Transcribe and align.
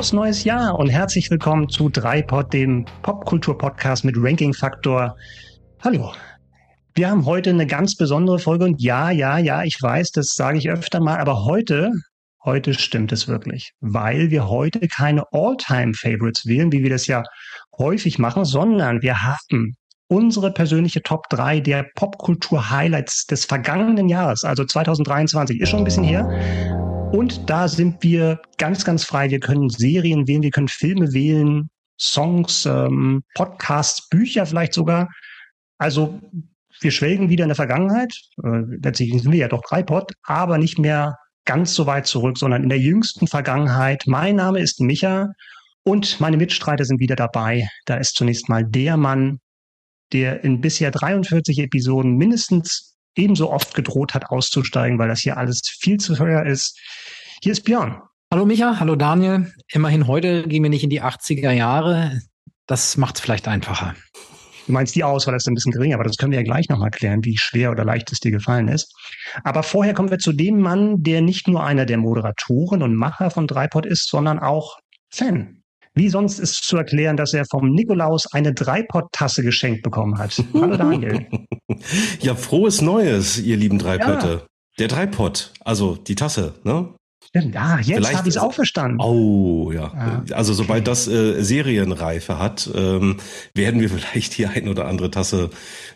Frohes 0.00 0.14
neues 0.14 0.44
Jahr 0.44 0.78
und 0.78 0.88
herzlich 0.88 1.30
willkommen 1.30 1.68
zu 1.68 1.90
Dreipod, 1.90 2.54
dem 2.54 2.86
Popkultur-Podcast 3.02 4.02
mit 4.02 4.16
Ranking-Faktor. 4.16 5.14
Hallo. 5.84 6.14
Wir 6.94 7.10
haben 7.10 7.26
heute 7.26 7.50
eine 7.50 7.66
ganz 7.66 7.96
besondere 7.96 8.38
Folge 8.38 8.64
und 8.64 8.80
ja, 8.80 9.10
ja, 9.10 9.36
ja, 9.36 9.62
ich 9.62 9.76
weiß, 9.78 10.12
das 10.12 10.28
sage 10.28 10.56
ich 10.56 10.70
öfter 10.70 11.00
mal, 11.00 11.18
aber 11.18 11.44
heute, 11.44 11.90
heute 12.42 12.72
stimmt 12.72 13.12
es 13.12 13.28
wirklich, 13.28 13.72
weil 13.80 14.30
wir 14.30 14.48
heute 14.48 14.88
keine 14.88 15.24
All-Time-Favorites 15.32 16.46
wählen, 16.46 16.72
wie 16.72 16.82
wir 16.82 16.88
das 16.88 17.06
ja 17.06 17.22
häufig 17.76 18.18
machen, 18.18 18.46
sondern 18.46 19.02
wir 19.02 19.22
haben 19.22 19.76
unsere 20.08 20.50
persönliche 20.50 21.02
Top 21.02 21.28
3 21.28 21.60
der 21.60 21.84
Popkultur-Highlights 21.96 23.26
des 23.26 23.44
vergangenen 23.44 24.08
Jahres, 24.08 24.44
also 24.44 24.64
2023, 24.64 25.60
ist 25.60 25.68
schon 25.68 25.80
ein 25.80 25.84
bisschen 25.84 26.04
her. 26.04 26.89
Und 27.12 27.50
da 27.50 27.66
sind 27.66 28.02
wir 28.04 28.40
ganz, 28.56 28.84
ganz 28.84 29.02
frei. 29.02 29.30
Wir 29.30 29.40
können 29.40 29.68
Serien 29.68 30.28
wählen, 30.28 30.42
wir 30.42 30.50
können 30.50 30.68
Filme 30.68 31.12
wählen, 31.12 31.68
Songs, 32.00 32.66
ähm, 32.66 33.24
Podcasts, 33.34 34.08
Bücher 34.08 34.46
vielleicht 34.46 34.74
sogar. 34.74 35.08
Also 35.78 36.20
wir 36.80 36.90
schwelgen 36.92 37.28
wieder 37.28 37.44
in 37.44 37.48
der 37.48 37.56
Vergangenheit. 37.56 38.14
Äh, 38.44 38.62
letztlich 38.82 39.10
sind 39.10 39.32
wir 39.32 39.40
ja 39.40 39.48
doch 39.48 39.62
Dreipod, 39.62 40.12
aber 40.22 40.56
nicht 40.56 40.78
mehr 40.78 41.16
ganz 41.44 41.74
so 41.74 41.86
weit 41.86 42.06
zurück, 42.06 42.38
sondern 42.38 42.62
in 42.62 42.68
der 42.68 42.78
jüngsten 42.78 43.26
Vergangenheit. 43.26 44.04
Mein 44.06 44.36
Name 44.36 44.60
ist 44.60 44.80
Micha 44.80 45.30
und 45.82 46.20
meine 46.20 46.36
Mitstreiter 46.36 46.84
sind 46.84 47.00
wieder 47.00 47.16
dabei. 47.16 47.68
Da 47.86 47.96
ist 47.96 48.14
zunächst 48.14 48.48
mal 48.48 48.64
der 48.64 48.96
Mann, 48.96 49.40
der 50.12 50.44
in 50.44 50.60
bisher 50.60 50.92
43 50.92 51.58
Episoden 51.58 52.16
mindestens 52.16 52.89
ebenso 53.16 53.50
oft 53.50 53.74
gedroht 53.74 54.14
hat, 54.14 54.30
auszusteigen, 54.30 54.98
weil 54.98 55.08
das 55.08 55.20
hier 55.20 55.36
alles 55.36 55.60
viel 55.80 55.98
zu 55.98 56.14
teuer 56.14 56.44
ist. 56.46 56.78
Hier 57.42 57.52
ist 57.52 57.62
Björn. 57.64 58.00
Hallo 58.32 58.46
Micha, 58.46 58.78
hallo 58.78 58.96
Daniel. 58.96 59.52
Immerhin 59.72 60.06
heute 60.06 60.46
gehen 60.46 60.62
wir 60.62 60.70
nicht 60.70 60.84
in 60.84 60.90
die 60.90 61.02
80er 61.02 61.50
Jahre. 61.50 62.20
Das 62.66 62.96
macht 62.96 63.16
es 63.16 63.20
vielleicht 63.20 63.48
einfacher. 63.48 63.96
Du 64.66 64.72
meinst 64.72 64.94
die 64.94 65.02
Auswahl 65.02 65.34
ist 65.34 65.48
ein 65.48 65.54
bisschen 65.54 65.72
geringer, 65.72 65.96
aber 65.96 66.04
das 66.04 66.16
können 66.16 66.30
wir 66.30 66.38
ja 66.38 66.44
gleich 66.44 66.68
nochmal 66.68 66.92
klären, 66.92 67.24
wie 67.24 67.36
schwer 67.36 67.72
oder 67.72 67.84
leicht 67.84 68.12
es 68.12 68.20
dir 68.20 68.30
gefallen 68.30 68.68
ist. 68.68 68.94
Aber 69.42 69.64
vorher 69.64 69.94
kommen 69.94 70.10
wir 70.10 70.18
zu 70.18 70.32
dem 70.32 70.60
Mann, 70.60 71.02
der 71.02 71.22
nicht 71.22 71.48
nur 71.48 71.64
einer 71.64 71.86
der 71.86 71.98
Moderatoren 71.98 72.82
und 72.82 72.94
Macher 72.94 73.30
von 73.30 73.48
Dreipod 73.48 73.84
ist, 73.84 74.08
sondern 74.08 74.38
auch 74.38 74.78
Fan. 75.08 75.59
Wie 75.94 76.08
sonst 76.08 76.38
ist 76.38 76.64
zu 76.64 76.76
erklären, 76.76 77.16
dass 77.16 77.34
er 77.34 77.44
vom 77.50 77.70
Nikolaus 77.70 78.26
eine 78.32 78.54
Dreipott-Tasse 78.54 79.42
geschenkt 79.42 79.82
bekommen 79.82 80.18
hat? 80.18 80.42
Hallo 80.54 80.76
Daniel. 80.76 81.26
ja, 82.20 82.36
frohes 82.36 82.80
Neues, 82.80 83.38
ihr 83.38 83.56
lieben 83.56 83.78
Dreipötte. 83.78 84.28
Ja. 84.28 84.46
Der 84.78 84.88
Dreipott, 84.88 85.52
also 85.64 85.96
die 85.96 86.14
Tasse, 86.14 86.54
ne? 86.62 86.94
Ja, 87.34 87.78
jetzt 87.78 88.12
habe 88.16 88.28
ich 88.28 88.34
es 88.34 88.40
auch 88.40 88.52
verstanden. 88.52 89.00
Oh, 89.00 89.70
ja. 89.72 89.92
Ah, 89.94 90.22
also 90.32 90.52
sobald 90.52 90.80
okay. 90.80 90.90
das 90.90 91.06
äh, 91.06 91.42
Serienreife 91.42 92.38
hat, 92.38 92.68
ähm, 92.74 93.18
werden 93.54 93.80
wir 93.80 93.88
vielleicht 93.90 94.38
die 94.38 94.46
ein 94.46 94.68
oder 94.68 94.86
andere 94.86 95.10
Tasse 95.10 95.50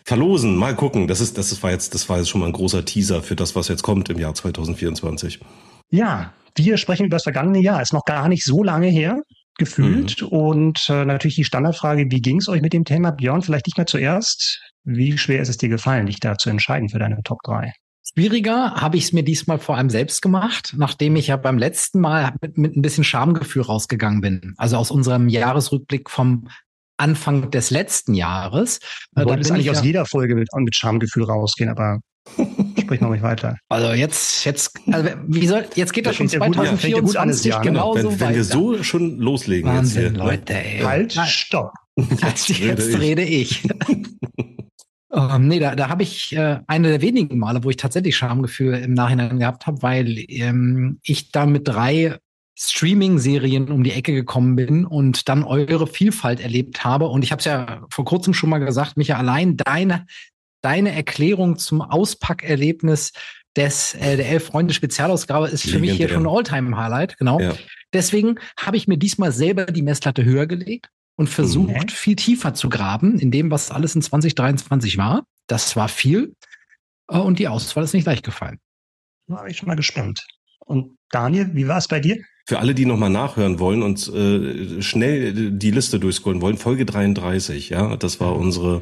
verlosen. 0.05 0.55
Mal 0.55 0.75
gucken. 0.75 1.07
Das 1.07 1.21
ist, 1.21 1.37
das 1.37 1.61
war 1.63 1.71
jetzt, 1.71 1.93
das 1.93 2.07
war 2.09 2.19
jetzt 2.19 2.29
schon 2.29 2.41
mal 2.41 2.47
ein 2.47 2.53
großer 2.53 2.85
Teaser 2.85 3.21
für 3.21 3.35
das, 3.35 3.55
was 3.55 3.69
jetzt 3.69 3.81
kommt 3.83 4.09
im 4.09 4.19
Jahr 4.19 4.33
2024. 4.33 5.39
Ja, 5.91 6.33
wir 6.55 6.77
sprechen 6.77 7.05
über 7.05 7.15
das 7.15 7.23
vergangene 7.23 7.59
Jahr. 7.59 7.81
Ist 7.81 7.93
noch 7.93 8.05
gar 8.05 8.29
nicht 8.29 8.45
so 8.45 8.63
lange 8.63 8.87
her 8.87 9.21
gefühlt. 9.57 10.21
Mhm. 10.21 10.27
Und 10.27 10.89
äh, 10.89 11.05
natürlich 11.05 11.35
die 11.35 11.43
Standardfrage, 11.43 12.05
wie 12.09 12.21
ging 12.21 12.37
es 12.37 12.49
euch 12.49 12.61
mit 12.61 12.73
dem 12.73 12.85
Thema? 12.85 13.11
Björn, 13.11 13.41
vielleicht 13.41 13.67
nicht 13.67 13.77
mehr 13.77 13.85
zuerst. 13.85 14.61
Wie 14.83 15.17
schwer 15.17 15.41
ist 15.41 15.49
es 15.49 15.57
dir 15.57 15.69
gefallen, 15.69 16.05
dich 16.05 16.19
da 16.19 16.37
zu 16.37 16.49
entscheiden 16.49 16.89
für 16.89 16.99
deine 16.99 17.21
Top 17.23 17.39
3? 17.43 17.73
Schwieriger 18.07 18.75
habe 18.75 18.97
ich 18.97 19.05
es 19.05 19.13
mir 19.13 19.23
diesmal 19.23 19.57
vor 19.59 19.77
allem 19.77 19.89
selbst 19.89 20.21
gemacht, 20.21 20.73
nachdem 20.77 21.15
ich 21.15 21.27
ja 21.27 21.37
beim 21.37 21.57
letzten 21.57 21.99
Mal 21.99 22.33
mit, 22.41 22.57
mit 22.57 22.75
ein 22.75 22.81
bisschen 22.81 23.03
Schamgefühl 23.03 23.63
rausgegangen 23.63 24.21
bin. 24.21 24.53
Also 24.57 24.77
aus 24.77 24.91
unserem 24.91 25.27
Jahresrückblick 25.27 26.09
vom 26.09 26.47
Anfang 26.97 27.51
des 27.51 27.71
letzten 27.71 28.13
Jahres. 28.13 28.79
Du 29.13 29.23
äh, 29.23 29.25
wolltest 29.25 29.51
eigentlich 29.51 29.65
ja 29.65 29.71
aus 29.73 29.83
jeder 29.83 30.05
Folge 30.05 30.35
mit, 30.35 30.47
mit 30.55 30.75
Schamgefühl 30.75 31.23
rausgehen, 31.23 31.69
aber 31.69 31.99
Sprich 32.85 33.01
noch 33.01 33.09
nicht 33.09 33.23
weiter. 33.23 33.57
Also 33.69 33.93
jetzt, 33.93 34.45
jetzt, 34.45 34.71
also 34.91 35.09
wie 35.27 35.47
soll, 35.47 35.65
jetzt 35.75 35.93
geht 35.93 36.05
das 36.05 36.15
schon 36.15 36.29
2024 36.29 37.45
ja, 37.51 37.59
genau 37.61 37.95
wenn, 37.95 38.19
wenn 38.19 38.35
wir 38.35 38.43
so 38.43 38.81
schon 38.83 39.17
loslegen 39.17 39.69
Wahnsinn, 39.69 40.03
jetzt 40.03 40.11
hier, 40.11 40.23
ne? 40.23 40.29
Leute, 40.29 40.53
ey. 40.53 40.79
Halt, 40.81 41.13
stopp. 41.13 41.73
Jetzt, 41.95 42.49
jetzt 42.49 42.99
rede 42.99 43.23
ich. 43.23 43.67
ähm, 45.13 45.47
nee, 45.47 45.59
da, 45.59 45.75
da 45.75 45.89
habe 45.89 46.03
ich 46.03 46.35
äh, 46.35 46.59
eine 46.67 46.89
der 46.89 47.01
wenigen 47.01 47.39
Male, 47.39 47.63
wo 47.63 47.69
ich 47.69 47.77
tatsächlich 47.77 48.17
Schamgefühl 48.17 48.75
im 48.75 48.93
Nachhinein 48.93 49.39
gehabt 49.39 49.65
habe, 49.65 49.81
weil 49.81 50.25
ähm, 50.27 50.99
ich 51.03 51.31
da 51.31 51.45
mit 51.45 51.67
drei 51.67 52.17
Streaming-Serien 52.57 53.69
um 53.69 53.83
die 53.83 53.91
Ecke 53.91 54.13
gekommen 54.13 54.55
bin 54.55 54.85
und 54.85 55.27
dann 55.27 55.43
eure 55.43 55.87
Vielfalt 55.87 56.39
erlebt 56.39 56.85
habe. 56.85 57.07
Und 57.07 57.23
ich 57.23 57.31
habe 57.31 57.39
es 57.39 57.45
ja 57.45 57.85
vor 57.89 58.05
kurzem 58.05 58.33
schon 58.33 58.49
mal 58.49 58.59
gesagt, 58.59 58.95
Micha, 58.95 59.17
allein 59.17 59.57
deine 59.57 60.05
deine 60.65 60.93
Erklärung 60.93 61.57
zum 61.57 61.81
Auspackerlebnis 61.81 63.13
des 63.55 63.93
äh, 63.93 64.17
der 64.17 64.27
elf 64.27 64.47
Freunde 64.47 64.73
Spezialausgabe 64.73 65.47
ist 65.47 65.69
für 65.69 65.79
mich 65.79 65.93
hier 65.93 66.09
schon 66.09 66.25
ein 66.25 66.35
Alltime 66.35 66.75
Highlight. 66.75 67.17
Genau. 67.17 67.39
Ja. 67.39 67.53
Deswegen 67.93 68.39
habe 68.59 68.75
ich 68.75 68.87
mir 68.87 68.97
diesmal 68.97 69.31
selber 69.31 69.67
die 69.67 69.83
Messlatte 69.83 70.25
höher 70.25 70.47
gelegt 70.47 70.89
und 71.15 71.29
versucht 71.29 71.69
mhm. 71.69 71.89
viel 71.89 72.15
tiefer 72.15 72.55
zu 72.55 72.67
graben 72.67 73.19
in 73.19 73.29
dem, 73.29 73.51
was 73.51 73.69
alles 73.69 73.95
in 73.95 74.01
2023 74.01 74.97
war. 74.97 75.25
Das 75.47 75.75
war 75.75 75.87
viel 75.87 76.35
äh, 77.09 77.19
und 77.19 77.37
die 77.37 77.47
Auswahl 77.47 77.83
ist 77.83 77.93
nicht 77.93 78.07
leicht 78.07 78.25
gefallen. 78.25 78.59
Da 79.27 79.43
bin 79.43 79.51
ich 79.51 79.57
schon 79.57 79.67
mal 79.67 79.75
gespannt. 79.75 80.25
Und 80.59 80.94
Daniel, 81.15 81.49
wie 81.53 81.65
war 81.69 81.77
es 81.77 81.87
bei 81.87 82.01
dir? 82.01 82.17
Für 82.45 82.59
alle, 82.59 82.75
die 82.75 82.85
nochmal 82.85 83.09
nachhören 83.09 83.57
wollen 83.57 83.83
und 83.83 84.05
äh, 84.09 84.81
schnell 84.81 85.51
die 85.51 85.71
Liste 85.71 85.97
durchscrollen 85.97 86.41
wollen, 86.41 86.57
Folge 86.57 86.85
33, 86.85 87.69
ja, 87.69 87.95
das 87.95 88.19
war 88.19 88.35
unsere 88.35 88.81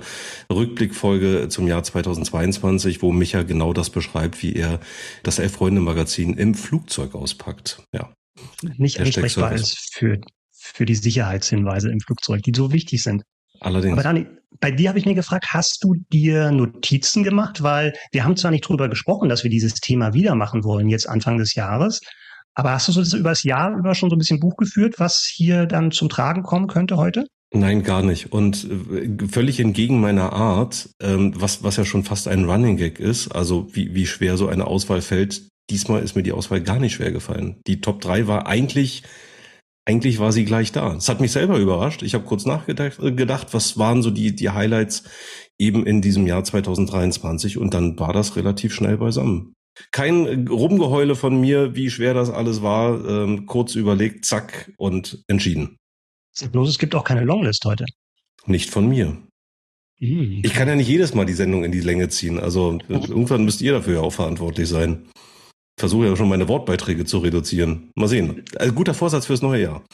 Rückblickfolge 0.51 1.47
zum 1.49 1.67
Jahr 1.67 1.83
2022, 1.83 3.03
wo 3.03 3.11
Micha 3.11 3.43
genau 3.43 3.71
das 3.71 3.91
beschreibt, 3.91 4.41
wie 4.41 4.55
er 4.55 4.79
das 5.21 5.37
Elf-Freunde-Magazin 5.37 6.33
im 6.33 6.55
Flugzeug 6.55 7.13
auspackt. 7.13 7.83
Ja. 7.93 8.11
Nicht 8.77 8.99
ansprechbar 8.99 9.53
ist 9.53 9.93
für, 9.93 10.19
für 10.51 10.85
die 10.87 10.95
Sicherheitshinweise 10.95 11.91
im 11.91 11.99
Flugzeug, 11.99 12.41
die 12.41 12.53
so 12.55 12.73
wichtig 12.73 13.03
sind. 13.03 13.21
Allerdings. 13.59 13.93
Aber 13.93 14.01
Dani, 14.01 14.25
bei 14.59 14.71
dir 14.71 14.89
habe 14.89 14.97
ich 14.97 15.05
mir 15.05 15.13
gefragt, 15.13 15.47
hast 15.49 15.83
du 15.83 15.93
dir 16.11 16.51
Notizen 16.51 17.23
gemacht? 17.23 17.61
Weil 17.61 17.93
wir 18.11 18.23
haben 18.23 18.35
zwar 18.35 18.49
nicht 18.49 18.67
drüber 18.67 18.89
gesprochen, 18.89 19.29
dass 19.29 19.43
wir 19.43 19.51
dieses 19.51 19.75
Thema 19.75 20.15
wieder 20.15 20.35
machen 20.35 20.63
wollen, 20.63 20.89
jetzt 20.89 21.07
Anfang 21.07 21.37
des 21.37 21.53
Jahres, 21.53 22.01
aber 22.55 22.71
hast 22.71 22.87
du 22.87 22.91
so 22.91 23.17
über 23.17 23.29
das 23.29 23.43
Jahr 23.43 23.75
über 23.77 23.95
schon 23.95 24.09
so 24.09 24.15
ein 24.15 24.19
bisschen 24.19 24.39
Buch 24.39 24.57
geführt, 24.57 24.95
was 24.97 25.25
hier 25.25 25.65
dann 25.65 25.91
zum 25.91 26.09
Tragen 26.09 26.43
kommen 26.43 26.67
könnte 26.67 26.97
heute? 26.97 27.25
Nein, 27.55 27.83
gar 27.83 28.01
nicht. 28.01 28.33
Und 28.33 28.67
äh, 28.69 29.27
völlig 29.27 29.59
entgegen 29.59 30.01
meiner 30.01 30.33
Art, 30.33 30.89
ähm, 31.01 31.33
was, 31.35 31.63
was 31.63 31.77
ja 31.77 31.85
schon 31.85 32.03
fast 32.03 32.27
ein 32.27 32.45
Running 32.45 32.77
Gag 32.77 32.99
ist, 32.99 33.29
also 33.29 33.67
wie, 33.73 33.93
wie 33.93 34.07
schwer 34.07 34.37
so 34.37 34.47
eine 34.47 34.65
Auswahl 34.65 35.01
fällt. 35.01 35.47
Diesmal 35.69 36.01
ist 36.01 36.15
mir 36.15 36.23
die 36.23 36.31
Auswahl 36.31 36.61
gar 36.61 36.79
nicht 36.79 36.93
schwer 36.93 37.11
gefallen. 37.11 37.61
Die 37.67 37.79
Top 37.79 38.01
3 38.01 38.27
war 38.27 38.47
eigentlich, 38.47 39.03
eigentlich 39.85 40.17
war 40.17 40.31
sie 40.31 40.45
gleich 40.45 40.71
da. 40.71 40.95
Es 40.95 41.09
hat 41.09 41.21
mich 41.21 41.31
selber 41.31 41.59
überrascht. 41.59 42.01
Ich 42.01 42.15
habe 42.15 42.25
kurz 42.25 42.45
nachgedacht, 42.45 42.97
äh, 42.99 43.11
gedacht, 43.11 43.53
was 43.53 43.77
waren 43.77 44.01
so 44.01 44.09
die, 44.09 44.35
die 44.35 44.49
Highlights 44.49 45.03
eben 45.59 45.85
in 45.85 46.01
diesem 46.01 46.25
Jahr 46.25 46.43
2023 46.43 47.59
und 47.59 47.75
dann 47.75 47.99
war 47.99 48.13
das 48.13 48.35
relativ 48.35 48.73
schnell 48.73 48.97
beisammen. 48.97 49.53
Kein 49.91 50.47
Rumgeheule 50.47 51.15
von 51.15 51.39
mir, 51.39 51.75
wie 51.75 51.89
schwer 51.89 52.13
das 52.13 52.29
alles 52.29 52.61
war. 52.61 53.03
Ähm, 53.07 53.45
kurz 53.45 53.75
überlegt, 53.75 54.25
zack 54.25 54.71
und 54.77 55.23
entschieden. 55.27 55.77
Bloß 56.51 56.69
es 56.69 56.79
gibt 56.79 56.95
auch 56.95 57.03
keine 57.03 57.23
Longlist 57.23 57.65
heute. 57.65 57.85
Nicht 58.45 58.69
von 58.69 58.87
mir. 58.87 59.17
Mhm. 59.99 60.41
Ich 60.43 60.53
kann 60.53 60.67
ja 60.67 60.75
nicht 60.75 60.87
jedes 60.87 61.13
Mal 61.13 61.25
die 61.25 61.33
Sendung 61.33 61.63
in 61.63 61.71
die 61.71 61.81
Länge 61.81 62.09
ziehen. 62.09 62.39
Also 62.39 62.79
irgendwann 62.89 63.45
müsst 63.45 63.61
ihr 63.61 63.71
dafür 63.71 63.95
ja 63.95 64.01
auch 64.01 64.13
verantwortlich 64.13 64.67
sein. 64.67 65.09
Versuche 65.79 66.07
ja 66.07 66.15
schon 66.15 66.29
meine 66.29 66.47
Wortbeiträge 66.47 67.05
zu 67.05 67.19
reduzieren. 67.19 67.91
Mal 67.95 68.07
sehen. 68.07 68.43
Also 68.57 68.73
guter 68.73 68.93
Vorsatz 68.93 69.25
fürs 69.25 69.41
neue 69.41 69.63
Jahr. 69.63 69.85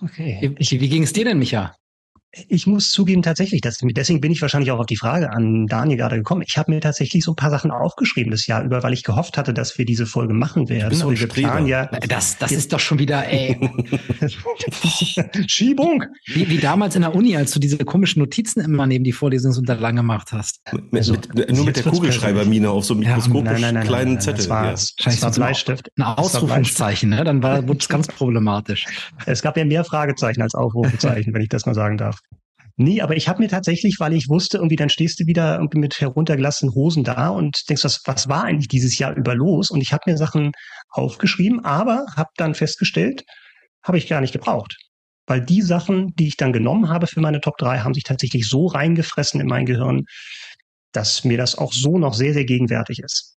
Okay. 0.00 0.54
Wie, 0.58 0.80
wie 0.80 0.88
ging 0.88 1.02
es 1.02 1.12
dir 1.12 1.24
denn, 1.24 1.38
Micha? 1.38 1.74
Ich 2.48 2.66
muss 2.66 2.90
zugeben, 2.90 3.22
tatsächlich, 3.22 3.60
dass, 3.60 3.78
deswegen 3.80 4.20
bin 4.20 4.32
ich 4.32 4.42
wahrscheinlich 4.42 4.70
auch 4.70 4.78
auf 4.78 4.86
die 4.86 4.96
Frage 4.96 5.30
an 5.30 5.66
Daniel 5.66 5.98
gerade 5.98 6.16
gekommen. 6.16 6.42
Ich 6.46 6.56
habe 6.56 6.72
mir 6.72 6.80
tatsächlich 6.80 7.24
so 7.24 7.32
ein 7.32 7.36
paar 7.36 7.50
Sachen 7.50 7.70
aufgeschrieben 7.70 8.30
das 8.30 8.46
Jahr 8.46 8.64
über, 8.64 8.82
weil 8.82 8.92
ich 8.92 9.02
gehofft 9.02 9.36
hatte, 9.38 9.54
dass 9.54 9.78
wir 9.78 9.84
diese 9.84 10.06
Folge 10.06 10.34
machen 10.34 10.68
werden. 10.68 10.94
So 10.94 11.10
wir 11.10 11.28
planen 11.28 11.66
ja. 11.66 11.86
Das, 12.08 12.38
das 12.38 12.52
ist 12.52 12.72
doch 12.72 12.80
schon 12.80 12.98
wieder, 12.98 13.26
ey. 13.26 13.58
Schiebung. 15.46 16.04
Wie, 16.26 16.48
wie 16.48 16.58
damals 16.58 16.96
in 16.96 17.02
der 17.02 17.14
Uni, 17.14 17.36
als 17.36 17.52
du 17.52 17.60
diese 17.60 17.78
komischen 17.78 18.20
Notizen 18.20 18.60
immer 18.60 18.86
neben 18.86 19.04
die 19.04 19.12
Vorlesungsunterlagen 19.12 19.96
gemacht 19.96 20.32
hast. 20.32 20.60
Mit, 20.72 20.94
also, 20.94 21.12
mit, 21.12 21.52
nur 21.52 21.64
mit 21.64 21.76
der 21.76 21.84
Kugelschreibermine 21.84 22.70
auf 22.70 22.84
so 22.84 22.94
einem 22.94 23.04
mikroskopisch 23.04 23.44
ja, 23.44 23.52
nein, 23.52 23.60
nein, 23.60 23.74
nein, 23.74 23.86
kleinen 23.86 24.20
Zettel. 24.20 24.38
Das 24.38 24.48
war, 24.48 24.64
ja. 24.64 24.70
das 24.72 25.22
war 25.22 25.30
Bleistift. 25.30 25.90
Ein 25.96 26.02
Ausrufungszeichen, 26.02 27.10
ne? 27.10 27.24
Dann 27.24 27.42
war, 27.42 27.66
wurde 27.68 27.78
es 27.80 27.88
ganz 27.88 28.06
problematisch. 28.08 28.86
Es 29.26 29.42
gab 29.42 29.56
ja 29.56 29.64
mehr 29.64 29.84
Fragezeichen 29.84 30.42
als 30.42 30.54
Aufrufezeichen, 30.54 31.34
wenn 31.34 31.42
ich 31.42 31.48
das 31.48 31.66
mal 31.66 31.74
sagen 31.74 31.98
darf. 31.98 32.20
Nee, 32.76 33.00
aber 33.02 33.16
ich 33.16 33.28
habe 33.28 33.40
mir 33.40 33.48
tatsächlich, 33.48 34.00
weil 34.00 34.12
ich 34.14 34.28
wusste, 34.28 34.56
irgendwie 34.58 34.74
dann 34.76 34.88
stehst 34.88 35.20
du 35.20 35.26
wieder 35.26 35.56
irgendwie 35.56 35.78
mit 35.78 36.00
heruntergelassenen 36.00 36.74
Hosen 36.74 37.04
da 37.04 37.28
und 37.28 37.68
denkst, 37.68 37.84
was, 37.84 38.00
was 38.04 38.28
war 38.28 38.44
eigentlich 38.44 38.66
dieses 38.68 38.98
Jahr 38.98 39.14
über 39.14 39.34
los? 39.36 39.70
Und 39.70 39.80
ich 39.80 39.92
habe 39.92 40.10
mir 40.10 40.16
Sachen 40.16 40.52
aufgeschrieben, 40.90 41.64
aber 41.64 42.04
habe 42.16 42.30
dann 42.36 42.54
festgestellt, 42.54 43.24
habe 43.84 43.98
ich 43.98 44.08
gar 44.08 44.20
nicht 44.20 44.32
gebraucht. 44.32 44.76
Weil 45.26 45.40
die 45.40 45.62
Sachen, 45.62 46.14
die 46.16 46.26
ich 46.28 46.36
dann 46.36 46.52
genommen 46.52 46.88
habe 46.88 47.06
für 47.06 47.20
meine 47.20 47.40
Top 47.40 47.56
3, 47.58 47.80
haben 47.80 47.94
sich 47.94 48.04
tatsächlich 48.04 48.48
so 48.48 48.66
reingefressen 48.66 49.40
in 49.40 49.46
mein 49.46 49.66
Gehirn, 49.66 50.04
dass 50.92 51.24
mir 51.24 51.38
das 51.38 51.56
auch 51.56 51.72
so 51.72 51.98
noch 51.98 52.14
sehr, 52.14 52.34
sehr 52.34 52.44
gegenwärtig 52.44 53.00
ist. 53.00 53.33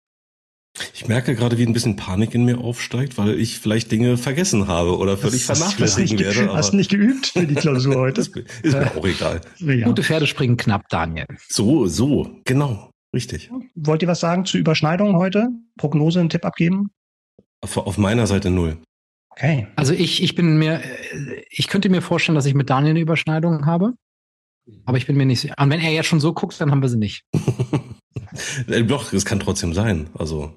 Ich 0.94 1.08
merke 1.08 1.34
gerade, 1.34 1.58
wie 1.58 1.67
ein 1.67 1.73
bisschen 1.73 1.96
Panik 1.96 2.34
in 2.34 2.44
mir 2.44 2.58
aufsteigt, 2.58 3.19
weil 3.19 3.38
ich 3.38 3.58
vielleicht 3.58 3.90
Dinge 3.90 4.17
vergessen 4.17 4.67
habe 4.69 4.99
oder 4.99 5.17
völlig 5.17 5.46
das 5.46 5.58
vernachlässigen 5.58 6.19
werde. 6.19 6.52
Hast 6.52 6.73
du 6.73 6.76
nicht 6.76 6.90
geübt 6.90 7.26
für 7.26 7.46
die 7.46 7.55
Klausur 7.55 7.96
heute? 7.96 8.20
ist, 8.20 8.37
ist 8.37 8.75
mir 8.75 8.96
auch 8.96 9.05
egal. 9.05 9.40
Ja. 9.58 9.87
Gute 9.87 10.02
Pferde 10.02 10.26
springen 10.26 10.56
knapp, 10.56 10.88
Daniel. 10.88 11.26
So, 11.49 11.87
so, 11.87 12.31
genau, 12.44 12.90
richtig. 13.14 13.50
Wollt 13.75 14.02
ihr 14.02 14.08
was 14.08 14.20
sagen 14.20 14.44
zu 14.44 14.58
Überschneidungen 14.58 15.17
heute? 15.17 15.49
Prognose, 15.78 16.20
einen 16.20 16.28
Tipp 16.28 16.44
abgeben? 16.44 16.90
Auf, 17.61 17.76
auf 17.76 17.99
meiner 17.99 18.26
Seite 18.26 18.50
null. 18.50 18.79
Okay. 19.31 19.67
Also 19.76 19.93
ich, 19.93 20.22
ich 20.22 20.34
bin 20.34 20.56
mir, 20.56 20.81
ich 21.50 21.69
könnte 21.69 21.88
mir 21.90 22.00
vorstellen, 22.00 22.37
dass 22.37 22.46
ich 22.46 22.55
mit 22.55 22.70
Daniel 22.70 22.90
eine 22.90 23.00
Überschneidung 23.00 23.67
habe. 23.67 23.93
Aber 24.84 24.99
ich 24.99 25.06
bin 25.06 25.17
mir 25.17 25.26
nicht 25.26 25.40
sicher. 25.40 25.55
Und 25.58 25.70
wenn 25.70 25.81
er 25.81 25.93
jetzt 25.93 26.06
schon 26.06 26.20
so 26.20 26.32
guckt, 26.32 26.61
dann 26.61 26.70
haben 26.70 26.82
wir 26.82 26.88
sie 26.88 26.99
nicht. 26.99 27.25
Äh, 28.68 28.84
doch, 28.84 29.12
es 29.12 29.24
kann 29.24 29.40
trotzdem 29.40 29.72
sein. 29.72 30.08
Also. 30.18 30.56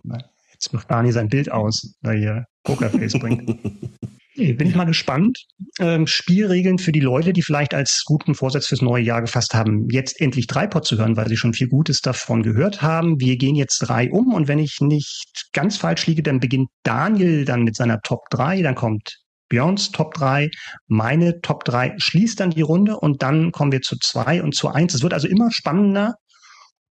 Jetzt 0.54 0.74
macht 0.74 0.88
Barney 0.88 1.12
sein 1.12 1.30
Bild 1.30 1.52
aus, 1.52 1.96
weil 2.02 2.16
er 2.16 2.20
hier 2.20 2.46
Pokerface 2.64 3.14
bringt. 3.20 3.48
Bin 4.36 4.68
ich 4.68 4.76
mal 4.76 4.86
gespannt. 4.86 5.38
Ähm, 5.80 6.08
Spielregeln 6.08 6.78
für 6.78 6.94
die 6.94 7.02
Leute, 7.02 7.34
die 7.34 7.42
vielleicht 7.42 7.74
als 7.74 8.04
guten 8.06 8.36
Vorsatz 8.36 8.68
fürs 8.68 8.82
neue 8.82 9.04
Jahr 9.04 9.22
gefasst 9.22 9.54
haben, 9.54 9.90
jetzt 9.90 10.22
endlich 10.22 10.48
Dreipod 10.48 10.86
zu 10.86 10.98
hören, 10.98 11.18
weil 11.18 11.28
sie 11.28 11.36
schon 11.36 11.54
viel 11.54 11.68
Gutes 11.68 12.00
davon 12.00 12.42
gehört 12.42 12.82
haben. 12.82 13.20
Wir 13.20 13.36
gehen 13.36 13.56
jetzt 13.56 13.80
drei 13.80 14.10
um 14.10 14.34
und 14.34 14.48
wenn 14.48 14.60
ich 14.60 14.78
nicht 14.80 15.50
ganz 15.52 15.76
falsch 15.76 16.08
liege, 16.08 16.24
dann 16.24 16.40
beginnt 16.40 16.70
Daniel 16.84 17.44
dann 17.44 17.64
mit 17.64 17.76
seiner 17.76 18.00
Top 18.02 18.30
3, 18.30 18.62
dann 18.62 18.76
kommt 18.76 19.20
Björns 19.50 19.92
Top 19.92 20.14
3, 20.14 20.50
meine 20.88 21.42
Top 21.42 21.66
3 21.66 21.96
schließt 21.98 22.40
dann 22.40 22.52
die 22.52 22.62
Runde 22.62 22.98
und 22.98 23.22
dann 23.22 23.52
kommen 23.52 23.74
wir 23.74 23.82
zu 23.82 23.98
2 24.00 24.42
und 24.42 24.56
zu 24.56 24.70
1. 24.70 24.94
Es 24.94 25.04
wird 25.04 25.14
also 25.14 25.28
immer 25.28 25.52
spannender 25.52 26.16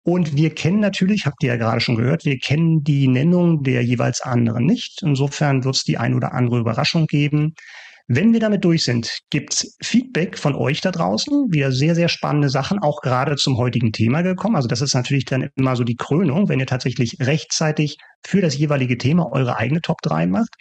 und 0.04 0.36
wir 0.36 0.54
kennen 0.54 0.80
natürlich, 0.80 1.24
habt 1.24 1.42
ihr 1.42 1.48
ja 1.48 1.56
gerade 1.56 1.80
schon 1.80 1.96
gehört, 1.96 2.26
wir 2.26 2.38
kennen 2.38 2.84
die 2.84 3.08
Nennung 3.08 3.62
der 3.62 3.82
jeweils 3.82 4.20
anderen 4.20 4.66
nicht. 4.66 5.00
Insofern 5.02 5.64
wird 5.64 5.76
es 5.76 5.84
die 5.84 5.96
ein 5.96 6.14
oder 6.14 6.34
andere 6.34 6.58
Überraschung 6.58 7.06
geben. 7.06 7.54
Wenn 8.06 8.34
wir 8.34 8.40
damit 8.40 8.66
durch 8.66 8.84
sind, 8.84 9.20
gibt's 9.30 9.78
Feedback 9.82 10.36
von 10.36 10.54
euch 10.54 10.82
da 10.82 10.90
draußen. 10.90 11.46
Wieder 11.50 11.72
sehr, 11.72 11.94
sehr 11.94 12.08
spannende 12.08 12.50
Sachen, 12.50 12.80
auch 12.80 13.00
gerade 13.00 13.36
zum 13.36 13.56
heutigen 13.56 13.92
Thema 13.92 14.20
gekommen. 14.20 14.56
Also 14.56 14.68
das 14.68 14.82
ist 14.82 14.94
natürlich 14.94 15.24
dann 15.24 15.48
immer 15.56 15.74
so 15.74 15.84
die 15.84 15.96
Krönung, 15.96 16.50
wenn 16.50 16.60
ihr 16.60 16.66
tatsächlich 16.66 17.16
rechtzeitig 17.20 17.96
für 18.22 18.42
das 18.42 18.58
jeweilige 18.58 18.98
Thema 18.98 19.32
eure 19.32 19.56
eigene 19.56 19.80
Top 19.80 20.02
3 20.02 20.26
macht. 20.26 20.54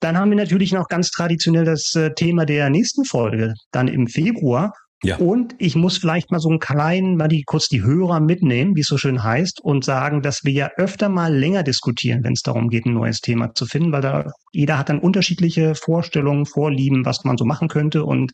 Dann 0.00 0.18
haben 0.18 0.30
wir 0.30 0.36
natürlich 0.36 0.72
noch 0.72 0.88
ganz 0.88 1.10
traditionell 1.10 1.64
das 1.64 1.94
äh, 1.94 2.12
Thema 2.12 2.44
der 2.44 2.68
nächsten 2.68 3.06
Folge, 3.06 3.54
dann 3.70 3.88
im 3.88 4.06
Februar. 4.06 4.74
Ja. 5.02 5.16
Und 5.16 5.54
ich 5.58 5.76
muss 5.76 5.96
vielleicht 5.96 6.30
mal 6.30 6.40
so 6.40 6.50
einen 6.50 6.58
kleinen, 6.58 7.16
mal 7.16 7.28
die 7.28 7.42
kurz 7.44 7.68
die 7.68 7.82
Hörer 7.82 8.20
mitnehmen, 8.20 8.76
wie 8.76 8.80
es 8.80 8.86
so 8.86 8.98
schön 8.98 9.22
heißt, 9.22 9.60
und 9.62 9.84
sagen, 9.84 10.20
dass 10.20 10.44
wir 10.44 10.52
ja 10.52 10.70
öfter 10.76 11.08
mal 11.08 11.34
länger 11.34 11.62
diskutieren, 11.62 12.22
wenn 12.22 12.34
es 12.34 12.42
darum 12.42 12.68
geht, 12.68 12.84
ein 12.84 12.92
neues 12.92 13.20
Thema 13.20 13.54
zu 13.54 13.64
finden, 13.64 13.92
weil 13.92 14.02
da 14.02 14.30
jeder 14.52 14.76
hat 14.76 14.90
dann 14.90 14.98
unterschiedliche 14.98 15.74
Vorstellungen, 15.74 16.44
Vorlieben, 16.44 17.06
was 17.06 17.24
man 17.24 17.38
so 17.38 17.46
machen 17.46 17.68
könnte. 17.68 18.04
Und 18.04 18.32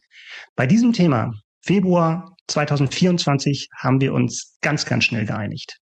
bei 0.57 0.67
diesem 0.67 0.93
Thema, 0.93 1.33
Februar 1.63 2.35
2024, 2.49 3.69
haben 3.77 4.01
wir 4.01 4.13
uns 4.13 4.57
ganz, 4.61 4.87
ganz 4.87 5.05
schnell 5.05 5.25
geeinigt. 5.25 5.79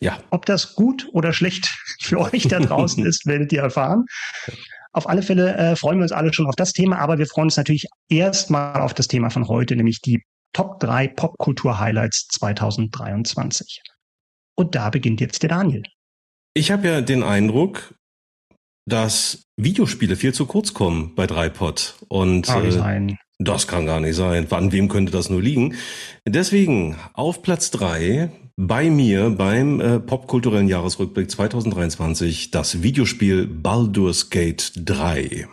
Ja. 0.00 0.18
Ob 0.30 0.46
das 0.46 0.74
gut 0.74 1.08
oder 1.12 1.32
schlecht 1.32 1.68
für 2.00 2.18
euch 2.18 2.48
da 2.48 2.60
draußen 2.60 3.04
ist, 3.06 3.26
werdet 3.26 3.52
ihr 3.52 3.60
erfahren. 3.60 4.04
Auf 4.92 5.08
alle 5.08 5.22
Fälle 5.22 5.54
äh, 5.56 5.76
freuen 5.76 5.98
wir 5.98 6.02
uns 6.02 6.12
alle 6.12 6.32
schon 6.32 6.46
auf 6.46 6.56
das 6.56 6.72
Thema, 6.72 6.98
aber 6.98 7.18
wir 7.18 7.26
freuen 7.26 7.46
uns 7.46 7.56
natürlich 7.56 7.86
erstmal 8.08 8.80
auf 8.80 8.94
das 8.94 9.08
Thema 9.08 9.30
von 9.30 9.48
heute, 9.48 9.76
nämlich 9.76 10.00
die 10.00 10.22
Top 10.52 10.80
3 10.80 11.08
Popkultur-Highlights 11.08 12.28
2023. 12.28 13.82
Und 14.56 14.74
da 14.74 14.90
beginnt 14.90 15.20
jetzt 15.20 15.42
der 15.42 15.50
Daniel. 15.50 15.82
Ich 16.54 16.70
habe 16.70 16.88
ja 16.88 17.00
den 17.00 17.22
Eindruck, 17.22 17.94
dass 18.86 19.42
Videospiele 19.56 20.16
viel 20.16 20.32
zu 20.32 20.46
kurz 20.46 20.74
kommen 20.74 21.14
bei 21.14 21.26
Dreipod. 21.26 21.94
Und 22.08 22.48
äh. 22.48 23.16
Das 23.38 23.68
kann 23.68 23.86
gar 23.86 24.00
nicht 24.00 24.16
sein. 24.16 24.46
An 24.50 24.72
wem 24.72 24.88
könnte 24.88 25.12
das 25.12 25.30
nur 25.30 25.40
liegen? 25.40 25.74
Deswegen 26.26 26.96
auf 27.14 27.42
Platz 27.42 27.70
drei 27.70 28.30
bei 28.56 28.90
mir 28.90 29.30
beim 29.30 29.80
äh, 29.80 30.00
popkulturellen 30.00 30.66
Jahresrückblick 30.66 31.30
2023 31.30 32.50
das 32.50 32.82
Videospiel 32.82 33.46
Baldur's 33.46 34.30
Gate 34.30 34.72
3. 34.76 35.46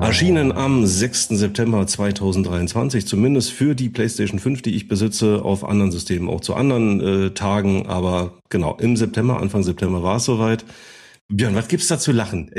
Erschienen 0.00 0.50
am 0.50 0.86
6. 0.86 1.28
September 1.28 1.86
2023, 1.86 3.06
zumindest 3.06 3.52
für 3.52 3.76
die 3.76 3.88
PlayStation 3.88 4.40
5, 4.40 4.62
die 4.62 4.74
ich 4.74 4.88
besitze, 4.88 5.44
auf 5.44 5.64
anderen 5.64 5.92
Systemen 5.92 6.28
auch 6.28 6.40
zu 6.40 6.54
anderen 6.54 7.00
äh, 7.00 7.30
Tagen, 7.30 7.86
aber 7.86 8.38
genau, 8.48 8.76
im 8.78 8.96
September, 8.96 9.40
Anfang 9.40 9.62
September 9.62 10.02
war 10.02 10.16
es 10.16 10.24
soweit. 10.24 10.64
Björn, 11.28 11.54
was 11.54 11.68
gibt's 11.68 11.88
da 11.88 11.98
zu 11.98 12.10
lachen? 12.10 12.50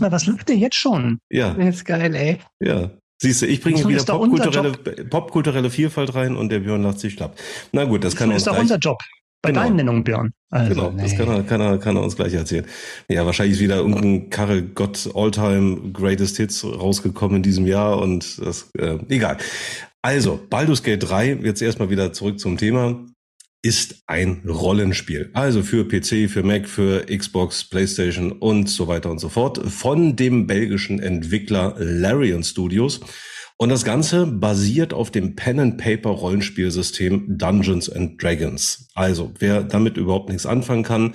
Was 0.00 0.26
lacht 0.26 0.50
ihr 0.50 0.56
jetzt 0.56 0.76
schon? 0.76 1.18
Ja. 1.30 1.54
Das 1.54 1.76
ist 1.76 1.84
geil, 1.86 2.14
ey. 2.14 2.38
Ja. 2.60 2.90
Siehst 3.24 3.40
du, 3.40 3.46
ich 3.46 3.62
bringe 3.62 3.88
wieder 3.88 4.04
popkulturelle, 4.04 4.72
popkulturelle 5.08 5.70
Vielfalt 5.70 6.14
rein 6.14 6.36
und 6.36 6.50
der 6.50 6.60
Björn 6.60 6.82
lacht 6.82 7.00
sich 7.00 7.14
schlapp. 7.14 7.36
Na 7.72 7.84
gut, 7.84 8.04
das 8.04 8.14
kann 8.14 8.30
er 8.30 8.34
uns 8.34 8.42
ist 8.42 8.46
doch 8.46 8.58
unser 8.58 8.76
Job. 8.76 8.98
Bei 9.40 9.50
genau. 9.50 9.62
deinen 9.62 9.76
Nennungen, 9.76 10.04
Björn. 10.04 10.32
Also, 10.50 10.74
genau, 10.74 10.90
nee. 10.90 11.02
das 11.02 11.16
kann 11.16 11.28
er, 11.28 11.42
kann, 11.42 11.60
er, 11.62 11.78
kann 11.78 11.96
er 11.96 12.02
uns 12.02 12.16
gleich 12.16 12.34
erzählen. 12.34 12.66
Ja, 13.08 13.24
wahrscheinlich 13.24 13.56
ist 13.56 13.62
wieder 13.62 13.76
irgendein 13.76 14.28
Karre 14.28 14.62
Gott 14.62 15.08
Alltime 15.14 15.92
Greatest 15.92 16.36
Hits 16.36 16.64
rausgekommen 16.64 17.38
in 17.38 17.42
diesem 17.42 17.66
Jahr 17.66 17.98
und 17.98 18.38
das, 18.44 18.70
äh, 18.78 18.98
egal. 19.08 19.38
Also, 20.02 20.38
Baldur's 20.50 20.82
Gate 20.82 21.02
3, 21.02 21.38
jetzt 21.42 21.62
erstmal 21.62 21.88
wieder 21.88 22.12
zurück 22.12 22.38
zum 22.38 22.58
Thema 22.58 23.06
ist 23.64 24.04
ein 24.06 24.42
Rollenspiel. 24.46 25.30
Also 25.32 25.62
für 25.62 25.88
PC, 25.88 26.30
für 26.30 26.42
Mac, 26.42 26.68
für 26.68 27.06
Xbox, 27.06 27.64
PlayStation 27.64 28.30
und 28.30 28.68
so 28.68 28.88
weiter 28.88 29.10
und 29.10 29.18
so 29.18 29.30
fort 29.30 29.58
von 29.72 30.16
dem 30.16 30.46
belgischen 30.46 31.00
Entwickler 31.00 31.74
Larian 31.78 32.44
Studios. 32.44 33.00
Und 33.56 33.70
das 33.70 33.84
Ganze 33.84 34.26
basiert 34.26 34.92
auf 34.92 35.10
dem 35.10 35.34
Pen-and-Paper-Rollenspielsystem 35.34 37.38
Dungeons 37.38 37.88
and 37.88 38.22
Dragons. 38.22 38.88
Also, 38.94 39.32
wer 39.38 39.62
damit 39.62 39.96
überhaupt 39.96 40.28
nichts 40.28 40.44
anfangen 40.44 40.82
kann, 40.82 41.14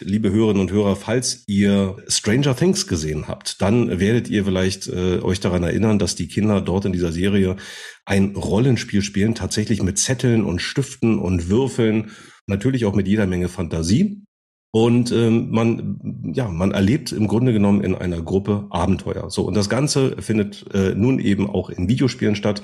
liebe 0.00 0.30
Hörerinnen 0.30 0.60
und 0.60 0.72
Hörer, 0.72 0.96
falls 0.96 1.44
ihr 1.46 1.96
Stranger 2.08 2.56
Things 2.56 2.86
gesehen 2.86 3.28
habt, 3.28 3.60
dann 3.62 4.00
werdet 4.00 4.28
ihr 4.28 4.44
vielleicht 4.44 4.88
äh, 4.88 5.20
euch 5.20 5.40
daran 5.40 5.62
erinnern, 5.62 5.98
dass 5.98 6.14
die 6.14 6.28
Kinder 6.28 6.60
dort 6.60 6.84
in 6.84 6.92
dieser 6.92 7.12
Serie 7.12 7.56
ein 8.04 8.34
Rollenspiel 8.34 9.02
spielen, 9.02 9.34
tatsächlich 9.34 9.82
mit 9.82 9.98
Zetteln 9.98 10.44
und 10.44 10.60
Stiften 10.60 11.18
und 11.18 11.48
Würfeln, 11.48 12.10
natürlich 12.46 12.84
auch 12.84 12.94
mit 12.94 13.08
jeder 13.08 13.26
Menge 13.26 13.48
Fantasie. 13.48 14.24
Und 14.72 15.10
ähm, 15.10 15.50
man, 15.50 16.32
ja, 16.32 16.48
man 16.48 16.70
erlebt 16.70 17.10
im 17.10 17.26
Grunde 17.26 17.52
genommen 17.52 17.82
in 17.82 17.96
einer 17.96 18.22
Gruppe 18.22 18.66
Abenteuer. 18.70 19.28
So 19.28 19.42
und 19.42 19.54
das 19.54 19.68
Ganze 19.68 20.22
findet 20.22 20.64
äh, 20.72 20.94
nun 20.94 21.18
eben 21.18 21.50
auch 21.50 21.70
in 21.70 21.88
Videospielen 21.88 22.36
statt. 22.36 22.62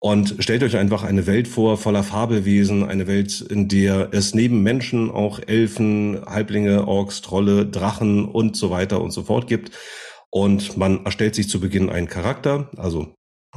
Und 0.00 0.36
stellt 0.38 0.62
euch 0.62 0.76
einfach 0.76 1.02
eine 1.02 1.26
Welt 1.26 1.48
vor 1.48 1.76
voller 1.76 2.04
Fabelwesen, 2.04 2.84
eine 2.84 3.08
Welt, 3.08 3.40
in 3.40 3.68
der 3.68 4.10
es 4.12 4.32
neben 4.32 4.62
Menschen 4.62 5.10
auch 5.10 5.40
Elfen, 5.44 6.20
Halblinge, 6.24 6.86
Orks, 6.86 7.20
Trolle, 7.20 7.66
Drachen 7.66 8.24
und 8.24 8.56
so 8.56 8.70
weiter 8.70 9.00
und 9.00 9.10
so 9.10 9.24
fort 9.24 9.48
gibt. 9.48 9.72
Und 10.30 10.76
man 10.76 11.04
erstellt 11.04 11.34
sich 11.34 11.48
zu 11.48 11.58
Beginn 11.58 11.90
einen 11.90 12.08
Charakter, 12.08 12.70
also 12.76 13.14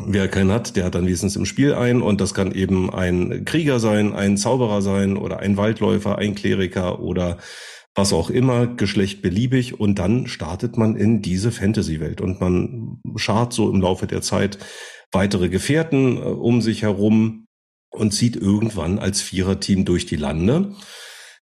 Wer 0.08 0.30
keinen 0.30 0.52
hat, 0.52 0.78
der 0.78 0.86
hat 0.86 0.96
dann 0.96 1.06
wenigstens 1.06 1.36
im 1.36 1.46
Spiel 1.46 1.74
ein 1.74 2.02
und 2.02 2.22
das 2.22 2.34
kann 2.34 2.54
eben 2.54 2.90
ein 2.94 3.44
Krieger 3.44 3.80
sein, 3.80 4.14
ein 4.14 4.38
Zauberer 4.38 4.82
sein 4.82 5.18
oder 5.18 5.40
ein 5.40 5.58
Waldläufer, 5.58 6.18
ein 6.18 6.34
Kleriker 6.34 7.02
oder 7.02 7.38
was 7.94 8.14
auch 8.14 8.30
immer, 8.30 8.68
Geschlecht 8.68 9.22
beliebig. 9.22 9.80
Und 9.80 10.00
dann 10.00 10.28
startet 10.28 10.78
man 10.78 10.96
in 10.96 11.22
diese 11.22 11.52
Fantasy-Welt. 11.52 12.22
Und 12.22 12.40
man 12.40 13.02
schart 13.18 13.52
so 13.52 13.70
im 13.70 13.82
Laufe 13.82 14.08
der 14.08 14.22
Zeit 14.22 14.60
weitere 15.12 15.50
Gefährten 15.50 16.18
äh, 16.18 16.22
um 16.22 16.62
sich 16.62 16.82
herum 16.84 17.46
und 17.90 18.14
zieht 18.14 18.36
irgendwann 18.36 19.00
als 19.00 19.22
Viererteam 19.22 19.86
durch 19.86 20.06
die 20.06 20.16
Lande. 20.16 20.74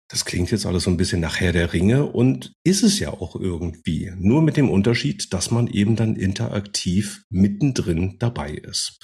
Das 0.08 0.24
klingt 0.24 0.50
jetzt 0.50 0.66
alles 0.66 0.84
so 0.84 0.90
ein 0.90 0.96
bisschen 0.96 1.20
nach 1.20 1.38
Herr 1.38 1.52
der 1.52 1.72
Ringe 1.72 2.06
und 2.06 2.52
ist 2.64 2.82
es 2.82 2.98
ja 2.98 3.10
auch 3.10 3.36
irgendwie. 3.36 4.10
Nur 4.18 4.42
mit 4.42 4.56
dem 4.56 4.68
Unterschied, 4.68 5.32
dass 5.32 5.52
man 5.52 5.68
eben 5.68 5.94
dann 5.94 6.16
interaktiv 6.16 7.22
mittendrin 7.30 8.16
dabei 8.18 8.50
ist. 8.50 8.98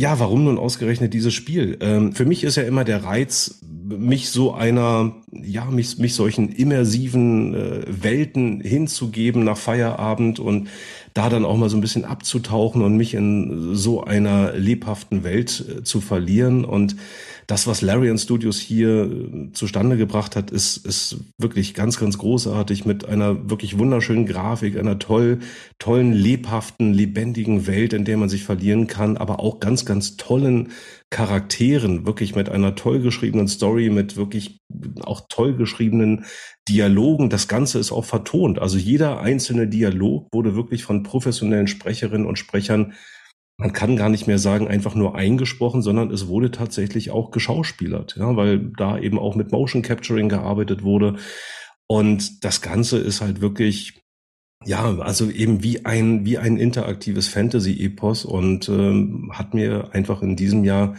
Ja, 0.00 0.18
warum 0.18 0.44
nun 0.44 0.58
ausgerechnet 0.58 1.12
dieses 1.12 1.34
Spiel? 1.34 1.76
Ähm, 1.80 2.14
für 2.14 2.24
mich 2.24 2.42
ist 2.42 2.56
ja 2.56 2.62
immer 2.62 2.84
der 2.84 3.04
Reiz, 3.04 3.60
mich 3.62 4.30
so 4.30 4.54
einer, 4.54 5.22
ja, 5.30 5.66
mich, 5.66 5.98
mich 5.98 6.14
solchen 6.14 6.48
immersiven 6.50 7.54
äh, 7.54 7.84
Welten 7.86 8.62
hinzugeben 8.62 9.44
nach 9.44 9.58
Feierabend 9.58 10.40
und 10.40 10.68
da 11.14 11.28
dann 11.28 11.44
auch 11.44 11.56
mal 11.56 11.68
so 11.68 11.76
ein 11.76 11.80
bisschen 11.80 12.04
abzutauchen 12.04 12.82
und 12.82 12.96
mich 12.96 13.14
in 13.14 13.74
so 13.74 14.04
einer 14.04 14.52
lebhaften 14.52 15.24
Welt 15.24 15.64
äh, 15.68 15.82
zu 15.82 16.00
verlieren. 16.00 16.64
Und 16.64 16.96
das, 17.46 17.66
was 17.66 17.82
Larian 17.82 18.18
Studios 18.18 18.58
hier 18.58 19.10
äh, 19.10 19.52
zustande 19.52 19.96
gebracht 19.96 20.36
hat, 20.36 20.50
ist, 20.50 20.78
ist 20.86 21.18
wirklich 21.38 21.74
ganz, 21.74 21.98
ganz 21.98 22.18
großartig 22.18 22.84
mit 22.84 23.04
einer 23.04 23.50
wirklich 23.50 23.78
wunderschönen 23.78 24.26
Grafik, 24.26 24.78
einer 24.78 24.98
toll, 24.98 25.40
tollen, 25.78 26.12
lebhaften, 26.12 26.92
lebendigen 26.94 27.66
Welt, 27.66 27.92
in 27.92 28.04
der 28.04 28.16
man 28.16 28.28
sich 28.28 28.44
verlieren 28.44 28.86
kann, 28.86 29.16
aber 29.16 29.40
auch 29.40 29.60
ganz, 29.60 29.84
ganz 29.84 30.16
tollen 30.16 30.70
Charakteren, 31.12 32.06
wirklich 32.06 32.34
mit 32.34 32.48
einer 32.48 32.74
toll 32.74 33.00
geschriebenen 33.00 33.46
Story, 33.46 33.90
mit 33.90 34.16
wirklich 34.16 34.60
auch 35.02 35.26
toll 35.28 35.54
geschriebenen 35.54 36.24
Dialogen. 36.68 37.30
Das 37.30 37.46
Ganze 37.46 37.78
ist 37.78 37.92
auch 37.92 38.04
vertont. 38.04 38.58
Also 38.58 38.78
jeder 38.78 39.20
einzelne 39.20 39.68
Dialog 39.68 40.28
wurde 40.32 40.56
wirklich 40.56 40.82
von 40.82 41.04
professionellen 41.04 41.68
Sprecherinnen 41.68 42.26
und 42.26 42.38
Sprechern 42.38 42.94
man 43.58 43.72
kann 43.72 43.96
gar 43.96 44.08
nicht 44.08 44.26
mehr 44.26 44.38
sagen, 44.38 44.66
einfach 44.66 44.96
nur 44.96 45.14
eingesprochen, 45.14 45.82
sondern 45.82 46.10
es 46.10 46.26
wurde 46.26 46.50
tatsächlich 46.50 47.12
auch 47.12 47.30
geschauspielert, 47.30 48.16
ja, 48.18 48.34
weil 48.34 48.72
da 48.76 48.98
eben 48.98 49.20
auch 49.20 49.36
mit 49.36 49.52
Motion 49.52 49.82
Capturing 49.82 50.28
gearbeitet 50.28 50.82
wurde. 50.82 51.16
Und 51.86 52.44
das 52.44 52.60
Ganze 52.60 52.98
ist 52.98 53.20
halt 53.20 53.40
wirklich, 53.40 54.01
ja, 54.64 54.98
also 54.98 55.30
eben 55.30 55.62
wie 55.62 55.84
ein, 55.84 56.24
wie 56.24 56.38
ein 56.38 56.56
interaktives 56.56 57.28
Fantasy-Epos 57.28 58.24
und 58.24 58.68
ähm, 58.68 59.30
hat 59.32 59.54
mir 59.54 59.90
einfach 59.92 60.22
in 60.22 60.36
diesem 60.36 60.64
Jahr 60.64 60.96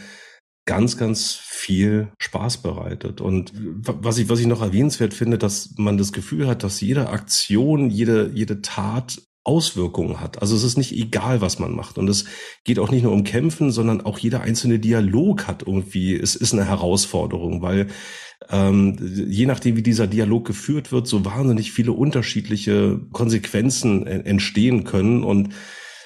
ganz, 0.66 0.96
ganz 0.96 1.32
viel 1.34 2.08
Spaß 2.18 2.58
bereitet. 2.58 3.20
Und 3.20 3.52
was 3.54 4.18
ich, 4.18 4.28
was 4.28 4.40
ich 4.40 4.46
noch 4.46 4.62
erwähnenswert 4.62 5.12
finde, 5.12 5.38
dass 5.38 5.74
man 5.76 5.98
das 5.98 6.12
Gefühl 6.12 6.46
hat, 6.46 6.62
dass 6.62 6.80
jede 6.80 7.10
Aktion, 7.10 7.90
jede, 7.90 8.30
jede 8.34 8.62
Tat 8.62 9.20
Auswirkungen 9.46 10.20
hat. 10.20 10.40
Also 10.40 10.56
es 10.56 10.64
ist 10.64 10.78
nicht 10.78 10.92
egal, 10.92 11.42
was 11.42 11.58
man 11.58 11.74
macht. 11.74 11.98
Und 11.98 12.08
es 12.08 12.24
geht 12.64 12.78
auch 12.78 12.90
nicht 12.90 13.02
nur 13.02 13.12
um 13.12 13.24
Kämpfen, 13.24 13.70
sondern 13.70 14.00
auch 14.00 14.18
jeder 14.18 14.40
einzelne 14.40 14.78
Dialog 14.78 15.46
hat 15.46 15.62
irgendwie, 15.66 16.16
es 16.16 16.34
ist 16.34 16.54
eine 16.54 16.64
Herausforderung, 16.64 17.60
weil 17.60 17.88
ähm, 18.50 18.96
je 19.00 19.46
nachdem, 19.46 19.76
wie 19.76 19.82
dieser 19.82 20.06
Dialog 20.06 20.46
geführt 20.46 20.92
wird, 20.92 21.06
so 21.06 21.24
wahnsinnig 21.24 21.72
viele 21.72 21.92
unterschiedliche 21.92 23.00
Konsequenzen 23.12 24.06
entstehen 24.06 24.84
können. 24.84 25.24
Und 25.24 25.50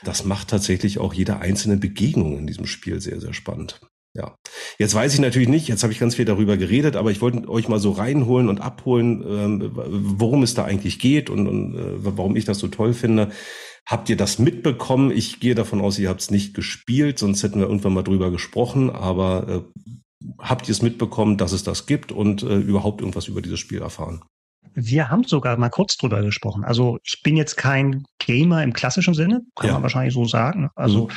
das 0.05 0.25
macht 0.25 0.49
tatsächlich 0.49 0.99
auch 0.99 1.15
jede 1.15 1.41
einzelne 1.41 1.77
Begegnung 1.77 2.39
in 2.39 2.47
diesem 2.47 2.67
Spiel 2.67 3.01
sehr, 3.01 3.21
sehr 3.21 3.35
spannend. 3.35 3.81
Ja, 4.15 4.37
jetzt 4.79 4.95
weiß 4.95 5.15
ich 5.15 5.21
natürlich 5.21 5.49
nicht, 5.49 5.69
jetzt 5.69 5.83
habe 5.83 5.93
ich 5.93 6.01
ganz 6.01 6.17
viel 6.17 6.25
darüber 6.25 6.57
geredet, 6.57 6.97
aber 6.97 7.11
ich 7.11 7.21
wollte 7.21 7.49
euch 7.49 7.69
mal 7.69 7.79
so 7.79 7.93
reinholen 7.93 8.49
und 8.49 8.61
abholen, 8.61 9.23
ähm, 9.23 9.71
worum 9.75 10.43
es 10.43 10.55
da 10.55 10.65
eigentlich 10.65 10.99
geht 10.99 11.31
und, 11.31 11.47
und 11.47 11.77
äh, 11.77 12.05
warum 12.05 12.35
ich 12.35 12.45
das 12.45 12.59
so 12.59 12.69
toll 12.69 12.95
finde. 12.95 13.31
Habt 13.87 14.09
ihr 14.09 14.17
das 14.17 14.39
mitbekommen? 14.39 15.11
Ich 15.11 15.41
gehe 15.41 15.55
davon 15.55 15.81
aus, 15.81 15.99
ihr 15.99 16.09
habt 16.09 16.21
es 16.21 16.31
nicht 16.31 16.53
gespielt, 16.55 17.19
sonst 17.19 17.43
hätten 17.43 17.61
wir 17.61 17.67
irgendwann 17.67 17.95
mal 17.95 18.03
drüber 18.03 18.31
gesprochen, 18.31 18.91
aber 18.91 19.49
äh, 19.49 19.91
habt 20.39 20.69
ihr 20.69 20.73
es 20.73 20.83
mitbekommen, 20.83 21.37
dass 21.37 21.53
es 21.53 21.63
das 21.63 21.87
gibt 21.87 22.13
und 22.13 22.43
äh, 22.43 22.57
überhaupt 22.57 23.01
irgendwas 23.01 23.29
über 23.29 23.43
dieses 23.43 23.61
Spiel 23.61 23.81
erfahren? 23.81 24.23
Wir 24.75 25.11
haben 25.11 25.25
sogar 25.25 25.57
mal 25.57 25.71
kurz 25.71 25.97
drüber 25.97 26.23
gesprochen. 26.23 26.65
Also 26.65 26.99
ich 27.03 27.23
bin 27.23 27.37
jetzt 27.37 27.57
kein 27.57 28.05
Gamer 28.19 28.63
im 28.63 28.73
klassischen 28.73 29.15
Sinne, 29.15 29.43
kann 29.57 29.69
ja. 29.69 29.73
man 29.75 29.83
wahrscheinlich 29.83 30.15
so 30.15 30.25
sagen. 30.25 30.69
Also 30.75 31.07
mhm. 31.07 31.13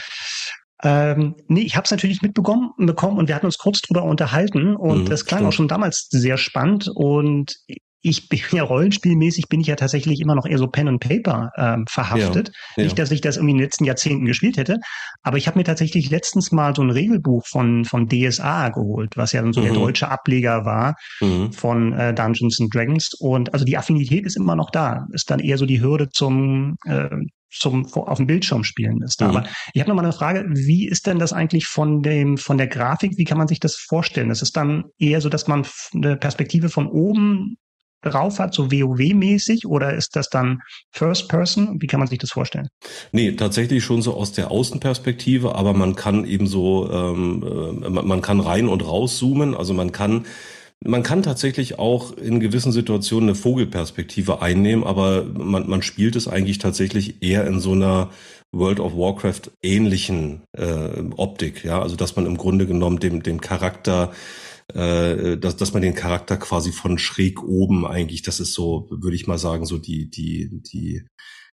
Ähm, 0.83 1.35
nee, 1.47 1.61
ich 1.61 1.75
habe 1.75 1.85
es 1.85 1.91
natürlich 1.91 2.23
mitbekommen 2.23 2.71
bekommen 2.77 3.19
und 3.19 3.27
wir 3.27 3.35
hatten 3.35 3.45
uns 3.45 3.59
kurz 3.59 3.81
drüber 3.81 4.03
unterhalten 4.03 4.75
und 4.75 5.03
mhm, 5.03 5.09
das 5.09 5.25
klang 5.25 5.39
stimmt. 5.41 5.47
auch 5.49 5.53
schon 5.55 5.67
damals 5.67 6.07
sehr 6.09 6.37
spannend 6.37 6.89
und 6.93 7.55
ich 8.01 8.29
bin 8.29 8.39
ja 8.51 8.63
rollenspielmäßig 8.63 9.47
bin 9.47 9.61
ich 9.61 9.67
ja 9.67 9.75
tatsächlich 9.75 10.19
immer 10.19 10.35
noch 10.35 10.45
eher 10.45 10.57
so 10.57 10.67
Pen 10.67 10.87
and 10.87 10.99
Paper 10.99 11.51
ähm, 11.55 11.85
verhaftet. 11.87 12.47
Ja, 12.47 12.53
ja. 12.77 12.83
Nicht, 12.85 12.99
dass 12.99 13.11
ich 13.11 13.21
das 13.21 13.37
irgendwie 13.37 13.51
in 13.51 13.57
den 13.57 13.65
letzten 13.65 13.85
Jahrzehnten 13.85 14.25
gespielt 14.25 14.57
hätte, 14.57 14.79
aber 15.21 15.37
ich 15.37 15.47
habe 15.47 15.59
mir 15.59 15.63
tatsächlich 15.63 16.09
letztens 16.09 16.51
mal 16.51 16.75
so 16.75 16.81
ein 16.81 16.89
Regelbuch 16.89 17.45
von 17.47 17.85
von 17.85 18.07
DSA 18.07 18.69
geholt, 18.69 19.17
was 19.17 19.31
ja 19.31 19.41
dann 19.41 19.53
so 19.53 19.61
mhm. 19.61 19.65
der 19.65 19.73
deutsche 19.73 20.09
Ableger 20.09 20.65
war 20.65 20.95
mhm. 21.19 21.53
von 21.53 21.93
äh, 21.93 22.13
Dungeons 22.13 22.59
and 22.59 22.73
Dragons 22.73 23.11
und 23.19 23.53
also 23.53 23.65
die 23.65 23.77
Affinität 23.77 24.25
ist 24.25 24.37
immer 24.37 24.55
noch 24.55 24.71
da. 24.71 25.05
Ist 25.11 25.29
dann 25.29 25.39
eher 25.39 25.57
so 25.57 25.65
die 25.65 25.81
Hürde 25.81 26.09
zum 26.09 26.75
äh, 26.85 27.09
zum 27.51 27.85
auf 27.93 28.17
dem 28.17 28.27
Bildschirm 28.27 28.63
spielen 28.63 29.01
ist 29.01 29.19
da. 29.21 29.27
Mhm. 29.27 29.37
Aber 29.37 29.47
ich 29.73 29.81
habe 29.81 29.89
noch 29.89 29.95
mal 29.95 30.03
eine 30.03 30.13
Frage: 30.13 30.45
Wie 30.49 30.87
ist 30.87 31.05
denn 31.05 31.19
das 31.19 31.33
eigentlich 31.33 31.67
von 31.67 32.01
dem 32.01 32.37
von 32.37 32.57
der 32.57 32.67
Grafik? 32.67 33.17
Wie 33.17 33.25
kann 33.25 33.37
man 33.37 33.47
sich 33.47 33.59
das 33.59 33.75
vorstellen? 33.75 34.31
Ist 34.31 34.41
es 34.41 34.51
dann 34.51 34.85
eher 34.97 35.21
so, 35.21 35.29
dass 35.29 35.47
man 35.47 35.65
eine 35.93 36.15
Perspektive 36.15 36.69
von 36.69 36.87
oben 36.87 37.57
drauf 38.01 38.39
hat, 38.39 38.53
so 38.53 38.71
WoW-mäßig, 38.71 39.65
oder 39.65 39.93
ist 39.93 40.15
das 40.15 40.29
dann 40.29 40.61
First 40.91 41.29
Person? 41.29 41.77
Wie 41.79 41.87
kann 41.87 41.99
man 41.99 42.07
sich 42.07 42.19
das 42.19 42.31
vorstellen? 42.31 42.67
Nee, 43.11 43.33
tatsächlich 43.33 43.83
schon 43.83 44.01
so 44.01 44.15
aus 44.15 44.31
der 44.31 44.51
Außenperspektive, 44.51 45.55
aber 45.55 45.73
man 45.73 45.95
kann 45.95 46.25
eben 46.25 46.47
so, 46.47 46.89
ähm, 46.91 47.81
äh, 47.83 47.89
man 47.89 48.21
kann 48.21 48.39
rein 48.39 48.67
und 48.67 48.85
raus 48.85 49.17
zoomen, 49.17 49.55
also 49.55 49.73
man 49.73 49.91
kann 49.91 50.25
man 50.83 51.03
kann 51.03 51.21
tatsächlich 51.21 51.77
auch 51.77 52.17
in 52.17 52.39
gewissen 52.39 52.71
Situationen 52.71 53.29
eine 53.29 53.35
Vogelperspektive 53.35 54.41
einnehmen, 54.41 54.83
aber 54.83 55.23
man, 55.23 55.69
man 55.69 55.83
spielt 55.83 56.15
es 56.15 56.27
eigentlich 56.27 56.57
tatsächlich 56.57 57.21
eher 57.21 57.45
in 57.45 57.59
so 57.59 57.73
einer 57.73 58.09
World 58.51 58.79
of 58.79 58.97
Warcraft 58.97 59.51
ähnlichen 59.61 60.41
äh, 60.53 61.03
Optik, 61.15 61.63
ja, 61.63 61.81
also 61.81 61.95
dass 61.95 62.15
man 62.15 62.25
im 62.25 62.35
Grunde 62.35 62.65
genommen 62.65 62.99
dem, 62.99 63.21
dem 63.23 63.41
Charakter 63.41 64.11
äh, 64.75 65.37
dass, 65.37 65.57
dass 65.57 65.73
man 65.73 65.81
den 65.81 65.95
Charakter 65.95 66.37
quasi 66.37 66.71
von 66.71 66.97
schräg 66.97 67.41
oben 67.43 67.85
eigentlich, 67.85 68.21
das 68.21 68.39
ist 68.39 68.53
so, 68.53 68.87
würde 68.89 69.15
ich 69.15 69.27
mal 69.27 69.37
sagen, 69.37 69.65
so 69.65 69.77
die, 69.77 70.09
die, 70.09 70.61
die, 70.71 71.05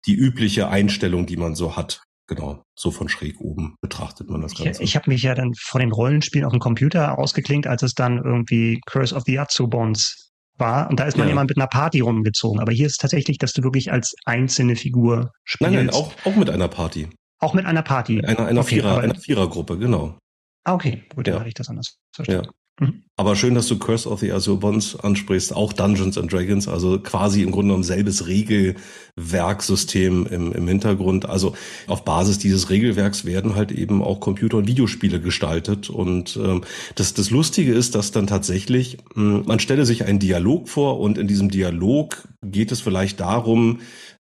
die 0.05 0.13
übliche 0.13 0.69
Einstellung, 0.69 1.25
die 1.25 1.38
man 1.38 1.55
so 1.55 1.75
hat. 1.75 2.01
Genau, 2.27 2.63
so 2.75 2.89
von 2.89 3.07
schräg 3.07 3.39
oben 3.39 3.75
betrachtet 3.81 4.31
man 4.31 4.41
das 4.41 4.55
Ganze. 4.55 4.81
Ich, 4.81 4.89
ich 4.89 4.95
habe 4.95 5.12
mich 5.12 5.22
ja 5.22 5.36
dann 5.36 5.53
von 5.53 5.79
den 5.79 5.91
Rollenspielen 5.91 6.43
auf 6.43 6.53
dem 6.53 6.60
Computer 6.60 7.19
ausgeklinkt, 7.19 7.67
als 7.67 7.84
es 7.84 7.93
dann 7.93 8.17
irgendwie 8.17 8.81
Curse 8.88 9.13
of 9.13 9.24
the 9.27 9.38
Azubons 9.38 10.31
war. 10.57 10.89
Und 10.89 11.00
da 11.00 11.05
ist 11.05 11.17
man 11.17 11.27
ja. 11.27 11.34
immer 11.34 11.43
mit 11.43 11.55
einer 11.55 11.67
Party 11.67 12.00
rumgezogen. 12.00 12.60
Aber 12.60 12.72
hier 12.72 12.88
ist 12.88 13.00
tatsächlich, 13.00 13.38
dass 13.38 13.53
du 13.53 13.62
wirklich 13.62 13.91
als 13.91 14.15
einzelne 14.25 14.75
Figur 14.75 15.31
spielst. 15.43 15.74
Nein, 15.74 15.86
nein, 15.86 15.95
auch, 15.95 16.13
auch 16.25 16.36
mit 16.36 16.50
einer 16.50 16.67
Party. 16.67 17.10
Auch 17.39 17.53
mit 17.53 17.65
einer 17.65 17.84
Party. 17.84 18.24
Einer, 18.24 18.48
einer, 18.48 18.62
okay, 18.62 18.75
Vierer, 18.75 19.00
einer 19.00 19.15
Vierergruppe, 19.15 19.77
genau. 19.77 20.17
Ah, 20.63 20.74
okay, 20.74 21.03
gut, 21.13 21.27
dann 21.27 21.36
ja. 21.36 21.39
hatte 21.41 21.50
ich 21.50 21.53
das 21.53 21.69
anders 21.69 21.98
verstanden. 22.12 22.45
Ja. 22.45 22.51
Mhm. 22.79 23.05
Aber 23.17 23.38
schön, 23.38 23.55
dass 23.55 23.67
du 23.67 23.79
Curse 23.79 24.10
of 24.10 24.20
the 24.20 24.34
Azure 24.34 24.58
Bonds 24.58 25.00
ansprichst, 25.00 25.55
auch 25.55 25.72
Dungeons 25.72 26.17
and 26.17 26.32
Dragons, 26.32 26.67
also 26.67 27.00
quasi 27.00 27.44
im 27.44 27.51
Grunde 27.51 27.67
genommen 27.67 27.86
selbes 27.86 28.27
Regelwerksystem 28.27 30.27
im, 30.27 30.51
im 30.51 30.67
Hintergrund. 30.67 31.29
Also 31.29 31.55
auf 31.88 32.03
Basis 32.03 32.39
dieses 32.39 32.70
Regelwerks 32.70 33.24
werden 33.24 33.55
halt 33.55 33.72
eben 33.72 34.03
auch 34.03 34.20
Computer- 34.20 34.58
und 34.58 34.67
Videospiele 34.67 35.22
gestaltet. 35.22 35.89
Und 35.89 36.36
ähm, 36.36 36.65
das, 36.96 37.13
das 37.13 37.29
Lustige 37.29 37.74
ist, 37.74 37.96
dass 37.96 38.12
dann 38.12 38.27
tatsächlich, 38.27 38.98
mh, 39.15 39.38
hm, 39.38 39.46
man 39.46 39.60
stelle 39.60 39.86
sich 39.86 40.03
einen 40.03 40.20
Dialog 40.20 40.67
vor 40.67 41.00
und 41.00 41.17
in 41.17 41.27
diesem 41.27 41.50
Dialog 41.50 42.27
geht 42.44 42.74
es 42.74 42.82
vielleicht 42.82 43.22
darum, 43.22 43.79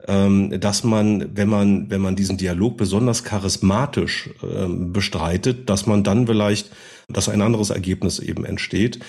ähm, 0.08 0.60
dass 0.60 0.84
man, 0.84 1.38
wenn 1.38 1.50
man, 1.50 1.92
wenn 1.92 2.02
man 2.02 2.16
diesen 2.16 2.38
Dialog 2.38 2.78
besonders 2.78 3.24
charismatisch 3.24 4.32
ähm, 4.42 4.94
bestreitet, 4.94 5.70
dass 5.70 5.86
man 5.86 6.04
dann 6.04 6.26
vielleicht, 6.26 6.72
dass 7.10 7.30
ein 7.30 7.42
anderes 7.42 7.70
Ergebnis 7.70 8.20
eben 8.20 8.46
entsteht. 8.46 9.00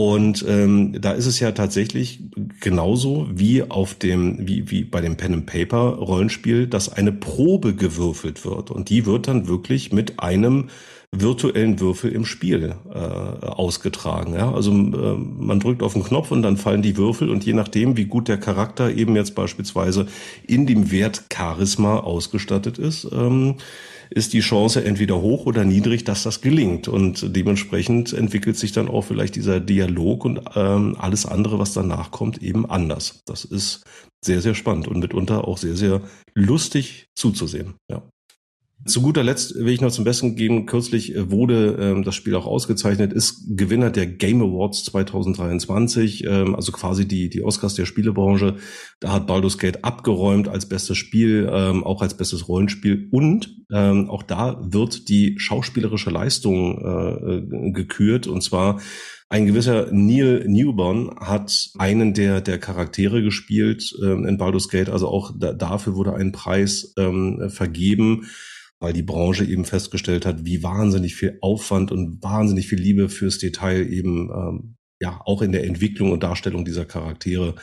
Und 0.00 0.44
ähm, 0.46 0.96
da 1.00 1.10
ist 1.10 1.26
es 1.26 1.40
ja 1.40 1.50
tatsächlich 1.50 2.22
genauso 2.60 3.26
wie 3.32 3.64
auf 3.64 3.94
dem, 3.94 4.46
wie, 4.46 4.70
wie 4.70 4.84
bei 4.84 5.00
dem 5.00 5.16
Pen 5.16 5.34
and 5.34 5.46
Paper 5.46 5.96
Rollenspiel, 5.96 6.68
dass 6.68 6.92
eine 6.92 7.10
Probe 7.10 7.74
gewürfelt 7.74 8.44
wird. 8.44 8.70
Und 8.70 8.90
die 8.90 9.06
wird 9.06 9.26
dann 9.26 9.48
wirklich 9.48 9.92
mit 9.92 10.20
einem 10.20 10.68
virtuellen 11.10 11.80
Würfel 11.80 12.12
im 12.12 12.24
Spiel 12.24 12.76
äh, 12.94 12.98
ausgetragen. 12.98 14.34
Ja? 14.34 14.52
Also 14.52 14.70
äh, 14.70 15.16
man 15.16 15.58
drückt 15.58 15.82
auf 15.82 15.94
den 15.94 16.04
Knopf 16.04 16.30
und 16.30 16.42
dann 16.42 16.58
fallen 16.58 16.82
die 16.82 16.96
Würfel 16.96 17.30
und 17.30 17.44
je 17.44 17.54
nachdem, 17.54 17.96
wie 17.96 18.04
gut 18.04 18.28
der 18.28 18.38
Charakter 18.38 18.92
eben 18.94 19.16
jetzt 19.16 19.34
beispielsweise 19.34 20.06
in 20.46 20.66
dem 20.66 20.92
Wert 20.92 21.24
Charisma 21.32 21.98
ausgestattet 21.98 22.78
ist, 22.78 23.08
ähm, 23.10 23.56
ist 24.10 24.32
die 24.32 24.40
Chance 24.40 24.84
entweder 24.84 25.20
hoch 25.20 25.46
oder 25.46 25.64
niedrig, 25.64 26.04
dass 26.04 26.22
das 26.22 26.40
gelingt. 26.40 26.88
Und 26.88 27.36
dementsprechend 27.36 28.12
entwickelt 28.12 28.56
sich 28.56 28.72
dann 28.72 28.88
auch 28.88 29.02
vielleicht 29.02 29.36
dieser 29.36 29.60
Dialog 29.60 30.24
und 30.24 30.40
ähm, 30.54 30.96
alles 30.98 31.26
andere, 31.26 31.58
was 31.58 31.72
danach 31.72 32.10
kommt, 32.10 32.42
eben 32.42 32.68
anders. 32.68 33.22
Das 33.26 33.44
ist 33.44 33.84
sehr, 34.24 34.40
sehr 34.40 34.54
spannend 34.54 34.88
und 34.88 34.98
mitunter 34.98 35.46
auch 35.46 35.58
sehr, 35.58 35.76
sehr 35.76 36.00
lustig 36.34 37.06
zuzusehen. 37.14 37.74
Ja. 37.90 38.02
Zu 38.86 39.02
guter 39.02 39.24
Letzt 39.24 39.56
will 39.56 39.72
ich 39.72 39.80
noch 39.80 39.90
zum 39.90 40.04
Besten 40.04 40.36
geben, 40.36 40.64
kürzlich 40.64 41.14
äh, 41.14 41.30
wurde 41.30 41.76
ähm, 41.80 42.04
das 42.04 42.14
Spiel 42.14 42.34
auch 42.36 42.46
ausgezeichnet, 42.46 43.12
ist 43.12 43.44
Gewinner 43.48 43.90
der 43.90 44.06
Game 44.06 44.40
Awards 44.40 44.84
2023, 44.84 46.24
ähm, 46.24 46.54
also 46.54 46.70
quasi 46.70 47.06
die, 47.06 47.28
die 47.28 47.42
Oscars 47.42 47.74
der 47.74 47.86
Spielebranche. 47.86 48.56
Da 49.00 49.12
hat 49.12 49.26
Baldur's 49.26 49.58
Gate 49.58 49.84
abgeräumt 49.84 50.48
als 50.48 50.66
bestes 50.66 50.96
Spiel, 50.96 51.50
ähm, 51.52 51.82
auch 51.82 52.02
als 52.02 52.16
bestes 52.16 52.48
Rollenspiel. 52.48 53.08
Und 53.10 53.56
ähm, 53.72 54.08
auch 54.10 54.22
da 54.22 54.58
wird 54.62 55.08
die 55.08 55.34
schauspielerische 55.38 56.10
Leistung 56.10 56.78
äh, 56.78 57.72
gekürt. 57.72 58.28
Und 58.28 58.42
zwar 58.42 58.80
ein 59.28 59.44
gewisser 59.44 59.88
Neil 59.92 60.44
Newborn 60.46 61.10
hat 61.20 61.70
einen 61.76 62.14
der, 62.14 62.40
der 62.40 62.58
Charaktere 62.58 63.22
gespielt 63.22 63.92
ähm, 64.02 64.24
in 64.24 64.38
Baldur's 64.38 64.68
Gate, 64.68 64.88
also 64.88 65.08
auch 65.08 65.32
da, 65.36 65.52
dafür 65.52 65.96
wurde 65.96 66.14
ein 66.14 66.32
Preis 66.32 66.94
ähm, 66.96 67.50
vergeben 67.50 68.26
weil 68.80 68.92
die 68.92 69.02
Branche 69.02 69.44
eben 69.44 69.64
festgestellt 69.64 70.26
hat, 70.26 70.44
wie 70.44 70.62
wahnsinnig 70.62 71.14
viel 71.14 71.38
Aufwand 71.40 71.90
und 71.92 72.22
wahnsinnig 72.22 72.68
viel 72.68 72.78
Liebe 72.78 73.08
fürs 73.08 73.38
Detail 73.38 73.86
eben 73.90 74.30
ähm, 74.30 74.76
ja 75.00 75.20
auch 75.24 75.42
in 75.42 75.52
der 75.52 75.64
Entwicklung 75.64 76.12
und 76.12 76.22
Darstellung 76.22 76.64
dieser 76.64 76.84
Charaktere 76.84 77.54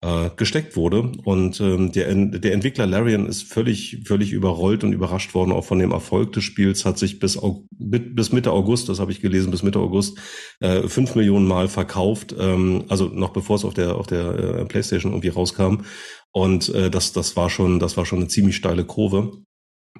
äh, 0.00 0.30
gesteckt 0.36 0.76
wurde. 0.76 1.12
Und 1.24 1.60
ähm, 1.60 1.92
der, 1.92 2.14
der 2.14 2.52
Entwickler 2.52 2.86
Larian 2.86 3.26
ist 3.26 3.42
völlig, 3.52 4.02
völlig 4.06 4.32
überrollt 4.32 4.84
und 4.84 4.92
überrascht 4.92 5.34
worden, 5.34 5.52
auch 5.52 5.64
von 5.64 5.78
dem 5.78 5.90
Erfolg 5.90 6.32
des 6.32 6.44
Spiels, 6.44 6.84
hat 6.84 6.98
sich 6.98 7.18
bis, 7.18 7.38
bis 7.70 8.32
Mitte 8.32 8.52
August, 8.52 8.88
das 8.88 9.00
habe 9.00 9.12
ich 9.12 9.20
gelesen, 9.20 9.50
bis 9.50 9.62
Mitte 9.62 9.80
August 9.80 10.18
äh, 10.60 10.82
fünf 10.88 11.14
Millionen 11.14 11.48
Mal 11.48 11.68
verkauft, 11.68 12.34
ähm, 12.38 12.84
also 12.88 13.06
noch 13.06 13.30
bevor 13.30 13.56
es 13.56 13.64
auf 13.64 13.74
der, 13.74 13.96
auf 13.96 14.06
der 14.06 14.38
äh, 14.38 14.64
Playstation 14.66 15.12
irgendwie 15.12 15.28
rauskam. 15.28 15.82
Und 16.30 16.68
äh, 16.74 16.90
das, 16.90 17.12
das 17.12 17.36
war 17.36 17.50
schon, 17.50 17.80
das 17.80 17.96
war 17.96 18.06
schon 18.06 18.20
eine 18.20 18.28
ziemlich 18.28 18.56
steile 18.56 18.84
Kurve. 18.84 19.32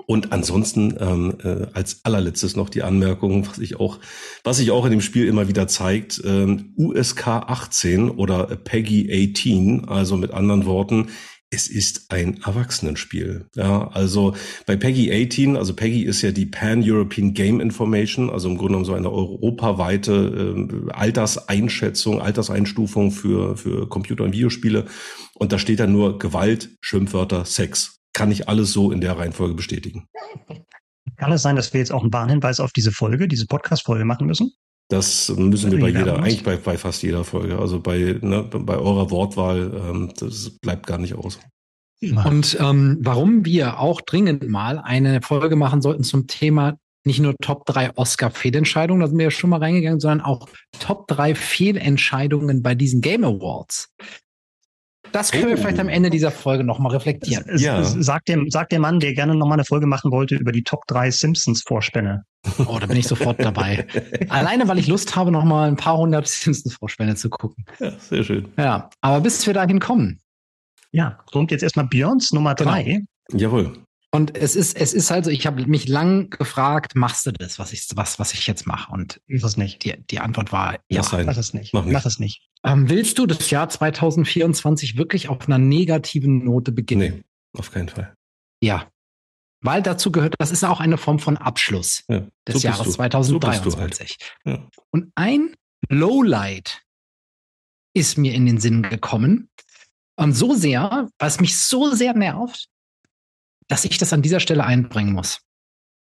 Und 0.06 0.32
ansonsten 0.32 0.96
ähm, 1.00 1.34
äh, 1.42 1.66
als 1.74 2.04
allerletztes 2.04 2.56
noch 2.56 2.68
die 2.68 2.82
Anmerkung, 2.82 3.46
was 3.46 3.58
ich 3.58 3.78
auch, 3.78 3.98
was 4.44 4.58
sich 4.58 4.70
auch 4.70 4.84
in 4.84 4.90
dem 4.90 5.00
Spiel 5.00 5.26
immer 5.26 5.48
wieder 5.48 5.68
zeigt, 5.68 6.20
ähm, 6.24 6.72
USK 6.76 7.26
18 7.28 8.10
oder 8.10 8.44
Peggy 8.44 9.32
18, 9.36 9.86
also 9.86 10.16
mit 10.16 10.32
anderen 10.32 10.66
Worten, 10.66 11.08
es 11.50 11.68
ist 11.68 12.10
ein 12.10 12.40
Erwachsenenspiel. 12.44 13.46
Ja, 13.54 13.88
also 13.88 14.34
bei 14.66 14.76
Peggy 14.76 15.10
18, 15.10 15.56
also 15.56 15.74
Peggy 15.74 16.02
ist 16.02 16.20
ja 16.20 16.30
die 16.30 16.44
Pan-European 16.44 17.32
Game 17.32 17.60
Information, 17.60 18.28
also 18.28 18.48
im 18.48 18.58
Grunde 18.58 18.72
genommen 18.72 18.84
so 18.84 18.92
eine 18.92 19.10
europaweite 19.10 20.56
äh, 20.56 20.92
Alterseinschätzung, 20.92 22.20
Alterseinstufung 22.20 23.10
für, 23.12 23.56
für 23.56 23.88
Computer- 23.88 24.24
und 24.24 24.32
Videospiele. 24.32 24.86
Und 25.34 25.52
da 25.52 25.58
steht 25.58 25.80
dann 25.80 25.92
nur 25.92 26.18
Gewalt, 26.18 26.70
Schimpfwörter, 26.82 27.46
Sex 27.46 27.98
kann 28.18 28.32
ich 28.32 28.48
alles 28.48 28.72
so 28.72 28.90
in 28.90 29.00
der 29.00 29.16
Reihenfolge 29.16 29.54
bestätigen. 29.54 30.08
Kann 31.16 31.32
es 31.32 31.42
sein, 31.42 31.56
dass 31.56 31.72
wir 31.72 31.78
jetzt 31.78 31.92
auch 31.92 32.02
einen 32.02 32.12
Warnhinweis 32.12 32.58
auf 32.58 32.72
diese 32.72 32.90
Folge, 32.90 33.28
diese 33.28 33.46
Podcast-Folge 33.46 34.04
machen 34.04 34.26
müssen? 34.26 34.52
Das 34.88 35.28
müssen 35.28 35.70
wir 35.70 35.80
bei 35.80 35.88
jeder, 35.88 36.16
eigentlich 36.16 36.42
bei, 36.42 36.56
bei 36.56 36.76
fast 36.76 37.02
jeder 37.02 37.22
Folge. 37.22 37.58
Also 37.58 37.80
bei, 37.80 38.18
ne, 38.20 38.42
bei 38.42 38.76
eurer 38.76 39.10
Wortwahl, 39.10 39.70
ähm, 39.88 40.12
das 40.18 40.50
bleibt 40.60 40.86
gar 40.86 40.98
nicht 40.98 41.14
aus. 41.14 41.38
Und 42.00 42.56
ähm, 42.60 42.98
warum 43.00 43.44
wir 43.44 43.78
auch 43.78 44.00
dringend 44.00 44.48
mal 44.48 44.78
eine 44.78 45.20
Folge 45.22 45.56
machen 45.56 45.82
sollten 45.82 46.04
zum 46.04 46.26
Thema 46.26 46.76
nicht 47.04 47.20
nur 47.20 47.34
Top 47.40 47.66
3 47.66 47.96
Oscar-Fehlentscheidungen, 47.96 49.00
da 49.00 49.06
sind 49.08 49.18
wir 49.18 49.24
ja 49.24 49.30
schon 49.30 49.50
mal 49.50 49.60
reingegangen, 49.60 50.00
sondern 50.00 50.20
auch 50.20 50.48
Top 50.78 51.06
3 51.08 51.34
Fehlentscheidungen 51.34 52.62
bei 52.62 52.74
diesen 52.74 53.00
Game 53.00 53.24
Awards. 53.24 53.94
Das 55.12 55.32
können 55.32 55.46
oh. 55.46 55.48
wir 55.48 55.58
vielleicht 55.58 55.78
am 55.78 55.88
Ende 55.88 56.10
dieser 56.10 56.30
Folge 56.30 56.64
nochmal 56.64 56.92
reflektieren. 56.92 57.44
Es, 57.48 57.62
ja. 57.62 57.82
sagt, 57.82 58.28
dem, 58.28 58.50
sagt 58.50 58.72
der 58.72 58.80
Mann, 58.80 59.00
der 59.00 59.14
gerne 59.14 59.34
nochmal 59.34 59.56
eine 59.56 59.64
Folge 59.64 59.86
machen 59.86 60.10
wollte 60.10 60.36
über 60.36 60.52
die 60.52 60.62
Top 60.62 60.86
3 60.86 61.10
Simpsons-Vorspänne. 61.10 62.24
Oh, 62.66 62.78
da 62.80 62.86
bin 62.86 62.96
ich 62.96 63.06
sofort 63.06 63.40
dabei. 63.40 63.86
Alleine, 64.28 64.68
weil 64.68 64.78
ich 64.78 64.86
Lust 64.86 65.16
habe, 65.16 65.30
nochmal 65.30 65.68
ein 65.68 65.76
paar 65.76 65.96
hundert 65.96 66.28
Simpsons-Vorspänne 66.28 67.16
zu 67.16 67.30
gucken. 67.30 67.64
Ja, 67.78 67.92
sehr 67.98 68.24
schön. 68.24 68.48
Ja, 68.56 68.90
aber 69.00 69.20
bis 69.20 69.46
wir 69.46 69.54
dahin 69.54 69.80
kommen. 69.80 70.20
Ja, 70.90 71.18
kommt 71.30 71.50
jetzt 71.50 71.62
erstmal 71.62 71.86
Björns 71.86 72.32
Nummer 72.32 72.54
3. 72.54 72.84
Genau. 73.28 73.42
Jawohl. 73.42 73.72
Und 74.10 74.36
es 74.36 74.56
ist, 74.56 74.74
es 74.76 74.94
ist 74.94 75.10
halt 75.10 75.26
so, 75.26 75.30
ich 75.30 75.46
habe 75.46 75.66
mich 75.66 75.86
lang 75.86 76.30
gefragt, 76.30 76.94
machst 76.94 77.26
du 77.26 77.32
das, 77.32 77.58
was 77.58 77.72
ich, 77.72 77.86
was, 77.94 78.18
was 78.18 78.32
ich 78.32 78.46
jetzt 78.46 78.66
mache? 78.66 78.90
Und 78.90 79.20
das 79.28 79.58
nicht. 79.58 79.84
Die, 79.84 79.94
die 80.10 80.20
Antwort 80.20 80.50
war 80.50 80.78
ja. 80.88 81.02
Mach 81.02 81.12
es 81.36 81.52
nicht. 81.52 81.74
Mach, 81.74 81.84
nicht. 81.84 81.92
Mach 81.92 82.06
es 82.06 82.18
nicht. 82.18 82.48
Ähm, 82.64 82.88
willst 82.88 83.18
du 83.18 83.26
das 83.26 83.50
Jahr 83.50 83.68
2024 83.68 84.96
wirklich 84.96 85.28
auf 85.28 85.46
einer 85.46 85.58
negativen 85.58 86.44
Note 86.44 86.72
beginnen? 86.72 87.16
Nee, 87.16 87.58
auf 87.58 87.70
keinen 87.70 87.90
Fall. 87.90 88.14
Ja. 88.62 88.88
Weil 89.60 89.82
dazu 89.82 90.10
gehört, 90.10 90.36
das 90.38 90.52
ist 90.52 90.64
auch 90.64 90.80
eine 90.80 90.96
Form 90.96 91.18
von 91.18 91.36
Abschluss 91.36 92.04
ja, 92.08 92.26
des 92.46 92.62
so 92.62 92.68
Jahres 92.68 92.92
2023. 92.92 94.16
So 94.44 94.50
halt. 94.50 94.60
ja. 94.60 94.68
Und 94.90 95.12
ein 95.16 95.54
Lowlight 95.88 96.82
ist 97.94 98.16
mir 98.16 98.32
in 98.32 98.46
den 98.46 98.58
Sinn 98.58 98.82
gekommen. 98.82 99.50
Und 100.16 100.32
so 100.32 100.54
sehr, 100.54 101.08
was 101.18 101.40
mich 101.40 101.60
so 101.60 101.92
sehr 101.92 102.14
nervt, 102.14 102.68
dass 103.68 103.84
ich 103.84 103.98
das 103.98 104.12
an 104.12 104.22
dieser 104.22 104.40
Stelle 104.40 104.64
einbringen 104.64 105.12
muss. 105.12 105.40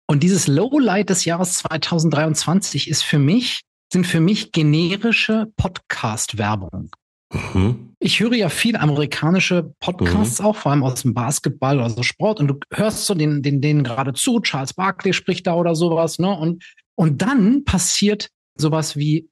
Und 0.07 0.23
dieses 0.23 0.47
Lowlight 0.47 1.09
des 1.09 1.25
Jahres 1.25 1.55
2023 1.55 2.89
ist 2.89 3.03
für 3.03 3.19
mich, 3.19 3.61
sind 3.91 4.07
für 4.07 4.19
mich 4.19 4.51
generische 4.51 5.51
Podcast-Werbung. 5.55 6.89
Mhm. 7.31 7.95
Ich 7.99 8.19
höre 8.19 8.33
ja 8.33 8.49
viel 8.49 8.75
amerikanische 8.75 9.73
Podcasts 9.79 10.39
mhm. 10.39 10.45
auch, 10.45 10.55
vor 10.55 10.71
allem 10.71 10.83
aus 10.83 11.03
dem 11.03 11.13
Basketball 11.13 11.77
oder 11.77 11.89
so 11.89 12.03
Sport. 12.03 12.39
Und 12.39 12.47
du 12.47 12.59
hörst 12.73 13.05
so 13.05 13.13
den, 13.13 13.43
den, 13.43 13.61
denen 13.61 13.83
gerade 13.83 14.13
zu. 14.13 14.39
Charles 14.39 14.73
Barkley 14.73 15.13
spricht 15.13 15.45
da 15.45 15.53
oder 15.53 15.75
sowas, 15.75 16.17
ne? 16.17 16.29
Und, 16.29 16.63
und 16.95 17.21
dann 17.21 17.63
passiert 17.63 18.29
sowas 18.55 18.95
wie 18.95 19.29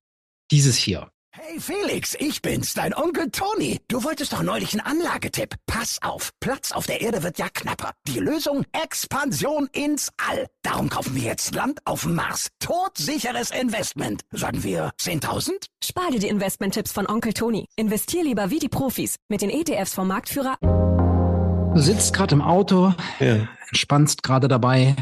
dieses 0.51 0.75
hier. 0.75 1.10
Hey 1.39 1.60
Felix, 1.60 2.15
ich 2.19 2.41
bin's, 2.41 2.73
dein 2.73 2.95
Onkel 2.95 3.30
Tony. 3.30 3.80
Du 3.88 4.04
wolltest 4.04 4.34
doch 4.34 4.41
neulich 4.41 4.73
einen 4.73 4.82
Anlagetipp. 4.82 5.54
Pass 5.67 6.00
auf, 6.02 6.32
Platz 6.39 6.71
auf 6.71 6.88
der 6.88 7.02
Erde 7.02 7.21
wird 7.21 7.38
ja 7.38 7.45
knapper. 7.54 7.91
Die 8.08 8.17
Lösung? 8.17 8.65
Expansion 8.71 9.69
ins 9.71 10.10
All. 10.17 10.47
Darum 10.63 10.89
kaufen 10.89 11.13
wir 11.13 11.21
jetzt 11.21 11.54
Land 11.54 11.80
auf 11.86 12.02
dem 12.02 12.15
Mars. 12.15 12.47
Todsicheres 12.58 13.52
Investment. 13.52 14.23
Sagen 14.32 14.63
wir 14.63 14.89
10.000? 15.00 15.52
Spar 15.84 16.10
dir 16.10 16.19
die 16.19 16.28
Investment-Tipps 16.28 16.91
von 16.91 17.06
Onkel 17.06 17.34
Tony. 17.34 17.67
Investier 17.76 18.23
lieber 18.23 18.50
wie 18.50 18.60
die 18.60 18.69
Profis 18.69 19.17
mit 19.30 19.43
den 19.43 19.52
ETFs 19.52 19.93
vom 19.93 20.08
Marktführer. 20.08 20.58
Du 20.60 21.80
sitzt 21.80 22.15
gerade 22.15 22.34
im 22.34 22.41
Auto, 22.41 22.95
ja. 23.19 23.47
entspannst 23.69 24.23
gerade 24.23 24.47
dabei, 24.47 24.95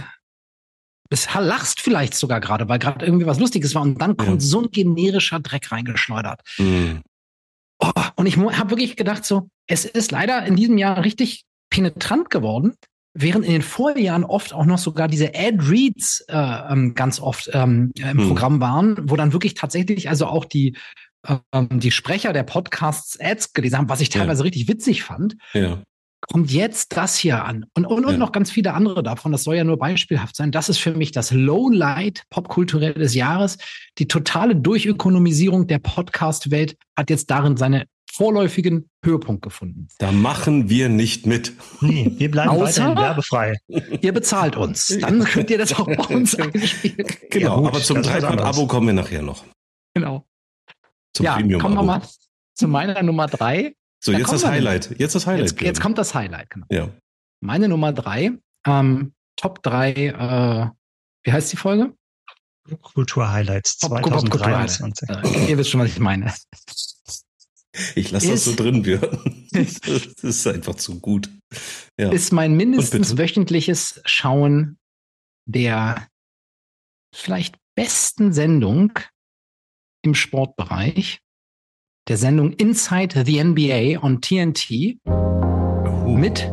es 1.10 1.28
lachst 1.34 1.82
vielleicht 1.82 2.16
sogar 2.16 2.40
gerade, 2.40 2.68
weil 2.68 2.80
gerade 2.80 3.06
irgendwie 3.06 3.26
was 3.26 3.40
Lustiges 3.40 3.76
war 3.76 3.84
und 3.84 4.02
dann 4.02 4.18
kommt 4.18 4.42
ja. 4.42 4.48
so 4.48 4.62
ein 4.62 4.72
generischer 4.72 5.40
Dreck 5.40 5.72
reingeschleudert. 5.72 6.42
Mhm. 6.58 7.02
Oh, 7.80 7.92
und 8.16 8.26
ich 8.26 8.38
habe 8.38 8.70
wirklich 8.70 8.96
gedacht, 8.96 9.26
so, 9.26 9.50
es 9.68 9.86
ist 9.86 10.12
leider 10.12 10.46
in 10.46 10.56
diesem 10.56 10.78
Jahr 10.78 11.04
richtig 11.04 11.44
penetrant 11.70 12.30
geworden, 12.30 12.74
während 13.14 13.46
in 13.46 13.52
den 13.52 13.62
Vorjahren 13.62 14.24
oft 14.24 14.54
auch 14.54 14.66
noch 14.66 14.78
sogar 14.78 15.08
diese 15.08 15.32
Ad-Reads 15.36 16.26
äh, 16.28 16.72
ähm, 16.72 16.96
ganz 16.96 17.20
oft 17.20 17.50
ähm, 17.54 17.92
im 17.98 18.18
mhm. 18.18 18.28
Programm 18.28 18.62
waren, 18.62 19.10
wo 19.10 19.16
dann 19.16 19.34
wirklich 19.34 19.54
tatsächlich 19.54 20.10
also 20.10 20.28
auch 20.28 20.46
die 20.46 20.76
ähm, 21.52 21.80
die 21.80 21.92
Sprecher 21.92 22.34
der 22.34 22.44
Podcasts 22.44 23.20
Ads 23.20 23.54
gelesen 23.54 23.78
haben, 23.78 23.90
was 23.90 24.02
ich 24.02 24.10
teilweise 24.10 24.42
ja. 24.42 24.44
richtig 24.44 24.68
witzig 24.68 25.04
fand. 25.04 25.36
Ja 25.54 25.82
kommt 26.32 26.52
jetzt 26.52 26.98
das 26.98 27.16
hier 27.18 27.44
an. 27.46 27.66
Und, 27.76 27.86
und, 27.86 28.06
und 28.06 28.14
ja. 28.14 28.18
noch 28.18 28.32
ganz 28.32 28.52
viele 28.52 28.74
andere 28.74 29.04
davon. 29.04 29.32
Das 29.32 29.44
soll 29.44 29.56
ja 29.56 29.64
nur 29.64 29.78
beispielhaft 29.78 30.36
sein. 30.36 30.52
Das 30.52 30.70
ist 30.70 30.80
für 30.80 30.94
mich 30.94 31.12
das 31.12 31.32
Lowlight 31.32 32.24
popkulturell 32.30 32.94
des 32.94 33.14
Jahres. 33.14 33.58
Die 33.98 34.08
totale 34.08 34.56
Durchökonomisierung 34.56 35.68
der 35.68 35.80
Podcast-Welt 35.80 36.78
hat 36.96 37.10
jetzt 37.10 37.30
darin 37.30 37.58
seine 37.58 37.86
vorläufigen 38.12 38.90
Höhepunkt 39.04 39.42
gefunden. 39.42 39.90
Da 39.98 40.12
machen 40.12 40.70
wir 40.70 40.88
nicht 40.88 41.26
mit. 41.26 41.54
Nee, 41.82 42.12
wir 42.18 42.32
bleiben 42.32 42.50
Außer, 42.50 42.84
weiterhin 42.84 42.98
werbefrei. 42.98 43.58
Ihr 44.02 44.14
bezahlt 44.14 44.56
uns. 44.56 44.88
Dann 45.02 45.24
könnt 45.26 45.50
ihr 45.50 45.58
das 45.58 45.74
auch 45.74 45.86
bei 45.86 46.16
uns 46.16 46.36
einspielen. 46.40 47.08
Genau, 47.30 47.64
ja, 47.64 47.68
aber 47.68 47.82
zum 47.82 48.02
Dreifach-Abo 48.02 48.68
kommen 48.68 48.88
wir 48.88 48.94
nachher 48.94 49.22
noch. 49.22 49.44
Genau. 49.94 50.26
Zum 51.14 51.26
ja, 51.26 51.36
Premium 51.36 51.60
-Abo. 51.60 51.64
kommen 51.64 51.76
wir 51.76 51.84
mal 51.84 52.02
zu 52.54 52.68
meiner 52.70 53.04
Nummer 53.04 53.28
drei. 53.28 53.76
So, 54.06 54.12
da 54.12 54.20
jetzt 54.20 54.32
das 54.32 54.46
Highlight. 54.46 55.00
Jetzt 55.00 55.16
das 55.16 55.26
Highlight. 55.26 55.50
Jetzt, 55.50 55.62
jetzt, 55.62 55.82
kommt 55.82 55.98
das 55.98 56.14
Highlight, 56.14 56.52
genau. 56.52 56.68
Ja. 56.70 56.92
Meine 57.40 57.68
Nummer 57.68 57.92
drei, 57.92 58.34
ähm, 58.68 59.14
Top 59.36 59.64
drei, 59.64 59.94
äh, 59.94 60.70
wie 61.24 61.32
heißt 61.32 61.52
die 61.52 61.58
Folge? 61.58 61.92
Kultur-Highlights 62.82 63.80
2023. 63.80 65.10
Äh, 65.10 65.50
ihr 65.50 65.58
wisst 65.58 65.72
schon, 65.72 65.82
was 65.82 65.90
ich 65.90 66.00
meine. 66.00 66.32
Ich 67.96 68.12
lasse 68.12 68.30
das 68.30 68.46
so 68.46 68.56
drin, 68.56 68.84
Björn. 68.84 69.48
Das 69.52 70.24
ist 70.24 70.48
einfach 70.48 70.76
zu 70.76 71.00
gut. 71.00 71.30
Ja. 72.00 72.12
Ist 72.12 72.32
mein 72.32 72.56
mindestens 72.56 73.18
wöchentliches 73.18 74.02
Schauen 74.06 74.78
der 75.46 76.08
vielleicht 77.14 77.58
besten 77.76 78.34
Sendung 78.34 78.98
im 80.04 80.14
Sportbereich, 80.14 81.22
der 82.08 82.18
Sendung 82.18 82.54
Inside 82.54 83.26
the 83.26 83.44
NBA 83.44 84.00
on 84.02 84.22
TNT 84.22 85.00
uh. 85.08 86.18
mit 86.18 86.52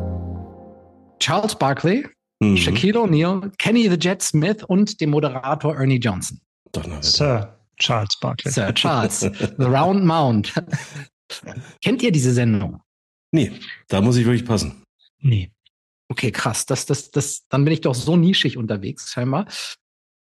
Charles 1.18 1.54
Barkley, 1.54 2.06
mhm. 2.40 2.56
Shaquille 2.56 2.98
O'Neal, 2.98 3.50
Kenny 3.58 3.88
the 3.88 3.96
Jet 3.96 4.22
Smith 4.22 4.64
und 4.64 5.00
dem 5.00 5.10
Moderator 5.10 5.76
Ernie 5.76 5.98
Johnson. 5.98 6.40
Sir 7.00 7.58
Charles 7.78 8.18
Barkley. 8.20 8.50
Sir 8.50 8.72
Charles, 8.74 9.20
The 9.20 9.64
Round 9.64 10.04
Mound. 10.04 10.52
Kennt 11.82 12.02
ihr 12.02 12.12
diese 12.12 12.32
Sendung? 12.32 12.80
Nee, 13.30 13.52
da 13.88 14.00
muss 14.00 14.16
ich 14.16 14.24
wirklich 14.24 14.44
passen. 14.44 14.82
Nee. 15.20 15.50
Okay, 16.08 16.30
krass. 16.30 16.66
Das, 16.66 16.86
das, 16.86 17.10
das, 17.10 17.46
dann 17.48 17.64
bin 17.64 17.72
ich 17.72 17.80
doch 17.80 17.94
so 17.94 18.16
nischig 18.16 18.56
unterwegs, 18.56 19.10
scheinbar. 19.10 19.46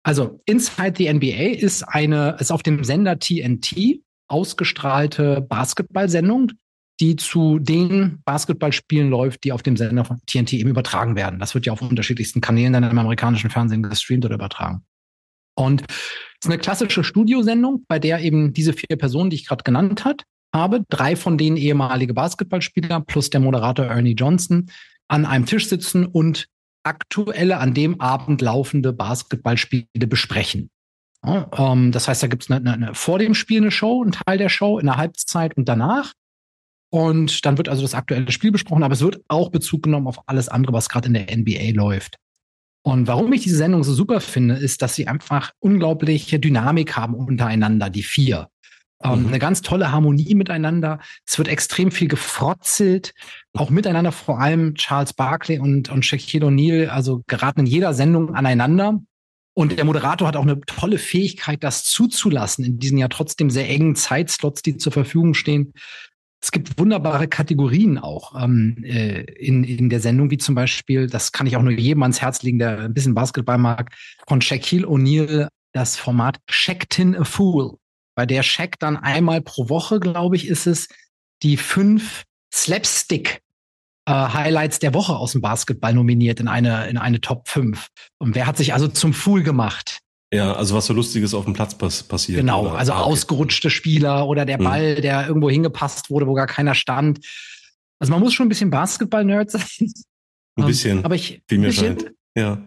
Also, 0.03 0.41
Inside 0.45 0.93
the 0.97 1.13
NBA 1.13 1.57
ist 1.59 1.83
eine, 1.83 2.37
ist 2.39 2.51
auf 2.51 2.63
dem 2.63 2.83
Sender 2.83 3.19
TNT 3.19 4.01
ausgestrahlte 4.33 5.41
Basketballsendung, 5.47 6.51
die 6.99 7.15
zu 7.15 7.59
den 7.59 8.19
Basketballspielen 8.25 9.09
läuft, 9.09 9.43
die 9.43 9.51
auf 9.51 9.61
dem 9.61 9.77
Sender 9.77 10.05
von 10.05 10.19
TNT 10.25 10.53
eben 10.53 10.69
übertragen 10.69 11.15
werden. 11.15 11.39
Das 11.39 11.53
wird 11.53 11.67
ja 11.67 11.73
auf 11.73 11.81
unterschiedlichsten 11.81 12.41
Kanälen 12.41 12.73
dann 12.73 12.83
im 12.83 12.97
amerikanischen 12.97 13.51
Fernsehen 13.51 13.83
gestreamt 13.83 14.25
oder 14.25 14.35
übertragen. 14.35 14.83
Und 15.55 15.83
es 15.87 16.45
ist 16.45 16.51
eine 16.51 16.57
klassische 16.57 17.03
Studiosendung, 17.03 17.85
bei 17.87 17.99
der 17.99 18.21
eben 18.21 18.53
diese 18.53 18.73
vier 18.73 18.97
Personen, 18.97 19.29
die 19.29 19.35
ich 19.35 19.47
gerade 19.47 19.63
genannt 19.63 20.03
hat, 20.03 20.23
habe, 20.51 20.83
drei 20.89 21.15
von 21.15 21.37
denen 21.37 21.57
ehemalige 21.57 22.15
Basketballspieler 22.15 23.01
plus 23.01 23.29
der 23.29 23.39
Moderator 23.39 23.85
Ernie 23.85 24.15
Johnson, 24.15 24.71
an 25.07 25.25
einem 25.25 25.45
Tisch 25.45 25.67
sitzen 25.67 26.05
und 26.05 26.47
aktuelle, 26.83 27.59
an 27.59 27.73
dem 27.73 28.01
Abend 28.01 28.41
laufende 28.41 28.93
Basketballspiele 28.93 30.07
besprechen. 30.07 30.69
Ähm, 31.25 31.91
das 31.91 32.07
heißt, 32.07 32.23
da 32.23 32.27
gibt 32.27 32.43
es 32.43 32.51
eine, 32.51 32.71
eine, 32.71 32.95
vor 32.95 33.19
dem 33.19 33.33
Spiel 33.33 33.61
eine 33.61 33.71
Show, 33.71 34.03
ein 34.03 34.11
Teil 34.11 34.37
der 34.37 34.49
Show, 34.49 34.79
in 34.79 34.85
der 34.85 34.97
Halbzeit 34.97 35.55
und 35.55 35.67
danach. 35.69 36.13
Und 36.89 37.45
dann 37.45 37.57
wird 37.57 37.69
also 37.69 37.81
das 37.81 37.95
aktuelle 37.95 38.31
Spiel 38.31 38.51
besprochen, 38.51 38.83
aber 38.83 38.93
es 38.93 39.01
wird 39.01 39.21
auch 39.27 39.49
Bezug 39.49 39.83
genommen 39.83 40.07
auf 40.07 40.27
alles 40.27 40.47
andere, 40.47 40.73
was 40.73 40.89
gerade 40.89 41.07
in 41.07 41.13
der 41.13 41.35
NBA 41.35 41.73
läuft. 41.73 42.17
Und 42.85 43.07
warum 43.07 43.31
ich 43.33 43.41
diese 43.41 43.55
Sendung 43.55 43.83
so 43.83 43.93
super 43.93 44.19
finde, 44.19 44.55
ist, 44.55 44.81
dass 44.81 44.93
sie 44.93 45.07
einfach 45.07 45.51
unglaubliche 45.59 46.37
Dynamik 46.39 46.95
haben 46.97 47.15
untereinander, 47.15 47.89
die 47.89 48.03
vier. 48.03 48.49
Ähm, 49.01 49.21
mhm. 49.21 49.27
Eine 49.29 49.39
ganz 49.39 49.61
tolle 49.61 49.91
Harmonie 49.91 50.35
miteinander. 50.35 50.99
Es 51.25 51.37
wird 51.37 51.47
extrem 51.47 51.91
viel 51.91 52.09
gefrotzelt, 52.09 53.13
auch 53.53 53.69
miteinander, 53.69 54.11
vor 54.11 54.39
allem 54.39 54.75
Charles 54.75 55.13
Barkley 55.13 55.59
und, 55.59 55.89
und 55.89 56.05
Shaquille 56.05 56.45
O'Neal, 56.45 56.87
also 56.87 57.23
geraten 57.27 57.61
in 57.61 57.65
jeder 57.65 57.93
Sendung 57.93 58.35
aneinander. 58.35 58.99
Und 59.55 59.77
der 59.77 59.85
Moderator 59.85 60.27
hat 60.27 60.35
auch 60.35 60.43
eine 60.43 60.59
tolle 60.61 60.97
Fähigkeit, 60.97 61.63
das 61.63 61.83
zuzulassen 61.83 62.65
in 62.65 62.79
diesen 62.79 62.97
ja 62.97 63.07
trotzdem 63.07 63.49
sehr 63.49 63.69
engen 63.69 63.95
Zeitslots, 63.95 64.61
die 64.63 64.77
zur 64.77 64.91
Verfügung 64.91 65.33
stehen. 65.33 65.73
Es 66.41 66.51
gibt 66.51 66.77
wunderbare 66.77 67.27
Kategorien 67.27 67.97
auch 67.97 68.41
ähm, 68.41 68.83
äh, 68.83 69.21
in, 69.21 69.63
in 69.63 69.89
der 69.89 70.01
Sendung, 70.01 70.31
wie 70.31 70.37
zum 70.37 70.55
Beispiel, 70.55 71.07
das 71.07 71.31
kann 71.31 71.47
ich 71.47 71.55
auch 71.55 71.61
nur 71.61 71.71
jedem 71.71 72.01
ans 72.01 72.21
Herz 72.21 72.41
legen, 72.41 72.59
der 72.59 72.79
ein 72.79 72.93
bisschen 72.93 73.13
Basketball 73.13 73.57
mag, 73.57 73.95
von 74.27 74.41
Shaquille 74.41 74.87
O'Neal 74.87 75.47
das 75.71 75.95
Format 75.95 76.39
Shacktin 76.49 77.15
a 77.15 77.23
Fool 77.23 77.77
bei 78.15 78.25
der 78.25 78.43
Shaq 78.43 78.77
dann 78.79 78.97
einmal 78.97 79.41
pro 79.41 79.69
Woche, 79.69 79.99
glaube 79.99 80.35
ich, 80.35 80.47
ist 80.47 80.67
es, 80.67 80.87
die 81.41 81.57
fünf 81.57 82.23
Slapstick 82.53 83.41
äh, 84.05 84.11
Highlights 84.11 84.79
der 84.79 84.93
Woche 84.93 85.15
aus 85.15 85.33
dem 85.33 85.41
Basketball 85.41 85.93
nominiert 85.93 86.39
in 86.39 86.47
eine, 86.47 86.87
in 86.87 86.97
eine 86.97 87.21
Top 87.21 87.47
5. 87.47 87.87
Und 88.19 88.35
wer 88.35 88.47
hat 88.47 88.57
sich 88.57 88.73
also 88.73 88.87
zum 88.87 89.13
Fool 89.13 89.43
gemacht? 89.43 89.99
Ja, 90.33 90.53
also 90.53 90.75
was 90.75 90.87
so 90.87 90.93
Lustiges 90.93 91.33
auf 91.35 91.45
dem 91.45 91.53
Platz 91.53 91.77
pass 91.77 92.01
passiert. 92.01 92.39
Genau, 92.39 92.63
oder? 92.63 92.77
also 92.77 92.93
ah, 92.93 93.01
okay. 93.01 93.11
ausgerutschte 93.11 93.69
Spieler 93.69 94.27
oder 94.27 94.45
der 94.45 94.57
hm. 94.57 94.63
Ball, 94.63 94.95
hm. 94.95 95.01
der 95.01 95.27
irgendwo 95.27 95.49
hingepasst 95.49 96.09
wurde, 96.09 96.27
wo 96.27 96.33
gar 96.33 96.47
keiner 96.47 96.73
stand. 96.73 97.19
Also 97.99 98.11
man 98.11 98.19
muss 98.19 98.33
schon 98.33 98.47
ein 98.47 98.49
bisschen 98.49 98.71
Basketball-Nerd 98.71 99.51
sein. 99.51 99.91
Ein 100.55 100.65
bisschen, 100.65 100.99
ähm, 100.99 101.05
aber 101.05 101.15
ich, 101.15 101.41
wie 101.47 101.57
mir 101.57 101.67
bisschen, 101.67 101.99
scheint. 101.99 102.13
Ja. 102.35 102.61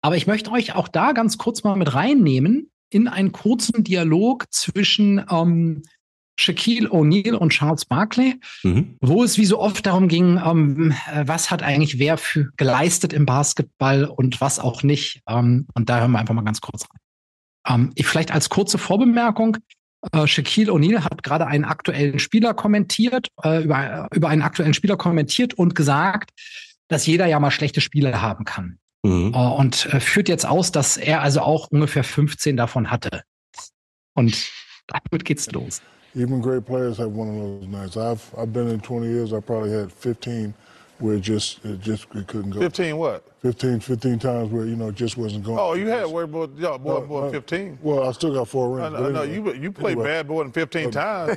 Aber 0.00 0.16
ich 0.16 0.26
möchte 0.26 0.50
euch 0.50 0.74
auch 0.74 0.88
da 0.88 1.12
ganz 1.12 1.38
kurz 1.38 1.62
mal 1.64 1.76
mit 1.76 1.94
reinnehmen, 1.94 2.70
in 2.90 3.08
einen 3.08 3.32
kurzen 3.32 3.84
Dialog 3.84 4.46
zwischen 4.50 5.24
ähm, 5.30 5.82
Shaquille 6.36 6.88
O'Neal 6.90 7.34
und 7.34 7.50
Charles 7.50 7.84
Barkley, 7.84 8.40
mhm. 8.62 8.96
wo 9.00 9.22
es 9.22 9.38
wie 9.38 9.44
so 9.44 9.58
oft 9.58 9.84
darum 9.84 10.08
ging, 10.08 10.40
ähm, 10.44 10.94
was 11.24 11.50
hat 11.50 11.62
eigentlich 11.62 11.98
wer 11.98 12.16
für 12.16 12.50
geleistet 12.56 13.12
im 13.12 13.26
Basketball 13.26 14.04
und 14.04 14.40
was 14.40 14.58
auch 14.58 14.82
nicht. 14.82 15.20
Ähm, 15.28 15.66
und 15.74 15.88
da 15.88 16.00
hören 16.00 16.12
wir 16.12 16.18
einfach 16.18 16.34
mal 16.34 16.42
ganz 16.42 16.60
kurz 16.60 16.84
rein. 16.84 17.00
Ähm, 17.68 17.92
ich 17.94 18.06
vielleicht 18.06 18.32
als 18.32 18.48
kurze 18.48 18.78
Vorbemerkung. 18.78 19.58
Äh, 20.12 20.26
Shaquille 20.26 20.72
O'Neal 20.72 21.04
hat 21.04 21.22
gerade 21.22 21.46
einen 21.46 21.64
aktuellen 21.64 22.18
Spieler 22.18 22.54
kommentiert, 22.54 23.28
äh, 23.42 23.62
über, 23.62 24.08
über 24.12 24.28
einen 24.28 24.42
aktuellen 24.42 24.74
Spieler 24.74 24.96
kommentiert 24.96 25.54
und 25.54 25.74
gesagt, 25.74 26.30
dass 26.88 27.06
jeder 27.06 27.26
ja 27.26 27.38
mal 27.40 27.50
schlechte 27.50 27.80
Spiele 27.80 28.20
haben 28.20 28.44
kann. 28.44 28.78
Mhm. 29.02 29.32
Äh, 29.34 29.38
und 29.38 29.86
äh, 29.86 30.00
führt 30.00 30.28
jetzt 30.28 30.46
aus, 30.46 30.72
dass 30.72 30.96
er 30.96 31.20
also 31.20 31.40
auch 31.40 31.68
ungefähr 31.68 32.04
15 32.04 32.56
davon 32.56 32.90
hatte. 32.90 33.22
Und 34.14 34.50
damit 34.86 35.24
geht's 35.24 35.50
los. 35.52 35.82
Even 36.14 36.40
great 36.40 36.66
players 36.66 36.98
have 36.98 37.12
one 37.12 37.28
of 37.28 37.34
those 37.34 37.68
nights. 37.68 37.96
I've 37.96 38.34
I've 38.36 38.52
been 38.52 38.68
in 38.68 38.80
20 38.80 39.06
years. 39.06 39.32
I 39.32 39.40
probably 39.40 39.70
had 39.72 39.92
15 39.92 40.54
where 41.02 41.16
it 41.16 41.20
just 41.20 41.64
it 41.64 41.80
just 41.80 42.06
it 42.14 42.26
couldn't 42.28 42.50
go. 42.50 42.60
15 42.60 42.96
what? 42.96 43.24
15, 43.42 43.80
15 43.80 44.18
times 44.20 44.52
where 44.52 44.66
you 44.66 44.76
know 44.76 44.88
it 44.88 44.94
just 44.94 45.16
wasn't 45.16 45.42
going. 45.44 45.58
Oh, 45.58 45.74
you 45.74 45.88
had 45.88 46.06
way 46.06 46.24
more, 46.26 46.48
yeah, 46.56 46.76
more, 46.80 47.00
no, 47.00 47.06
more 47.06 47.22
no, 47.22 47.32
15. 47.32 47.76
Well, 47.82 48.08
I 48.08 48.12
still 48.12 48.32
got 48.32 48.46
four 48.46 48.70
rings. 48.70 48.92
No, 48.92 49.08
no, 49.08 49.22
anyway, 49.22 49.58
you 49.58 49.62
you 49.64 49.72
played 49.72 49.98
anyway. 49.98 50.10
bad 50.10 50.28
more 50.28 50.44
than 50.44 50.52
15 50.52 50.92
times. 50.92 51.36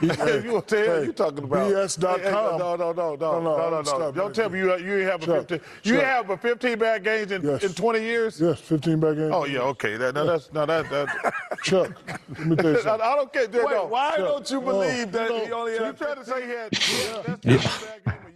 he, 0.00 0.08
hey, 0.08 0.42
you 0.44 0.60
tell 0.66 1.00
hey, 1.00 1.04
you 1.04 1.12
talking 1.12 1.44
about 1.44 1.70
BS.com. 1.70 2.20
Hey, 2.20 2.30
no, 2.32 2.58
no, 2.58 2.74
no, 2.74 2.92
no, 2.92 3.14
no, 3.14 3.40
no, 3.40 3.82
no, 3.82 3.98
no. 3.98 4.12
Don't 4.12 4.34
tell 4.34 4.50
me 4.50 4.58
you 4.58 4.76
you 4.78 5.06
have 5.06 5.22
a 5.22 5.42
15. 5.44 5.60
You 5.84 6.00
have 6.00 6.28
a 6.30 6.36
15 6.36 6.76
bad 6.76 7.04
games 7.04 7.30
in, 7.30 7.42
yes. 7.42 7.62
in 7.62 7.72
20 7.72 8.00
years. 8.00 8.40
Yes, 8.40 8.58
15 8.58 8.98
bad 8.98 9.16
games. 9.16 9.30
Oh 9.32 9.44
yeah, 9.44 9.60
okay. 9.60 9.96
That, 9.96 10.16
now 10.16 10.24
that's 10.24 10.52
now 10.52 10.66
that 10.66 10.90
that. 10.90 11.34
Chuck, 11.62 11.92
let 12.30 12.46
me 12.46 12.56
tell 12.56 12.72
you 12.72 12.80
something. 12.80 13.06
I, 13.06 13.12
I 13.12 13.14
don't 13.14 13.32
care. 13.32 13.46
Wait, 13.46 13.70
no, 13.70 13.86
why 13.86 14.16
Chuck, 14.16 14.18
don't 14.18 14.50
you 14.50 14.60
believe 14.60 15.12
that 15.12 15.30
he 15.30 15.52
only 15.52 15.78
had? 15.78 15.86
You 15.86 15.92
trying 15.92 16.16
to 16.16 16.24
say 16.24 16.42
he 16.42 16.48
had? 16.48 16.72
Yeah, 16.72 17.22
that's 17.26 17.84
bad 17.84 18.04
game 18.04 18.14
a 18.26 18.30
year. 18.32 18.33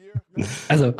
Also, 0.68 0.94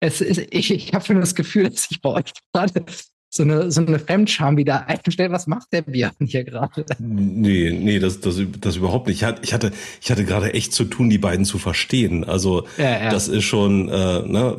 es 0.00 0.20
ist, 0.20 0.38
ich, 0.50 0.70
ich 0.70 0.92
habe 0.92 1.04
schon 1.04 1.20
das 1.20 1.34
Gefühl, 1.34 1.68
dass 1.70 1.90
ich 1.90 2.00
bei 2.00 2.10
euch 2.10 2.32
gerade 2.52 2.84
so 3.28 3.42
eine, 3.42 3.70
so 3.70 3.84
eine 3.84 3.98
Fremdscham 3.98 4.56
wieder 4.56 4.88
einstellen. 4.88 5.32
Was 5.32 5.46
macht 5.46 5.72
der 5.72 5.82
Björn 5.82 6.12
hier 6.24 6.44
gerade? 6.44 6.84
Nee, 6.98 7.70
nee, 7.78 7.98
das, 7.98 8.20
das, 8.20 8.40
das 8.60 8.76
überhaupt 8.76 9.08
nicht. 9.08 9.18
Ich 9.18 9.24
hatte, 9.24 9.42
ich 9.42 9.52
hatte, 9.52 9.72
ich 10.00 10.10
hatte 10.10 10.24
gerade 10.24 10.54
echt 10.54 10.72
zu 10.72 10.84
tun, 10.84 11.10
die 11.10 11.18
beiden 11.18 11.44
zu 11.44 11.58
verstehen. 11.58 12.24
Also 12.24 12.66
ja, 12.78 13.04
ja. 13.04 13.10
das 13.10 13.28
ist 13.28 13.44
schon, 13.44 13.88
äh, 13.88 14.22
ne, 14.22 14.56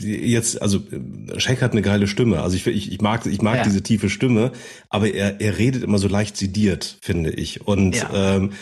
jetzt, 0.00 0.62
also 0.62 0.80
Shaq 1.36 1.60
hat 1.60 1.72
eine 1.72 1.82
geile 1.82 2.06
Stimme. 2.06 2.40
Also 2.40 2.56
ich, 2.56 2.66
ich, 2.66 2.92
ich 2.92 3.00
mag, 3.00 3.26
ich 3.26 3.42
mag 3.42 3.56
ja. 3.56 3.62
diese 3.64 3.82
tiefe 3.82 4.08
Stimme, 4.08 4.52
aber 4.88 5.12
er, 5.12 5.40
er 5.40 5.58
redet 5.58 5.82
immer 5.82 5.98
so 5.98 6.08
leicht 6.08 6.36
sediert, 6.36 6.98
finde 7.02 7.30
ich. 7.30 7.66
Und 7.66 8.06
ähm, 8.14 8.52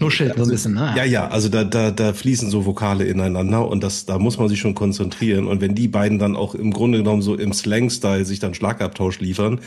Nuschelt 0.00 0.32
also, 0.32 0.44
so 0.44 0.50
ein 0.50 0.52
bisschen, 0.52 0.74
ne? 0.74 0.94
Ja, 0.96 1.04
ja, 1.04 1.28
also 1.28 1.48
da, 1.48 1.64
da, 1.64 1.90
da 1.90 2.12
fließen 2.12 2.50
so 2.50 2.66
Vokale 2.66 3.04
ineinander 3.04 3.68
und 3.68 3.84
das, 3.84 4.04
da 4.04 4.18
muss 4.18 4.38
man 4.38 4.48
sich 4.48 4.58
schon 4.58 4.74
konzentrieren. 4.74 5.46
Und 5.46 5.60
wenn 5.60 5.74
die 5.74 5.88
beiden 5.88 6.18
dann 6.18 6.34
auch 6.34 6.54
im 6.54 6.72
Grunde 6.72 6.98
genommen 6.98 7.22
so 7.22 7.36
im 7.36 7.52
Slang-Style 7.52 8.24
sich 8.24 8.40
dann 8.40 8.53
Schlagabtausch 8.54 9.20
liefern. 9.20 9.60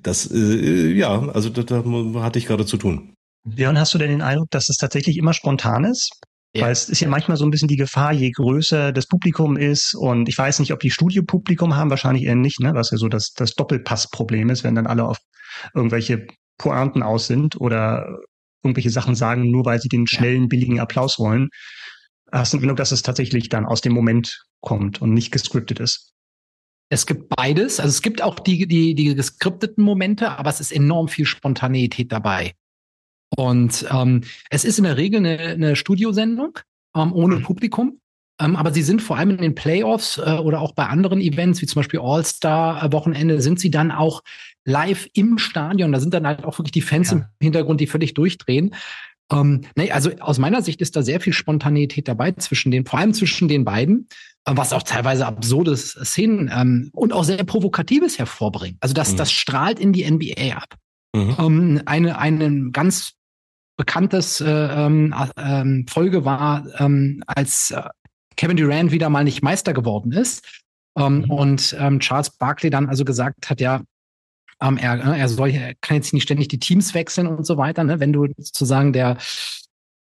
Das, 0.00 0.30
äh, 0.30 0.92
ja, 0.92 1.28
also 1.28 1.50
da, 1.50 1.62
da 1.62 1.84
hatte 2.22 2.38
ich 2.38 2.46
gerade 2.46 2.66
zu 2.66 2.76
tun. 2.76 3.14
Björn, 3.44 3.78
hast 3.78 3.94
du 3.94 3.98
denn 3.98 4.10
den 4.10 4.22
Eindruck, 4.22 4.50
dass 4.50 4.68
es 4.68 4.76
tatsächlich 4.76 5.16
immer 5.16 5.32
spontan 5.32 5.84
ist? 5.84 6.10
Ja. 6.54 6.64
Weil 6.66 6.72
es 6.72 6.88
ist 6.88 7.00
ja 7.00 7.08
manchmal 7.08 7.38
so 7.38 7.44
ein 7.44 7.50
bisschen 7.50 7.68
die 7.68 7.76
Gefahr, 7.76 8.12
je 8.12 8.30
größer 8.30 8.92
das 8.92 9.06
Publikum 9.06 9.56
ist 9.56 9.94
und 9.94 10.28
ich 10.28 10.36
weiß 10.36 10.58
nicht, 10.60 10.72
ob 10.72 10.80
die 10.80 10.90
Studiopublikum 10.90 11.76
haben, 11.76 11.88
wahrscheinlich 11.88 12.24
eher 12.24 12.34
nicht, 12.34 12.60
ne? 12.60 12.72
was 12.74 12.90
ja 12.90 12.98
so 12.98 13.08
das, 13.08 13.32
das 13.34 13.54
Doppelpassproblem 13.54 14.50
ist, 14.50 14.62
wenn 14.62 14.74
dann 14.74 14.86
alle 14.86 15.04
auf 15.04 15.16
irgendwelche 15.74 16.26
Pointen 16.58 17.02
aus 17.02 17.26
sind 17.26 17.58
oder 17.58 18.18
irgendwelche 18.62 18.90
Sachen 18.90 19.14
sagen, 19.14 19.50
nur 19.50 19.64
weil 19.64 19.80
sie 19.80 19.88
den 19.88 20.06
schnellen, 20.06 20.48
billigen 20.48 20.78
Applaus 20.78 21.18
wollen. 21.18 21.48
Hast 22.30 22.52
du 22.52 22.58
den 22.58 22.64
Eindruck, 22.64 22.78
dass 22.78 22.92
es 22.92 23.02
tatsächlich 23.02 23.48
dann 23.48 23.64
aus 23.64 23.80
dem 23.80 23.92
Moment 23.92 24.42
kommt 24.60 25.00
und 25.00 25.14
nicht 25.14 25.32
gescriptet 25.32 25.80
ist? 25.80 26.12
Es 26.92 27.06
gibt 27.06 27.30
beides. 27.30 27.80
Also 27.80 27.88
es 27.88 28.02
gibt 28.02 28.20
auch 28.20 28.38
die, 28.38 28.68
die, 28.68 28.94
die 28.94 29.14
geskripteten 29.14 29.82
Momente, 29.82 30.32
aber 30.32 30.50
es 30.50 30.60
ist 30.60 30.72
enorm 30.72 31.08
viel 31.08 31.24
Spontaneität 31.24 32.12
dabei. 32.12 32.52
Und 33.34 33.86
ähm, 33.90 34.24
es 34.50 34.66
ist 34.66 34.76
in 34.76 34.84
der 34.84 34.98
Regel 34.98 35.20
eine, 35.20 35.38
eine 35.38 35.74
Studiosendung 35.74 36.58
ähm, 36.94 37.14
ohne 37.14 37.36
mhm. 37.36 37.44
Publikum. 37.44 38.00
Ähm, 38.38 38.56
aber 38.56 38.74
sie 38.74 38.82
sind 38.82 39.00
vor 39.00 39.16
allem 39.16 39.30
in 39.30 39.38
den 39.38 39.54
Playoffs 39.54 40.18
äh, 40.18 40.32
oder 40.32 40.60
auch 40.60 40.72
bei 40.72 40.84
anderen 40.84 41.22
Events, 41.22 41.62
wie 41.62 41.66
zum 41.66 41.80
Beispiel 41.80 42.00
All-Star-Wochenende, 42.00 43.40
sind 43.40 43.58
sie 43.58 43.70
dann 43.70 43.90
auch 43.90 44.22
live 44.66 45.08
im 45.14 45.38
Stadion. 45.38 45.92
Da 45.92 46.00
sind 46.00 46.12
dann 46.12 46.26
halt 46.26 46.44
auch 46.44 46.58
wirklich 46.58 46.72
die 46.72 46.82
Fans 46.82 47.10
ja. 47.10 47.16
im 47.16 47.24
Hintergrund, 47.40 47.80
die 47.80 47.86
völlig 47.86 48.12
durchdrehen. 48.12 48.74
Ähm, 49.32 49.62
nee, 49.76 49.90
also 49.90 50.10
aus 50.20 50.38
meiner 50.38 50.60
Sicht 50.60 50.82
ist 50.82 50.94
da 50.94 51.02
sehr 51.02 51.20
viel 51.20 51.32
Spontanität 51.32 52.06
dabei 52.06 52.32
zwischen 52.32 52.70
den, 52.70 52.84
vor 52.84 52.98
allem 52.98 53.14
zwischen 53.14 53.48
den 53.48 53.64
beiden, 53.64 54.08
was 54.44 54.72
auch 54.72 54.82
teilweise 54.82 55.26
absurde 55.26 55.76
Szenen 55.76 56.50
ähm, 56.52 56.90
und 56.92 57.12
auch 57.12 57.24
sehr 57.24 57.44
Provokatives 57.44 58.18
hervorbringt. 58.18 58.78
Also 58.80 58.94
das, 58.94 59.12
mhm. 59.12 59.16
das 59.18 59.32
strahlt 59.32 59.78
in 59.78 59.92
die 59.92 60.10
NBA 60.10 60.56
ab. 60.56 60.74
Mhm. 61.14 61.36
Ähm, 61.38 61.82
eine, 61.86 62.18
eine 62.18 62.70
ganz 62.70 63.12
bekanntes 63.76 64.40
äh, 64.40 64.50
ähm, 64.50 65.14
äh, 65.36 65.90
Folge 65.90 66.24
war, 66.24 66.66
ähm, 66.78 67.22
als 67.26 67.70
äh, 67.70 67.82
Kevin 68.36 68.56
Durant 68.56 68.92
wieder 68.92 69.10
mal 69.10 69.24
nicht 69.24 69.42
Meister 69.42 69.72
geworden 69.72 70.12
ist. 70.12 70.44
Ähm, 70.98 71.18
mhm. 71.20 71.30
Und 71.30 71.76
ähm, 71.78 72.00
Charles 72.00 72.30
Barkley 72.30 72.70
dann 72.70 72.88
also 72.88 73.04
gesagt 73.04 73.48
hat, 73.48 73.60
ja, 73.60 73.82
ähm, 74.60 74.76
er, 74.76 74.96
ne, 74.96 75.18
er, 75.18 75.28
soll, 75.28 75.50
er 75.50 75.74
kann 75.80 75.96
jetzt 75.96 76.12
nicht 76.12 76.24
ständig 76.24 76.48
die 76.48 76.58
Teams 76.58 76.94
wechseln 76.94 77.26
und 77.26 77.46
so 77.46 77.56
weiter. 77.56 77.84
Ne? 77.84 78.00
Wenn 78.00 78.12
du 78.12 78.26
sozusagen 78.36 78.92
der, 78.92 79.16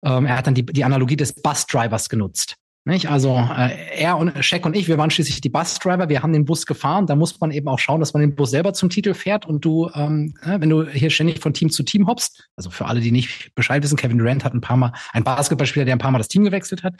ähm, 0.03 0.25
er 0.25 0.37
hat 0.37 0.47
dann 0.47 0.55
die, 0.55 0.65
die 0.65 0.83
Analogie 0.83 1.15
des 1.15 1.33
Bus-Drivers 1.33 2.09
genutzt. 2.09 2.55
Nicht? 2.83 3.11
Also 3.11 3.37
äh, 3.37 3.99
er 3.99 4.17
und 4.17 4.43
Shaq 4.43 4.65
und 4.65 4.75
ich, 4.75 4.87
wir 4.87 4.97
waren 4.97 5.11
schließlich 5.11 5.39
die 5.39 5.49
Busdriver, 5.49 6.09
wir 6.09 6.23
haben 6.23 6.33
den 6.33 6.45
Bus 6.45 6.65
gefahren. 6.65 7.05
Da 7.05 7.15
muss 7.15 7.39
man 7.39 7.51
eben 7.51 7.67
auch 7.67 7.77
schauen, 7.77 7.99
dass 7.99 8.13
man 8.13 8.21
den 8.21 8.35
Bus 8.35 8.49
selber 8.49 8.73
zum 8.73 8.89
Titel 8.89 9.13
fährt 9.13 9.45
und 9.45 9.63
du, 9.63 9.91
ähm, 9.93 10.33
äh, 10.41 10.59
wenn 10.59 10.69
du 10.69 10.87
hier 10.89 11.11
ständig 11.11 11.39
von 11.39 11.53
Team 11.53 11.69
zu 11.69 11.83
Team 11.83 12.07
hoppst, 12.07 12.49
also 12.55 12.71
für 12.71 12.85
alle, 12.85 12.99
die 12.99 13.11
nicht 13.11 13.53
Bescheid 13.53 13.83
wissen, 13.83 13.97
Kevin 13.97 14.17
Durant 14.17 14.43
hat 14.43 14.55
ein 14.55 14.61
paar 14.61 14.77
Mal, 14.77 14.93
ein 15.11 15.23
Basketballspieler, 15.23 15.85
der 15.85 15.95
ein 15.95 15.99
paar 15.99 16.09
Mal 16.09 16.17
das 16.17 16.27
Team 16.27 16.43
gewechselt 16.43 16.81
hat, 16.81 16.95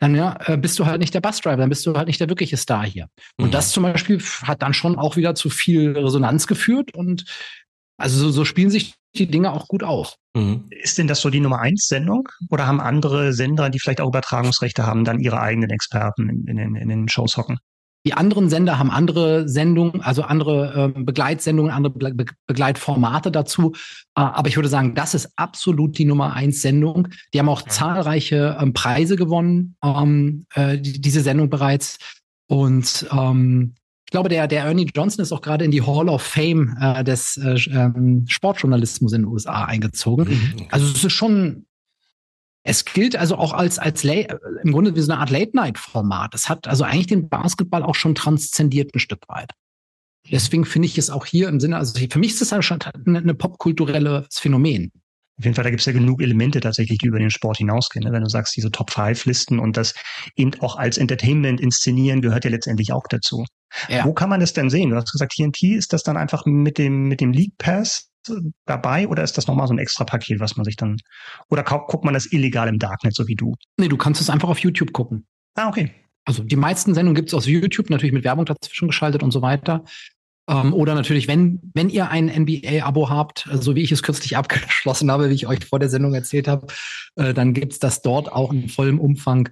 dann 0.00 0.16
ja, 0.16 0.36
äh, 0.46 0.56
bist 0.56 0.76
du 0.80 0.86
halt 0.86 0.98
nicht 0.98 1.14
der 1.14 1.20
Busdriver, 1.20 1.56
dann 1.56 1.68
bist 1.68 1.86
du 1.86 1.94
halt 1.94 2.08
nicht 2.08 2.18
der 2.18 2.28
wirkliche 2.28 2.56
Star 2.56 2.84
hier. 2.84 3.06
Und 3.36 3.46
mhm. 3.46 3.50
das 3.52 3.70
zum 3.70 3.84
Beispiel 3.84 4.20
hat 4.42 4.62
dann 4.62 4.74
schon 4.74 4.98
auch 4.98 5.16
wieder 5.16 5.36
zu 5.36 5.50
viel 5.50 5.96
Resonanz 5.96 6.48
geführt 6.48 6.96
und 6.96 7.26
also 8.02 8.18
so, 8.18 8.30
so 8.30 8.44
spielen 8.44 8.70
sich 8.70 8.94
die 9.14 9.30
Dinge 9.30 9.52
auch 9.52 9.68
gut 9.68 9.82
aus. 9.82 10.16
Mhm. 10.34 10.64
Ist 10.70 10.98
denn 10.98 11.06
das 11.06 11.20
so 11.20 11.30
die 11.30 11.40
Nummer 11.40 11.60
eins 11.60 11.86
Sendung? 11.86 12.28
Oder 12.50 12.66
haben 12.66 12.80
andere 12.80 13.32
Sender, 13.32 13.70
die 13.70 13.78
vielleicht 13.78 14.00
auch 14.00 14.08
Übertragungsrechte 14.08 14.86
haben, 14.86 15.04
dann 15.04 15.20
ihre 15.20 15.40
eigenen 15.40 15.70
Experten 15.70 16.28
in, 16.28 16.58
in, 16.58 16.74
in 16.76 16.88
den 16.88 17.08
Shows 17.08 17.36
hocken? 17.36 17.58
Die 18.04 18.14
anderen 18.14 18.50
Sender 18.50 18.80
haben 18.80 18.90
andere 18.90 19.48
Sendungen, 19.48 20.00
also 20.00 20.22
andere 20.22 20.92
äh, 20.96 21.00
Begleitsendungen, 21.00 21.70
andere 21.70 21.92
Be 21.92 22.24
Begleitformate 22.48 23.30
dazu. 23.30 23.72
Äh, 24.16 24.22
aber 24.22 24.48
ich 24.48 24.56
würde 24.56 24.68
sagen, 24.68 24.96
das 24.96 25.14
ist 25.14 25.30
absolut 25.36 25.98
die 25.98 26.04
Nummer 26.04 26.32
eins 26.32 26.62
Sendung. 26.62 27.08
Die 27.32 27.38
haben 27.38 27.48
auch 27.48 27.62
zahlreiche 27.62 28.56
ähm, 28.60 28.72
Preise 28.72 29.14
gewonnen, 29.14 29.76
ähm, 29.84 30.46
äh, 30.54 30.78
die, 30.78 31.00
diese 31.00 31.20
Sendung 31.20 31.48
bereits. 31.48 31.98
Und 32.48 33.06
ähm, 33.12 33.74
glaube, 34.12 34.28
der, 34.28 34.46
der 34.46 34.64
Ernie 34.64 34.88
Johnson 34.94 35.22
ist 35.22 35.32
auch 35.32 35.40
gerade 35.40 35.64
in 35.64 35.70
die 35.70 35.82
Hall 35.82 36.08
of 36.08 36.22
Fame 36.22 36.76
äh, 36.80 37.02
des 37.02 37.36
äh, 37.36 37.56
ähm, 37.70 38.24
Sportjournalismus 38.28 39.12
in 39.12 39.22
den 39.22 39.30
USA 39.30 39.64
eingezogen. 39.64 40.28
Mhm. 40.28 40.66
Also 40.70 40.86
es 40.86 41.02
ist 41.02 41.12
schon, 41.12 41.66
es 42.62 42.84
gilt 42.84 43.16
also 43.16 43.36
auch 43.36 43.52
als, 43.52 43.78
als 43.78 44.04
Late, 44.04 44.40
im 44.62 44.72
Grunde 44.72 44.94
wie 44.94 45.00
so 45.00 45.10
eine 45.10 45.20
Art 45.20 45.30
Late-Night-Format. 45.30 46.34
Es 46.34 46.48
hat 46.48 46.68
also 46.68 46.84
eigentlich 46.84 47.08
den 47.08 47.28
Basketball 47.28 47.82
auch 47.82 47.96
schon 47.96 48.14
transzendiert 48.14 48.94
ein 48.94 49.00
Stück 49.00 49.28
weit. 49.28 49.50
Deswegen 50.30 50.64
finde 50.64 50.86
ich 50.86 50.96
es 50.96 51.10
auch 51.10 51.26
hier 51.26 51.48
im 51.48 51.58
Sinne, 51.58 51.76
also 51.76 51.98
für 51.98 52.18
mich 52.20 52.30
ist 52.30 52.42
es 52.42 52.52
halt 52.52 52.64
schon 52.64 52.78
eine 53.06 53.34
popkulturelles 53.34 54.38
Phänomen. 54.38 54.92
Auf 55.42 55.44
jeden 55.44 55.56
Fall, 55.56 55.64
da 55.64 55.70
gibt 55.70 55.80
es 55.80 55.86
ja 55.86 55.92
genug 55.92 56.22
Elemente 56.22 56.60
tatsächlich, 56.60 56.98
die 56.98 57.08
über 57.08 57.18
den 57.18 57.30
Sport 57.30 57.56
hinausgehen. 57.56 58.04
Ne? 58.04 58.12
Wenn 58.12 58.22
du 58.22 58.28
sagst, 58.28 58.56
diese 58.56 58.70
Top-5-Listen 58.70 59.58
und 59.58 59.76
das 59.76 59.92
eben 60.36 60.52
auch 60.60 60.76
als 60.76 60.98
Entertainment 60.98 61.60
inszenieren, 61.60 62.20
gehört 62.20 62.44
ja 62.44 62.50
letztendlich 62.52 62.92
auch 62.92 63.08
dazu. 63.10 63.44
Ja. 63.88 64.04
Wo 64.04 64.12
kann 64.12 64.30
man 64.30 64.38
das 64.38 64.52
denn 64.52 64.70
sehen? 64.70 64.90
Du 64.90 64.96
hast 64.96 65.10
gesagt, 65.10 65.32
TNT, 65.32 65.64
ist 65.64 65.92
das 65.92 66.04
dann 66.04 66.16
einfach 66.16 66.46
mit 66.46 66.78
dem, 66.78 67.08
mit 67.08 67.20
dem 67.20 67.32
League 67.32 67.58
Pass 67.58 68.08
dabei 68.66 69.08
oder 69.08 69.24
ist 69.24 69.36
das 69.36 69.48
nochmal 69.48 69.66
so 69.66 69.74
ein 69.74 69.80
extra 69.80 70.04
Paket, 70.04 70.38
was 70.38 70.54
man 70.54 70.62
sich 70.64 70.76
dann, 70.76 70.98
oder 71.50 71.64
guckt 71.64 72.04
man 72.04 72.14
das 72.14 72.32
illegal 72.32 72.68
im 72.68 72.78
Darknet, 72.78 73.16
so 73.16 73.26
wie 73.26 73.34
du? 73.34 73.56
Nee, 73.78 73.88
du 73.88 73.96
kannst 73.96 74.20
es 74.20 74.30
einfach 74.30 74.48
auf 74.48 74.60
YouTube 74.60 74.92
gucken. 74.92 75.26
Ah, 75.56 75.68
okay. 75.68 75.90
Also 76.24 76.44
die 76.44 76.54
meisten 76.54 76.94
Sendungen 76.94 77.16
gibt 77.16 77.30
es 77.30 77.34
aus 77.34 77.46
YouTube, 77.46 77.90
natürlich 77.90 78.12
mit 78.12 78.22
Werbung 78.22 78.44
dazwischen 78.44 78.86
geschaltet 78.86 79.24
und 79.24 79.32
so 79.32 79.42
weiter. 79.42 79.82
Ähm, 80.48 80.74
oder 80.74 80.94
natürlich, 80.94 81.28
wenn, 81.28 81.60
wenn 81.74 81.88
ihr 81.88 82.10
ein 82.10 82.26
NBA-Abo 82.26 83.08
habt, 83.08 83.46
äh, 83.46 83.58
so 83.58 83.76
wie 83.76 83.82
ich 83.82 83.92
es 83.92 84.02
kürzlich 84.02 84.36
abgeschlossen 84.36 85.10
habe, 85.10 85.30
wie 85.30 85.34
ich 85.34 85.46
euch 85.46 85.64
vor 85.64 85.78
der 85.78 85.88
Sendung 85.88 86.14
erzählt 86.14 86.48
habe, 86.48 86.66
äh, 87.16 87.32
dann 87.32 87.54
gibt's 87.54 87.78
das 87.78 88.02
dort 88.02 88.32
auch 88.32 88.52
in 88.52 88.68
vollem 88.68 88.98
Umfang. 88.98 89.48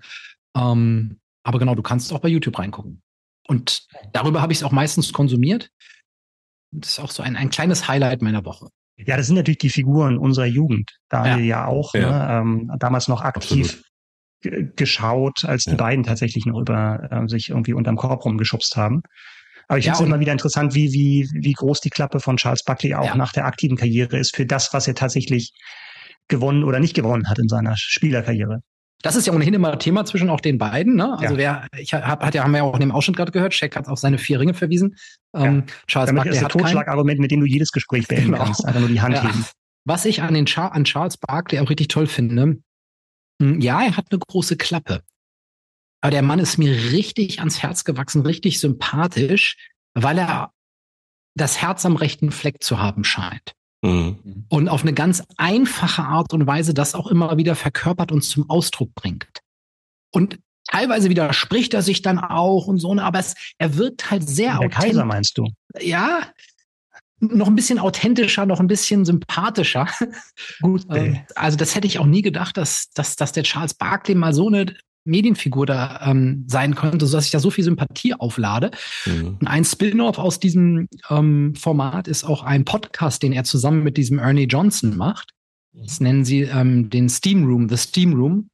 Ähm, 0.56 1.20
aber 1.44 1.58
genau, 1.58 1.74
du 1.74 1.82
kannst 1.82 2.12
auch 2.12 2.18
bei 2.20 2.28
YouTube 2.28 2.58
reingucken. 2.58 3.02
Und 3.46 3.86
darüber 4.12 4.42
habe 4.42 4.52
ich 4.52 4.58
es 4.60 4.62
auch 4.64 4.72
meistens 4.72 5.12
konsumiert. 5.12 5.70
Das 6.72 6.90
ist 6.90 7.00
auch 7.00 7.10
so 7.10 7.22
ein, 7.22 7.36
ein 7.36 7.50
kleines 7.50 7.88
Highlight 7.88 8.22
meiner 8.22 8.44
Woche. 8.44 8.68
Ja, 8.96 9.16
das 9.16 9.26
sind 9.26 9.36
natürlich 9.36 9.58
die 9.58 9.70
Figuren 9.70 10.18
unserer 10.18 10.46
Jugend. 10.46 10.98
Da 11.08 11.26
ja, 11.26 11.36
ja 11.38 11.66
auch, 11.66 11.94
ja. 11.94 12.42
Ne, 12.42 12.50
ähm, 12.68 12.72
damals 12.78 13.08
noch 13.08 13.22
aktiv 13.22 13.82
geschaut, 14.42 15.44
als 15.44 15.64
die 15.64 15.74
beiden 15.74 16.04
tatsächlich 16.04 16.46
noch 16.46 16.60
über 16.60 17.08
äh, 17.10 17.28
sich 17.28 17.50
irgendwie 17.50 17.74
unterm 17.74 17.96
Korb 17.96 18.24
rumgeschubst 18.24 18.76
haben. 18.76 19.02
Aber 19.70 19.78
ich 19.78 19.84
ja, 19.84 19.92
finde 19.92 20.02
es 20.02 20.08
immer 20.08 20.18
wieder 20.18 20.32
interessant, 20.32 20.74
wie, 20.74 20.92
wie, 20.92 21.30
wie 21.32 21.52
groß 21.52 21.80
die 21.80 21.90
Klappe 21.90 22.18
von 22.18 22.36
Charles 22.36 22.64
Buckley 22.64 22.92
auch 22.92 23.04
ja. 23.04 23.14
nach 23.14 23.32
der 23.32 23.44
aktiven 23.46 23.76
Karriere 23.76 24.18
ist 24.18 24.34
für 24.34 24.44
das, 24.44 24.74
was 24.74 24.88
er 24.88 24.96
tatsächlich 24.96 25.52
gewonnen 26.26 26.64
oder 26.64 26.80
nicht 26.80 26.94
gewonnen 26.94 27.28
hat 27.28 27.38
in 27.38 27.46
seiner 27.46 27.76
Spielerkarriere. 27.76 28.62
Das 29.02 29.14
ist 29.14 29.28
ja 29.28 29.32
ohnehin 29.32 29.54
immer 29.54 29.78
Thema 29.78 30.04
zwischen 30.04 30.28
auch 30.28 30.40
den 30.40 30.58
beiden. 30.58 30.96
Ne? 30.96 31.16
Also 31.16 31.36
ja. 31.36 31.68
wer, 31.72 31.80
ich 31.80 31.94
hab, 31.94 32.20
hat 32.20 32.34
ja, 32.34 32.42
haben 32.42 32.50
wir 32.50 32.58
ja 32.58 32.64
auch 32.64 32.74
in 32.74 32.80
dem 32.80 32.90
Ausschnitt 32.90 33.16
gerade 33.16 33.30
gehört, 33.30 33.54
Shaq 33.54 33.76
hat 33.76 33.86
auf 33.86 34.00
seine 34.00 34.18
vier 34.18 34.40
Ringe 34.40 34.54
verwiesen. 34.54 34.96
Ähm, 35.36 35.66
Charles 35.86 36.08
Damit 36.08 36.24
Barkley 36.24 36.36
ist 36.36 36.42
ein 36.42 36.48
Totschlagargument, 36.48 37.20
mit 37.20 37.30
dem 37.30 37.38
du 37.38 37.46
jedes 37.46 37.70
Gespräch 37.70 38.08
beenden 38.08 38.32
genau. 38.32 38.42
kannst. 38.42 38.64
Einfach 38.64 38.80
nur 38.80 38.88
die 38.88 39.00
Hand 39.00 39.22
heben. 39.22 39.46
Was 39.84 40.04
ich 40.04 40.20
an, 40.20 40.34
den 40.34 40.48
Char 40.48 40.72
an 40.72 40.82
Charles 40.82 41.16
Barkley 41.16 41.60
auch 41.60 41.70
richtig 41.70 41.86
toll 41.86 42.08
finde, 42.08 42.58
hm, 43.40 43.60
ja, 43.60 43.80
er 43.82 43.96
hat 43.96 44.06
eine 44.10 44.18
große 44.18 44.56
Klappe. 44.56 45.02
Aber 46.00 46.10
der 46.10 46.22
Mann 46.22 46.38
ist 46.38 46.58
mir 46.58 46.92
richtig 46.92 47.40
ans 47.40 47.62
Herz 47.62 47.84
gewachsen, 47.84 48.22
richtig 48.22 48.60
sympathisch, 48.60 49.56
weil 49.94 50.18
er 50.18 50.52
das 51.34 51.60
Herz 51.60 51.84
am 51.84 51.96
rechten 51.96 52.30
Fleck 52.30 52.62
zu 52.62 52.78
haben 52.78 53.04
scheint. 53.04 53.54
Mhm. 53.82 54.46
Und 54.48 54.68
auf 54.68 54.82
eine 54.82 54.92
ganz 54.92 55.22
einfache 55.36 56.02
Art 56.02 56.32
und 56.32 56.46
Weise 56.46 56.74
das 56.74 56.94
auch 56.94 57.06
immer 57.06 57.36
wieder 57.36 57.54
verkörpert 57.54 58.12
und 58.12 58.22
zum 58.22 58.48
Ausdruck 58.48 58.94
bringt. 58.94 59.40
Und 60.12 60.38
teilweise 60.68 61.08
widerspricht 61.08 61.74
er 61.74 61.82
sich 61.82 62.02
dann 62.02 62.18
auch 62.18 62.66
und 62.66 62.78
so, 62.78 62.94
ne, 62.94 63.02
aber 63.02 63.18
es, 63.18 63.34
er 63.58 63.76
wirkt 63.76 64.10
halt 64.10 64.28
sehr 64.28 64.58
Der 64.58 64.68
Kaiser 64.68 65.04
meinst 65.04 65.38
du? 65.38 65.46
Ja, 65.78 66.28
noch 67.20 67.48
ein 67.48 67.54
bisschen 67.54 67.78
authentischer, 67.78 68.46
noch 68.46 68.60
ein 68.60 68.66
bisschen 68.66 69.04
sympathischer. 69.04 69.88
Gut. 70.62 70.86
Ähm, 70.90 71.20
also 71.34 71.56
das 71.56 71.74
hätte 71.74 71.86
ich 71.86 71.98
auch 71.98 72.06
nie 72.06 72.22
gedacht, 72.22 72.56
dass, 72.56 72.90
dass, 72.90 73.16
dass 73.16 73.32
der 73.32 73.44
Charles 73.44 73.74
Barkley 73.74 74.14
mal 74.14 74.32
so 74.32 74.48
eine 74.48 74.74
Medienfigur 75.04 75.66
da 75.66 76.00
ähm, 76.04 76.44
sein 76.46 76.74
könnte, 76.74 77.06
sodass 77.06 77.26
ich 77.26 77.30
da 77.30 77.40
so 77.40 77.50
viel 77.50 77.64
Sympathie 77.64 78.14
auflade. 78.14 78.70
Mhm. 79.06 79.38
Und 79.40 79.46
ein 79.46 79.64
Spin-off 79.64 80.18
aus 80.18 80.40
diesem 80.40 80.88
ähm, 81.08 81.54
Format 81.54 82.08
ist 82.08 82.24
auch 82.24 82.42
ein 82.42 82.64
Podcast, 82.64 83.22
den 83.22 83.32
er 83.32 83.44
zusammen 83.44 83.82
mit 83.82 83.96
diesem 83.96 84.18
Ernie 84.18 84.44
Johnson 84.44 84.96
macht. 84.96 85.32
Das 85.72 86.00
nennen 86.00 86.24
sie 86.24 86.42
ähm, 86.42 86.90
den 86.90 87.08
Steam 87.08 87.44
Room, 87.44 87.68
The 87.68 87.76
Steam 87.76 88.14
Room. 88.14 88.50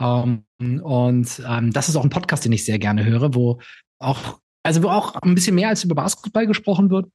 Ähm, 0.00 0.44
und 0.58 1.42
ähm, 1.46 1.72
das 1.72 1.88
ist 1.88 1.96
auch 1.96 2.04
ein 2.04 2.10
Podcast, 2.10 2.44
den 2.44 2.52
ich 2.52 2.64
sehr 2.64 2.78
gerne 2.78 3.04
höre, 3.04 3.34
wo 3.34 3.60
auch, 4.00 4.40
also 4.64 4.82
wo 4.82 4.88
auch 4.88 5.14
ein 5.16 5.34
bisschen 5.34 5.54
mehr 5.54 5.68
als 5.68 5.84
über 5.84 5.94
Basketball 5.94 6.46
gesprochen 6.46 6.90
wird 6.90 7.08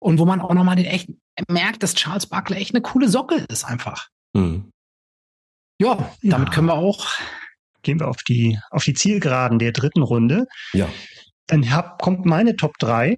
und 0.00 0.18
wo 0.18 0.24
man 0.24 0.40
auch 0.40 0.54
nochmal 0.54 0.76
den 0.76 0.84
echt 0.84 1.10
merkt, 1.48 1.82
dass 1.82 1.94
Charles 1.94 2.26
Barkley 2.26 2.58
echt 2.58 2.74
eine 2.74 2.82
coole 2.82 3.08
Socke 3.08 3.46
ist 3.48 3.64
einfach. 3.64 4.08
Mhm. 4.34 4.70
Ja, 5.80 6.12
damit 6.22 6.48
ja. 6.48 6.54
können 6.54 6.66
wir 6.66 6.74
auch 6.74 7.06
gehen 7.82 8.00
wir 8.00 8.08
auf 8.08 8.22
die, 8.28 8.58
auf 8.70 8.84
die 8.84 8.94
Zielgeraden 8.94 9.58
der 9.58 9.72
dritten 9.72 10.02
Runde. 10.02 10.46
Ja. 10.72 10.88
Dann 11.46 11.70
hab, 11.72 12.02
kommt 12.02 12.26
meine 12.26 12.56
Top 12.56 12.78
3 12.78 13.16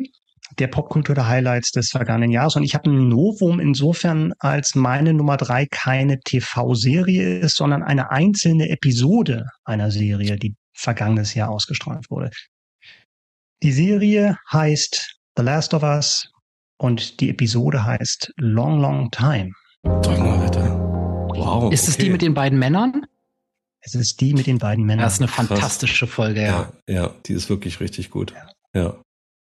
der 0.59 0.67
Popkultur 0.67 1.15
der 1.15 1.29
Highlights 1.29 1.71
des 1.71 1.91
vergangenen 1.91 2.31
Jahres. 2.31 2.57
Und 2.57 2.65
ich 2.65 2.75
habe 2.75 2.91
ein 2.91 3.09
Novum 3.09 3.61
insofern, 3.61 4.33
als 4.39 4.75
meine 4.75 5.15
Nummer 5.15 5.37
drei 5.37 5.67
keine 5.67 6.19
TV-Serie 6.21 7.39
ist, 7.39 7.57
sondern 7.57 7.83
eine 7.83 8.11
einzelne 8.11 8.69
Episode 8.69 9.47
einer 9.65 9.91
Serie, 9.91 10.37
die 10.37 10.55
vergangenes 10.75 11.35
Jahr 11.35 11.51
ausgestrahlt 11.51 12.11
wurde. 12.11 12.31
Die 13.63 13.73
Serie 13.73 14.39
heißt 14.51 15.19
The 15.37 15.43
Last 15.43 15.75
of 15.75 15.83
Us 15.83 16.31
und 16.79 17.21
die 17.21 17.31
Episode 17.31 17.85
heißt 17.85 18.33
Long, 18.37 18.81
Long 18.81 19.11
Time. 19.11 19.53
Sag 19.85 20.19
mal, 20.19 20.39
Alter. 20.41 20.79
Wow. 21.35 21.73
Ist 21.73 21.89
es 21.89 21.95
okay. 21.95 22.05
die 22.05 22.11
mit 22.11 22.23
den 22.23 22.35
beiden 22.35 22.59
Männern? 22.59 23.07
Es 23.83 23.95
ist 23.95 24.21
die 24.21 24.35
mit 24.35 24.47
den 24.47 24.59
beiden 24.59 24.85
Männern. 24.85 25.05
Das 25.05 25.15
ist 25.15 25.21
eine 25.21 25.29
fantastische 25.29 26.07
Folge, 26.07 26.43
ja. 26.43 26.73
ja. 26.87 26.95
Ja, 26.95 27.15
die 27.27 27.33
ist 27.33 27.49
wirklich 27.49 27.81
richtig 27.81 28.11
gut. 28.11 28.35
Ja. 28.75 28.83
ja. 28.83 28.97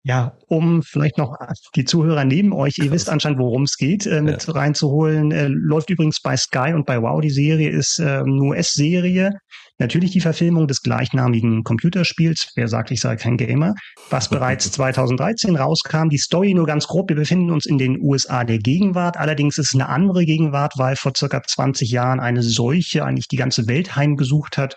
Ja, 0.04 0.38
um 0.46 0.82
vielleicht 0.82 1.18
noch 1.18 1.36
die 1.74 1.84
Zuhörer 1.84 2.24
neben 2.24 2.52
euch, 2.52 2.78
ihr 2.78 2.90
wisst 2.90 3.10
anscheinend, 3.10 3.40
worum 3.40 3.64
es 3.64 3.76
geht, 3.76 4.06
äh, 4.06 4.22
mit 4.22 4.46
ja. 4.46 4.54
reinzuholen. 4.54 5.32
Äh, 5.32 5.48
läuft 5.48 5.90
übrigens 5.90 6.20
bei 6.22 6.36
Sky 6.36 6.72
und 6.72 6.86
bei 6.86 7.02
Wow. 7.02 7.20
Die 7.20 7.30
Serie 7.30 7.68
ist 7.68 7.98
äh, 7.98 8.04
eine 8.04 8.40
US-Serie. 8.40 9.32
Natürlich 9.78 10.10
die 10.10 10.20
Verfilmung 10.20 10.66
des 10.66 10.82
gleichnamigen 10.82 11.62
Computerspiels. 11.62 12.50
Wer 12.56 12.66
sagt, 12.66 12.90
ich 12.90 13.00
sei 13.00 13.16
kein 13.16 13.36
Gamer? 13.36 13.74
Was 14.10 14.28
bereits 14.30 14.70
2013 14.72 15.56
rauskam. 15.56 16.08
Die 16.08 16.18
Story 16.18 16.52
nur 16.54 16.66
ganz 16.66 16.86
grob. 16.86 17.08
Wir 17.08 17.16
befinden 17.16 17.50
uns 17.50 17.64
in 17.64 17.78
den 17.78 18.00
USA 18.00 18.44
der 18.44 18.58
Gegenwart. 18.58 19.16
Allerdings 19.16 19.56
ist 19.58 19.68
es 19.68 19.74
eine 19.74 19.88
andere 19.88 20.24
Gegenwart, 20.24 20.74
weil 20.76 20.96
vor 20.96 21.12
circa 21.16 21.42
20 21.42 21.90
Jahren 21.90 22.18
eine 22.20 22.42
Seuche 22.42 23.04
eigentlich 23.04 23.28
die 23.28 23.36
ganze 23.36 23.68
Welt 23.68 23.94
heimgesucht 23.94 24.58
hat 24.58 24.74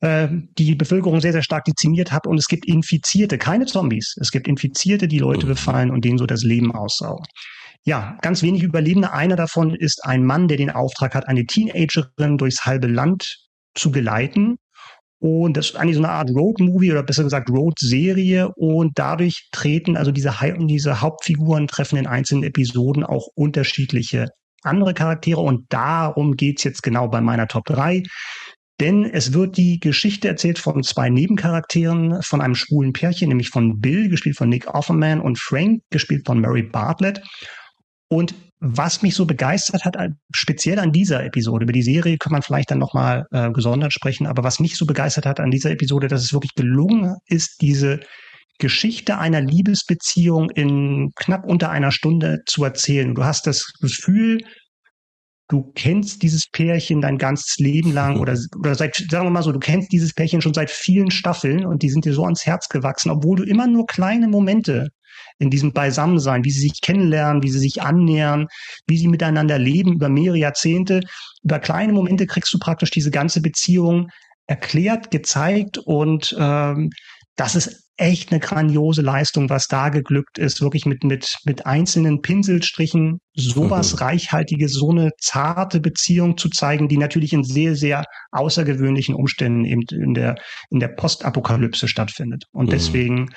äh, 0.00 0.28
die 0.58 0.74
Bevölkerung 0.74 1.20
sehr, 1.20 1.32
sehr 1.32 1.42
stark 1.42 1.64
dezimiert 1.64 2.12
hat 2.12 2.26
und 2.26 2.36
es 2.38 2.46
gibt 2.46 2.66
Infizierte, 2.66 3.38
keine 3.38 3.64
Zombies. 3.64 4.16
Es 4.20 4.30
gibt 4.30 4.48
Infizierte, 4.48 5.08
die 5.08 5.18
Leute 5.18 5.46
mhm. 5.46 5.50
befallen 5.50 5.90
und 5.90 6.04
denen 6.04 6.18
so 6.18 6.26
das 6.26 6.42
Leben 6.42 6.72
aussaugen. 6.74 7.24
Ja, 7.86 8.18
ganz 8.22 8.42
wenig 8.42 8.62
Überlebende. 8.62 9.12
Einer 9.12 9.36
davon 9.36 9.74
ist 9.74 10.04
ein 10.04 10.24
Mann, 10.24 10.48
der 10.48 10.56
den 10.56 10.70
Auftrag 10.70 11.14
hat, 11.14 11.28
eine 11.28 11.44
Teenagerin 11.44 12.38
durchs 12.38 12.64
halbe 12.64 12.86
Land 12.86 13.44
zu 13.74 13.90
geleiten. 13.90 14.56
Und 15.18 15.56
das 15.56 15.70
ist 15.70 15.76
eigentlich 15.76 15.96
so 15.96 16.02
eine 16.02 16.12
Art 16.12 16.30
Road-Movie 16.30 16.92
oder 16.92 17.02
besser 17.02 17.24
gesagt 17.24 17.48
Road-Serie. 17.48 18.50
Und 18.56 18.98
dadurch 18.98 19.48
treten 19.52 19.96
also 19.96 20.12
diese, 20.12 20.34
diese 20.60 21.00
Hauptfiguren 21.00 21.66
treffen 21.66 21.96
in 21.96 22.06
einzelnen 22.06 22.44
Episoden 22.44 23.04
auch 23.04 23.28
unterschiedliche 23.34 24.28
andere 24.62 24.92
Charaktere. 24.92 25.40
Und 25.40 25.66
darum 25.70 26.36
geht's 26.36 26.64
jetzt 26.64 26.82
genau 26.82 27.08
bei 27.08 27.20
meiner 27.20 27.48
Top 27.48 27.64
3. 27.64 28.02
Denn 28.80 29.04
es 29.04 29.32
wird 29.32 29.56
die 29.56 29.78
Geschichte 29.78 30.28
erzählt 30.28 30.58
von 30.58 30.82
zwei 30.82 31.08
Nebencharakteren, 31.08 32.20
von 32.22 32.40
einem 32.40 32.56
schwulen 32.56 32.92
Pärchen, 32.92 33.28
nämlich 33.28 33.50
von 33.50 33.80
Bill, 33.80 34.08
gespielt 34.08 34.36
von 34.36 34.48
Nick 34.48 34.66
Offerman, 34.74 35.20
und 35.20 35.38
Frank, 35.38 35.80
gespielt 35.90 36.26
von 36.26 36.40
Mary 36.40 36.64
Bartlett. 36.64 37.22
Und 38.08 38.34
was 38.60 39.02
mich 39.02 39.14
so 39.14 39.26
begeistert 39.26 39.84
hat, 39.84 39.96
speziell 40.32 40.78
an 40.78 40.92
dieser 40.92 41.24
Episode, 41.24 41.64
über 41.64 41.72
die 41.72 41.82
Serie 41.82 42.16
kann 42.16 42.32
man 42.32 42.42
vielleicht 42.42 42.70
dann 42.70 42.78
nochmal 42.78 43.26
äh, 43.30 43.50
gesondert 43.50 43.92
sprechen, 43.92 44.26
aber 44.26 44.42
was 44.42 44.60
mich 44.60 44.76
so 44.76 44.86
begeistert 44.86 45.26
hat 45.26 45.40
an 45.40 45.50
dieser 45.50 45.70
Episode, 45.70 46.08
dass 46.08 46.22
es 46.22 46.32
wirklich 46.32 46.54
gelungen 46.54 47.16
ist, 47.26 47.60
diese 47.60 48.00
Geschichte 48.58 49.18
einer 49.18 49.40
Liebesbeziehung 49.40 50.50
in 50.50 51.10
knapp 51.16 51.44
unter 51.44 51.70
einer 51.70 51.90
Stunde 51.90 52.40
zu 52.46 52.64
erzählen. 52.64 53.14
Du 53.14 53.24
hast 53.24 53.46
das 53.46 53.72
Gefühl, 53.80 54.38
du 55.48 55.72
kennst 55.74 56.22
dieses 56.22 56.48
Pärchen 56.48 57.00
dein 57.00 57.18
ganzes 57.18 57.58
Leben 57.58 57.92
lang 57.92 58.16
oder, 58.20 58.38
oder 58.58 58.74
seit, 58.74 58.94
sagen 59.10 59.26
wir 59.26 59.30
mal 59.30 59.42
so, 59.42 59.52
du 59.52 59.58
kennst 59.58 59.92
dieses 59.92 60.14
Pärchen 60.14 60.40
schon 60.40 60.54
seit 60.54 60.70
vielen 60.70 61.10
Staffeln 61.10 61.66
und 61.66 61.82
die 61.82 61.90
sind 61.90 62.04
dir 62.04 62.14
so 62.14 62.24
ans 62.24 62.46
Herz 62.46 62.68
gewachsen, 62.68 63.10
obwohl 63.10 63.38
du 63.38 63.42
immer 63.42 63.66
nur 63.66 63.86
kleine 63.86 64.28
Momente 64.28 64.88
in 65.38 65.50
diesem 65.50 65.72
Beisammensein, 65.72 66.44
wie 66.44 66.50
sie 66.50 66.60
sich 66.60 66.80
kennenlernen, 66.80 67.42
wie 67.42 67.50
sie 67.50 67.58
sich 67.58 67.82
annähern, 67.82 68.46
wie 68.86 68.98
sie 68.98 69.08
miteinander 69.08 69.58
leben 69.58 69.94
über 69.94 70.08
mehrere 70.08 70.38
Jahrzehnte. 70.38 71.00
Über 71.42 71.58
kleine 71.58 71.92
Momente 71.92 72.26
kriegst 72.26 72.52
du 72.52 72.58
praktisch 72.58 72.90
diese 72.90 73.10
ganze 73.10 73.40
Beziehung 73.40 74.08
erklärt, 74.46 75.10
gezeigt 75.10 75.78
und 75.78 76.36
ähm, 76.38 76.90
das 77.36 77.54
ist 77.54 77.84
echt 77.96 78.32
eine 78.32 78.40
grandiose 78.40 79.02
Leistung, 79.02 79.50
was 79.50 79.68
da 79.68 79.88
geglückt 79.88 80.38
ist, 80.38 80.60
wirklich 80.60 80.84
mit, 80.84 81.04
mit, 81.04 81.36
mit 81.44 81.64
einzelnen 81.64 82.22
Pinselstrichen 82.22 83.20
sowas 83.34 83.92
mhm. 83.92 83.98
reichhaltiges, 83.98 84.72
so 84.72 84.90
eine 84.90 85.10
zarte 85.18 85.80
Beziehung 85.80 86.36
zu 86.36 86.48
zeigen, 86.48 86.88
die 86.88 86.98
natürlich 86.98 87.32
in 87.32 87.44
sehr, 87.44 87.76
sehr 87.76 88.04
außergewöhnlichen 88.32 89.14
Umständen 89.14 89.64
eben 89.64 89.82
in 89.90 90.14
der, 90.14 90.34
in 90.70 90.80
der 90.80 90.88
Postapokalypse 90.88 91.86
stattfindet. 91.86 92.44
Und 92.52 92.66
mhm. 92.66 92.70
deswegen 92.70 93.28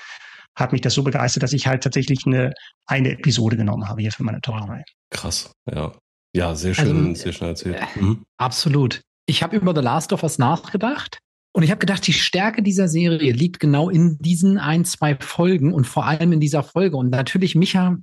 hat 0.58 0.72
mich 0.72 0.82
das 0.82 0.94
so 0.94 1.04
begeistert, 1.04 1.44
dass 1.44 1.54
ich 1.54 1.68
halt 1.68 1.84
tatsächlich 1.84 2.26
eine, 2.26 2.54
eine 2.88 3.12
Episode 3.12 3.56
genommen 3.58 3.88
habe 3.88 4.02
hier 4.02 4.12
für 4.12 4.24
meine 4.24 4.42
Top 4.42 4.60
3. 4.60 4.84
Krass, 5.12 5.52
ja. 5.72 5.94
Ja, 6.36 6.56
sehr 6.56 6.74
schön, 6.74 7.10
also, 7.10 7.14
sehr 7.16 7.34
schön 7.34 7.48
erzählt. 7.48 7.78
Äh, 7.78 8.00
mhm. 8.00 8.24
Absolut. 8.38 9.02
Ich 9.28 9.44
habe 9.44 9.56
über 9.56 9.74
The 9.74 9.82
Last 9.82 10.14
of 10.14 10.24
Us 10.24 10.38
nachgedacht 10.38 11.20
und 11.54 11.64
ich 11.64 11.72
habe 11.72 11.80
gedacht, 11.80 12.06
die 12.06 12.14
Stärke 12.14 12.62
dieser 12.62 12.88
Serie 12.88 13.32
liegt 13.32 13.60
genau 13.60 13.90
in 13.90 14.18
diesen 14.20 14.58
ein, 14.58 14.86
zwei 14.86 15.16
Folgen 15.16 15.74
und 15.74 15.86
vor 15.86 16.06
allem 16.06 16.34
in 16.34 16.40
dieser 16.40 16.64
Folge. 16.64 16.98
Und 16.98 17.10
natürlich, 17.10 17.56
Micha, 17.56 17.98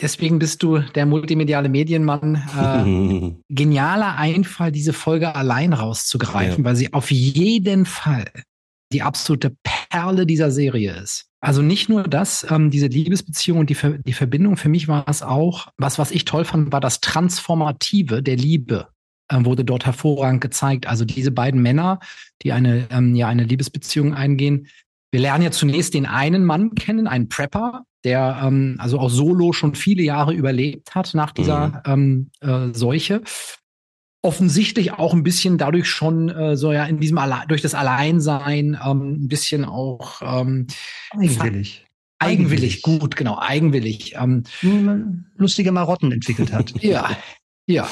deswegen 0.00 0.38
bist 0.38 0.62
du 0.62 0.78
der 0.78 1.06
multimediale 1.06 1.68
Medienmann. 1.68 2.42
Äh, 2.58 3.32
genialer 3.54 4.16
Einfall, 4.16 4.72
diese 4.72 4.92
Folge 4.92 5.34
allein 5.34 5.72
rauszugreifen, 5.72 6.62
ja. 6.62 6.64
weil 6.64 6.76
sie 6.76 6.92
auf 6.92 7.10
jeden 7.10 7.86
Fall 7.86 8.30
die 8.92 9.02
absolute 9.02 9.56
Perle 9.62 10.26
dieser 10.26 10.50
Serie 10.50 10.94
ist. 10.94 11.26
Also 11.40 11.62
nicht 11.62 11.88
nur 11.88 12.02
das, 12.02 12.46
ähm, 12.50 12.70
diese 12.70 12.86
Liebesbeziehung 12.86 13.60
und 13.60 13.70
die, 13.70 13.74
Ver 13.74 13.98
die 13.98 14.12
Verbindung, 14.12 14.56
für 14.56 14.68
mich 14.68 14.88
war 14.88 15.04
es 15.08 15.22
auch, 15.22 15.68
was, 15.78 15.98
was 15.98 16.10
ich 16.10 16.24
toll 16.24 16.44
fand, 16.44 16.72
war 16.72 16.80
das 16.80 17.00
Transformative 17.00 18.22
der 18.22 18.36
Liebe 18.36 18.88
äh, 19.30 19.44
wurde 19.44 19.64
dort 19.64 19.86
hervorragend 19.86 20.40
gezeigt. 20.40 20.86
Also 20.86 21.04
diese 21.04 21.30
beiden 21.30 21.62
Männer, 21.62 22.00
die 22.42 22.52
eine, 22.52 22.88
ähm, 22.90 23.14
ja, 23.14 23.28
eine 23.28 23.44
Liebesbeziehung 23.44 24.12
eingehen. 24.12 24.66
Wir 25.12 25.20
lernen 25.20 25.44
ja 25.44 25.50
zunächst 25.50 25.94
den 25.94 26.06
einen 26.06 26.44
Mann 26.44 26.74
kennen, 26.74 27.06
einen 27.06 27.28
Prepper, 27.28 27.84
der 28.04 28.40
ähm, 28.44 28.76
also 28.78 28.98
auch 28.98 29.10
solo 29.10 29.52
schon 29.52 29.74
viele 29.74 30.02
Jahre 30.02 30.34
überlebt 30.34 30.94
hat 30.94 31.14
nach 31.14 31.32
dieser 31.32 31.82
mhm. 31.86 32.30
ähm, 32.42 32.70
äh, 32.70 32.74
Seuche. 32.74 33.22
Offensichtlich 34.22 34.92
auch 34.92 35.14
ein 35.14 35.22
bisschen 35.22 35.56
dadurch 35.56 35.88
schon 35.88 36.28
äh, 36.28 36.56
so 36.56 36.72
ja 36.72 36.84
in 36.84 37.00
diesem 37.00 37.18
Alle 37.18 37.42
durch 37.48 37.62
das 37.62 37.74
Alleinsein 37.74 38.78
ähm, 38.84 39.24
ein 39.24 39.28
bisschen 39.28 39.64
auch 39.64 40.20
ähm, 40.22 40.66
eigenwillig. 41.10 41.86
Eigenwillig, 42.18 42.82
gut, 42.82 43.16
genau, 43.16 43.38
eigenwillig. 43.38 44.14
Ähm, 44.16 44.44
Lustige 45.36 45.72
Marotten 45.72 46.12
entwickelt 46.12 46.52
hat. 46.52 46.74
ja, 46.82 47.16
ja 47.66 47.88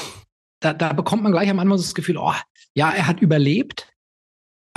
da, 0.59 0.73
da 0.73 0.93
bekommt 0.93 1.23
man 1.23 1.31
gleich 1.31 1.49
am 1.49 1.59
Anfang 1.59 1.77
das 1.77 1.95
Gefühl, 1.95 2.17
oh, 2.17 2.33
ja, 2.73 2.91
er 2.91 3.07
hat 3.07 3.21
überlebt, 3.21 3.91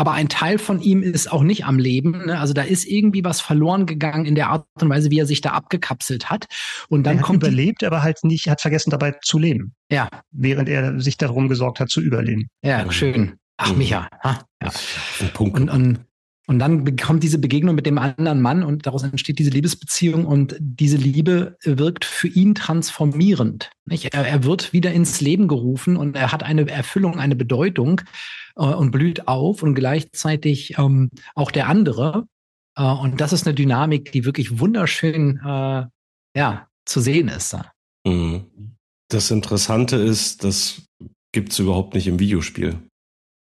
aber 0.02 0.14
ein 0.14 0.28
Teil 0.28 0.58
von 0.58 0.80
ihm 0.80 1.00
ist 1.00 1.30
auch 1.30 1.44
nicht 1.44 1.64
am 1.64 1.78
Leben. 1.78 2.26
Ne? 2.26 2.40
Also 2.40 2.54
da 2.54 2.62
ist 2.62 2.86
irgendwie 2.86 3.22
was 3.22 3.40
verloren 3.40 3.86
gegangen 3.86 4.24
in 4.24 4.34
der 4.34 4.48
Art 4.48 4.66
und 4.80 4.88
Weise, 4.88 5.12
wie 5.12 5.20
er 5.20 5.26
sich 5.26 5.42
da 5.42 5.50
abgekapselt 5.50 6.28
hat. 6.28 6.46
Und 6.88 7.04
dann 7.04 7.18
er 7.18 7.20
hat 7.20 7.26
kommt 7.26 7.44
überlebt, 7.44 7.84
aber 7.84 8.02
halt 8.02 8.24
nicht, 8.24 8.48
hat 8.48 8.60
vergessen 8.60 8.90
dabei 8.90 9.14
zu 9.22 9.38
leben. 9.38 9.76
Ja. 9.92 10.08
Während 10.32 10.68
er 10.68 11.00
sich 11.00 11.18
darum 11.18 11.48
gesorgt 11.48 11.78
hat 11.78 11.88
zu 11.88 12.00
überleben. 12.00 12.48
Ja, 12.64 12.90
schön. 12.90 13.34
Ach, 13.58 13.76
Micha. 13.76 14.08
Ha, 14.24 14.40
ja. 14.60 14.72
Punkt. 15.34 15.60
Und, 15.60 15.70
und 15.70 16.00
und 16.48 16.58
dann 16.58 16.82
bekommt 16.82 17.22
diese 17.22 17.38
Begegnung 17.38 17.76
mit 17.76 17.86
dem 17.86 17.98
anderen 17.98 18.42
Mann 18.42 18.64
und 18.64 18.84
daraus 18.84 19.04
entsteht 19.04 19.38
diese 19.38 19.50
Liebesbeziehung 19.50 20.26
und 20.26 20.56
diese 20.58 20.96
Liebe 20.96 21.56
wirkt 21.62 22.04
für 22.04 22.26
ihn 22.26 22.56
transformierend. 22.56 23.70
Nicht? 23.84 24.12
Er, 24.12 24.26
er 24.26 24.42
wird 24.42 24.72
wieder 24.72 24.92
ins 24.92 25.20
Leben 25.20 25.46
gerufen 25.46 25.96
und 25.96 26.16
er 26.16 26.32
hat 26.32 26.42
eine 26.42 26.68
Erfüllung, 26.68 27.20
eine 27.20 27.36
Bedeutung 27.36 28.00
äh, 28.56 28.62
und 28.62 28.90
blüht 28.90 29.28
auf 29.28 29.62
und 29.62 29.74
gleichzeitig 29.74 30.78
ähm, 30.78 31.10
auch 31.34 31.50
der 31.50 31.68
andere. 31.68 32.26
Äh, 32.76 32.84
und 32.84 33.20
das 33.20 33.32
ist 33.32 33.46
eine 33.46 33.54
Dynamik, 33.54 34.12
die 34.12 34.24
wirklich 34.24 34.58
wunderschön 34.58 35.38
äh, 35.44 35.86
ja, 36.36 36.68
zu 36.84 37.00
sehen 37.00 37.28
ist. 37.28 37.56
Mhm. 38.06 38.76
Das 39.08 39.30
Interessante 39.30 39.96
ist, 39.96 40.42
das 40.44 40.82
gibt 41.32 41.52
es 41.52 41.58
überhaupt 41.58 41.94
nicht 41.94 42.06
im 42.06 42.18
Videospiel. 42.18 42.78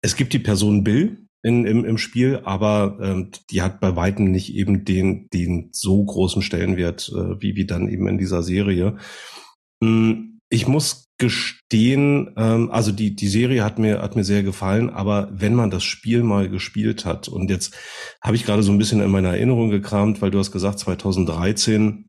Es 0.05 0.17
gibt 0.17 0.33
die 0.33 0.41
Person 0.41 0.83
Bill, 0.83 1.23
in, 1.43 1.67
im, 1.67 1.85
im 1.85 1.99
Spiel, 1.99 2.41
aber 2.45 2.99
ähm, 3.03 3.31
die 3.51 3.63
hat 3.63 3.81
bei 3.81 3.97
weitem 3.97 4.31
nicht 4.31 4.55
eben 4.55 4.85
den, 4.85 5.29
den 5.31 5.71
so 5.73 6.05
großen 6.05 6.41
Stellenwert 6.41 7.11
äh, 7.15 7.41
wie, 7.41 7.57
wie 7.57 7.67
dann 7.67 7.89
eben 7.89 8.07
in 8.07 8.19
dieser 8.19 8.43
Serie. 8.43 8.97
Hm, 9.83 10.39
ich 10.51 10.69
muss 10.69 11.07
gestehen, 11.23 12.35
ähm, 12.37 12.69
also 12.73 12.91
die, 12.91 13.15
die 13.15 13.29
Serie 13.29 13.63
hat 13.63 13.79
mir, 13.79 14.03
hat 14.03 14.17
mir 14.17 14.25
sehr 14.25 14.43
gefallen, 14.43 14.91
aber 14.91 15.29
wenn 15.33 15.55
man 15.55 15.71
das 15.71 15.85
Spiel 15.85 16.25
mal 16.25 16.49
gespielt 16.49 17.05
hat, 17.05 17.29
und 17.29 17.49
jetzt 17.49 17.75
habe 18.21 18.35
ich 18.35 18.45
gerade 18.45 18.65
so 18.65 18.73
ein 18.73 18.79
bisschen 18.79 19.01
in 19.01 19.11
meiner 19.11 19.31
Erinnerung 19.31 19.71
gekramt, 19.71 20.21
weil 20.21 20.33
du 20.33 20.41
hast 20.41 20.51
gesagt, 20.51 20.81
2013, 20.81 22.09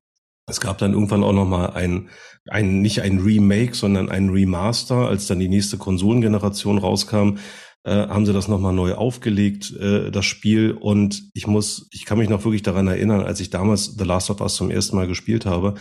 es 0.49 0.59
gab 0.59 0.79
dann 0.79 0.93
irgendwann 0.93 1.23
auch 1.23 1.31
noch 1.31 1.47
mal 1.47 1.67
ein, 1.67 2.09
ein 2.49 2.81
nicht 2.81 3.01
ein 3.01 3.19
Remake, 3.19 3.75
sondern 3.75 4.09
ein 4.09 4.29
Remaster, 4.29 5.07
als 5.07 5.27
dann 5.27 5.39
die 5.39 5.47
nächste 5.47 5.77
Konsolengeneration 5.77 6.79
rauskam 6.79 7.37
äh, 7.83 8.07
haben 8.07 8.25
sie 8.25 8.33
das 8.33 8.47
nochmal 8.47 8.73
neu 8.73 8.93
aufgelegt, 8.93 9.75
äh, 9.77 10.09
das 10.09 10.25
Spiel. 10.25 10.71
Und 10.71 11.29
ich 11.33 11.45
muss, 11.45 11.87
ich 11.91 12.05
kann 12.05 12.17
mich 12.17 12.29
noch 12.29 12.43
wirklich 12.45 12.63
daran 12.63 12.87
erinnern, 12.87 13.21
als 13.21 13.39
ich 13.41 13.51
damals 13.51 13.95
The 13.97 14.05
Last 14.05 14.31
of 14.31 14.41
Us 14.41 14.55
zum 14.55 14.71
ersten 14.71 14.95
Mal 14.95 15.07
gespielt 15.07 15.45
habe. 15.45 15.75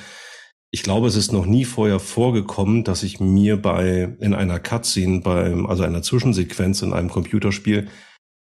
Ich 0.75 0.83
glaube, 0.83 1.07
es 1.07 1.17
ist 1.17 1.33
noch 1.33 1.45
nie 1.45 1.67
vorher 1.67 2.01
vorgekommen, 2.01 2.83
dass 2.83 3.03
ich 3.03 3.21
mir 3.21 3.61
bei, 3.61 4.17
in 4.21 4.33
einer 4.33 4.59
Cutscene, 4.59 5.21
beim, 5.21 5.67
also 5.67 5.83
einer 5.83 6.03
Zwischensequenz 6.03 6.81
in 6.81 6.95
einem 6.95 7.11
Computerspiel, 7.11 7.89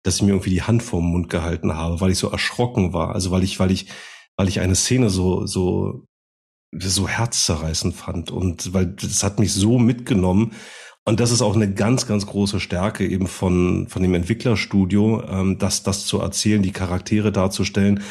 dass 0.04 0.16
ich 0.16 0.22
mir 0.22 0.30
irgendwie 0.30 0.50
die 0.50 0.62
Hand 0.62 0.84
vorm 0.84 1.10
Mund 1.10 1.28
gehalten 1.28 1.74
habe, 1.74 2.00
weil 2.00 2.12
ich 2.12 2.18
so 2.18 2.30
erschrocken 2.30 2.92
war. 2.92 3.14
Also 3.14 3.32
weil 3.32 3.42
ich, 3.42 3.58
weil 3.58 3.72
ich, 3.72 3.88
weil 4.36 4.48
ich 4.48 4.60
eine 4.60 4.76
Szene 4.76 5.10
so, 5.10 5.44
so, 5.46 6.06
so 6.72 7.08
herzzerreißend 7.08 7.96
fand 7.96 8.30
und 8.30 8.72
weil 8.72 8.86
das 8.86 9.24
hat 9.24 9.40
mich 9.40 9.52
so 9.52 9.80
mitgenommen 9.80 10.52
und 11.04 11.18
das 11.18 11.30
ist 11.32 11.42
auch 11.42 11.56
eine 11.56 11.72
ganz, 11.72 12.06
ganz 12.06 12.26
große 12.26 12.60
Stärke 12.60 13.06
eben 13.06 13.26
von, 13.26 13.88
von 13.88 14.02
dem 14.02 14.14
Entwicklerstudio, 14.14 15.24
ähm, 15.28 15.58
das, 15.58 15.82
das 15.82 16.06
zu 16.06 16.20
erzählen, 16.20 16.62
die 16.62 16.72
Charaktere 16.72 17.32
darzustellen. 17.32 18.02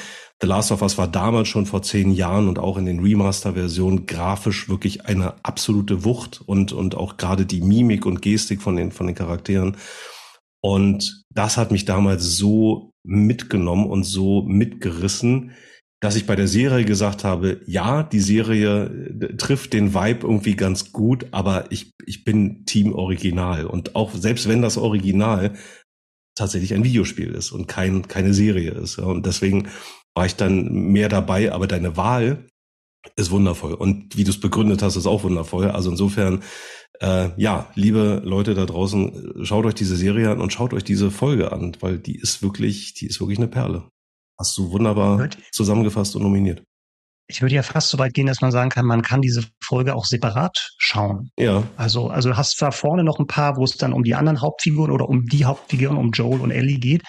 The 0.41 0.47
Last 0.47 0.71
of 0.71 0.81
Us 0.81 0.97
war 0.97 1.07
damals 1.07 1.49
schon 1.49 1.65
vor 1.65 1.81
zehn 1.81 2.11
Jahren 2.11 2.47
und 2.47 2.59
auch 2.59 2.77
in 2.77 2.85
den 2.85 2.99
Remaster-Versionen 2.99 4.05
grafisch 4.05 4.69
wirklich 4.69 5.05
eine 5.05 5.33
absolute 5.43 6.05
Wucht 6.05 6.41
und, 6.45 6.71
und 6.71 6.95
auch 6.95 7.17
gerade 7.17 7.45
die 7.45 7.61
Mimik 7.61 8.05
und 8.05 8.21
Gestik 8.21 8.61
von 8.61 8.77
den, 8.77 8.91
von 8.91 9.07
den 9.07 9.15
Charakteren. 9.15 9.75
Und 10.61 11.23
das 11.29 11.57
hat 11.57 11.71
mich 11.71 11.85
damals 11.85 12.37
so 12.37 12.93
mitgenommen 13.03 13.87
und 13.87 14.03
so 14.03 14.43
mitgerissen, 14.43 15.51
dass 16.01 16.15
ich 16.15 16.25
bei 16.25 16.37
der 16.37 16.47
Serie 16.47 16.85
gesagt 16.85 17.25
habe, 17.25 17.59
ja, 17.65 18.03
die 18.03 18.21
Serie 18.21 18.85
äh, 18.85 19.35
trifft 19.35 19.73
den 19.73 19.93
Vibe 19.93 20.25
irgendwie 20.25 20.55
ganz 20.55 20.93
gut, 20.93 21.27
aber 21.31 21.69
ich, 21.71 21.91
ich 22.05 22.23
bin 22.23 22.65
Team 22.65 22.93
Original. 22.93 23.65
Und 23.65 23.97
auch 23.97 24.13
selbst 24.13 24.47
wenn 24.47 24.61
das 24.61 24.77
Original 24.77 25.55
tatsächlich 26.35 26.73
ein 26.73 26.85
Videospiel 26.85 27.33
ist 27.33 27.51
und 27.51 27.67
kein, 27.67 28.07
keine 28.07 28.33
Serie 28.33 28.71
ist. 28.71 28.97
Und 28.97 29.25
deswegen 29.25 29.67
war 30.19 30.25
ich 30.25 30.35
dann 30.35 30.65
mehr 30.91 31.07
dabei, 31.07 31.53
aber 31.53 31.65
deine 31.65 31.95
Wahl 31.95 32.43
ist 33.15 33.31
wundervoll. 33.31 33.73
Und 33.73 34.17
wie 34.17 34.25
du 34.25 34.31
es 34.31 34.39
begründet 34.41 34.81
hast, 34.81 34.97
ist 34.97 35.07
auch 35.07 35.23
wundervoll. 35.23 35.71
Also 35.71 35.91
insofern, 35.91 36.43
äh, 36.99 37.29
ja, 37.37 37.71
liebe 37.75 38.21
Leute 38.25 38.53
da 38.53 38.65
draußen, 38.65 39.45
schaut 39.45 39.65
euch 39.65 39.75
diese 39.75 39.95
Serie 39.95 40.29
an 40.29 40.41
und 40.41 40.51
schaut 40.51 40.73
euch 40.73 40.83
diese 40.83 41.09
Folge 41.09 41.53
an, 41.53 41.71
weil 41.79 41.99
die 41.99 42.17
ist 42.17 42.43
wirklich, 42.43 42.93
die 42.95 43.05
ist 43.05 43.21
wirklich 43.21 43.37
eine 43.37 43.47
Perle. 43.47 43.87
Hast 44.37 44.57
du 44.57 44.71
wunderbar 44.71 45.29
zusammengefasst 45.53 46.17
und 46.17 46.23
nominiert. 46.23 46.63
Ich 47.31 47.43
würde 47.43 47.53
ja 47.53 47.61
fast 47.61 47.89
so 47.89 47.99
weit 47.99 48.15
gehen, 48.15 48.25
dass 48.25 48.41
man 48.41 48.51
sagen 48.51 48.71
kann, 48.71 48.85
man 48.85 49.03
kann 49.03 49.21
diese 49.21 49.43
Folge 49.63 49.93
auch 49.95 50.05
separat 50.05 50.71
schauen. 50.79 51.29
Ja. 51.37 51.63
Also, 51.77 52.09
also 52.09 52.35
hast 52.35 52.57
zwar 52.57 52.71
vorne 52.71 53.03
noch 53.03 53.19
ein 53.19 53.27
paar, 53.27 53.55
wo 53.55 53.63
es 53.63 53.77
dann 53.77 53.93
um 53.93 54.03
die 54.03 54.15
anderen 54.15 54.41
Hauptfiguren 54.41 54.91
oder 54.91 55.07
um 55.07 55.25
die 55.25 55.45
Hauptfiguren, 55.45 55.95
um 55.95 56.11
Joel 56.11 56.41
und 56.41 56.49
Ellie 56.49 56.79
geht, 56.79 57.03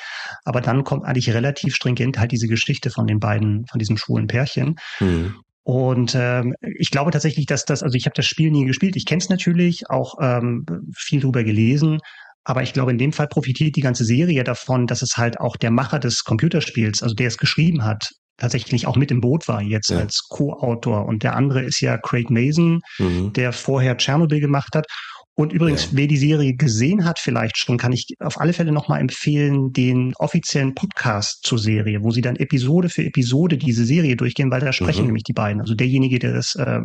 aber 0.44 0.60
dann 0.60 0.84
kommt 0.84 1.06
eigentlich 1.06 1.32
relativ 1.32 1.74
stringent 1.74 2.18
halt 2.18 2.32
diese 2.32 2.48
Geschichte 2.48 2.90
von 2.90 3.06
den 3.06 3.18
beiden, 3.18 3.66
von 3.66 3.78
diesem 3.78 3.96
schwulen 3.96 4.26
Pärchen. 4.26 4.76
Mhm. 5.00 5.36
Und 5.62 6.14
ähm, 6.14 6.54
ich 6.78 6.90
glaube 6.90 7.10
tatsächlich, 7.10 7.46
dass 7.46 7.64
das, 7.64 7.82
also 7.82 7.96
ich 7.96 8.06
habe 8.06 8.14
das 8.14 8.26
Spiel 8.26 8.50
nie 8.50 8.66
gespielt, 8.66 8.96
ich 8.96 9.06
kenne 9.06 9.20
es 9.20 9.28
natürlich, 9.28 9.88
auch 9.88 10.16
ähm, 10.20 10.66
viel 10.94 11.20
drüber 11.20 11.44
gelesen, 11.44 11.98
aber 12.44 12.62
ich 12.62 12.72
glaube, 12.72 12.90
in 12.90 12.98
dem 12.98 13.12
Fall 13.12 13.28
profitiert 13.28 13.76
die 13.76 13.82
ganze 13.82 14.04
Serie 14.04 14.42
davon, 14.44 14.86
dass 14.86 15.02
es 15.02 15.16
halt 15.16 15.38
auch 15.40 15.56
der 15.56 15.70
Macher 15.70 15.98
des 15.98 16.24
Computerspiels, 16.24 17.02
also 17.02 17.14
der 17.14 17.28
es 17.28 17.38
geschrieben 17.38 17.84
hat, 17.84 18.10
tatsächlich 18.41 18.86
auch 18.86 18.97
mit 18.97 19.11
im 19.11 19.20
Boot 19.20 19.47
war 19.47 19.62
jetzt 19.62 19.91
ja. 19.91 19.99
als 19.99 20.26
Co-Autor. 20.28 21.07
Und 21.07 21.22
der 21.22 21.36
andere 21.36 21.62
ist 21.62 21.80
ja 21.80 21.99
Craig 21.99 22.30
Mason, 22.30 22.80
mhm. 22.99 23.32
der 23.34 23.53
vorher 23.53 23.97
Tschernobyl 23.97 24.41
gemacht 24.41 24.74
hat. 24.74 24.86
Und 25.34 25.53
übrigens, 25.53 25.84
ja. 25.84 25.91
wer 25.93 26.07
die 26.07 26.18
Serie 26.18 26.55
gesehen 26.55 27.05
hat, 27.05 27.18
vielleicht 27.18 27.57
schon, 27.57 27.78
kann 27.78 27.93
ich 27.93 28.09
auf 28.18 28.41
alle 28.41 28.53
Fälle 28.53 28.72
nochmal 28.72 29.01
empfehlen, 29.01 29.72
den 29.72 30.12
offiziellen 30.18 30.74
Podcast 30.74 31.41
zur 31.45 31.59
Serie, 31.59 32.03
wo 32.03 32.11
sie 32.11 32.20
dann 32.20 32.36
Episode 32.36 32.88
für 32.88 33.05
Episode 33.05 33.57
diese 33.57 33.84
Serie 33.84 34.16
durchgehen, 34.16 34.51
weil 34.51 34.61
da 34.61 34.72
sprechen 34.72 35.03
mhm. 35.03 35.07
nämlich 35.07 35.24
die 35.24 35.32
beiden. 35.32 35.61
Also 35.61 35.74
derjenige, 35.74 36.18
der 36.18 36.34
das, 36.34 36.57
äh, 36.57 36.80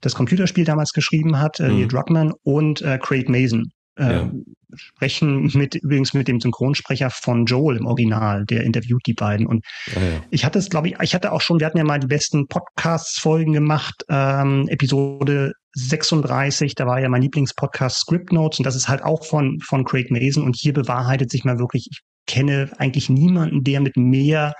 das 0.00 0.14
Computerspiel 0.14 0.64
damals 0.64 0.90
geschrieben 0.92 1.38
hat, 1.38 1.60
äh, 1.60 1.68
mhm. 1.68 1.78
Neil 1.78 1.88
Druckmann 1.88 2.32
und 2.42 2.82
äh, 2.82 2.98
Craig 3.00 3.28
Mason 3.28 3.70
äh, 3.96 4.12
ja. 4.12 4.30
sprechen 4.74 5.50
mit 5.54 5.74
übrigens 5.76 6.14
mit 6.14 6.28
dem 6.28 6.40
Synchronsprecher 6.40 7.10
von 7.10 7.46
Joel 7.46 7.76
im 7.76 7.86
Original, 7.86 8.44
der 8.44 8.64
interviewt 8.64 9.02
die 9.06 9.14
beiden. 9.14 9.46
Und 9.46 9.64
ah, 9.94 10.00
ja. 10.00 10.20
ich 10.30 10.44
hatte 10.44 10.58
es, 10.58 10.70
glaube 10.70 10.88
ich, 10.88 10.96
ich 11.00 11.14
hatte 11.14 11.32
auch 11.32 11.40
schon, 11.40 11.60
wir 11.60 11.66
hatten 11.66 11.78
ja 11.78 11.84
mal 11.84 12.00
die 12.00 12.06
besten 12.06 12.48
Podcasts-Folgen 12.48 13.52
gemacht, 13.52 14.04
ähm, 14.08 14.66
Episode 14.68 15.52
36, 15.74 16.74
da 16.74 16.86
war 16.86 17.00
ja 17.00 17.08
mein 17.08 17.22
Lieblingspodcast 17.22 18.00
Script 18.00 18.32
Notes 18.32 18.58
und 18.58 18.64
das 18.64 18.76
ist 18.76 18.88
halt 18.88 19.02
auch 19.02 19.24
von, 19.24 19.58
von 19.60 19.84
Craig 19.84 20.10
Mason 20.10 20.44
und 20.44 20.56
hier 20.56 20.72
bewahrheitet 20.72 21.30
sich 21.30 21.44
mal 21.44 21.58
wirklich, 21.58 21.88
ich 21.90 22.00
kenne 22.26 22.70
eigentlich 22.78 23.08
niemanden, 23.08 23.64
der 23.64 23.80
mit 23.80 23.96
mehr 23.96 24.54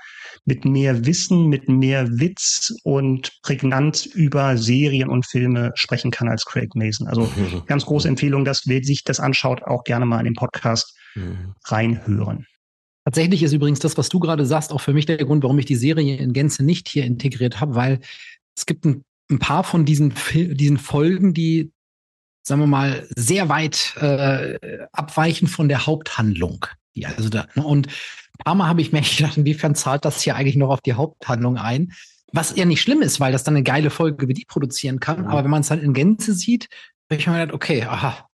mit 0.45 0.63
mehr 0.63 1.05
Wissen, 1.05 1.47
mit 1.47 1.67
mehr 1.67 2.07
Witz 2.19 2.73
und 2.83 3.31
Prägnanz 3.41 4.05
über 4.05 4.57
Serien 4.57 5.09
und 5.09 5.25
Filme 5.25 5.71
sprechen 5.75 6.11
kann 6.11 6.29
als 6.29 6.45
Craig 6.45 6.75
Mason. 6.75 7.07
Also 7.07 7.29
ganz 7.65 7.85
große 7.85 8.07
Empfehlung, 8.07 8.45
dass 8.45 8.67
wer 8.67 8.83
sich 8.83 9.03
das 9.03 9.19
anschaut, 9.19 9.63
auch 9.63 9.83
gerne 9.83 10.05
mal 10.05 10.19
in 10.19 10.25
den 10.25 10.35
Podcast 10.35 10.95
mhm. 11.15 11.55
reinhören. 11.65 12.45
Tatsächlich 13.05 13.43
ist 13.43 13.53
übrigens 13.53 13.79
das, 13.79 13.97
was 13.97 14.09
du 14.09 14.19
gerade 14.19 14.45
sagst, 14.45 14.71
auch 14.71 14.81
für 14.81 14.93
mich 14.93 15.05
der 15.05 15.17
Grund, 15.17 15.43
warum 15.43 15.59
ich 15.59 15.65
die 15.65 15.75
Serie 15.75 16.17
in 16.17 16.33
Gänze 16.33 16.63
nicht 16.63 16.89
hier 16.89 17.05
integriert 17.05 17.59
habe, 17.59 17.75
weil 17.75 17.99
es 18.55 18.65
gibt 18.65 18.85
ein, 18.85 19.03
ein 19.29 19.39
paar 19.39 19.63
von 19.63 19.85
diesen, 19.85 20.13
diesen 20.33 20.77
Folgen, 20.77 21.33
die, 21.33 21.71
sagen 22.43 22.61
wir 22.61 22.67
mal, 22.67 23.07
sehr 23.15 23.49
weit 23.49 23.95
äh, 23.99 24.57
abweichen 24.91 25.47
von 25.47 25.69
der 25.69 25.85
Haupthandlung. 25.85 26.65
Ja, 26.95 27.09
also 27.17 27.29
da, 27.29 27.47
ne, 27.55 27.63
und 27.63 27.87
ein 27.87 28.43
paar 28.43 28.55
Mal 28.55 28.67
habe 28.67 28.81
ich 28.81 28.91
mir 28.91 29.01
gedacht, 29.01 29.37
inwiefern 29.37 29.75
zahlt 29.75 30.05
das 30.05 30.21
hier 30.21 30.35
eigentlich 30.35 30.55
noch 30.55 30.69
auf 30.69 30.81
die 30.81 30.93
Haupthandlung 30.93 31.57
ein? 31.57 31.91
Was 32.31 32.55
ja 32.55 32.65
nicht 32.65 32.81
schlimm 32.81 33.01
ist, 33.01 33.19
weil 33.19 33.31
das 33.31 33.43
dann 33.43 33.55
eine 33.55 33.63
geile 33.63 33.89
Folge 33.89 34.27
wie 34.27 34.33
die 34.33 34.45
produzieren 34.45 34.99
kann. 34.99 35.21
Mhm. 35.21 35.27
Aber 35.27 35.43
wenn 35.43 35.51
man 35.51 35.61
es 35.61 35.67
dann 35.67 35.81
in 35.81 35.93
Gänze 35.93 36.33
sieht, 36.33 36.67
habe 37.09 37.19
ich 37.19 37.27
mir 37.27 37.39
gedacht, 37.39 37.53
okay, 37.53 37.83
aha. 37.83 38.27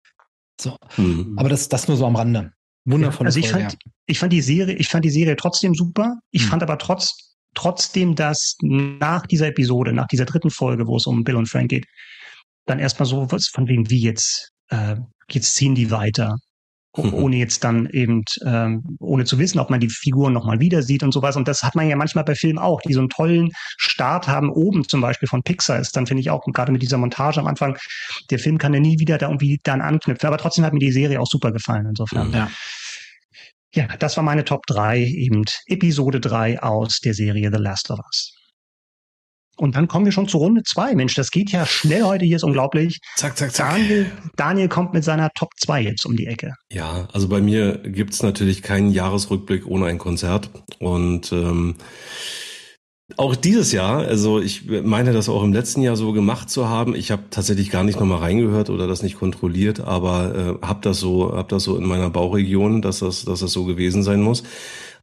So. 0.60 0.76
Mhm. 0.96 1.34
Aber 1.36 1.48
das, 1.48 1.68
das 1.68 1.88
nur 1.88 1.96
so 1.96 2.06
am 2.06 2.16
Rande. 2.16 2.52
Wundervoll. 2.84 3.26
also 3.26 3.38
ich 3.38 3.50
Folge, 3.50 3.68
fand, 3.68 3.72
ja. 3.84 3.90
ich 4.06 4.18
fand 4.18 4.32
die 4.32 4.40
Serie, 4.40 4.74
ich 4.76 4.88
fand 4.88 5.04
die 5.04 5.10
Serie 5.10 5.36
trotzdem 5.36 5.74
super. 5.74 6.18
Ich 6.30 6.44
mhm. 6.44 6.48
fand 6.48 6.62
aber 6.62 6.78
trotz, 6.78 7.36
trotzdem, 7.54 8.14
dass 8.14 8.56
nach 8.62 9.26
dieser 9.26 9.48
Episode, 9.48 9.92
nach 9.92 10.06
dieser 10.06 10.24
dritten 10.24 10.50
Folge, 10.50 10.86
wo 10.86 10.96
es 10.96 11.06
um 11.06 11.24
Bill 11.24 11.36
und 11.36 11.46
Frank 11.46 11.70
geht, 11.70 11.86
dann 12.66 12.78
erstmal 12.78 13.06
so 13.06 13.30
was 13.30 13.48
von 13.48 13.68
wegen 13.68 13.90
wie 13.90 14.00
jetzt, 14.00 14.52
äh, 14.68 14.96
jetzt 15.30 15.54
ziehen 15.54 15.74
die 15.74 15.90
weiter 15.90 16.38
mhm. 16.96 17.14
ohne 17.14 17.36
jetzt 17.36 17.64
dann 17.64 17.88
eben, 17.90 18.24
ähm, 18.44 18.96
ohne 18.98 19.24
zu 19.24 19.38
wissen, 19.38 19.58
ob 19.58 19.70
man 19.70 19.80
die 19.80 19.88
Figuren 19.88 20.32
nochmal 20.32 20.60
wieder 20.60 20.82
sieht 20.82 21.02
und 21.02 21.12
sowas. 21.12 21.36
Und 21.36 21.48
das 21.48 21.62
hat 21.62 21.74
man 21.74 21.88
ja 21.88 21.96
manchmal 21.96 22.24
bei 22.24 22.34
Filmen 22.34 22.58
auch, 22.58 22.80
die 22.82 22.92
so 22.92 23.00
einen 23.00 23.08
tollen 23.08 23.50
Start 23.76 24.28
haben, 24.28 24.50
oben 24.50 24.86
zum 24.88 25.00
Beispiel 25.00 25.28
von 25.28 25.42
Pixar 25.42 25.78
ist, 25.78 25.96
dann 25.96 26.06
finde 26.06 26.22
ich 26.22 26.30
auch, 26.30 26.44
gerade 26.52 26.72
mit 26.72 26.82
dieser 26.82 26.98
Montage 26.98 27.40
am 27.40 27.46
Anfang, 27.46 27.76
der 28.30 28.38
Film 28.38 28.58
kann 28.58 28.74
ja 28.74 28.80
nie 28.80 28.98
wieder 28.98 29.18
da 29.18 29.28
irgendwie 29.28 29.60
dann 29.62 29.80
anknüpfen. 29.80 30.26
Aber 30.26 30.38
trotzdem 30.38 30.64
hat 30.64 30.72
mir 30.72 30.80
die 30.80 30.92
Serie 30.92 31.20
auch 31.20 31.28
super 31.28 31.52
gefallen, 31.52 31.86
insofern. 31.86 32.32
Ja. 32.32 32.50
Ja, 33.72 33.86
das 33.98 34.16
war 34.16 34.24
meine 34.24 34.44
Top 34.44 34.66
3, 34.66 34.98
eben 34.98 35.44
Episode 35.66 36.18
3 36.18 36.60
aus 36.60 36.98
der 36.98 37.14
Serie 37.14 37.50
The 37.52 37.62
Last 37.62 37.90
of 37.92 38.00
Us. 38.00 38.39
Und 39.60 39.76
dann 39.76 39.88
kommen 39.88 40.06
wir 40.06 40.12
schon 40.12 40.26
zu 40.26 40.38
Runde 40.38 40.62
zwei. 40.62 40.94
Mensch, 40.94 41.14
das 41.14 41.30
geht 41.30 41.52
ja 41.52 41.66
schnell 41.66 42.04
heute, 42.04 42.24
hier 42.24 42.36
ist 42.36 42.44
unglaublich. 42.44 42.98
Zack, 43.16 43.36
zack, 43.36 43.52
zack. 43.52 43.72
Daniel, 43.72 44.06
Daniel 44.36 44.68
kommt 44.68 44.94
mit 44.94 45.04
seiner 45.04 45.28
Top 45.34 45.50
2 45.58 45.82
jetzt 45.82 46.06
um 46.06 46.16
die 46.16 46.26
Ecke. 46.26 46.54
Ja, 46.72 47.08
also 47.12 47.28
bei 47.28 47.42
mir 47.42 47.76
gibt's 47.76 48.22
natürlich 48.22 48.62
keinen 48.62 48.90
Jahresrückblick 48.90 49.66
ohne 49.66 49.84
ein 49.84 49.98
Konzert. 49.98 50.48
Und 50.78 51.30
ähm, 51.32 51.74
auch 53.18 53.36
dieses 53.36 53.70
Jahr, 53.72 53.98
also 53.98 54.40
ich 54.40 54.64
meine 54.66 55.12
das 55.12 55.28
auch 55.28 55.42
im 55.42 55.52
letzten 55.52 55.82
Jahr 55.82 55.96
so 55.96 56.12
gemacht 56.12 56.48
zu 56.48 56.70
haben. 56.70 56.94
Ich 56.94 57.10
habe 57.10 57.24
tatsächlich 57.30 57.70
gar 57.70 57.84
nicht 57.84 58.00
nochmal 58.00 58.20
reingehört 58.20 58.70
oder 58.70 58.86
das 58.86 59.02
nicht 59.02 59.18
kontrolliert, 59.18 59.80
aber 59.80 60.58
äh, 60.62 60.66
habe 60.66 60.80
das 60.80 61.00
so, 61.00 61.36
hab 61.36 61.50
das 61.50 61.64
so 61.64 61.76
in 61.76 61.84
meiner 61.84 62.08
Bauregion, 62.08 62.80
dass 62.80 63.00
das, 63.00 63.26
dass 63.26 63.40
das 63.40 63.52
so 63.52 63.66
gewesen 63.66 64.02
sein 64.02 64.22
muss. 64.22 64.42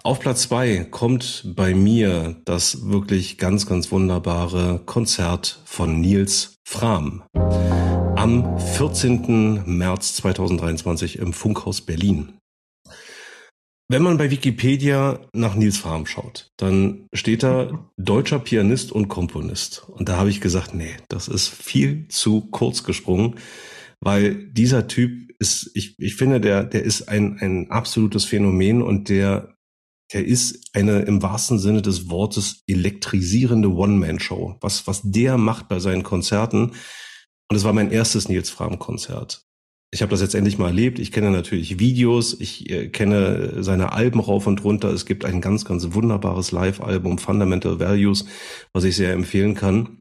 Auf 0.04 0.20
Platz 0.20 0.44
zwei 0.44 0.86
kommt 0.90 1.54
bei 1.56 1.74
mir 1.74 2.40
das 2.46 2.88
wirklich 2.88 3.38
ganz, 3.38 3.66
ganz 3.66 3.92
wunderbare 3.92 4.82
Konzert 4.86 5.62
von 5.66 6.00
Nils 6.00 6.56
Fram 6.68 7.24
am 7.34 8.60
14. 8.60 9.64
März 9.66 10.16
2023 10.16 11.20
im 11.20 11.34
Funkhaus 11.34 11.82
Berlin. 11.82 12.34
Wenn 13.90 14.02
man 14.02 14.18
bei 14.18 14.32
Wikipedia 14.32 15.20
nach 15.34 15.56
Nils 15.56 15.78
Fram 15.78 16.06
schaut, 16.06 16.50
dann 16.58 17.08
steht 17.14 17.44
da 17.44 17.90
deutscher 17.98 18.40
Pianist 18.40 18.92
und 18.92 19.08
Komponist. 19.08 19.88
Und 19.88 20.10
da 20.10 20.18
habe 20.18 20.30
ich 20.30 20.42
gesagt, 20.42 20.74
nee, 20.74 20.96
das 21.10 21.28
ist 21.28 21.48
viel 21.48 22.08
zu 22.10 22.42
kurz 22.52 22.84
gesprungen, 22.84 23.36
weil 24.02 24.52
dieser 24.52 24.88
Typ 24.88 25.32
ist, 25.40 25.72
ich, 25.74 25.96
ich 26.00 26.16
finde, 26.16 26.42
der, 26.42 26.64
der 26.64 26.84
ist 26.84 27.08
ein, 27.08 27.38
ein 27.40 27.72
absolutes 27.72 28.26
Phänomen 28.26 28.82
und 28.82 29.10
der 29.10 29.57
er 30.10 30.26
ist 30.26 30.70
eine 30.74 31.02
im 31.02 31.22
wahrsten 31.22 31.60
Sinne 31.60 31.82
des 31.82 32.10
Wortes 32.10 32.64
elektrisierende 32.68 33.70
One-Man-Show. 33.70 34.58
Was, 34.62 34.88
was 34.88 35.02
der 35.04 35.38
macht 35.38 35.68
bei 35.68 35.80
seinen 35.80 36.04
Konzerten. 36.04 36.72
Und 37.50 37.56
es 37.56 37.64
war 37.64 37.74
mein 37.74 37.92
erstes 37.92 38.30
Nils 38.30 38.50
Fram-Konzert. 38.50 39.44
Ich 39.92 40.02
habe 40.02 40.10
das 40.10 40.22
jetzt 40.22 40.36
endlich 40.36 40.58
mal 40.58 40.68
erlebt. 40.68 41.00
Ich 41.00 41.14
kenne 41.14 41.32
natürlich 41.32 41.80
Videos, 41.80 42.38
ich 42.40 42.70
äh, 42.70 42.90
kenne 42.90 43.64
seine 43.64 43.94
Alben 43.94 44.20
rauf 44.20 44.46
und 44.46 44.64
runter. 44.64 44.90
Es 44.90 45.06
gibt 45.06 45.24
ein 45.24 45.40
ganz, 45.40 45.64
ganz 45.64 45.94
wunderbares 45.94 46.52
Live-Album, 46.52 47.18
Fundamental 47.20 47.80
Values, 47.80 48.26
was 48.74 48.84
ich 48.84 48.98
sehr 48.98 49.14
empfehlen 49.14 49.56
kann. 49.56 50.00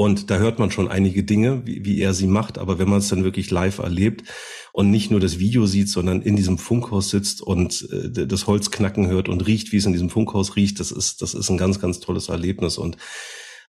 Und 0.00 0.30
da 0.30 0.38
hört 0.38 0.58
man 0.58 0.70
schon 0.70 0.88
einige 0.88 1.24
Dinge, 1.24 1.60
wie, 1.66 1.84
wie 1.84 2.00
er 2.00 2.14
sie 2.14 2.26
macht. 2.26 2.56
Aber 2.56 2.78
wenn 2.78 2.88
man 2.88 3.00
es 3.00 3.08
dann 3.08 3.22
wirklich 3.22 3.50
live 3.50 3.80
erlebt 3.80 4.24
und 4.72 4.90
nicht 4.90 5.10
nur 5.10 5.20
das 5.20 5.38
Video 5.38 5.66
sieht, 5.66 5.90
sondern 5.90 6.22
in 6.22 6.36
diesem 6.36 6.56
Funkhaus 6.56 7.10
sitzt 7.10 7.42
und 7.42 7.86
äh, 7.92 8.26
das 8.26 8.46
Holz 8.46 8.70
knacken 8.70 9.08
hört 9.08 9.28
und 9.28 9.46
riecht, 9.46 9.72
wie 9.72 9.76
es 9.76 9.84
in 9.84 9.92
diesem 9.92 10.08
Funkhaus 10.08 10.56
riecht, 10.56 10.80
das 10.80 10.90
ist, 10.90 11.20
das 11.20 11.34
ist 11.34 11.50
ein 11.50 11.58
ganz, 11.58 11.80
ganz 11.80 12.00
tolles 12.00 12.30
Erlebnis. 12.30 12.78
Und 12.78 12.96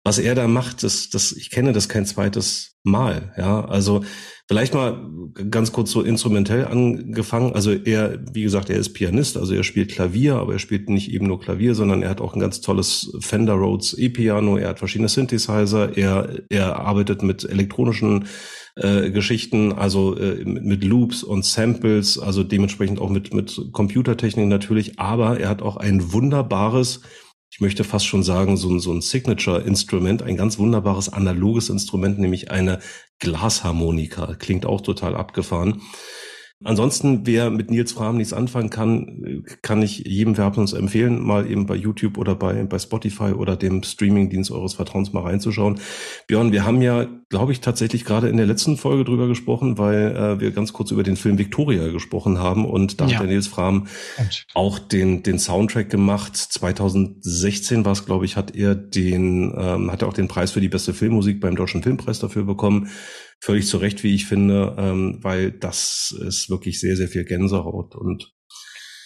was 0.09 0.17
er 0.19 0.35
da 0.35 0.49
macht, 0.49 0.85
das, 0.85 1.11
das, 1.11 1.33
ich 1.33 1.51
kenne 1.51 1.75
das 1.75 1.91
kein 1.91 2.07
zweites 2.07 2.79
Mal. 2.83 3.35
Ja, 3.37 3.67
also 3.67 4.05
vielleicht 4.49 4.73
mal 4.73 5.07
ganz 5.51 5.71
kurz 5.71 5.91
so 5.91 6.01
instrumentell 6.01 6.65
angefangen. 6.65 7.53
Also 7.53 7.73
er, 7.73 8.19
wie 8.33 8.43
gesagt, 8.43 8.71
er 8.71 8.79
ist 8.79 8.95
Pianist, 8.95 9.37
also 9.37 9.53
er 9.53 9.65
spielt 9.65 9.93
Klavier, 9.93 10.37
aber 10.37 10.55
er 10.55 10.61
spielt 10.61 10.89
nicht 10.89 11.13
eben 11.13 11.27
nur 11.27 11.39
Klavier, 11.39 11.75
sondern 11.75 12.03
er 12.03 12.09
hat 12.09 12.23
auch 12.23 12.33
ein 12.33 12.41
ganz 12.41 12.63
tolles 12.63 13.15
Fender 13.21 13.53
Rhodes 13.53 13.99
E-Piano. 13.99 14.57
Er 14.57 14.71
hat 14.71 14.79
verschiedene 14.79 15.11
Synthesizer. 15.11 15.95
Er, 15.99 16.41
er 16.49 16.77
arbeitet 16.77 17.23
mit 17.23 17.45
elektronischen 17.45 18.29
äh, 18.77 19.11
Geschichten, 19.11 19.73
also 19.73 20.17
äh, 20.17 20.43
mit, 20.43 20.85
Loops 20.85 21.23
und 21.23 21.45
Samples, 21.45 22.19
also 22.19 22.45
dementsprechend 22.45 22.99
auch 22.99 23.11
mit, 23.11 23.35
mit 23.35 23.61
Computertechnik 23.73 24.49
natürlich. 24.49 24.99
Aber 24.99 25.39
er 25.39 25.51
hat 25.51 25.61
auch 25.61 25.77
ein 25.77 26.15
wunderbares 26.15 27.03
ich 27.51 27.61
möchte 27.61 27.83
fast 27.85 28.07
schon 28.07 28.23
sagen, 28.23 28.57
so 28.57 28.71
ein, 28.71 28.81
so 28.81 28.93
ein 28.93 29.01
Signature-Instrument, 29.01 30.23
ein 30.23 30.37
ganz 30.37 30.59
wunderbares 30.59 31.09
analoges 31.09 31.71
Instrument, 31.71 32.19
nämlich 32.19 32.51
eine 32.51 32.81
Glasharmonika. 33.19 34.35
Klingt 34.35 34.67
auch 34.67 34.81
total 34.81 35.17
abgefahren. 35.17 35.83
Ansonsten, 36.65 37.25
wer 37.25 37.51
mit 37.51 37.71
Nils 37.71 37.93
Fram 37.93 38.17
nichts 38.17 38.33
anfangen 38.33 38.69
kann, 38.69 39.45
kann 39.63 39.81
ich 39.81 39.99
jedem 39.99 40.37
Werbens 40.37 40.73
empfehlen, 40.73 41.25
mal 41.25 41.49
eben 41.49 41.67
bei 41.67 41.77
YouTube 41.77 42.19
oder 42.19 42.35
bei, 42.35 42.65
bei 42.65 42.81
Spotify 42.81 43.33
oder 43.33 43.55
dem 43.55 43.85
Streamingdienst 43.85 44.51
eures 44.51 44.75
Vertrauens 44.75 45.13
mal 45.13 45.23
reinzuschauen. 45.23 45.79
Björn, 46.27 46.51
wir 46.51 46.65
haben 46.65 46.83
ja, 46.83 47.07
glaube 47.29 47.53
ich, 47.53 47.61
tatsächlich 47.61 48.05
gerade 48.05 48.29
in 48.29 48.37
der 48.37 48.47
letzten 48.47 48.77
Folge 48.77 49.05
drüber 49.05 49.29
gesprochen, 49.29 49.79
weil 49.79 50.17
äh, 50.17 50.41
wir 50.41 50.51
ganz 50.51 50.73
kurz 50.73 50.91
über 50.91 51.05
den 51.05 51.15
Film 51.15 51.39
Victoria 51.39 51.93
gesprochen 51.93 52.39
haben 52.41 52.65
und 52.65 53.01
da 53.01 53.07
ja. 53.07 53.13
hat 53.15 53.21
der 53.21 53.29
Nils 53.29 53.47
Fram 53.47 53.87
auch 54.55 54.81
den, 54.81 55.23
den 55.23 55.39
Soundtrack 55.39 55.91
gemacht. 55.91 56.37
2016 56.37 57.85
war 57.85 57.93
es, 57.93 58.05
glaube 58.05 58.25
ich, 58.25 58.35
hat 58.35 58.57
er 58.57 58.75
den, 58.75 59.55
ähm, 59.57 59.93
hat 59.93 60.03
er 60.03 60.09
auch 60.09 60.13
den 60.13 60.27
Preis 60.27 60.51
für 60.51 60.61
die 60.61 60.69
beste 60.69 60.93
Filmmusik 60.93 61.41
beim 61.41 61.55
Deutschen 61.55 61.85
Filmpreis 61.85 62.19
dafür 62.19 62.43
bekommen 62.43 62.91
völlig 63.41 63.67
zu 63.67 63.79
Recht, 63.79 64.03
wie 64.03 64.15
ich 64.15 64.27
finde, 64.27 64.75
ähm, 64.79 65.19
weil 65.23 65.53
das 65.53 66.15
ist 66.27 66.51
wirklich 66.51 66.81
sehr, 66.81 66.97
sehr 66.97 67.09
viel 67.09 67.25
Gänsehaut 67.25 67.95
und 67.95 68.33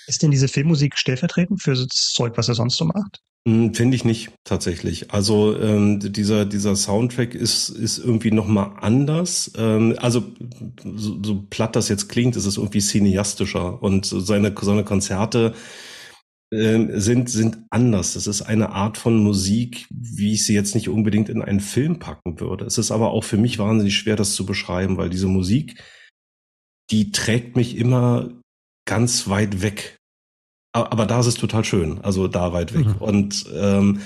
ist 0.08 0.22
denn 0.22 0.30
diese 0.32 0.48
Filmmusik 0.48 0.98
stellvertretend 0.98 1.62
für 1.62 1.74
das 1.74 2.10
Zeug, 2.12 2.32
was 2.36 2.48
er 2.48 2.54
sonst 2.54 2.76
so 2.76 2.84
macht? 2.84 3.20
Hm, 3.46 3.74
finde 3.74 3.96
ich 3.96 4.04
nicht 4.04 4.30
tatsächlich. 4.44 5.10
Also 5.10 5.58
ähm, 5.58 5.98
dieser 6.00 6.44
dieser 6.44 6.76
Soundtrack 6.76 7.34
ist 7.34 7.70
ist 7.70 7.98
irgendwie 7.98 8.30
noch 8.30 8.46
mal 8.46 8.76
anders. 8.80 9.50
Ähm, 9.56 9.96
also 9.98 10.22
so, 10.84 11.22
so 11.22 11.44
platt 11.50 11.74
das 11.74 11.88
jetzt 11.88 12.08
klingt, 12.08 12.36
ist 12.36 12.46
es 12.46 12.56
irgendwie 12.56 12.80
cineastischer 12.80 13.82
und 13.82 14.06
seine 14.06 14.54
seine 14.60 14.84
Konzerte 14.84 15.54
sind, 16.54 17.30
sind 17.30 17.58
anders. 17.70 18.12
Das 18.12 18.26
ist 18.26 18.42
eine 18.42 18.70
Art 18.70 18.98
von 18.98 19.16
Musik, 19.16 19.86
wie 19.88 20.34
ich 20.34 20.44
sie 20.44 20.54
jetzt 20.54 20.74
nicht 20.74 20.90
unbedingt 20.90 21.30
in 21.30 21.40
einen 21.40 21.60
Film 21.60 21.98
packen 21.98 22.40
würde. 22.40 22.66
Es 22.66 22.76
ist 22.76 22.90
aber 22.90 23.10
auch 23.12 23.24
für 23.24 23.38
mich 23.38 23.58
wahnsinnig 23.58 23.96
schwer, 23.96 24.16
das 24.16 24.34
zu 24.34 24.44
beschreiben, 24.44 24.98
weil 24.98 25.08
diese 25.08 25.28
Musik, 25.28 25.82
die 26.90 27.10
trägt 27.10 27.56
mich 27.56 27.78
immer 27.78 28.30
ganz 28.84 29.28
weit 29.28 29.62
weg. 29.62 29.96
Aber 30.74 31.06
da 31.06 31.20
ist 31.20 31.26
es 31.26 31.36
total 31.36 31.64
schön, 31.64 32.00
also 32.02 32.28
da 32.28 32.52
weit 32.52 32.74
weg. 32.74 32.86
Mhm. 32.86 32.96
Und 32.96 33.46
ähm, 33.54 34.00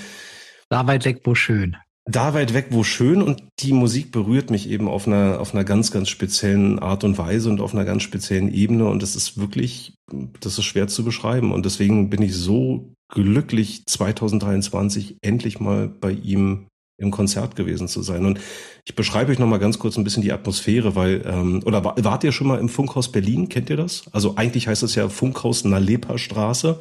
da 0.69 0.87
weit 0.87 1.05
weg, 1.05 1.23
wo 1.25 1.35
schön 1.35 1.77
da 2.09 2.35
weit 2.35 2.55
weg, 2.55 2.69
wo 2.71 2.85
schön 2.85 3.21
und 3.21 3.43
die 3.59 3.73
Musik 3.73 4.13
berührt 4.13 4.51
mich 4.51 4.71
eben 4.71 4.89
auf 4.89 5.07
einer, 5.07 5.41
auf 5.41 5.55
einer 5.55 5.65
ganz, 5.65 5.91
ganz 5.91 6.09
speziellen 6.09 6.79
Art 6.79 7.03
und 7.03 7.19
Weise 7.19 7.49
und 7.49 7.61
auf 7.61 7.75
einer 7.75 7.85
ganz 7.85 8.05
speziellen 8.05 8.53
Ebene 8.53 8.87
und 8.87 9.03
das 9.03 9.17
ist 9.17 9.39
wirklich, 9.39 9.95
das 10.41 10.57
ist 10.59 10.65
schwer 10.65 10.87
zu 10.87 11.05
beschreiben 11.05 11.53
und 11.53 11.67
deswegen 11.67 12.09
bin 12.09 12.23
ich 12.23 12.35
so 12.35 12.93
glücklich 13.09 13.85
2023 13.87 15.17
endlich 15.21 15.59
mal 15.59 15.89
bei 15.89 16.13
ihm 16.13 16.67
im 16.99 17.11
Konzert 17.11 17.57
gewesen 17.57 17.89
zu 17.89 18.03
sein. 18.03 18.25
Und 18.25 18.41
ich 18.85 18.95
beschreibe 18.95 19.31
euch 19.31 19.39
noch 19.39 19.47
mal 19.47 19.59
ganz 19.59 19.79
kurz 19.79 19.99
ein 19.99 20.05
bisschen 20.05 20.23
die 20.23 20.33
Atmosphäre, 20.33 20.97
weil 20.97 21.23
ähm, 21.27 21.63
oder 21.67 21.85
wart 21.85 22.25
ihr 22.25 22.33
schon 22.33 22.47
mal 22.47 22.59
im 22.59 22.71
Funkhaus 22.71 23.13
Berlin? 23.13 23.49
Kennt 23.49 23.69
ihr 23.69 23.77
das? 23.77 24.05
Also 24.13 24.37
eigentlich 24.37 24.67
heißt 24.67 24.83
es 24.83 24.95
ja 24.95 25.09
Funkhaus 25.09 25.65
Nalepa 25.65 26.17
Straße. 26.17 26.81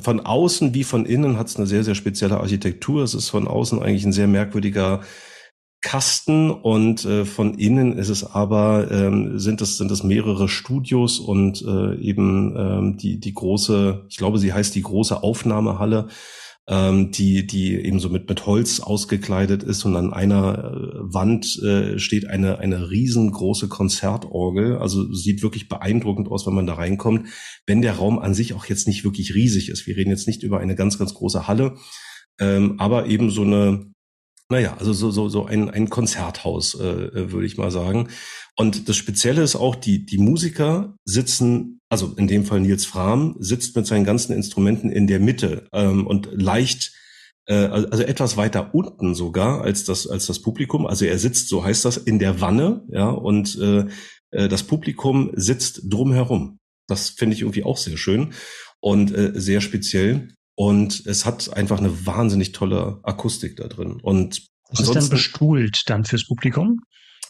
Von 0.00 0.20
außen 0.20 0.74
wie 0.74 0.84
von 0.84 1.06
innen 1.06 1.38
hat 1.38 1.48
es 1.48 1.56
eine 1.56 1.66
sehr 1.66 1.84
sehr 1.84 1.94
spezielle 1.94 2.38
Architektur. 2.38 3.02
Es 3.02 3.14
ist 3.14 3.30
von 3.30 3.48
außen 3.48 3.82
eigentlich 3.82 4.04
ein 4.04 4.12
sehr 4.12 4.26
merkwürdiger 4.26 5.00
Kasten 5.82 6.50
und 6.50 7.04
äh, 7.04 7.24
von 7.24 7.54
innen 7.54 7.96
ist 7.96 8.08
es 8.08 8.24
aber 8.24 8.90
ähm, 8.90 9.38
sind 9.38 9.60
es 9.60 9.76
sind 9.76 9.90
es 9.90 10.02
mehrere 10.02 10.48
Studios 10.48 11.20
und 11.20 11.62
äh, 11.62 11.94
eben 12.00 12.56
ähm, 12.56 12.96
die 12.96 13.20
die 13.20 13.34
große, 13.34 14.04
ich 14.08 14.16
glaube, 14.16 14.38
sie 14.38 14.52
heißt 14.52 14.74
die 14.74 14.82
große 14.82 15.22
Aufnahmehalle 15.22 16.08
ähm, 16.68 17.12
die, 17.12 17.46
die 17.46 17.76
eben 17.76 18.00
so 18.00 18.08
mit, 18.08 18.28
mit 18.28 18.44
Holz 18.44 18.80
ausgekleidet 18.80 19.62
ist 19.62 19.84
und 19.84 19.94
an 19.94 20.12
einer 20.12 20.58
äh, 20.58 21.14
Wand 21.14 21.60
äh, 21.62 21.98
steht 21.98 22.26
eine, 22.26 22.58
eine 22.58 22.90
riesengroße 22.90 23.68
Konzertorgel. 23.68 24.78
Also 24.78 25.12
sieht 25.12 25.42
wirklich 25.42 25.68
beeindruckend 25.68 26.28
aus, 26.28 26.46
wenn 26.46 26.54
man 26.54 26.66
da 26.66 26.74
reinkommt, 26.74 27.28
wenn 27.66 27.82
der 27.82 27.94
Raum 27.94 28.18
an 28.18 28.34
sich 28.34 28.54
auch 28.54 28.66
jetzt 28.66 28.88
nicht 28.88 29.04
wirklich 29.04 29.34
riesig 29.34 29.68
ist. 29.68 29.86
Wir 29.86 29.96
reden 29.96 30.10
jetzt 30.10 30.26
nicht 30.26 30.42
über 30.42 30.58
eine 30.58 30.74
ganz, 30.74 30.98
ganz 30.98 31.14
große 31.14 31.46
Halle, 31.46 31.76
ähm, 32.40 32.74
aber 32.78 33.06
eben 33.06 33.30
so 33.30 33.42
eine, 33.42 33.92
naja, 34.48 34.76
also 34.78 34.92
so, 34.92 35.10
so, 35.10 35.28
so 35.28 35.46
ein, 35.46 35.70
ein 35.70 35.90
Konzerthaus, 35.90 36.74
äh, 36.74 36.84
äh 36.84 37.32
würde 37.32 37.46
ich 37.46 37.56
mal 37.56 37.70
sagen. 37.70 38.08
Und 38.56 38.88
das 38.88 38.96
Spezielle 38.96 39.42
ist 39.42 39.56
auch, 39.56 39.74
die, 39.74 40.06
die 40.06 40.18
Musiker 40.18 40.96
sitzen, 41.04 41.80
also 41.88 42.14
in 42.16 42.28
dem 42.28 42.44
Fall 42.44 42.60
Nils 42.60 42.86
Fram, 42.86 43.36
sitzt 43.38 43.76
mit 43.76 43.86
seinen 43.86 44.04
ganzen 44.04 44.32
Instrumenten 44.32 44.90
in 44.90 45.06
der 45.06 45.20
Mitte 45.20 45.68
ähm, 45.72 46.06
und 46.06 46.28
leicht, 46.32 46.92
äh, 47.46 47.54
also 47.54 48.02
etwas 48.02 48.36
weiter 48.36 48.74
unten 48.74 49.14
sogar 49.14 49.62
als 49.62 49.84
das, 49.84 50.06
als 50.06 50.26
das 50.26 50.40
Publikum. 50.40 50.86
Also 50.86 51.04
er 51.04 51.18
sitzt, 51.18 51.48
so 51.48 51.64
heißt 51.64 51.84
das, 51.84 51.96
in 51.96 52.18
der 52.18 52.40
Wanne, 52.40 52.84
ja, 52.90 53.10
und 53.10 53.58
äh, 53.60 53.86
äh 54.30 54.48
das 54.48 54.62
Publikum 54.62 55.32
sitzt 55.34 55.82
drumherum. 55.84 56.58
Das 56.88 57.10
finde 57.10 57.34
ich 57.34 57.42
irgendwie 57.42 57.64
auch 57.64 57.78
sehr 57.78 57.96
schön 57.96 58.32
und 58.80 59.12
äh, 59.12 59.32
sehr 59.34 59.60
speziell. 59.60 60.28
Und 60.56 61.04
es 61.06 61.26
hat 61.26 61.52
einfach 61.54 61.78
eine 61.78 62.06
wahnsinnig 62.06 62.52
tolle 62.52 62.98
Akustik 63.02 63.56
da 63.56 63.68
drin. 63.68 64.00
Und 64.02 64.48
das 64.70 64.80
ist 64.80 64.94
dann 64.94 65.08
bestuhlt 65.10 65.82
dann 65.86 66.04
fürs 66.04 66.26
Publikum? 66.26 66.80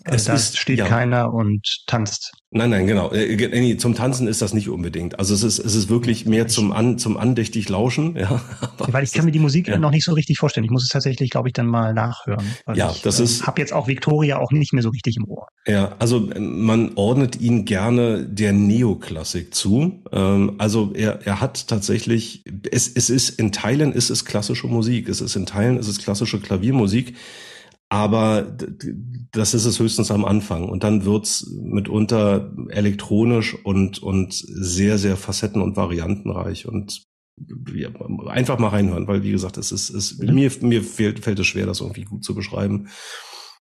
Es 0.05 0.25
da 0.25 0.35
ist, 0.35 0.59
steht 0.59 0.79
ja. 0.79 0.87
keiner 0.87 1.33
und 1.33 1.85
tanzt. 1.87 2.33
Nein, 2.51 2.71
nein, 2.71 2.87
genau. 2.87 3.13
Äh, 3.13 3.77
zum 3.77 3.95
Tanzen 3.95 4.29
ist 4.29 4.41
das 4.41 4.55
nicht 4.55 4.69
unbedingt. 4.69 5.19
Also 5.19 5.35
es 5.35 5.43
ist, 5.43 5.59
es 5.59 5.75
ist 5.75 5.89
wirklich 5.89 6.27
mehr 6.27 6.49
zum, 6.49 6.73
an, 6.73 6.99
zum 6.99 7.17
andächtig 7.17 7.69
Lauschen. 7.69 8.17
Ja, 8.17 8.41
weil 8.79 9.05
ich 9.05 9.13
kann 9.13 9.25
mir 9.25 9.33
die 9.33 9.39
Musik 9.39 9.69
ja. 9.69 9.79
noch 9.79 9.91
nicht 9.91 10.05
so 10.05 10.13
richtig 10.13 10.39
vorstellen. 10.39 10.65
Ich 10.65 10.71
muss 10.71 10.85
es 10.85 10.89
tatsächlich, 10.89 11.31
glaube 11.31 11.49
ich, 11.49 11.53
dann 11.55 11.67
mal 11.67 11.93
nachhören. 11.93 12.47
ja, 12.75 12.91
ich, 12.91 13.03
das 13.03 13.21
äh, 13.21 13.25
ist. 13.25 13.47
Habe 13.47 13.61
jetzt 13.61 13.73
auch 13.73 13.89
Victoria 13.89 14.39
auch 14.39 14.53
nicht 14.53 14.73
mehr 14.73 14.83
so 14.83 14.91
richtig 14.91 15.17
im 15.17 15.25
Ohr. 15.29 15.49
Ja, 15.67 15.97
also 15.99 16.31
ähm, 16.33 16.63
man 16.65 16.93
ordnet 16.95 17.41
ihn 17.41 17.65
gerne 17.65 18.25
der 18.25 18.53
Neoklassik 18.53 19.55
zu. 19.55 20.03
Ähm, 20.13 20.55
also 20.59 20.93
er, 20.95 21.27
er 21.27 21.41
hat 21.41 21.69
tatsächlich, 21.69 22.45
es, 22.71 22.89
es 22.89 23.11
ist 23.11 23.31
in 23.39 23.53
Teilen 23.53 23.93
ist 23.93 24.11
es 24.11 24.25
klassische 24.25 24.67
Musik. 24.67 25.09
Es 25.09 25.21
ist 25.21 25.37
in 25.37 25.47
Teilen 25.47 25.79
ist 25.79 25.89
es 25.89 25.99
klassische 25.99 26.41
Klaviermusik. 26.41 27.15
Aber 27.89 28.57
das 29.31 29.55
ist 29.55 29.65
es 29.65 29.79
höchstens 29.79 30.11
am 30.11 30.25
Anfang. 30.25 30.69
Und 30.69 30.83
dann 30.83 31.05
wird's 31.05 31.47
mitunter 31.63 32.53
elektronisch 32.69 33.55
und, 33.65 34.03
und 34.03 34.33
sehr, 34.35 34.99
sehr 34.99 35.17
facetten- 35.17 35.63
und 35.63 35.77
variantenreich. 35.77 36.67
Und 36.67 37.05
ja, 37.75 37.91
einfach 38.29 38.59
mal 38.59 38.69
reinhören, 38.69 39.07
weil 39.07 39.23
wie 39.23 39.31
gesagt, 39.31 39.59
es 39.59 39.71
ist, 39.71 39.91
es, 39.91 40.19
mhm. 40.19 40.35
mir, 40.35 40.51
mir 40.63 40.83
fällt, 40.83 41.21
fällt 41.21 41.39
es 41.39 41.47
schwer, 41.47 41.67
das 41.67 41.81
irgendwie 41.81 42.05
gut 42.05 42.25
zu 42.25 42.35
beschreiben. 42.35 42.89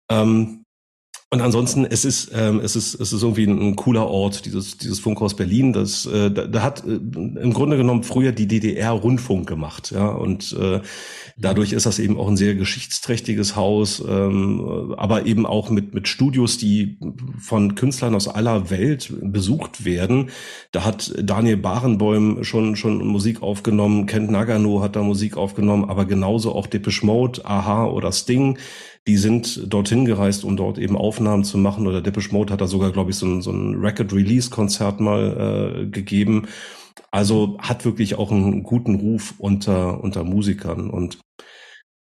Ähm, 0.09 0.63
und 1.29 1.41
ansonsten, 1.41 1.83
es 1.83 2.05
ist, 2.05 2.31
ähm, 2.33 2.61
es 2.63 2.77
ist, 2.77 2.93
es 2.93 3.11
ist 3.11 3.21
irgendwie 3.21 3.45
ein, 3.45 3.59
ein, 3.59 3.75
cooler 3.75 4.07
Ort, 4.07 4.45
dieses, 4.45 4.77
dieses 4.77 5.01
Funkhaus 5.01 5.35
Berlin. 5.35 5.73
Das, 5.73 6.05
äh, 6.05 6.31
da, 6.31 6.47
da 6.47 6.61
hat 6.61 6.85
äh, 6.85 6.93
im 6.93 7.51
Grunde 7.53 7.75
genommen 7.75 8.03
früher 8.03 8.31
die 8.31 8.47
DDR 8.47 8.91
Rundfunk 8.91 9.45
gemacht, 9.45 9.91
ja. 9.91 10.07
Und 10.07 10.55
äh, 10.57 10.79
dadurch 11.35 11.73
ist 11.73 11.85
das 11.85 11.99
eben 11.99 12.17
auch 12.17 12.29
ein 12.29 12.37
sehr 12.37 12.55
geschichtsträchtiges 12.55 13.57
Haus, 13.57 14.01
ähm, 14.07 14.93
aber 14.95 15.25
eben 15.25 15.45
auch 15.45 15.69
mit 15.69 15.93
mit 15.93 16.07
Studios, 16.07 16.57
die 16.59 16.97
von 17.37 17.75
Künstlern 17.75 18.15
aus 18.15 18.29
aller 18.29 18.69
Welt 18.69 19.13
besucht 19.21 19.83
werden. 19.83 20.29
Da 20.71 20.85
hat 20.85 21.13
Daniel 21.21 21.57
Barenbäum 21.57 22.45
schon 22.45 22.77
schon 22.77 23.05
Musik 23.05 23.43
aufgenommen, 23.43 24.05
Kent 24.05 24.31
Nagano 24.31 24.81
hat 24.81 24.95
da 24.95 25.03
Musik 25.03 25.35
aufgenommen, 25.35 25.89
aber 25.89 26.05
genauso 26.05 26.55
auch 26.55 26.67
Depeche 26.67 27.05
Mode, 27.05 27.43
Aha 27.43 27.85
oder 27.87 28.13
Sting 28.13 28.57
die 29.07 29.17
sind 29.17 29.71
dorthin 29.73 30.03
gereist, 30.03 30.43
um 30.43 30.57
dort 30.57 30.77
eben 30.77 30.97
Aufnahmen 30.97 31.45
zu 31.45 31.57
machen. 31.57 31.87
Oder 31.87 32.01
Depeche 32.01 32.33
Mode 32.33 32.51
hat 32.51 32.59
da 32.59 32.67
sogar, 32.67 32.91
glaube 32.91 33.11
ich, 33.11 33.15
so 33.15 33.25
ein, 33.25 33.41
so 33.41 33.51
ein 33.51 33.75
Record-Release-Konzert 33.75 34.99
mal 34.99 35.85
äh, 35.85 35.85
gegeben. 35.87 36.47
Also 37.09 37.57
hat 37.59 37.85
wirklich 37.85 38.15
auch 38.15 38.31
einen 38.31 38.63
guten 38.63 38.95
Ruf 38.95 39.33
unter, 39.37 40.03
unter 40.03 40.25
Musikern. 40.25 40.89
Und 40.89 41.19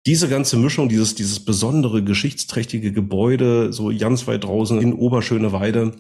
diese 0.06 0.28
ganze 0.28 0.56
Mischung, 0.56 0.88
dieses, 0.88 1.14
dieses 1.14 1.44
besondere, 1.44 2.02
geschichtsträchtige 2.02 2.90
Gebäude, 2.90 3.70
so 3.70 3.92
ganz 3.96 4.26
weit 4.26 4.44
draußen 4.44 4.80
in 4.80 4.94
Oberschöneweide, 4.94 5.92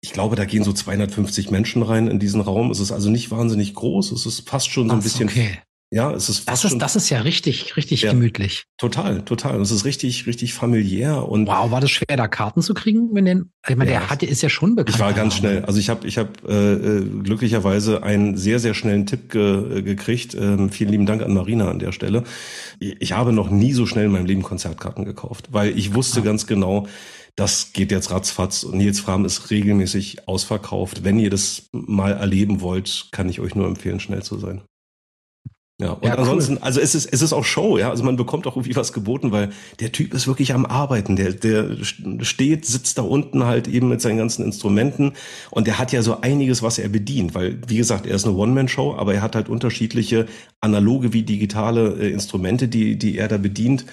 ich 0.00 0.12
glaube, 0.12 0.36
da 0.36 0.44
gehen 0.44 0.62
so 0.62 0.72
250 0.72 1.50
Menschen 1.50 1.82
rein 1.82 2.06
in 2.06 2.20
diesen 2.20 2.40
Raum. 2.40 2.70
Es 2.70 2.78
ist 2.78 2.92
also 2.92 3.10
nicht 3.10 3.32
wahnsinnig 3.32 3.74
groß. 3.74 4.12
Es 4.12 4.26
ist 4.26 4.48
fast 4.48 4.70
schon 4.70 4.88
so 4.88 4.94
ein 4.94 5.00
Ach, 5.00 5.02
bisschen 5.02 5.28
okay. 5.28 5.58
Ja, 5.90 6.10
es 6.10 6.28
ist 6.28 6.48
das 6.48 6.64
ist 6.64 6.78
das 6.78 6.96
ist 6.96 7.10
ja 7.10 7.20
richtig 7.20 7.76
richtig 7.76 8.02
ja, 8.02 8.12
gemütlich. 8.12 8.64
Total, 8.76 9.22
total. 9.22 9.60
Es 9.60 9.70
ist 9.70 9.84
richtig 9.84 10.26
richtig 10.26 10.52
familiär 10.52 11.28
und 11.28 11.46
wow, 11.46 11.70
war 11.70 11.80
das 11.80 11.92
schwer 11.92 12.16
da 12.16 12.26
Karten 12.26 12.60
zu 12.60 12.74
kriegen, 12.74 13.10
wenn 13.12 13.24
den 13.24 13.52
ich 13.68 13.76
meine, 13.76 13.92
ja, 13.92 14.00
der 14.00 14.10
hatte 14.10 14.26
ist 14.26 14.42
ja 14.42 14.48
schon 14.48 14.74
bekannt. 14.74 14.96
Ich 14.96 15.00
war 15.00 15.12
ganz 15.12 15.36
schnell. 15.36 15.64
Also 15.64 15.78
ich 15.78 15.88
habe 15.88 16.06
ich 16.08 16.18
habe 16.18 16.30
äh, 16.48 16.72
äh, 16.72 17.22
glücklicherweise 17.22 18.02
einen 18.02 18.36
sehr 18.36 18.58
sehr 18.58 18.74
schnellen 18.74 19.06
Tipp 19.06 19.30
ge, 19.30 19.78
äh, 19.78 19.82
gekriegt. 19.82 20.34
Ähm, 20.34 20.70
vielen 20.70 20.90
lieben 20.90 21.06
Dank 21.06 21.22
an 21.22 21.32
Marina 21.32 21.70
an 21.70 21.78
der 21.78 21.92
Stelle. 21.92 22.24
Ich 22.80 23.12
habe 23.12 23.32
noch 23.32 23.48
nie 23.48 23.72
so 23.72 23.86
schnell 23.86 24.06
in 24.06 24.12
meinem 24.12 24.26
Leben 24.26 24.42
Konzertkarten 24.42 25.04
gekauft, 25.04 25.48
weil 25.52 25.78
ich 25.78 25.94
wusste 25.94 26.20
ah. 26.20 26.24
ganz 26.24 26.48
genau, 26.48 26.88
das 27.36 27.72
geht 27.72 27.92
jetzt 27.92 28.10
ratzfatz 28.10 28.64
und 28.64 28.76
Nils 28.76 28.98
Fram 28.98 29.24
ist 29.24 29.50
regelmäßig 29.50 30.26
ausverkauft. 30.26 31.04
Wenn 31.04 31.20
ihr 31.20 31.30
das 31.30 31.68
mal 31.70 32.12
erleben 32.12 32.60
wollt, 32.60 33.08
kann 33.12 33.28
ich 33.28 33.38
euch 33.38 33.54
nur 33.54 33.68
empfehlen, 33.68 34.00
schnell 34.00 34.22
zu 34.22 34.38
sein. 34.38 34.62
Ja, 35.78 35.90
und 35.90 36.06
ja, 36.06 36.14
ansonsten, 36.14 36.54
cool. 36.54 36.62
also 36.62 36.80
es 36.80 36.94
ist, 36.94 37.04
es 37.12 37.20
ist 37.20 37.34
auch 37.34 37.44
Show, 37.44 37.76
ja. 37.76 37.90
Also 37.90 38.02
man 38.02 38.16
bekommt 38.16 38.46
auch 38.46 38.56
irgendwie 38.56 38.74
was 38.76 38.94
geboten, 38.94 39.30
weil 39.30 39.50
der 39.78 39.92
Typ 39.92 40.14
ist 40.14 40.26
wirklich 40.26 40.54
am 40.54 40.64
Arbeiten. 40.64 41.16
Der, 41.16 41.32
der 41.32 41.76
steht, 42.22 42.64
sitzt 42.64 42.96
da 42.96 43.02
unten 43.02 43.44
halt 43.44 43.68
eben 43.68 43.90
mit 43.90 44.00
seinen 44.00 44.16
ganzen 44.16 44.42
Instrumenten 44.42 45.12
und 45.50 45.66
der 45.66 45.78
hat 45.78 45.92
ja 45.92 46.00
so 46.00 46.22
einiges, 46.22 46.62
was 46.62 46.78
er 46.78 46.88
bedient, 46.88 47.34
weil, 47.34 47.60
wie 47.66 47.76
gesagt, 47.76 48.06
er 48.06 48.14
ist 48.14 48.24
eine 48.24 48.34
One-Man-Show, 48.34 48.94
aber 48.96 49.12
er 49.12 49.20
hat 49.20 49.34
halt 49.34 49.50
unterschiedliche 49.50 50.26
analoge 50.62 51.12
wie 51.12 51.24
digitale 51.24 51.94
äh, 52.00 52.10
Instrumente, 52.10 52.68
die, 52.68 52.96
die 52.96 53.18
er 53.18 53.28
da 53.28 53.36
bedient. 53.36 53.84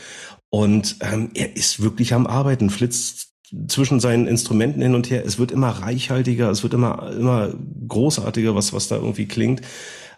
Und 0.49 0.97
ähm, 1.01 1.31
er 1.33 1.57
ist 1.57 1.81
wirklich 1.81 2.13
am 2.13 2.27
Arbeiten, 2.27 2.69
flitzt 2.69 3.33
zwischen 3.67 3.99
seinen 3.99 4.27
Instrumenten 4.27 4.81
hin 4.81 4.95
und 4.95 5.09
her. 5.09 5.25
Es 5.25 5.37
wird 5.37 5.51
immer 5.51 5.69
reichhaltiger, 5.69 6.49
es 6.49 6.63
wird 6.63 6.73
immer, 6.73 7.11
immer 7.11 7.53
großartiger, 7.89 8.55
was, 8.55 8.71
was 8.71 8.87
da 8.87 8.95
irgendwie 8.95 9.25
klingt 9.25 9.61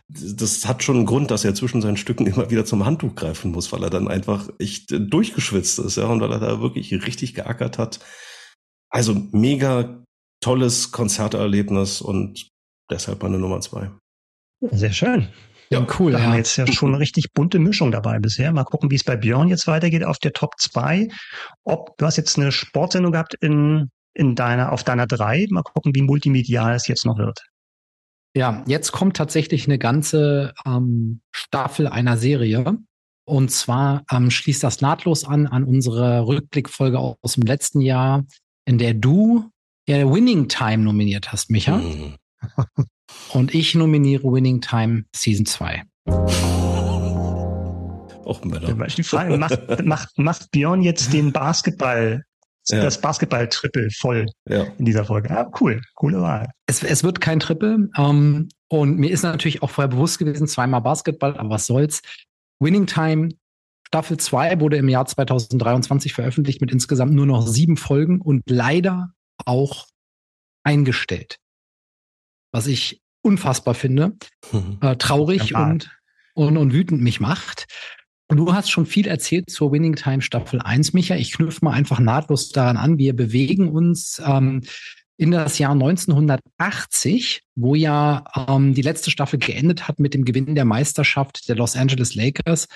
das 0.07 0.67
hat 0.67 0.83
schon 0.83 0.97
einen 0.97 1.05
Grund, 1.05 1.31
dass 1.31 1.45
er 1.45 1.55
zwischen 1.55 1.81
seinen 1.81 1.97
Stücken 1.97 2.27
immer 2.27 2.49
wieder 2.51 2.65
zum 2.65 2.85
Handtuch 2.85 3.15
greifen 3.15 3.51
muss, 3.51 3.71
weil 3.71 3.83
er 3.83 3.89
dann 3.89 4.07
einfach 4.07 4.49
echt 4.59 4.91
durchgeschwitzt 4.91 5.79
ist, 5.79 5.97
ja, 5.97 6.05
und 6.05 6.21
weil 6.21 6.31
er 6.31 6.39
da 6.39 6.61
wirklich 6.61 6.93
richtig 6.93 7.33
geackert 7.33 7.77
hat. 7.77 7.99
Also 8.89 9.15
mega 9.31 10.03
tolles 10.41 10.91
Konzerterlebnis 10.91 12.01
und 12.01 12.49
deshalb 12.89 13.23
meine 13.23 13.39
Nummer 13.39 13.61
zwei. 13.61 13.91
Sehr 14.61 14.93
schön. 14.93 15.27
Ja, 15.71 15.85
cool. 15.99 16.11
Da 16.11 16.19
ja. 16.19 16.25
haben 16.25 16.31
wir 16.33 16.37
jetzt 16.37 16.55
ja 16.57 16.67
schon 16.67 16.89
eine 16.89 16.99
richtig 16.99 17.33
bunte 17.33 17.57
Mischung 17.57 17.91
dabei 17.91 18.19
bisher. 18.19 18.51
Mal 18.51 18.63
gucken, 18.63 18.91
wie 18.91 18.95
es 18.95 19.03
bei 19.03 19.15
Björn 19.15 19.47
jetzt 19.47 19.65
weitergeht 19.65 20.03
auf 20.03 20.19
der 20.19 20.33
Top 20.33 20.51
2. 20.59 21.07
Ob 21.63 21.97
du 21.97 22.05
hast 22.05 22.17
jetzt 22.17 22.37
eine 22.37 22.51
Sportsendung 22.51 23.11
gehabt 23.11 23.33
in, 23.41 23.89
in 24.13 24.35
deiner, 24.35 24.71
auf 24.71 24.83
deiner 24.83 25.07
3. 25.07 25.47
Mal 25.49 25.63
gucken, 25.63 25.95
wie 25.95 26.03
multimedial 26.03 26.75
es 26.75 26.87
jetzt 26.87 27.05
noch 27.05 27.17
wird. 27.17 27.39
Ja, 28.35 28.63
jetzt 28.67 28.91
kommt 28.91 29.15
tatsächlich 29.15 29.65
eine 29.65 29.79
ganze 29.79 30.53
ähm, 30.65 31.21
Staffel 31.31 31.87
einer 31.87 32.17
Serie. 32.17 32.77
Und 33.25 33.49
zwar 33.49 34.03
ähm, 34.11 34.29
schließt 34.29 34.61
das 34.61 34.81
nahtlos 34.81 35.23
an 35.25 35.47
an 35.47 35.63
unsere 35.63 36.27
Rückblickfolge 36.27 36.99
aus 36.99 37.33
dem 37.35 37.43
letzten 37.43 37.79
Jahr, 37.79 38.25
in 38.65 38.77
der 38.77 38.93
du 38.93 39.49
ja 39.87 40.11
Winning 40.11 40.49
Time 40.49 40.83
nominiert 40.83 41.31
hast, 41.31 41.49
Micha. 41.49 41.77
Mhm. 41.77 42.15
Und 43.33 43.55
ich 43.55 43.73
nominiere 43.73 44.23
Winning 44.23 44.59
Time 44.59 45.05
Season 45.15 45.45
2. 45.45 45.83
Auch 48.25 48.43
Männer. 48.43 48.87
Die 48.87 49.03
Frage, 49.03 49.37
macht, 49.37 49.85
macht, 49.85 50.17
macht 50.17 50.51
Björn 50.51 50.81
jetzt 50.81 51.13
den 51.13 51.31
Basketball 51.31 52.25
ja. 52.69 52.81
das 52.81 52.99
Basketball-Triple 52.99 53.89
voll 53.91 54.25
ja. 54.49 54.63
in 54.77 54.85
dieser 54.85 55.05
Folge. 55.05 55.29
Ah, 55.31 55.51
cool, 55.59 55.81
coole 55.95 56.21
Wahl. 56.21 56.49
Es, 56.65 56.83
es 56.83 57.03
wird 57.03 57.21
kein 57.21 57.39
Triple. 57.39 57.89
Ähm, 57.97 58.49
und 58.67 58.97
mir 58.97 59.11
ist 59.11 59.23
natürlich 59.23 59.61
auch 59.61 59.69
vorher 59.69 59.89
bewusst 59.89 60.19
gewesen, 60.19 60.47
zweimal 60.47 60.81
Basketball, 60.81 61.37
aber 61.37 61.51
was 61.51 61.67
soll's. 61.67 62.01
Winning 62.59 62.87
Time 62.87 63.29
Staffel 63.87 64.17
2 64.17 64.59
wurde 64.59 64.77
im 64.77 64.89
Jahr 64.89 65.05
2023 65.05 66.13
veröffentlicht 66.13 66.59
mit 66.59 66.71
insgesamt 66.71 67.13
nur 67.13 67.25
noch 67.25 67.47
sieben 67.47 67.77
Folgen 67.77 68.19
und 68.19 68.43
leider 68.49 69.13
auch 69.45 69.87
eingestellt. 70.63 71.37
Was 72.51 72.67
ich 72.67 73.01
unfassbar 73.21 73.73
finde, 73.73 74.17
mhm. 74.51 74.79
äh, 74.81 74.95
traurig 74.97 75.55
und, 75.55 75.95
und, 76.33 76.57
und 76.57 76.73
wütend 76.73 77.01
mich 77.01 77.19
macht. 77.19 77.67
Du 78.27 78.53
hast 78.53 78.71
schon 78.71 78.87
viel 78.87 79.07
erzählt 79.07 79.49
zur 79.51 79.71
Winning 79.71 79.95
Time 79.95 80.21
Staffel 80.21 80.59
1, 80.59 80.93
Micha. 80.93 81.15
Ich 81.15 81.33
knüpfe 81.33 81.63
mal 81.63 81.73
einfach 81.73 81.99
nahtlos 81.99 82.49
daran 82.49 82.77
an. 82.77 82.97
Wir 82.97 83.15
bewegen 83.15 83.69
uns 83.69 84.21
ähm, 84.25 84.61
in 85.17 85.31
das 85.31 85.59
Jahr 85.59 85.73
1980, 85.73 87.43
wo 87.55 87.75
ja 87.75 88.23
ähm, 88.47 88.73
die 88.73 88.81
letzte 88.81 89.11
Staffel 89.11 89.37
geendet 89.37 89.87
hat 89.87 89.99
mit 89.99 90.15
dem 90.15 90.25
Gewinn 90.25 90.55
der 90.55 90.65
Meisterschaft 90.65 91.47
der 91.47 91.55
Los 91.55 91.75
Angeles 91.75 92.15
Lakers 92.15 92.67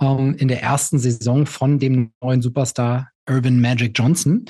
ähm, 0.00 0.34
in 0.38 0.48
der 0.48 0.62
ersten 0.62 0.98
Saison 0.98 1.44
von 1.44 1.78
dem 1.78 2.12
neuen 2.22 2.40
Superstar 2.40 3.10
Urban 3.28 3.60
Magic 3.60 3.92
Johnson. 3.96 4.46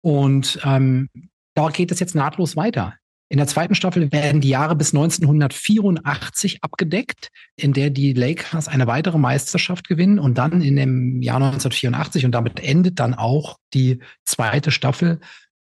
Und 0.00 0.58
ähm, 0.64 1.10
da 1.54 1.68
geht 1.68 1.92
es 1.92 2.00
jetzt 2.00 2.14
nahtlos 2.14 2.56
weiter. 2.56 2.94
In 3.32 3.38
der 3.38 3.46
zweiten 3.46 3.74
Staffel 3.74 4.12
werden 4.12 4.42
die 4.42 4.50
Jahre 4.50 4.76
bis 4.76 4.92
1984 4.92 6.62
abgedeckt, 6.62 7.30
in 7.56 7.72
der 7.72 7.88
die 7.88 8.12
Lakers 8.12 8.68
eine 8.68 8.86
weitere 8.86 9.16
Meisterschaft 9.16 9.88
gewinnen 9.88 10.18
und 10.18 10.36
dann 10.36 10.60
in 10.60 10.76
dem 10.76 11.22
Jahr 11.22 11.36
1984 11.36 12.26
und 12.26 12.32
damit 12.32 12.60
endet 12.60 13.00
dann 13.00 13.14
auch 13.14 13.56
die 13.72 14.00
zweite 14.26 14.70
Staffel 14.70 15.18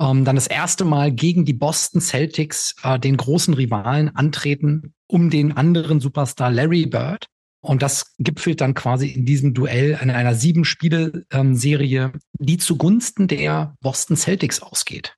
ähm, 0.02 0.26
dann 0.26 0.36
das 0.36 0.48
erste 0.48 0.84
Mal 0.84 1.14
gegen 1.14 1.46
die 1.46 1.54
Boston 1.54 2.02
Celtics, 2.02 2.76
äh, 2.84 3.00
den 3.00 3.16
großen 3.16 3.54
Rivalen, 3.54 4.14
antreten, 4.14 4.94
um 5.08 5.30
den 5.30 5.56
anderen 5.56 6.02
Superstar 6.02 6.52
Larry 6.52 6.86
Bird. 6.86 7.28
Und 7.62 7.82
das 7.82 8.14
gipfelt 8.20 8.60
dann 8.60 8.74
quasi 8.74 9.08
in 9.08 9.26
diesem 9.26 9.54
Duell 9.54 9.98
in 10.02 10.12
einer 10.12 10.36
Sieben-Spiele-Serie, 10.36 12.12
ähm, 12.14 12.20
die 12.34 12.58
zugunsten 12.58 13.30
der 13.30 13.78
Boston 13.80 14.18
Celtics 14.18 14.62
ausgeht. 14.62 15.16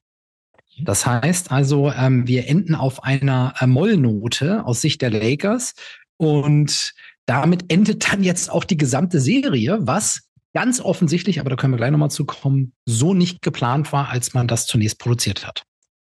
Das 0.79 1.05
heißt 1.05 1.51
also, 1.51 1.91
ähm, 1.91 2.27
wir 2.27 2.47
enden 2.47 2.75
auf 2.75 3.03
einer 3.03 3.53
äh, 3.59 3.67
Mollnote 3.67 4.65
aus 4.65 4.81
Sicht 4.81 5.01
der 5.01 5.09
Lakers 5.09 5.73
und 6.17 6.93
damit 7.25 7.71
endet 7.71 8.11
dann 8.11 8.23
jetzt 8.23 8.51
auch 8.51 8.63
die 8.63 8.77
gesamte 8.77 9.19
Serie, 9.19 9.79
was 9.81 10.29
ganz 10.53 10.79
offensichtlich, 10.79 11.39
aber 11.39 11.49
da 11.49 11.55
können 11.55 11.73
wir 11.73 11.77
gleich 11.77 11.91
nochmal 11.91 12.11
zu 12.11 12.25
kommen, 12.25 12.73
so 12.85 13.13
nicht 13.13 13.41
geplant 13.41 13.91
war, 13.91 14.09
als 14.09 14.33
man 14.33 14.47
das 14.47 14.65
zunächst 14.67 14.99
produziert 14.99 15.45
hat. 15.45 15.63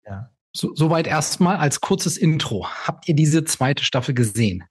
Ja. 0.07 0.31
So, 0.53 0.75
soweit 0.75 1.07
erstmal 1.07 1.57
als 1.57 1.81
kurzes 1.81 2.17
Intro. 2.17 2.69
Habt 2.69 3.09
ihr 3.09 3.15
diese 3.15 3.45
zweite 3.45 3.85
Staffel 3.85 4.15
gesehen? 4.15 4.65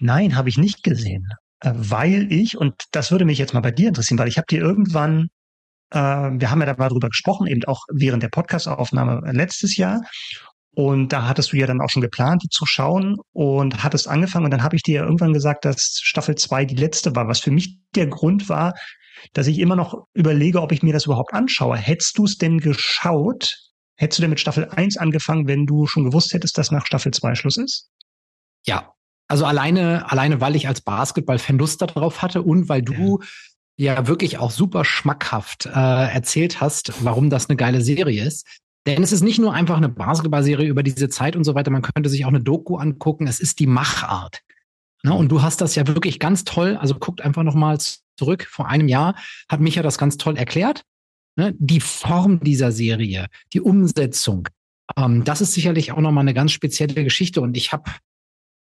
Nein, 0.00 0.36
habe 0.36 0.48
ich 0.48 0.58
nicht 0.58 0.82
gesehen. 0.82 1.28
Äh, 1.60 1.72
weil 1.74 2.30
ich, 2.32 2.58
und 2.58 2.74
das 2.92 3.10
würde 3.10 3.24
mich 3.24 3.38
jetzt 3.38 3.54
mal 3.54 3.60
bei 3.60 3.70
dir 3.70 3.88
interessieren, 3.88 4.18
weil 4.18 4.28
ich 4.28 4.36
habe 4.36 4.46
dir 4.48 4.60
irgendwann 4.60 5.28
äh, 5.94 6.30
wir 6.40 6.50
haben 6.50 6.60
ja 6.60 6.66
da 6.66 6.74
mal 6.76 6.88
drüber 6.88 7.08
gesprochen, 7.08 7.46
eben 7.46 7.64
auch 7.64 7.84
während 7.92 8.22
der 8.22 8.28
Podcastaufnahme 8.28 9.20
letztes 9.32 9.76
Jahr. 9.76 10.00
Und 10.76 11.12
da 11.12 11.28
hattest 11.28 11.52
du 11.52 11.56
ja 11.56 11.68
dann 11.68 11.80
auch 11.80 11.88
schon 11.88 12.02
geplant, 12.02 12.42
die 12.42 12.48
zu 12.48 12.66
schauen 12.66 13.18
und 13.32 13.84
hattest 13.84 14.08
angefangen. 14.08 14.46
Und 14.46 14.50
dann 14.50 14.64
habe 14.64 14.74
ich 14.74 14.82
dir 14.82 14.96
ja 14.96 15.02
irgendwann 15.04 15.32
gesagt, 15.32 15.64
dass 15.64 16.00
Staffel 16.02 16.34
2 16.34 16.64
die 16.64 16.74
letzte 16.74 17.14
war, 17.14 17.28
was 17.28 17.38
für 17.38 17.52
mich 17.52 17.78
der 17.94 18.08
Grund 18.08 18.48
war, 18.48 18.74
dass 19.32 19.46
ich 19.46 19.60
immer 19.60 19.76
noch 19.76 20.06
überlege, 20.14 20.60
ob 20.60 20.72
ich 20.72 20.82
mir 20.82 20.92
das 20.92 21.06
überhaupt 21.06 21.32
anschaue. 21.32 21.76
Hättest 21.76 22.18
du 22.18 22.24
es 22.24 22.38
denn 22.38 22.58
geschaut? 22.58 23.56
Hättest 23.96 24.18
du 24.18 24.22
denn 24.22 24.30
mit 24.30 24.40
Staffel 24.40 24.68
1 24.68 24.96
angefangen, 24.96 25.46
wenn 25.46 25.64
du 25.64 25.86
schon 25.86 26.04
gewusst 26.04 26.34
hättest, 26.34 26.58
dass 26.58 26.72
nach 26.72 26.86
Staffel 26.86 27.12
2 27.12 27.36
Schluss 27.36 27.56
ist? 27.56 27.88
Ja, 28.66 28.92
also 29.28 29.46
alleine, 29.46 30.10
alleine, 30.10 30.40
weil 30.40 30.56
ich 30.56 30.66
als 30.66 30.80
Basketball-Fan 30.80 31.58
Lust 31.58 31.80
darauf 31.82 32.20
hatte 32.20 32.42
und 32.42 32.68
weil 32.68 32.82
du 32.82 33.20
ja 33.22 33.28
ja 33.76 34.06
wirklich 34.06 34.38
auch 34.38 34.50
super 34.50 34.84
schmackhaft 34.84 35.66
äh, 35.66 35.70
erzählt 35.70 36.60
hast, 36.60 37.04
warum 37.04 37.30
das 37.30 37.48
eine 37.48 37.56
geile 37.56 37.80
Serie 37.80 38.24
ist. 38.24 38.46
Denn 38.86 39.02
es 39.02 39.12
ist 39.12 39.22
nicht 39.22 39.38
nur 39.38 39.54
einfach 39.54 39.78
eine 39.78 39.88
Basketballserie 39.88 40.68
über 40.68 40.82
diese 40.82 41.08
Zeit 41.08 41.36
und 41.36 41.44
so 41.44 41.54
weiter, 41.54 41.70
man 41.70 41.82
könnte 41.82 42.10
sich 42.10 42.24
auch 42.24 42.28
eine 42.28 42.42
Doku 42.42 42.76
angucken, 42.76 43.26
es 43.26 43.40
ist 43.40 43.58
die 43.58 43.66
Machart. 43.66 44.42
Ne? 45.02 45.14
Und 45.14 45.30
du 45.30 45.42
hast 45.42 45.60
das 45.60 45.74
ja 45.74 45.86
wirklich 45.86 46.18
ganz 46.18 46.44
toll, 46.44 46.76
also 46.76 46.94
guckt 46.94 47.22
einfach 47.22 47.42
nochmal 47.42 47.78
zurück, 48.18 48.46
vor 48.48 48.68
einem 48.68 48.88
Jahr 48.88 49.16
hat 49.48 49.60
Micha 49.60 49.82
das 49.82 49.98
ganz 49.98 50.18
toll 50.18 50.36
erklärt. 50.36 50.82
Ne? 51.36 51.54
Die 51.58 51.80
Form 51.80 52.40
dieser 52.40 52.72
Serie, 52.72 53.28
die 53.54 53.60
Umsetzung, 53.60 54.48
ähm, 54.96 55.24
das 55.24 55.40
ist 55.40 55.52
sicherlich 55.52 55.92
auch 55.92 56.00
nochmal 56.00 56.22
eine 56.22 56.34
ganz 56.34 56.52
spezielle 56.52 57.04
Geschichte. 57.04 57.40
Und 57.40 57.56
ich 57.56 57.72
habe 57.72 57.90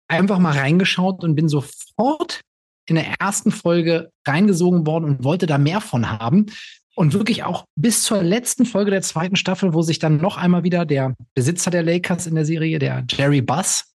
einfach 0.08 0.40
mal 0.40 0.58
reingeschaut 0.58 1.24
und 1.24 1.36
bin 1.36 1.50
sofort 1.50 2.42
in 2.88 2.96
der 2.96 3.16
ersten 3.20 3.52
Folge 3.52 4.12
reingesogen 4.26 4.88
worden 4.88 5.06
und 5.06 5.24
wollte 5.24 5.46
da 5.46 5.58
mehr 5.58 5.82
von 5.82 6.10
haben. 6.10 6.48
Und 6.96 7.14
wirklich 7.14 7.44
auch 7.44 7.66
bis 7.76 8.02
zur 8.02 8.24
letzten 8.24 8.66
Folge 8.66 8.90
der 8.90 9.04
zweiten 9.04 9.36
Staffel, 9.36 9.74
wo 9.74 9.84
sich 9.84 10.00
dann 10.00 10.18
noch 10.18 10.38
einmal 10.38 10.64
wieder 10.64 10.84
der 10.84 11.16
Besitzer 11.36 11.70
der 11.70 11.84
Lakers 11.84 12.26
in 12.26 12.34
der 12.34 12.46
Serie, 12.46 12.80
der 12.80 13.06
Jerry 13.08 13.42
Buss, 13.42 13.94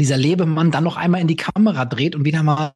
dieser 0.00 0.16
Lebemann, 0.16 0.72
dann 0.72 0.82
noch 0.82 0.96
einmal 0.96 1.20
in 1.20 1.28
die 1.28 1.36
Kamera 1.36 1.84
dreht 1.84 2.16
und 2.16 2.24
wieder 2.24 2.42
mal 2.42 2.72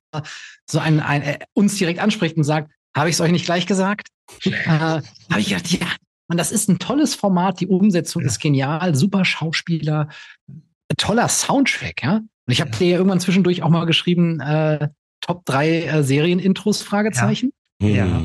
so 0.70 0.78
ein, 0.78 1.01
ein 1.01 1.22
äh, 1.22 1.38
uns 1.55 1.76
direkt 1.76 1.99
anspricht 1.99 2.36
und 2.36 2.44
sagt, 2.44 2.70
habe 2.96 3.09
ich 3.09 3.16
es 3.16 3.20
euch 3.20 3.32
nicht 3.32 3.46
gleich 3.46 3.66
gesagt? 3.66 4.09
äh, 4.44 4.68
habe 4.68 5.03
ich 5.38 5.49
gedacht, 5.49 5.68
ja, 5.72 5.88
man, 6.28 6.38
das 6.38 6.53
ist 6.53 6.68
ein 6.68 6.78
tolles 6.78 7.14
Format, 7.14 7.61
die 7.61 7.66
Umsetzung 7.66 8.22
ja. 8.22 8.28
ist 8.28 8.38
genial, 8.38 8.94
super 8.94 9.24
Schauspieler, 9.24 10.09
toller 10.96 11.28
Soundtrack, 11.28 12.03
ja. 12.05 12.16
Und 12.16 12.53
ich 12.53 12.61
habe 12.61 12.70
dir 12.70 12.86
ja 12.86 12.96
irgendwann 12.96 13.20
zwischendurch 13.20 13.62
auch 13.62 13.68
mal 13.68 13.84
geschrieben, 13.84 14.40
äh, 14.40 14.88
Top 15.20 15.44
3 15.46 15.82
äh, 15.82 16.02
Serienintros, 16.02 16.82
Fragezeichen. 16.82 17.52
Ja. 17.80 17.88
ja. 17.88 18.22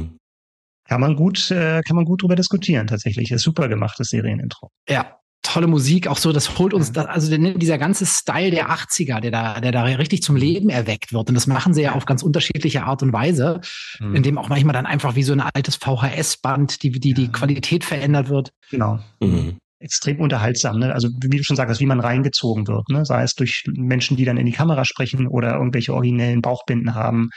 Kann 0.87 1.01
man 1.01 1.15
gut, 1.15 1.49
äh, 1.51 1.81
kann 1.81 1.95
man 1.95 2.05
gut 2.05 2.21
drüber 2.21 2.35
diskutieren, 2.35 2.87
tatsächlich. 2.87 3.31
Ist 3.31 3.43
super 3.43 3.67
gemachtes 3.67 4.09
Serienintro. 4.09 4.69
Ja, 4.89 5.17
tolle 5.43 5.67
Musik, 5.67 6.07
auch 6.07 6.17
so, 6.17 6.31
das 6.31 6.57
holt 6.57 6.73
uns, 6.73 6.91
das, 6.91 7.05
also 7.05 7.37
dieser 7.37 7.77
ganze 7.77 8.05
Style 8.05 8.51
der 8.51 8.69
80er, 8.69 9.19
der 9.19 9.31
da, 9.31 9.59
der 9.59 9.71
da 9.71 9.83
richtig 9.83 10.23
zum 10.23 10.35
Leben 10.35 10.69
erweckt 10.69 11.13
wird. 11.13 11.29
Und 11.29 11.35
das 11.35 11.47
machen 11.47 11.73
sie 11.73 11.83
ja 11.83 11.93
auf 11.93 12.05
ganz 12.05 12.23
unterschiedliche 12.23 12.83
Art 12.83 13.03
und 13.03 13.13
Weise, 13.13 13.61
mhm. 13.99 14.15
indem 14.15 14.37
auch 14.37 14.49
manchmal 14.49 14.73
dann 14.73 14.85
einfach 14.85 15.15
wie 15.15 15.23
so 15.23 15.33
ein 15.33 15.41
altes 15.41 15.75
VHS-Band, 15.75 16.81
die, 16.81 16.91
die, 16.91 17.13
die 17.13 17.31
Qualität 17.31 17.83
verändert 17.83 18.29
wird. 18.29 18.51
Genau. 18.71 18.99
Mhm. 19.19 19.57
Extrem 19.83 20.19
unterhaltsam, 20.19 20.79
ne? 20.79 20.93
Also 20.93 21.09
wie 21.21 21.37
du 21.37 21.43
schon 21.43 21.55
sagst, 21.57 21.79
wie 21.79 21.85
man 21.85 21.99
reingezogen 21.99 22.67
wird, 22.67 22.89
ne? 22.89 23.05
Sei 23.05 23.23
es 23.23 23.35
durch 23.35 23.65
Menschen, 23.67 24.17
die 24.17 24.25
dann 24.25 24.37
in 24.37 24.45
die 24.45 24.51
Kamera 24.51 24.85
sprechen 24.85 25.27
oder 25.27 25.55
irgendwelche 25.55 25.93
originellen 25.93 26.41
Bauchbinden 26.41 26.95
haben 26.95 27.29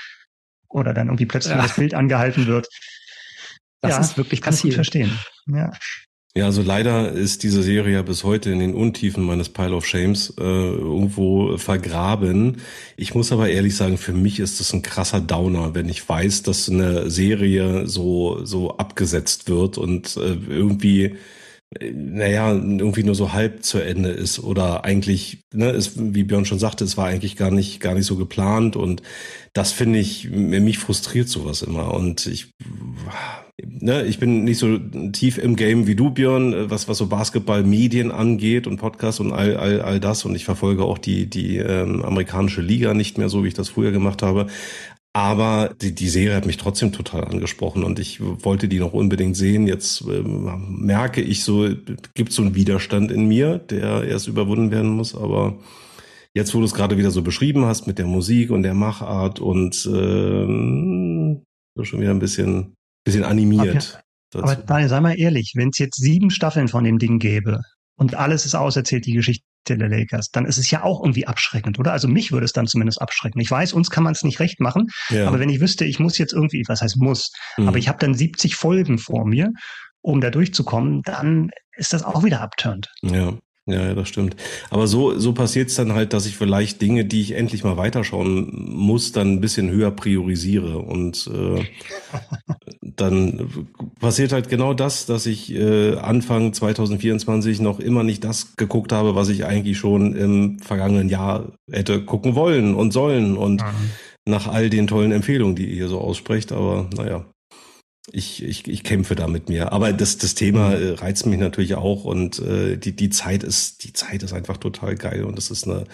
oder 0.68 0.94
dann 0.94 1.08
irgendwie 1.08 1.26
plötzlich 1.26 1.56
ja. 1.56 1.62
das 1.62 1.76
Bild 1.76 1.94
angehalten 1.94 2.46
wird. 2.46 2.68
Das 3.80 3.92
ja, 3.92 4.00
ist 4.00 4.16
wirklich 4.16 4.40
passiert. 4.40 4.74
verstehen. 4.74 5.10
Ja. 5.46 5.72
Ja, 6.36 6.44
also 6.44 6.60
leider 6.60 7.12
ist 7.12 7.44
diese 7.44 7.62
Serie 7.62 7.94
ja 7.94 8.02
bis 8.02 8.22
heute 8.22 8.50
in 8.50 8.58
den 8.58 8.74
Untiefen 8.74 9.24
meines 9.24 9.48
Pile 9.48 9.74
of 9.74 9.86
Shames 9.86 10.34
äh, 10.38 10.42
irgendwo 10.42 11.56
vergraben. 11.56 12.58
Ich 12.98 13.14
muss 13.14 13.32
aber 13.32 13.48
ehrlich 13.48 13.74
sagen, 13.74 13.96
für 13.96 14.12
mich 14.12 14.38
ist 14.38 14.60
das 14.60 14.74
ein 14.74 14.82
krasser 14.82 15.22
Downer, 15.22 15.74
wenn 15.74 15.88
ich 15.88 16.06
weiß, 16.06 16.42
dass 16.42 16.68
eine 16.68 17.08
Serie 17.08 17.86
so 17.86 18.44
so 18.44 18.76
abgesetzt 18.76 19.48
wird 19.48 19.78
und 19.78 20.18
äh, 20.18 20.36
irgendwie 20.46 21.16
naja, 21.92 22.52
irgendwie 22.52 23.02
nur 23.02 23.14
so 23.14 23.32
halb 23.32 23.64
zu 23.64 23.78
Ende 23.78 24.10
ist 24.10 24.38
oder 24.38 24.84
eigentlich, 24.84 25.44
ne, 25.52 25.70
ist, 25.70 25.92
wie 25.96 26.24
Björn 26.24 26.44
schon 26.44 26.58
sagte, 26.58 26.84
es 26.84 26.96
war 26.96 27.06
eigentlich 27.06 27.36
gar 27.36 27.50
nicht, 27.50 27.80
gar 27.80 27.94
nicht 27.94 28.06
so 28.06 28.16
geplant 28.16 28.76
und 28.76 29.02
das 29.52 29.72
finde 29.72 29.98
ich, 29.98 30.30
mich 30.30 30.78
frustriert 30.78 31.28
sowas 31.28 31.62
immer 31.62 31.94
und 31.94 32.26
ich, 32.26 32.52
ne, 33.64 34.04
ich 34.04 34.18
bin 34.18 34.44
nicht 34.44 34.58
so 34.58 34.78
tief 35.12 35.38
im 35.38 35.56
Game 35.56 35.86
wie 35.86 35.96
du, 35.96 36.10
Björn, 36.10 36.70
was, 36.70 36.88
was 36.88 36.98
so 36.98 37.06
Basketball-Medien 37.06 38.10
angeht 38.10 38.66
und 38.66 38.78
Podcast 38.78 39.20
und 39.20 39.32
all, 39.32 39.56
all, 39.56 39.80
all 39.80 40.00
das 40.00 40.24
und 40.24 40.34
ich 40.34 40.44
verfolge 40.44 40.84
auch 40.84 40.98
die, 40.98 41.28
die 41.28 41.58
ähm, 41.58 42.02
amerikanische 42.02 42.60
Liga 42.60 42.94
nicht 42.94 43.18
mehr 43.18 43.28
so, 43.28 43.44
wie 43.44 43.48
ich 43.48 43.54
das 43.54 43.68
früher 43.68 43.92
gemacht 43.92 44.22
habe. 44.22 44.46
Aber 45.16 45.74
die, 45.80 45.94
die 45.94 46.10
Serie 46.10 46.36
hat 46.36 46.44
mich 46.44 46.58
trotzdem 46.58 46.92
total 46.92 47.24
angesprochen 47.24 47.84
und 47.84 47.98
ich 47.98 48.20
wollte 48.20 48.68
die 48.68 48.78
noch 48.78 48.92
unbedingt 48.92 49.34
sehen. 49.34 49.66
Jetzt 49.66 50.02
äh, 50.02 50.22
merke 50.22 51.22
ich 51.22 51.42
so, 51.42 51.70
gibt 52.12 52.32
so 52.32 52.42
einen 52.42 52.54
Widerstand 52.54 53.10
in 53.10 53.26
mir, 53.26 53.56
der 53.56 54.04
erst 54.04 54.28
überwunden 54.28 54.70
werden 54.70 54.90
muss. 54.90 55.14
Aber 55.14 55.56
jetzt, 56.34 56.54
wo 56.54 56.58
du 56.58 56.66
es 56.66 56.74
gerade 56.74 56.98
wieder 56.98 57.10
so 57.10 57.22
beschrieben 57.22 57.64
hast 57.64 57.86
mit 57.86 57.96
der 57.96 58.04
Musik 58.04 58.50
und 58.50 58.62
der 58.62 58.74
Machart 58.74 59.40
und 59.40 59.74
äh, 59.86 61.40
so 61.74 61.84
schon 61.84 62.00
wieder 62.02 62.10
ein 62.10 62.18
bisschen, 62.18 62.74
bisschen 63.02 63.24
animiert. 63.24 64.02
Aber, 64.34 64.52
aber 64.52 64.56
Daniel, 64.56 64.90
sei 64.90 65.00
mal 65.00 65.18
ehrlich, 65.18 65.54
wenn 65.56 65.70
es 65.70 65.78
jetzt 65.78 65.96
sieben 65.96 66.28
Staffeln 66.28 66.68
von 66.68 66.84
dem 66.84 66.98
Ding 66.98 67.20
gäbe 67.20 67.62
und 67.98 68.16
alles 68.16 68.44
ist 68.44 68.54
auserzählt, 68.54 69.06
die 69.06 69.14
Geschichte 69.14 69.46
der 69.74 69.88
Lakers, 69.88 70.30
dann 70.30 70.46
ist 70.46 70.58
es 70.58 70.70
ja 70.70 70.82
auch 70.82 71.02
irgendwie 71.02 71.26
abschreckend, 71.26 71.78
oder? 71.78 71.92
Also 71.92 72.06
mich 72.06 72.30
würde 72.30 72.44
es 72.44 72.52
dann 72.52 72.66
zumindest 72.66 73.00
abschrecken. 73.00 73.40
Ich 73.40 73.50
weiß, 73.50 73.72
uns 73.72 73.90
kann 73.90 74.04
man 74.04 74.12
es 74.12 74.22
nicht 74.22 74.38
recht 74.38 74.60
machen, 74.60 74.86
ja. 75.10 75.26
aber 75.26 75.40
wenn 75.40 75.48
ich 75.48 75.60
wüsste, 75.60 75.84
ich 75.84 75.98
muss 75.98 76.18
jetzt 76.18 76.32
irgendwie, 76.32 76.62
was 76.68 76.82
heißt 76.82 76.96
muss, 76.98 77.32
mhm. 77.56 77.68
aber 77.68 77.78
ich 77.78 77.88
habe 77.88 77.98
dann 77.98 78.14
70 78.14 78.54
Folgen 78.54 78.98
vor 78.98 79.26
mir, 79.26 79.50
um 80.00 80.20
da 80.20 80.30
durchzukommen, 80.30 81.02
dann 81.02 81.50
ist 81.76 81.92
das 81.92 82.04
auch 82.04 82.22
wieder 82.22 82.40
abturnt. 82.40 82.88
Ja. 83.02 83.34
Ja, 83.68 83.82
ja, 83.82 83.94
das 83.94 84.08
stimmt. 84.08 84.36
Aber 84.70 84.86
so, 84.86 85.18
so 85.18 85.32
passiert 85.32 85.70
es 85.70 85.74
dann 85.74 85.92
halt, 85.92 86.12
dass 86.12 86.26
ich 86.26 86.36
vielleicht 86.36 86.80
Dinge, 86.80 87.04
die 87.04 87.20
ich 87.20 87.32
endlich 87.32 87.64
mal 87.64 87.76
weiterschauen 87.76 88.52
muss, 88.54 89.10
dann 89.10 89.32
ein 89.32 89.40
bisschen 89.40 89.70
höher 89.70 89.90
priorisiere. 89.90 90.78
Und 90.78 91.28
äh, 91.34 91.64
dann 92.80 93.66
passiert 93.98 94.30
halt 94.30 94.48
genau 94.48 94.72
das, 94.72 95.06
dass 95.06 95.26
ich 95.26 95.52
äh, 95.52 95.96
Anfang 95.96 96.52
2024 96.52 97.60
noch 97.60 97.80
immer 97.80 98.04
nicht 98.04 98.22
das 98.22 98.54
geguckt 98.56 98.92
habe, 98.92 99.16
was 99.16 99.28
ich 99.30 99.44
eigentlich 99.44 99.78
schon 99.78 100.14
im 100.14 100.60
vergangenen 100.60 101.08
Jahr 101.08 101.52
hätte 101.68 102.04
gucken 102.04 102.36
wollen 102.36 102.72
und 102.76 102.92
sollen. 102.92 103.36
Und 103.36 103.62
mhm. 103.62 103.90
nach 104.26 104.46
all 104.46 104.70
den 104.70 104.86
tollen 104.86 105.10
Empfehlungen, 105.10 105.56
die 105.56 105.66
ihr 105.66 105.74
hier 105.74 105.88
so 105.88 106.00
aussprecht, 106.00 106.52
aber 106.52 106.88
naja 106.96 107.26
ich, 108.12 108.42
ich, 108.42 108.68
ich 108.68 108.84
kämpfe 108.84 109.14
da 109.14 109.26
mit 109.26 109.48
mir. 109.48 109.72
Aber 109.72 109.92
das, 109.92 110.18
das 110.18 110.34
Thema 110.34 110.72
äh, 110.72 110.92
reizt 110.92 111.26
mich 111.26 111.38
natürlich 111.38 111.74
auch 111.74 112.04
und 112.04 112.38
äh, 112.38 112.76
die, 112.76 112.94
die 112.94 113.10
Zeit 113.10 113.42
ist, 113.42 113.84
die 113.84 113.92
Zeit 113.92 114.22
ist 114.22 114.32
einfach 114.32 114.56
total 114.56 114.94
geil 114.94 115.24
und 115.24 115.36
das 115.36 115.50
ist 115.50 115.66
eine 115.66 115.84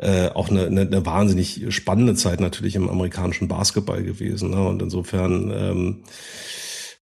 äh, 0.00 0.28
auch 0.30 0.48
eine, 0.48 0.66
eine, 0.66 0.82
eine 0.82 1.04
wahnsinnig 1.04 1.66
spannende 1.74 2.14
Zeit 2.14 2.40
natürlich 2.40 2.74
im 2.74 2.88
amerikanischen 2.88 3.48
Basketball 3.48 4.02
gewesen. 4.02 4.50
Ne? 4.50 4.66
Und 4.66 4.80
insofern, 4.80 5.50
ähm, 5.50 6.04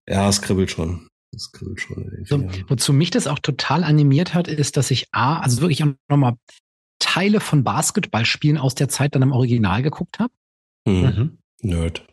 ja, 0.07 0.27
es 0.27 0.41
kribbelt 0.41 0.69
schon. 0.69 1.07
Es 1.33 1.51
kribbelt 1.51 1.79
schon. 1.79 2.25
So, 2.25 2.43
wozu 2.67 2.91
mich 2.91 3.11
das 3.11 3.27
auch 3.27 3.39
total 3.39 3.83
animiert 3.85 4.33
hat, 4.33 4.47
ist, 4.49 4.75
dass 4.75 4.91
ich 4.91 5.07
A, 5.11 5.39
also 5.39 5.61
wirklich 5.61 5.83
auch 5.83 5.93
nochmal 6.09 6.35
Teile 6.99 7.39
von 7.39 7.63
Basketballspielen 7.63 8.57
aus 8.57 8.75
der 8.75 8.89
Zeit 8.89 9.15
dann 9.15 9.21
im 9.21 9.31
Original 9.31 9.81
geguckt 9.81 10.19
habe. 10.19 10.33
Mhm. 10.85 10.93
Mhm. 10.93 11.37
Nerd. 11.61 12.05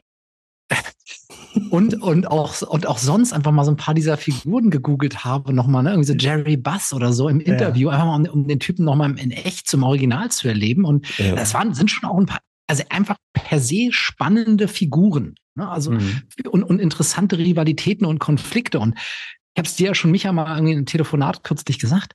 Und, 1.71 2.03
und 2.03 2.31
auch, 2.31 2.63
und 2.63 2.87
auch 2.87 2.99
sonst 2.99 3.33
einfach 3.33 3.53
mal 3.53 3.65
so 3.65 3.71
ein 3.71 3.77
paar 3.77 3.95
dieser 3.95 4.17
Figuren 4.17 4.71
gegoogelt 4.71 5.25
habe, 5.25 5.53
nochmal, 5.53 5.83
ne? 5.83 5.91
Irgendwie 5.91 6.07
so 6.07 6.15
Jerry 6.15 6.57
Buss 6.57 6.93
oder 6.93 7.13
so 7.13 7.29
im 7.29 7.41
Interview, 7.41 7.89
ja. 7.89 7.95
einfach 7.95 8.07
mal, 8.07 8.29
um, 8.29 8.43
um, 8.43 8.49
den 8.49 8.61
Typen 8.61 8.85
nochmal 8.85 9.19
in 9.19 9.31
echt 9.31 9.69
zum 9.69 9.83
Original 9.83 10.31
zu 10.31 10.49
erleben. 10.49 10.85
Und 10.85 11.19
ja. 11.19 11.35
das 11.35 11.55
waren, 11.55 11.75
sind 11.75 11.91
schon 11.91 12.09
auch 12.09 12.19
ein 12.19 12.27
paar, 12.27 12.41
also 12.67 12.83
einfach 12.91 13.17
per 13.33 13.61
se 13.61 13.89
spannende 13.91 14.69
Figuren. 14.69 15.35
Ne? 15.55 15.69
Also, 15.69 15.93
mhm. 15.93 16.23
und, 16.51 16.63
und 16.63 16.81
interessante 16.81 17.39
Rivalitäten 17.39 18.07
und 18.07 18.19
Konflikte. 18.19 18.79
Und 18.79 18.95
ich 18.97 19.59
habe 19.59 19.69
es 19.69 19.77
dir 19.77 19.89
ja 19.89 19.95
schon 19.95 20.11
Micha 20.11 20.33
mal 20.33 20.55
irgendwie 20.55 20.73
in 20.73 20.79
einem 20.79 20.87
Telefonat 20.87 21.43
kürzlich 21.43 21.79
gesagt 21.79 22.13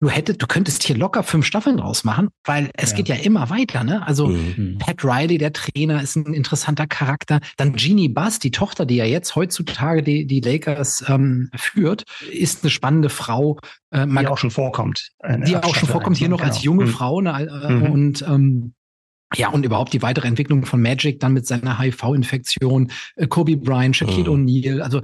du 0.00 0.10
hättest, 0.10 0.42
du 0.42 0.46
könntest 0.46 0.82
hier 0.82 0.96
locker 0.96 1.22
fünf 1.22 1.46
Staffeln 1.46 1.78
draus 1.78 2.04
machen, 2.04 2.28
weil 2.44 2.70
es 2.74 2.90
ja. 2.90 2.96
geht 2.96 3.08
ja 3.08 3.16
immer 3.16 3.50
weiter, 3.50 3.84
ne? 3.84 4.06
Also 4.06 4.28
mhm. 4.28 4.78
Pat 4.78 5.02
Riley, 5.04 5.38
der 5.38 5.52
Trainer, 5.52 6.02
ist 6.02 6.16
ein 6.16 6.34
interessanter 6.34 6.86
Charakter. 6.86 7.40
Dann 7.56 7.76
Jeannie 7.76 8.08
Buss, 8.08 8.38
die 8.38 8.50
Tochter, 8.50 8.84
die 8.84 8.96
ja 8.96 9.04
jetzt 9.04 9.34
heutzutage 9.36 10.02
die, 10.02 10.26
die 10.26 10.40
Lakers 10.40 11.04
ähm, 11.08 11.50
führt, 11.56 12.04
ist 12.30 12.62
eine 12.62 12.70
spannende 12.70 13.08
Frau. 13.08 13.58
Äh, 13.90 14.06
die 14.06 14.26
auch 14.26 14.38
schon 14.38 14.50
vorkommt. 14.50 15.12
Die 15.46 15.56
auch 15.56 15.74
schon 15.74 15.88
vorkommt, 15.88 16.16
hier 16.16 16.28
noch 16.28 16.38
genau. 16.38 16.52
als 16.52 16.62
junge 16.62 16.84
mhm. 16.84 16.90
Frau. 16.90 17.20
Ne? 17.20 17.48
Äh, 17.64 17.72
mhm. 17.72 17.82
Und 17.90 18.22
ähm, 18.22 18.74
ja, 19.34 19.48
und 19.48 19.64
überhaupt 19.64 19.92
die 19.92 20.02
weitere 20.02 20.28
Entwicklung 20.28 20.66
von 20.66 20.80
Magic 20.80 21.18
dann 21.20 21.32
mit 21.32 21.46
seiner 21.46 21.78
HIV-Infektion, 21.78 22.92
äh, 23.16 23.26
Kobe 23.26 23.56
Bryant, 23.56 23.96
Shaquille 23.96 24.30
mhm. 24.30 24.46
O'Neal, 24.46 24.80
also 24.80 25.00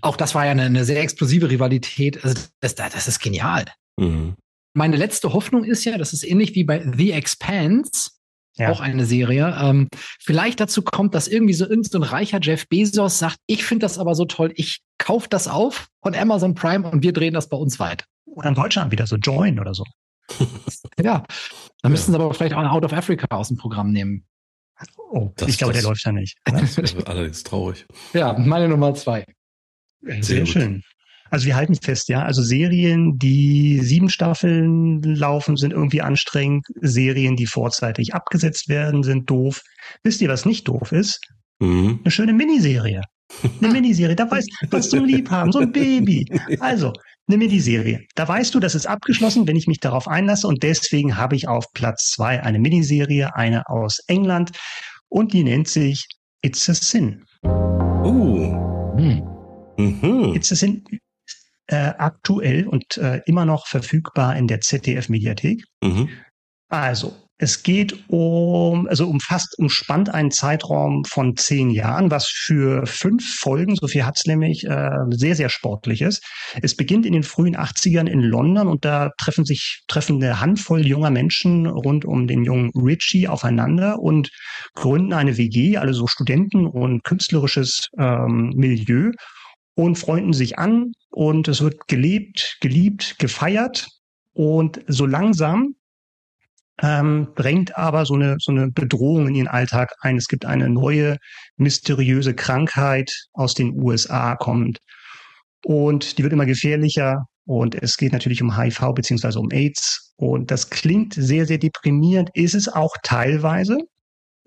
auch 0.00 0.16
das 0.16 0.34
war 0.34 0.44
ja 0.44 0.52
eine, 0.52 0.64
eine 0.64 0.84
sehr 0.84 1.00
explosive 1.02 1.50
Rivalität. 1.50 2.22
Also 2.24 2.42
das, 2.60 2.74
das 2.74 3.08
ist 3.08 3.20
genial. 3.20 3.64
Mhm. 3.98 4.34
Meine 4.74 4.96
letzte 4.96 5.32
Hoffnung 5.32 5.64
ist 5.64 5.84
ja, 5.84 5.98
das 5.98 6.12
ist 6.12 6.24
ähnlich 6.24 6.54
wie 6.54 6.64
bei 6.64 6.84
The 6.96 7.12
Expanse, 7.12 8.10
ja. 8.56 8.70
auch 8.70 8.80
eine 8.80 9.06
Serie, 9.06 9.56
ähm, 9.60 9.88
vielleicht 10.20 10.60
dazu 10.60 10.82
kommt, 10.82 11.14
dass 11.14 11.28
irgendwie 11.28 11.54
so 11.54 11.64
irgendein 11.64 12.02
so 12.02 12.08
reicher 12.08 12.38
Jeff 12.40 12.68
Bezos 12.68 13.18
sagt, 13.18 13.38
ich 13.46 13.64
finde 13.64 13.84
das 13.84 13.98
aber 13.98 14.14
so 14.14 14.24
toll, 14.24 14.52
ich 14.56 14.80
kaufe 14.98 15.28
das 15.28 15.48
auf 15.48 15.88
von 16.02 16.14
Amazon 16.14 16.54
Prime 16.54 16.88
und 16.88 17.02
wir 17.02 17.12
drehen 17.12 17.34
das 17.34 17.48
bei 17.48 17.56
uns 17.56 17.80
weiter. 17.80 18.04
Oder 18.26 18.50
in 18.50 18.54
Deutschland 18.54 18.92
wieder 18.92 19.06
so 19.06 19.16
Join 19.16 19.58
oder 19.58 19.74
so. 19.74 19.84
ja, 21.02 21.24
dann 21.82 21.92
müssen 21.92 22.12
sie 22.12 22.18
aber 22.18 22.32
vielleicht 22.34 22.54
auch 22.54 22.70
Out 22.70 22.84
of 22.84 22.92
Africa 22.92 23.26
aus 23.34 23.48
dem 23.48 23.56
Programm 23.56 23.90
nehmen. 23.90 24.24
Oh, 25.10 25.32
das, 25.36 25.48
ich 25.48 25.58
glaube, 25.58 25.72
der 25.72 25.82
läuft 25.82 26.04
ja 26.04 26.12
nicht. 26.12 26.38
Das 26.44 26.78
ist 26.78 27.06
allerdings 27.08 27.42
traurig. 27.42 27.86
Ja, 28.12 28.34
meine 28.38 28.68
Nummer 28.68 28.94
zwei. 28.94 29.24
Sehr, 30.02 30.22
Sehr 30.22 30.46
schön. 30.46 30.84
Also 31.30 31.46
wir 31.46 31.56
halten 31.56 31.74
fest, 31.74 32.08
ja. 32.08 32.22
Also 32.22 32.42
Serien, 32.42 33.18
die 33.18 33.80
sieben 33.80 34.08
Staffeln 34.08 35.02
laufen, 35.02 35.56
sind 35.56 35.72
irgendwie 35.72 36.02
anstrengend. 36.02 36.66
Serien, 36.80 37.36
die 37.36 37.46
vorzeitig 37.46 38.14
abgesetzt 38.14 38.68
werden, 38.68 39.02
sind 39.02 39.28
doof. 39.28 39.62
Wisst 40.02 40.20
ihr, 40.20 40.28
was 40.28 40.46
nicht 40.46 40.68
doof 40.68 40.92
ist? 40.92 41.20
Mhm. 41.60 42.00
Eine 42.02 42.10
schöne 42.10 42.32
Miniserie. 42.32 43.02
Eine 43.60 43.72
Miniserie, 43.72 44.16
da 44.16 44.30
weißt 44.30 44.48
du, 44.48 44.66
was 44.70 44.88
zum 44.88 45.04
Liebhaben, 45.04 45.52
so 45.52 45.58
ein 45.58 45.70
Baby. 45.70 46.24
Also, 46.60 46.92
eine 47.28 47.36
Miniserie. 47.36 48.00
Da 48.14 48.26
weißt 48.26 48.54
du, 48.54 48.60
das 48.60 48.74
ist 48.74 48.86
abgeschlossen, 48.86 49.46
wenn 49.46 49.56
ich 49.56 49.66
mich 49.66 49.80
darauf 49.80 50.08
einlasse. 50.08 50.46
Und 50.46 50.62
deswegen 50.62 51.16
habe 51.16 51.36
ich 51.36 51.46
auf 51.46 51.66
Platz 51.74 52.10
zwei 52.10 52.42
eine 52.42 52.58
Miniserie, 52.58 53.34
eine 53.36 53.68
aus 53.68 53.98
England. 54.06 54.52
Und 55.08 55.34
die 55.34 55.44
nennt 55.44 55.68
sich 55.68 56.06
It's 56.42 56.68
a 56.68 56.74
Sin. 56.74 57.24
Uh. 57.44 58.52
Hm. 58.96 59.22
Mhm. 59.76 60.32
It's 60.34 60.52
a 60.52 60.54
Sin 60.54 60.82
äh, 61.68 61.92
aktuell 61.98 62.66
und 62.66 62.96
äh, 62.98 63.20
immer 63.26 63.44
noch 63.44 63.66
verfügbar 63.66 64.36
in 64.36 64.46
der 64.48 64.60
ZDF-Mediathek. 64.60 65.62
Mhm. 65.82 66.08
Also, 66.68 67.14
Es 67.40 67.62
geht 67.62 67.94
um, 68.08 68.88
also 68.88 69.08
umfasst, 69.08 69.56
umspannt 69.58 70.12
einen 70.12 70.32
Zeitraum 70.32 71.04
von 71.04 71.36
zehn 71.36 71.70
Jahren, 71.70 72.10
was 72.10 72.26
für 72.26 72.84
fünf 72.84 73.36
Folgen, 73.36 73.76
so 73.76 73.86
viel 73.86 74.04
hat's 74.04 74.26
nämlich, 74.26 74.64
äh, 74.64 74.90
sehr, 75.10 75.36
sehr 75.36 75.48
sportlich 75.48 76.02
ist. 76.02 76.20
Es 76.62 76.74
beginnt 76.74 77.06
in 77.06 77.12
den 77.12 77.22
frühen 77.22 77.56
80ern 77.56 78.08
in 78.08 78.22
London 78.22 78.66
und 78.66 78.84
da 78.84 79.10
treffen 79.18 79.44
sich, 79.44 79.82
treffen 79.86 80.20
eine 80.20 80.40
Handvoll 80.40 80.84
junger 80.84 81.10
Menschen 81.10 81.66
rund 81.66 82.04
um 82.04 82.26
den 82.26 82.42
jungen 82.42 82.72
Richie 82.74 83.28
aufeinander 83.28 84.00
und 84.00 84.30
gründen 84.74 85.12
eine 85.12 85.36
WG, 85.36 85.76
also 85.76 86.08
Studenten 86.08 86.66
und 86.66 87.04
künstlerisches 87.04 87.86
ähm, 87.98 88.52
Milieu 88.56 89.12
und 89.78 89.96
freunden 89.96 90.32
sich 90.32 90.58
an 90.58 90.92
und 91.10 91.46
es 91.46 91.60
wird 91.60 91.86
gelebt, 91.86 92.56
geliebt, 92.60 93.16
gefeiert 93.20 93.86
und 94.32 94.80
so 94.88 95.06
langsam 95.06 95.76
ähm, 96.82 97.28
bringt 97.36 97.78
aber 97.78 98.04
so 98.04 98.14
eine, 98.14 98.38
so 98.40 98.50
eine 98.50 98.72
Bedrohung 98.72 99.28
in 99.28 99.36
ihren 99.36 99.46
Alltag 99.46 99.94
ein. 100.00 100.16
Es 100.16 100.26
gibt 100.26 100.44
eine 100.46 100.68
neue 100.68 101.18
mysteriöse 101.58 102.34
Krankheit 102.34 103.08
aus 103.34 103.54
den 103.54 103.80
USA 103.80 104.34
kommt 104.34 104.80
und 105.64 106.18
die 106.18 106.24
wird 106.24 106.32
immer 106.32 106.46
gefährlicher 106.46 107.26
und 107.46 107.76
es 107.76 107.96
geht 107.96 108.12
natürlich 108.12 108.42
um 108.42 108.58
HIV 108.58 108.94
beziehungsweise 108.96 109.38
um 109.38 109.52
AIDS 109.52 110.12
und 110.16 110.50
das 110.50 110.70
klingt 110.70 111.14
sehr, 111.14 111.46
sehr 111.46 111.58
deprimierend, 111.58 112.30
ist 112.34 112.56
es 112.56 112.66
auch 112.66 112.96
teilweise. 113.04 113.78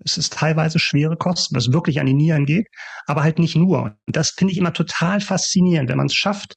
Es 0.04 0.18
ist 0.18 0.32
teilweise 0.32 0.78
schwere 0.78 1.16
Kosten, 1.16 1.54
was 1.54 1.72
wirklich 1.72 2.00
an 2.00 2.06
die 2.06 2.14
Nieren 2.14 2.46
geht, 2.46 2.66
aber 3.06 3.22
halt 3.22 3.38
nicht 3.38 3.56
nur. 3.56 3.96
Und 4.06 4.16
das 4.16 4.30
finde 4.30 4.52
ich 4.52 4.58
immer 4.58 4.72
total 4.72 5.20
faszinierend, 5.20 5.88
wenn 5.88 5.98
man 5.98 6.06
es 6.06 6.14
schafft, 6.14 6.54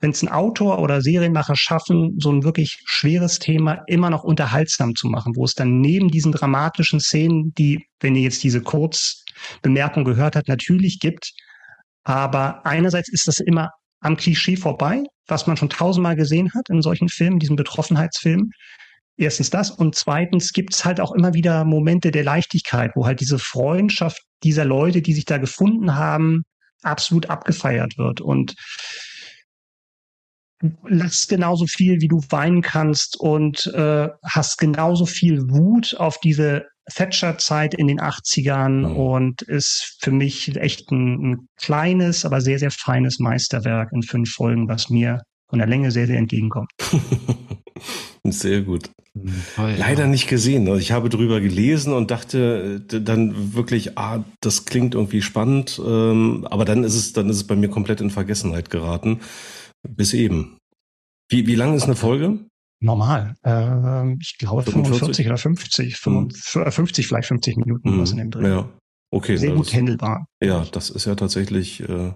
wenn 0.00 0.10
es 0.10 0.22
ein 0.22 0.28
Autor 0.28 0.80
oder 0.80 1.00
Serienmacher 1.00 1.56
schaffen, 1.56 2.16
so 2.18 2.30
ein 2.30 2.44
wirklich 2.44 2.82
schweres 2.84 3.38
Thema 3.38 3.82
immer 3.86 4.10
noch 4.10 4.22
unterhaltsam 4.22 4.94
zu 4.94 5.08
machen, 5.08 5.34
wo 5.34 5.44
es 5.44 5.54
dann 5.54 5.80
neben 5.80 6.08
diesen 6.08 6.32
dramatischen 6.32 7.00
Szenen, 7.00 7.54
die, 7.56 7.86
wenn 8.00 8.14
ihr 8.14 8.22
jetzt 8.22 8.42
diese 8.42 8.60
Kurzbemerkung 8.60 10.04
gehört 10.04 10.36
habt, 10.36 10.48
natürlich 10.48 10.98
gibt, 11.00 11.32
aber 12.02 12.64
einerseits 12.66 13.08
ist 13.08 13.26
das 13.26 13.40
immer 13.40 13.70
am 14.00 14.16
Klischee 14.18 14.56
vorbei, 14.56 15.04
was 15.26 15.46
man 15.46 15.56
schon 15.56 15.70
tausendmal 15.70 16.16
gesehen 16.16 16.52
hat 16.52 16.68
in 16.68 16.82
solchen 16.82 17.08
Filmen, 17.08 17.38
diesen 17.38 17.56
Betroffenheitsfilmen. 17.56 18.50
Erstens 19.16 19.50
das 19.50 19.70
und 19.70 19.94
zweitens 19.94 20.52
gibt 20.52 20.74
es 20.74 20.84
halt 20.84 21.00
auch 21.00 21.12
immer 21.12 21.34
wieder 21.34 21.64
Momente 21.64 22.10
der 22.10 22.24
Leichtigkeit, 22.24 22.92
wo 22.94 23.06
halt 23.06 23.20
diese 23.20 23.38
Freundschaft 23.38 24.22
dieser 24.42 24.64
Leute, 24.64 25.02
die 25.02 25.12
sich 25.12 25.24
da 25.24 25.38
gefunden 25.38 25.94
haben, 25.94 26.42
absolut 26.82 27.30
abgefeiert 27.30 27.96
wird. 27.96 28.20
Und 28.20 28.54
lass 30.86 31.26
genauso 31.26 31.66
viel, 31.66 32.00
wie 32.00 32.08
du 32.08 32.20
weinen 32.30 32.62
kannst 32.62 33.18
und 33.18 33.66
äh, 33.74 34.08
hast 34.24 34.58
genauso 34.58 35.06
viel 35.06 35.42
Wut 35.48 35.94
auf 35.98 36.18
diese 36.18 36.66
Thatcher-Zeit 36.92 37.74
in 37.74 37.86
den 37.86 38.00
80ern 38.00 38.88
mhm. 38.88 38.96
und 38.96 39.42
ist 39.42 39.96
für 40.00 40.10
mich 40.10 40.56
echt 40.56 40.90
ein, 40.90 41.32
ein, 41.32 41.48
kleines, 41.56 42.24
aber 42.24 42.40
sehr, 42.40 42.58
sehr 42.58 42.70
feines 42.70 43.18
Meisterwerk 43.18 43.90
in 43.92 44.02
fünf 44.02 44.32
Folgen, 44.32 44.68
was 44.68 44.90
mir 44.90 45.22
von 45.48 45.58
der 45.58 45.68
Länge 45.68 45.90
sehr, 45.90 46.06
sehr 46.06 46.18
entgegenkommt. 46.18 46.70
sehr 48.28 48.62
gut. 48.62 48.90
Toll, 49.54 49.74
Leider 49.78 50.04
ja. 50.04 50.08
nicht 50.08 50.28
gesehen. 50.28 50.66
Also 50.66 50.80
ich 50.80 50.90
habe 50.90 51.08
drüber 51.08 51.40
gelesen 51.40 51.92
und 51.92 52.10
dachte 52.10 52.80
dann 52.80 53.54
wirklich, 53.54 53.96
ah, 53.96 54.24
das 54.40 54.64
klingt 54.64 54.94
irgendwie 54.94 55.22
spannend, 55.22 55.80
ähm, 55.84 56.46
aber 56.50 56.64
dann 56.64 56.82
ist 56.82 56.96
es, 56.96 57.12
dann 57.12 57.30
ist 57.30 57.36
es 57.36 57.46
bei 57.46 57.54
mir 57.54 57.68
komplett 57.68 58.00
in 58.00 58.10
Vergessenheit 58.10 58.70
geraten. 58.70 59.20
Bis 59.88 60.14
eben. 60.14 60.58
Wie, 61.30 61.46
wie 61.46 61.54
lang 61.54 61.74
ist 61.74 61.84
eine 61.84 61.96
Folge? 61.96 62.40
Normal. 62.80 63.36
Äh, 63.44 64.14
ich 64.20 64.36
glaube 64.38 64.62
45 64.62 65.26
oder 65.26 65.38
50. 65.38 65.96
50, 65.96 66.04
hm. 66.04 66.86
vielleicht 67.08 67.26
50 67.26 67.56
Minuten, 67.56 67.92
hm. 67.92 68.00
was 68.00 68.10
in 68.10 68.18
dem 68.18 68.30
Dreh. 68.30 68.48
Ja. 68.48 68.68
Okay. 69.12 69.36
Sehr 69.36 69.52
gut 69.52 69.72
handelbar. 69.72 70.26
Ja, 70.42 70.64
das 70.72 70.90
ist 70.90 71.04
ja 71.04 71.14
tatsächlich 71.14 71.88
äh, 71.88 72.12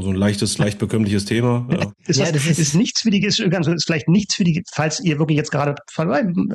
so 0.00 0.10
ein 0.10 0.14
leichtes, 0.14 0.58
leicht 0.58 0.78
bekömmliches 0.78 1.24
Thema. 1.24 1.66
Ja, 1.70 1.92
ist, 2.06 2.18
ja, 2.18 2.30
das 2.30 2.46
ist, 2.46 2.58
ist 2.58 2.74
nichts 2.74 3.02
für 3.02 3.10
die, 3.10 3.22
ist, 3.22 3.40
ist 3.40 3.84
vielleicht 3.84 4.08
nichts 4.08 4.34
für 4.34 4.44
die, 4.44 4.62
falls 4.72 5.00
ihr 5.00 5.18
wirklich 5.18 5.36
jetzt 5.36 5.50
gerade, 5.50 5.74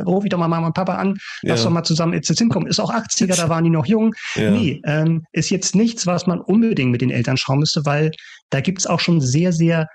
ruf 0.06 0.24
ich 0.24 0.30
doch 0.30 0.38
mal 0.38 0.48
Mama 0.48 0.68
und 0.68 0.74
Papa 0.74 0.96
an, 0.96 1.18
lass 1.42 1.60
ja. 1.60 1.66
doch 1.66 1.72
mal 1.72 1.84
zusammen 1.84 2.14
jetzt 2.14 2.36
hinkommen. 2.38 2.68
Ist 2.68 2.80
auch 2.80 2.92
80er, 2.92 3.36
da 3.36 3.50
waren 3.50 3.64
die 3.64 3.70
noch 3.70 3.86
jung. 3.86 4.14
Ja. 4.36 4.52
Nee, 4.52 4.82
ähm, 4.86 5.24
ist 5.32 5.50
jetzt 5.50 5.76
nichts, 5.76 6.08
was 6.08 6.28
man 6.28 6.40
unbedingt 6.40 6.92
mit 6.92 7.02
den 7.02 7.10
Eltern 7.10 7.38
schauen 7.38 7.60
müsste, 7.60 7.86
weil 7.86 8.12
da 8.50 8.62
gibt's 8.62 8.88
auch 8.88 9.00
schon 9.00 9.22
sehr, 9.22 9.52
sehr 9.52 9.88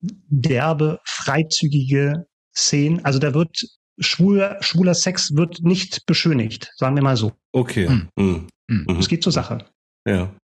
derbe, 0.00 1.00
freizügige 1.04 2.26
Szenen. 2.54 3.04
Also 3.04 3.18
da 3.18 3.34
wird 3.34 3.56
schwuler, 3.98 4.58
schwuler 4.60 4.94
Sex 4.94 5.34
wird 5.34 5.62
nicht 5.62 6.06
beschönigt, 6.06 6.70
sagen 6.76 6.96
wir 6.96 7.02
mal 7.02 7.16
so. 7.16 7.32
Okay. 7.52 7.88
Hm. 7.88 8.08
Hm. 8.18 8.46
hm. 8.70 8.98
Es 8.98 9.08
geht 9.08 9.22
zur 9.22 9.32
Sache. 9.32 9.64
Ja. 10.06 10.34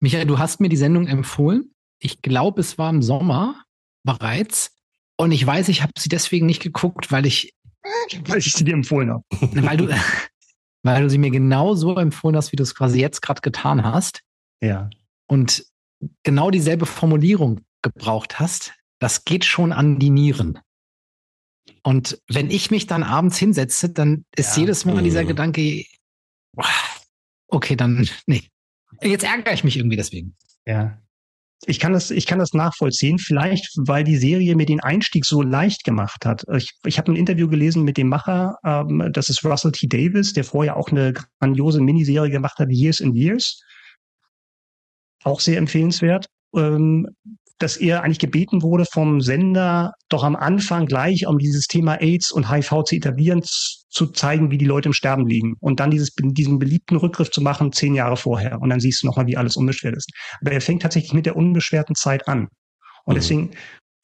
Michael, 0.00 0.26
du 0.26 0.38
hast 0.38 0.60
mir 0.60 0.68
die 0.68 0.76
Sendung 0.76 1.06
empfohlen. 1.06 1.72
Ich 1.98 2.22
glaube, 2.22 2.60
es 2.60 2.78
war 2.78 2.90
im 2.90 3.02
Sommer 3.02 3.64
bereits. 4.02 4.74
Und 5.16 5.32
ich 5.32 5.46
weiß, 5.46 5.68
ich 5.68 5.82
habe 5.82 5.92
sie 5.98 6.08
deswegen 6.08 6.46
nicht 6.46 6.62
geguckt, 6.62 7.12
weil 7.12 7.26
ich. 7.26 7.54
Weil 8.26 8.38
ich 8.38 8.52
sie 8.52 8.64
dir 8.64 8.74
empfohlen 8.74 9.10
habe. 9.10 9.24
Weil 9.40 9.76
du, 9.78 9.88
weil 10.82 11.02
du 11.02 11.08
sie 11.08 11.16
mir 11.18 11.30
genau 11.30 11.74
so 11.74 11.96
empfohlen 11.96 12.36
hast, 12.36 12.52
wie 12.52 12.56
du 12.56 12.62
es 12.62 12.74
quasi 12.74 13.00
jetzt 13.00 13.22
gerade 13.22 13.40
getan 13.40 13.84
hast. 13.84 14.22
Ja. 14.62 14.90
Und 15.26 15.64
genau 16.22 16.50
dieselbe 16.50 16.86
Formulierung 16.86 17.60
gebraucht 17.82 18.38
hast. 18.38 18.74
Das 18.98 19.24
geht 19.24 19.44
schon 19.44 19.72
an 19.72 19.98
die 19.98 20.10
Nieren. 20.10 20.58
Und 21.82 22.20
wenn 22.28 22.50
ich 22.50 22.70
mich 22.70 22.86
dann 22.86 23.02
abends 23.02 23.38
hinsetze, 23.38 23.90
dann 23.90 24.24
ist 24.36 24.56
ja. 24.56 24.62
jedes 24.62 24.84
Mal 24.84 25.02
dieser 25.02 25.22
mhm. 25.22 25.28
Gedanke, 25.28 25.84
okay, 27.48 27.76
dann, 27.76 28.08
nee. 28.26 28.44
Jetzt 29.02 29.24
ärgere 29.24 29.52
ich 29.52 29.64
mich 29.64 29.76
irgendwie 29.76 29.96
deswegen. 29.96 30.36
Ja. 30.66 30.98
Ich 31.66 31.78
kann 31.78 31.92
das, 31.92 32.10
ich 32.10 32.26
kann 32.26 32.38
das 32.38 32.54
nachvollziehen. 32.54 33.18
Vielleicht, 33.18 33.68
weil 33.76 34.02
die 34.02 34.16
Serie 34.16 34.56
mir 34.56 34.66
den 34.66 34.80
Einstieg 34.80 35.26
so 35.26 35.42
leicht 35.42 35.84
gemacht 35.84 36.24
hat. 36.24 36.44
Ich, 36.56 36.72
ich 36.84 36.98
habe 36.98 37.12
ein 37.12 37.16
Interview 37.16 37.48
gelesen 37.48 37.84
mit 37.84 37.98
dem 37.98 38.08
Macher, 38.08 38.56
ähm, 38.64 39.10
das 39.12 39.28
ist 39.28 39.44
Russell 39.44 39.72
T. 39.72 39.86
Davis, 39.86 40.32
der 40.32 40.44
vorher 40.44 40.76
auch 40.76 40.88
eine 40.88 41.12
grandiose 41.38 41.82
Miniserie 41.82 42.30
gemacht 42.30 42.58
hat, 42.58 42.70
Years 42.70 43.02
and 43.02 43.14
Years. 43.14 43.62
Auch 45.22 45.40
sehr 45.40 45.58
empfehlenswert. 45.58 46.26
Ähm, 46.56 47.08
dass 47.60 47.76
er 47.76 48.02
eigentlich 48.02 48.18
gebeten 48.18 48.62
wurde 48.62 48.86
vom 48.90 49.20
Sender, 49.20 49.92
doch 50.08 50.24
am 50.24 50.34
Anfang 50.34 50.86
gleich, 50.86 51.26
um 51.26 51.38
dieses 51.38 51.66
Thema 51.66 52.00
AIDS 52.00 52.32
und 52.32 52.50
HIV 52.50 52.84
zu 52.84 52.96
etablieren, 52.96 53.42
zu 53.42 54.06
zeigen, 54.06 54.50
wie 54.50 54.58
die 54.58 54.64
Leute 54.64 54.88
im 54.88 54.92
Sterben 54.94 55.26
liegen. 55.26 55.54
Und 55.60 55.78
dann 55.78 55.90
dieses, 55.90 56.10
diesen 56.16 56.58
beliebten 56.58 56.96
Rückgriff 56.96 57.30
zu 57.30 57.42
machen, 57.42 57.72
zehn 57.72 57.94
Jahre 57.94 58.16
vorher. 58.16 58.60
Und 58.60 58.70
dann 58.70 58.80
siehst 58.80 59.02
du 59.02 59.06
nochmal, 59.06 59.26
wie 59.26 59.36
alles 59.36 59.56
unbeschwert 59.56 59.96
ist. 59.96 60.10
Aber 60.40 60.52
er 60.52 60.60
fängt 60.60 60.82
tatsächlich 60.82 61.12
mit 61.12 61.26
der 61.26 61.36
unbeschwerten 61.36 61.94
Zeit 61.94 62.26
an. 62.26 62.48
Und 63.04 63.14
mhm. 63.14 63.18
deswegen 63.18 63.50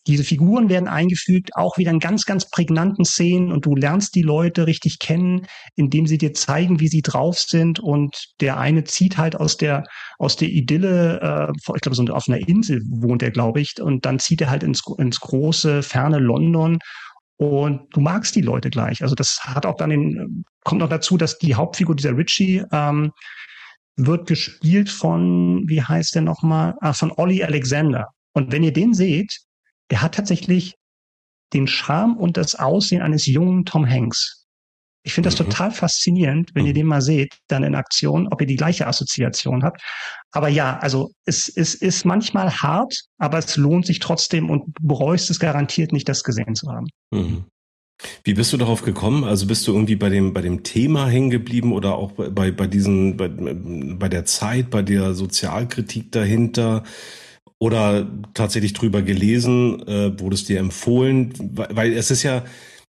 diese 0.07 0.25
Figuren 0.25 0.69
werden 0.69 0.89
eingefügt, 0.89 1.57
auch 1.57 1.79
wieder 1.79 1.91
in 1.91 1.99
ganz, 1.99 2.25
ganz 2.25 2.49
prägnanten 2.49 3.05
Szenen 3.05 3.53
und 3.53 3.67
du 3.67 3.75
lernst 3.75 4.15
die 4.15 4.23
Leute 4.23 4.67
richtig 4.67 4.99
kennen, 4.99 5.47
indem 5.75 6.07
sie 6.07 6.19
dir 6.19 6.33
zeigen, 6.35 6.81
wie 6.81 6.89
sie 6.89 7.03
drauf 7.03 7.39
sind 7.39 7.81
und 7.81 8.35
der 8.41 8.59
eine 8.59 8.85
zieht 8.85 9.19
halt 9.19 9.37
aus 9.37 9.57
der, 9.57 9.85
aus 10.19 10.37
der 10.37 10.49
Idylle, 10.49 11.21
äh, 11.21 11.53
ich 11.75 11.81
glaube, 11.81 11.97
so 11.97 12.05
auf 12.05 12.29
einer 12.29 12.47
Insel 12.49 12.83
wohnt 12.89 13.23
er, 13.23 13.31
glaube 13.31 13.61
ich, 13.61 13.81
und 13.81 14.07
dann 14.07 14.19
zieht 14.19 14.41
er 14.41 14.51
halt 14.51 14.63
ins, 14.63 14.83
ins 14.99 15.21
große, 15.21 15.83
ferne 15.83 16.19
London 16.19 16.79
und 17.39 17.83
du 17.93 18.01
magst 18.01 18.35
die 18.35 18.43
Leute 18.43 18.71
gleich. 18.71 19.03
Also 19.03 19.15
das 19.15 19.41
hat 19.43 19.67
auch 19.67 19.77
dann 19.77 19.91
den, 19.91 20.45
kommt 20.65 20.81
noch 20.81 20.89
dazu, 20.89 21.17
dass 21.17 21.39
die 21.39 21.55
Hauptfigur 21.55 21.97
dieser 21.97 22.17
Richie, 22.17 22.65
ähm, 22.73 23.13
wird 23.97 24.27
gespielt 24.27 24.91
von, 24.91 25.65
wie 25.67 25.83
heißt 25.83 26.15
der 26.15 26.23
nochmal, 26.23 26.75
ah, 26.81 26.93
von 26.93 27.13
Ollie 27.17 27.45
Alexander. 27.45 28.09
Und 28.35 28.53
wenn 28.53 28.63
ihr 28.63 28.73
den 28.73 28.93
seht, 28.93 29.46
der 29.91 30.03
hat 30.03 30.15
tatsächlich 30.15 30.77
den 31.53 31.67
Charme 31.67 32.17
und 32.17 32.37
das 32.37 32.55
Aussehen 32.55 33.03
eines 33.03 33.27
jungen 33.27 33.65
Tom 33.65 33.89
Hanks. 33.89 34.47
Ich 35.05 35.15
finde 35.15 35.29
das 35.29 35.39
mhm. 35.39 35.45
total 35.45 35.71
faszinierend, 35.71 36.51
wenn 36.55 36.63
mhm. 36.63 36.69
ihr 36.69 36.75
den 36.75 36.87
mal 36.87 37.01
seht, 37.01 37.39
dann 37.47 37.63
in 37.63 37.77
Aktion, 37.77 38.27
ob 38.27 38.41
ihr 38.41 38.47
die 38.49 38.57
gleiche 38.57 38.89
Assoziation 38.89 39.63
habt. 39.63 39.81
Aber 40.33 40.49
ja, 40.49 40.79
also 40.79 41.13
es, 41.25 41.49
es 41.49 41.75
ist 41.75 42.05
manchmal 42.05 42.53
hart, 42.53 43.05
aber 43.17 43.39
es 43.39 43.57
lohnt 43.57 43.87
sich 43.87 44.01
trotzdem 44.01 44.51
und 44.51 44.65
bereust 44.81 45.31
es 45.31 45.39
garantiert 45.39 45.93
nicht, 45.93 46.09
das 46.09 46.25
gesehen 46.25 46.57
zu 46.57 46.69
haben. 46.73 46.89
Mhm. 47.13 47.45
Wie 48.25 48.35
bist 48.35 48.53
du 48.53 48.57
darauf 48.57 48.83
gekommen? 48.83 49.25
Also 49.25 49.47
bist 49.47 49.67
du 49.67 49.73
irgendwie 49.73 49.97
bei 49.97 50.09
dem, 50.09 50.35
bei 50.35 50.43
dem 50.43 50.65
Thema 50.65 51.09
hängen 51.09 51.31
geblieben 51.31 51.73
oder 51.73 51.95
auch 51.95 52.13
bei, 52.13 52.51
bei 52.51 52.67
diesen, 52.67 53.17
bei, 53.17 53.29
bei 53.29 54.09
der 54.09 54.25
Zeit, 54.25 54.71
bei 54.71 54.83
der 54.83 55.15
Sozialkritik 55.15 56.13
dahinter? 56.13 56.83
Oder 57.59 58.07
tatsächlich 58.35 58.73
drüber 58.75 59.03
gelesen, 59.03 59.87
äh, 59.87 60.19
wurde 60.21 60.35
es 60.35 60.45
dir 60.45 60.59
empfohlen, 60.59 61.33
weil, 61.39 61.69
weil 61.73 61.93
es 61.93 62.11
ist 62.11 62.23
ja, 62.23 62.45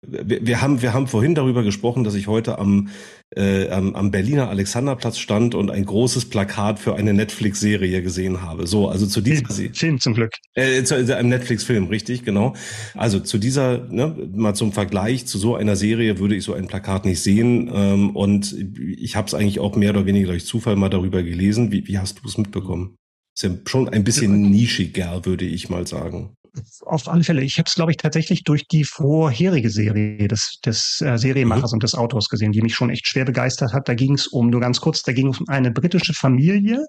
wir, 0.05 0.45
wir, 0.45 0.61
haben, 0.61 0.83
wir 0.83 0.93
haben 0.93 1.07
vorhin 1.07 1.35
darüber 1.35 1.63
gesprochen, 1.63 2.03
dass 2.03 2.15
ich 2.15 2.27
heute 2.27 2.59
am, 2.59 2.89
äh, 3.37 3.69
am, 3.71 3.95
am 3.95 4.11
Berliner 4.11 4.49
Alexanderplatz 4.49 5.19
stand 5.19 5.55
und 5.55 5.71
ein 5.71 5.85
großes 5.85 6.25
Plakat 6.29 6.81
für 6.81 6.97
eine 6.97 7.15
Netflix-Serie 7.15 8.03
gesehen 8.03 8.43
habe. 8.43 8.67
So, 8.67 8.89
also 8.89 9.07
zu 9.07 9.21
dieser 9.21 9.47
Film, 9.47 9.75
Film 9.75 10.01
zum 10.01 10.15
Glück. 10.15 10.33
Äh, 10.55 10.83
zu 10.83 10.97
einem 10.97 11.29
Netflix-Film, 11.29 11.87
richtig, 11.87 12.25
genau. 12.25 12.55
Also 12.95 13.21
zu 13.21 13.39
dieser, 13.39 13.87
ne, 13.89 14.29
mal 14.35 14.55
zum 14.55 14.73
Vergleich, 14.73 15.27
zu 15.27 15.39
so 15.39 15.55
einer 15.55 15.77
Serie 15.77 16.19
würde 16.19 16.35
ich 16.35 16.43
so 16.43 16.53
ein 16.53 16.67
Plakat 16.67 17.05
nicht 17.05 17.23
sehen. 17.23 17.71
Ähm, 17.73 18.11
und 18.17 18.57
ich 18.97 19.15
habe 19.15 19.29
es 19.29 19.35
eigentlich 19.35 19.61
auch 19.61 19.77
mehr 19.77 19.91
oder 19.91 20.05
weniger 20.05 20.29
durch 20.29 20.47
Zufall 20.47 20.75
mal 20.75 20.91
darüber 20.91 21.23
gelesen. 21.23 21.71
Wie, 21.71 21.87
wie 21.87 21.99
hast 21.99 22.19
du 22.19 22.29
es 22.29 22.39
mitbekommen? 22.39 22.97
Ist 23.35 23.43
ja 23.43 23.51
schon 23.67 23.89
ein 23.89 24.05
bisschen 24.05 24.43
nischiger, 24.43 25.25
würde 25.25 25.45
ich 25.45 25.69
mal 25.71 25.87
sagen. 25.87 26.37
Auf 26.85 27.09
alle 27.09 27.25
Fälle. 27.25 27.43
Ich 27.43 27.59
habe 27.59 27.67
es, 27.67 27.75
glaube 27.75 27.93
ich, 27.93 27.97
tatsächlich 27.97 28.45
durch 28.45 28.69
die 28.69 28.85
vorherige 28.85 29.71
Serie 29.71 30.29
des, 30.29 30.59
des 30.65 31.01
äh, 31.01 31.17
Serienmachers 31.17 31.73
mhm. 31.73 31.77
und 31.77 31.83
des 31.83 31.95
Autors 31.95 32.29
gesehen, 32.29 32.53
die 32.53 32.61
mich 32.61 32.75
schon 32.75 32.91
echt 32.91 33.07
schwer 33.07 33.25
begeistert 33.25 33.73
hat. 33.73 33.89
Da 33.89 33.95
ging 33.95 34.15
es 34.15 34.27
um, 34.27 34.51
nur 34.51 34.61
ganz 34.61 34.81
kurz, 34.81 35.03
da 35.03 35.13
ging 35.13 35.29
es 35.29 35.41
um 35.41 35.49
eine 35.49 35.71
britische 35.71 36.13
Familie, 36.13 36.85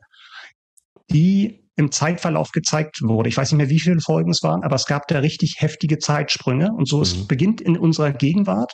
die 1.12 1.64
im 1.78 1.92
Zeitverlauf 1.92 2.52
gezeigt 2.52 3.02
wurde. 3.02 3.30
Ich 3.30 3.38
weiß 3.38 3.52
nicht 3.52 3.58
mehr, 3.58 3.70
wie 3.70 3.80
viele 3.80 4.02
Folgen 4.02 4.32
es 4.32 4.44
waren, 4.44 4.64
aber 4.64 4.76
es 4.76 4.86
gab 4.86 5.08
da 5.08 5.20
richtig 5.20 5.56
heftige 5.60 5.98
Zeitsprünge. 5.98 6.72
Und 6.74 6.88
so 6.90 6.98
mhm. 6.98 7.04
es 7.04 7.28
beginnt 7.28 7.62
in 7.62 7.78
unserer 7.78 8.12
Gegenwart 8.12 8.74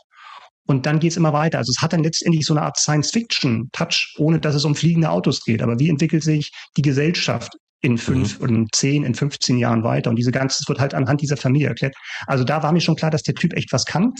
und 0.69 0.85
dann 0.85 0.99
geht 0.99 1.11
es 1.11 1.17
immer 1.17 1.33
weiter. 1.33 1.57
Also 1.57 1.71
es 1.71 1.81
hat 1.81 1.93
dann 1.93 2.03
letztendlich 2.03 2.45
so 2.45 2.53
eine 2.53 2.61
Art 2.61 2.77
Science-Fiction-Touch, 2.77 4.17
ohne 4.19 4.39
dass 4.39 4.53
es 4.53 4.65
um 4.65 4.75
fliegende 4.75 5.09
Autos 5.09 5.43
geht. 5.43 5.63
Aber 5.63 5.79
wie 5.79 5.89
entwickelt 5.89 6.21
sich 6.21 6.51
die 6.77 6.83
Gesellschaft 6.83 7.53
in 7.81 7.97
fünf, 7.97 8.39
mhm. 8.39 8.49
in 8.49 8.67
zehn, 8.71 9.03
in 9.03 9.15
15 9.15 9.57
Jahren 9.57 9.83
weiter. 9.83 10.11
Und 10.11 10.17
diese 10.17 10.31
ganze, 10.31 10.63
wird 10.67 10.79
halt 10.79 10.93
anhand 10.93 11.21
dieser 11.21 11.37
Familie 11.37 11.69
erklärt. 11.69 11.95
Also 12.27 12.43
da 12.43 12.61
war 12.61 12.71
mir 12.71 12.81
schon 12.81 12.95
klar, 12.95 13.09
dass 13.09 13.23
der 13.23 13.33
Typ 13.33 13.53
echt 13.57 13.73
was 13.73 13.85
kann. 13.85 14.13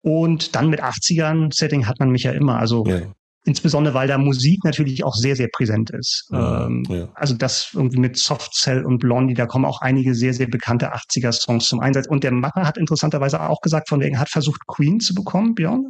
Und 0.00 0.56
dann 0.56 0.70
mit 0.70 0.82
80ern 0.82 1.54
Setting 1.54 1.86
hat 1.86 1.98
man 1.98 2.08
mich 2.08 2.22
ja 2.22 2.32
immer. 2.32 2.58
Also 2.58 2.86
ja. 2.86 3.02
Insbesondere, 3.48 3.94
weil 3.94 4.06
da 4.06 4.18
Musik 4.18 4.62
natürlich 4.62 5.02
auch 5.02 5.14
sehr, 5.14 5.34
sehr 5.34 5.48
präsent 5.52 5.90
ist. 5.90 6.28
Ja, 6.30 6.66
ähm, 6.66 6.84
ja. 6.88 7.08
Also 7.14 7.34
das 7.34 7.70
irgendwie 7.74 7.98
mit 7.98 8.16
Soft 8.16 8.54
Cell 8.54 8.84
und 8.84 8.98
Blondie, 8.98 9.34
da 9.34 9.46
kommen 9.46 9.64
auch 9.64 9.80
einige 9.80 10.14
sehr, 10.14 10.34
sehr 10.34 10.46
bekannte 10.46 10.94
80er 10.94 11.32
Songs 11.32 11.64
zum 11.64 11.80
Einsatz. 11.80 12.06
Und 12.06 12.22
der 12.22 12.32
Macher 12.32 12.64
hat 12.64 12.78
interessanterweise 12.78 13.40
auch 13.40 13.60
gesagt, 13.60 13.88
von 13.88 14.00
wegen 14.00 14.18
hat 14.18 14.28
versucht, 14.28 14.60
Queen 14.66 15.00
zu 15.00 15.14
bekommen, 15.14 15.54
Björn. 15.54 15.88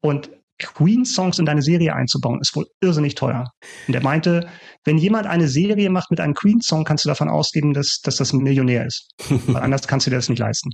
Und 0.00 0.30
Queen-Songs 0.58 1.38
in 1.38 1.46
deine 1.46 1.62
Serie 1.62 1.94
einzubauen, 1.94 2.40
ist 2.40 2.54
wohl 2.56 2.66
irrsinnig 2.80 3.14
teuer. 3.14 3.44
Und 3.86 3.94
er 3.94 4.02
meinte, 4.02 4.48
wenn 4.84 4.98
jemand 4.98 5.26
eine 5.26 5.48
Serie 5.48 5.90
macht 5.90 6.10
mit 6.10 6.20
einem 6.20 6.34
Queen-Song, 6.34 6.84
kannst 6.84 7.04
du 7.04 7.08
davon 7.08 7.28
ausgehen, 7.28 7.74
dass, 7.74 8.00
dass 8.02 8.16
das 8.16 8.32
ein 8.32 8.42
Millionär 8.42 8.86
ist. 8.86 9.08
Weil 9.46 9.62
anders 9.62 9.86
kannst 9.86 10.06
du 10.06 10.10
dir 10.10 10.16
das 10.16 10.28
nicht 10.28 10.38
leisten. 10.38 10.70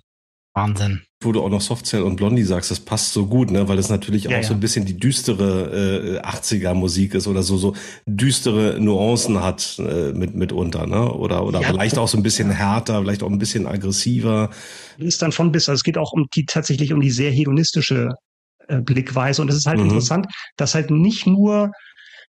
Wahnsinn. 0.55 1.03
Wo 1.21 1.33
du 1.33 1.43
auch 1.43 1.49
noch 1.49 1.61
Softcell 1.61 2.03
und 2.03 2.17
Blondie 2.17 2.45
sagst, 2.45 2.71
das 2.71 2.79
passt 2.79 3.13
so 3.13 3.27
gut, 3.27 3.51
ne? 3.51 3.69
weil 3.69 3.77
das 3.77 3.89
natürlich 3.89 4.25
ja, 4.25 4.31
auch 4.31 4.43
ja. 4.43 4.43
so 4.45 4.55
ein 4.55 4.61
bisschen 4.61 4.85
die 4.85 4.97
düstere 4.97 6.21
äh, 6.23 6.27
80er 6.27 6.75
Musik 6.75 7.15
ist 7.15 7.27
oder 7.27 7.43
so 7.43 7.57
so 7.57 7.75
düstere 8.07 8.79
Nuancen 8.81 9.43
hat 9.43 9.79
äh, 9.79 10.13
mit 10.13 10.35
mitunter, 10.35 10.87
ne? 10.87 11.13
Oder 11.13 11.45
oder 11.45 11.61
ja, 11.61 11.69
vielleicht 11.69 11.99
auch 11.99 12.09
so 12.09 12.17
ein 12.17 12.23
bisschen 12.23 12.51
härter, 12.51 13.01
vielleicht 13.01 13.23
auch 13.25 13.31
ein 13.31 13.39
bisschen 13.39 13.67
aggressiver. 13.67 14.51
Ist 14.99 15.23
dann 15.23 15.33
von 15.33 15.51
bis, 15.51 15.69
also 15.69 15.79
es 15.79 15.83
geht 15.83 15.99
auch 15.99 16.13
um 16.13 16.27
die 16.35 16.45
tatsächlich 16.45 16.93
um 16.93 17.01
die 17.01 17.11
sehr 17.11 17.33
hedonistische 17.33 18.11
äh, 18.69 18.81
Blickweise. 18.81 19.43
Und 19.43 19.51
es 19.51 19.57
ist 19.57 19.67
halt 19.67 19.79
mhm. 19.79 19.85
interessant, 19.85 20.27
dass 20.57 20.75
halt 20.75 20.91
nicht 20.91 21.27
nur, 21.27 21.73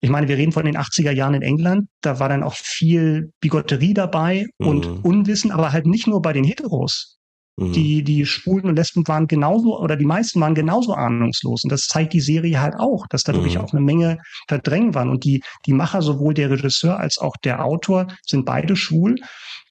ich 0.00 0.10
meine, 0.10 0.28
wir 0.28 0.36
reden 0.36 0.52
von 0.52 0.64
den 0.64 0.76
80er 0.76 1.12
Jahren 1.12 1.34
in 1.34 1.42
England, 1.42 1.88
da 2.02 2.20
war 2.20 2.28
dann 2.28 2.42
auch 2.42 2.54
viel 2.54 3.32
Bigotterie 3.40 3.94
dabei 3.94 4.46
mhm. 4.58 4.66
und 4.66 4.86
Unwissen, 5.04 5.50
aber 5.50 5.72
halt 5.72 5.86
nicht 5.86 6.06
nur 6.06 6.22
bei 6.22 6.32
den 6.32 6.44
Heteros. 6.44 7.18
Mhm. 7.56 7.72
Die, 7.72 8.02
die 8.02 8.24
Schwulen 8.26 8.66
und 8.66 8.76
Lesben 8.76 9.06
waren 9.08 9.26
genauso, 9.26 9.78
oder 9.78 9.96
die 9.96 10.06
meisten 10.06 10.40
waren 10.40 10.54
genauso 10.54 10.94
ahnungslos. 10.94 11.64
Und 11.64 11.72
das 11.72 11.82
zeigt 11.82 12.12
die 12.12 12.20
Serie 12.20 12.60
halt 12.60 12.74
auch, 12.78 13.06
dass 13.08 13.24
da 13.24 13.34
wirklich 13.34 13.56
mhm. 13.56 13.62
auch 13.62 13.72
eine 13.72 13.82
Menge 13.82 14.18
Verdrängen 14.48 14.94
waren. 14.94 15.10
Und 15.10 15.24
die, 15.24 15.42
die 15.66 15.72
Macher, 15.72 16.02
sowohl 16.02 16.34
der 16.34 16.50
Regisseur 16.50 16.98
als 16.98 17.18
auch 17.18 17.36
der 17.44 17.64
Autor, 17.64 18.06
sind 18.24 18.46
beide 18.46 18.76
schwul. 18.76 19.16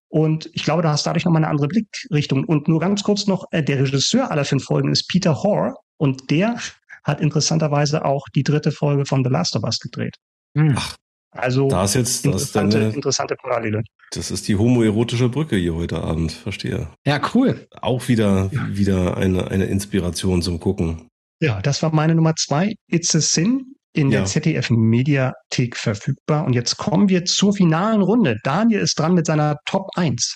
Und 0.09 0.49
ich 0.53 0.63
glaube, 0.63 0.81
du 0.81 0.89
hast 0.89 1.07
dadurch 1.07 1.25
nochmal 1.25 1.43
eine 1.43 1.51
andere 1.51 1.69
Blickrichtung. 1.69 2.43
Und 2.43 2.67
nur 2.67 2.79
ganz 2.79 3.01
kurz 3.03 3.27
noch, 3.27 3.45
äh, 3.51 3.63
der 3.63 3.79
Regisseur 3.79 4.29
aller 4.29 4.45
fünf 4.45 4.65
Folgen 4.65 4.91
ist 4.91 5.07
Peter 5.07 5.41
Hoare. 5.41 5.75
Und 5.97 6.29
der 6.29 6.57
hat 7.03 7.21
interessanterweise 7.21 8.05
auch 8.05 8.27
die 8.35 8.43
dritte 8.43 8.71
Folge 8.71 9.05
von 9.05 9.23
The 9.23 9.29
Last 9.31 9.55
of 9.55 9.63
Us 9.63 9.79
gedreht. 9.79 10.17
Hm. 10.55 10.75
Ach, 10.77 10.97
also 11.31 11.69
da 11.69 11.85
ist 11.85 11.95
jetzt 11.95 12.25
das 12.25 12.25
interessante, 12.25 12.79
deine, 12.79 12.93
interessante 12.93 13.35
Parallele. 13.35 13.83
Das 14.11 14.31
ist 14.31 14.47
die 14.47 14.57
homoerotische 14.57 15.29
Brücke 15.29 15.55
hier 15.55 15.75
heute 15.75 16.01
Abend, 16.01 16.31
verstehe. 16.31 16.87
Ja, 17.05 17.21
cool. 17.33 17.67
Auch 17.81 18.07
wieder, 18.09 18.49
ja. 18.51 18.67
wieder 18.69 19.17
eine, 19.17 19.49
eine 19.49 19.65
Inspiration 19.65 20.41
zum 20.41 20.59
Gucken. 20.59 21.07
Ja, 21.41 21.61
das 21.61 21.81
war 21.81 21.93
meine 21.93 22.15
Nummer 22.15 22.35
zwei. 22.35 22.75
It's 22.87 23.15
a 23.15 23.21
Sin 23.21 23.75
in 23.93 24.11
ja. 24.11 24.19
der 24.19 24.25
ZDF 24.25 24.69
Mediathek 24.69 25.77
verfügbar. 25.77 26.45
Und 26.45 26.53
jetzt 26.53 26.77
kommen 26.77 27.09
wir 27.09 27.25
zur 27.25 27.53
finalen 27.53 28.01
Runde. 28.01 28.37
Daniel 28.43 28.81
ist 28.81 28.99
dran 28.99 29.13
mit 29.13 29.25
seiner 29.25 29.57
Top 29.65 29.87
1. 29.95 30.35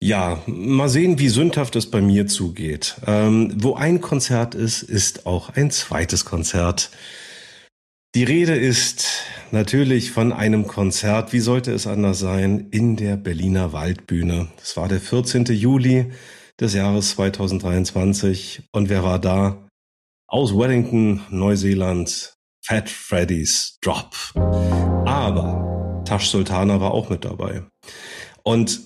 Ja, 0.00 0.42
mal 0.46 0.88
sehen, 0.88 1.18
wie 1.18 1.28
sündhaft 1.28 1.74
es 1.74 1.90
bei 1.90 2.00
mir 2.00 2.26
zugeht. 2.28 2.96
Ähm, 3.06 3.52
wo 3.56 3.74
ein 3.74 4.00
Konzert 4.00 4.54
ist, 4.54 4.82
ist 4.82 5.26
auch 5.26 5.50
ein 5.50 5.70
zweites 5.72 6.24
Konzert. 6.24 6.90
Die 8.18 8.24
Rede 8.24 8.56
ist 8.56 9.26
natürlich 9.52 10.10
von 10.10 10.32
einem 10.32 10.66
Konzert, 10.66 11.32
wie 11.32 11.38
sollte 11.38 11.70
es 11.70 11.86
anders 11.86 12.18
sein, 12.18 12.66
in 12.72 12.96
der 12.96 13.16
Berliner 13.16 13.72
Waldbühne. 13.72 14.48
Es 14.60 14.76
war 14.76 14.88
der 14.88 15.00
14. 15.00 15.44
Juli 15.44 16.10
des 16.58 16.74
Jahres 16.74 17.10
2023 17.10 18.64
und 18.72 18.88
wer 18.88 19.04
war 19.04 19.20
da? 19.20 19.68
aus 20.26 20.52
Wellington, 20.52 21.22
Neuseeland, 21.30 22.34
Fat 22.66 22.90
Freddy's 22.90 23.78
Drop. 23.82 24.16
Aber 24.34 26.02
Tash 26.04 26.26
Sultana 26.26 26.80
war 26.80 26.90
auch 26.90 27.10
mit 27.10 27.24
dabei. 27.24 27.62
Und 28.42 28.80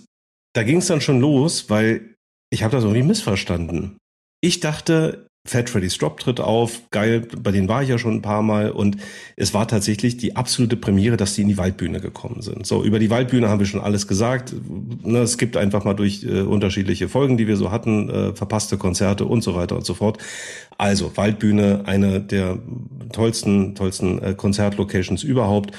da 0.52 0.62
ging 0.62 0.76
es 0.76 0.88
dann 0.88 1.00
schon 1.00 1.20
los, 1.20 1.70
weil 1.70 2.16
ich 2.50 2.64
habe 2.64 2.72
das 2.72 2.84
irgendwie 2.84 3.02
missverstanden. 3.02 3.96
Ich 4.42 4.60
dachte, 4.60 5.26
Fat 5.44 5.68
Freddy's 5.68 5.98
Drop 5.98 6.20
tritt 6.20 6.38
auf, 6.38 6.88
geil, 6.92 7.26
bei 7.36 7.50
denen 7.50 7.68
war 7.68 7.82
ich 7.82 7.88
ja 7.88 7.98
schon 7.98 8.14
ein 8.14 8.22
paar 8.22 8.42
Mal 8.42 8.70
und 8.70 8.98
es 9.34 9.52
war 9.52 9.66
tatsächlich 9.66 10.16
die 10.16 10.36
absolute 10.36 10.76
Premiere, 10.76 11.16
dass 11.16 11.34
die 11.34 11.42
in 11.42 11.48
die 11.48 11.58
Waldbühne 11.58 12.00
gekommen 12.00 12.42
sind. 12.42 12.64
So, 12.64 12.84
über 12.84 13.00
die 13.00 13.10
Waldbühne 13.10 13.48
haben 13.48 13.58
wir 13.58 13.66
schon 13.66 13.80
alles 13.80 14.06
gesagt. 14.06 14.54
Ne, 15.02 15.18
es 15.18 15.38
gibt 15.38 15.56
einfach 15.56 15.82
mal 15.82 15.94
durch 15.94 16.22
äh, 16.22 16.42
unterschiedliche 16.42 17.08
Folgen, 17.08 17.36
die 17.36 17.48
wir 17.48 17.56
so 17.56 17.72
hatten, 17.72 18.08
äh, 18.08 18.34
verpasste 18.34 18.78
Konzerte 18.78 19.24
und 19.24 19.42
so 19.42 19.56
weiter 19.56 19.74
und 19.74 19.84
so 19.84 19.94
fort. 19.94 20.18
Also, 20.78 21.16
Waldbühne, 21.16 21.82
eine 21.86 22.20
der 22.20 22.60
tollsten, 23.10 23.74
tollsten 23.74 24.22
äh, 24.22 24.34
Konzertlocations 24.34 25.24
überhaupt. 25.24 25.72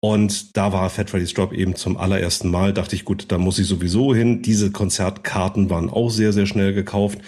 Und 0.00 0.56
da 0.56 0.72
war 0.72 0.90
Fat 0.90 1.08
Freddy's 1.08 1.32
Drop 1.32 1.52
eben 1.52 1.76
zum 1.76 1.96
allerersten 1.96 2.50
Mal. 2.50 2.74
Dachte 2.74 2.96
ich, 2.96 3.04
gut, 3.04 3.26
da 3.28 3.38
muss 3.38 3.58
ich 3.60 3.66
sowieso 3.66 4.14
hin. 4.14 4.42
Diese 4.42 4.70
Konzertkarten 4.70 5.70
waren 5.70 5.88
auch 5.88 6.10
sehr, 6.10 6.32
sehr 6.32 6.46
schnell 6.46 6.74
gekauft. 6.74 7.20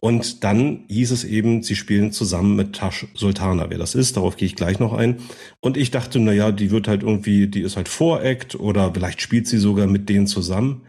Und 0.00 0.44
dann 0.44 0.84
hieß 0.88 1.10
es 1.10 1.24
eben, 1.24 1.62
sie 1.62 1.74
spielen 1.74 2.12
zusammen 2.12 2.54
mit 2.54 2.74
Tash 2.74 3.06
Sultana. 3.14 3.68
Wer 3.68 3.78
das 3.78 3.94
ist, 3.94 4.16
darauf 4.16 4.36
gehe 4.36 4.46
ich 4.46 4.54
gleich 4.54 4.78
noch 4.78 4.92
ein. 4.92 5.16
Und 5.60 5.76
ich 5.76 5.90
dachte, 5.90 6.20
na 6.20 6.32
ja, 6.32 6.52
die 6.52 6.70
wird 6.70 6.86
halt 6.86 7.02
irgendwie, 7.02 7.48
die 7.48 7.62
ist 7.62 7.76
halt 7.76 7.88
Voract 7.88 8.54
oder 8.54 8.92
vielleicht 8.94 9.20
spielt 9.20 9.48
sie 9.48 9.58
sogar 9.58 9.88
mit 9.88 10.08
denen 10.08 10.28
zusammen. 10.28 10.82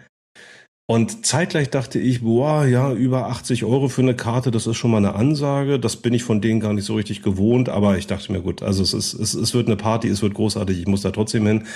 Und 0.90 1.24
zeitgleich 1.26 1.70
dachte 1.70 2.00
ich, 2.00 2.22
boah, 2.22 2.66
ja, 2.66 2.92
über 2.92 3.28
80 3.28 3.64
Euro 3.64 3.90
für 3.90 4.02
eine 4.02 4.16
Karte, 4.16 4.50
das 4.50 4.66
ist 4.66 4.78
schon 4.78 4.90
mal 4.90 4.98
eine 4.98 5.14
Ansage. 5.14 5.80
Das 5.80 5.98
bin 5.98 6.16
ich 6.16 6.24
von 6.24 6.42
denen 6.42 6.60
gar 6.60 6.74
nicht 6.74 6.86
so 6.86 6.96
richtig 6.96 7.22
gewohnt. 7.22 7.70
Aber 7.70 7.98
ich 7.98 8.08
dachte 8.08 8.32
mir, 8.32 8.42
gut, 8.42 8.64
also 8.64 8.82
es 8.82 8.94
ist, 8.94 9.14
es, 9.14 9.36
es 9.36 9.54
wird 9.54 9.68
eine 9.68 9.76
Party, 9.76 10.08
es 10.08 10.24
wird 10.24 10.34
großartig, 10.34 10.80
ich 10.80 10.88
muss 10.88 11.02
da 11.02 11.12
trotzdem 11.12 11.46
hin. 11.46 11.68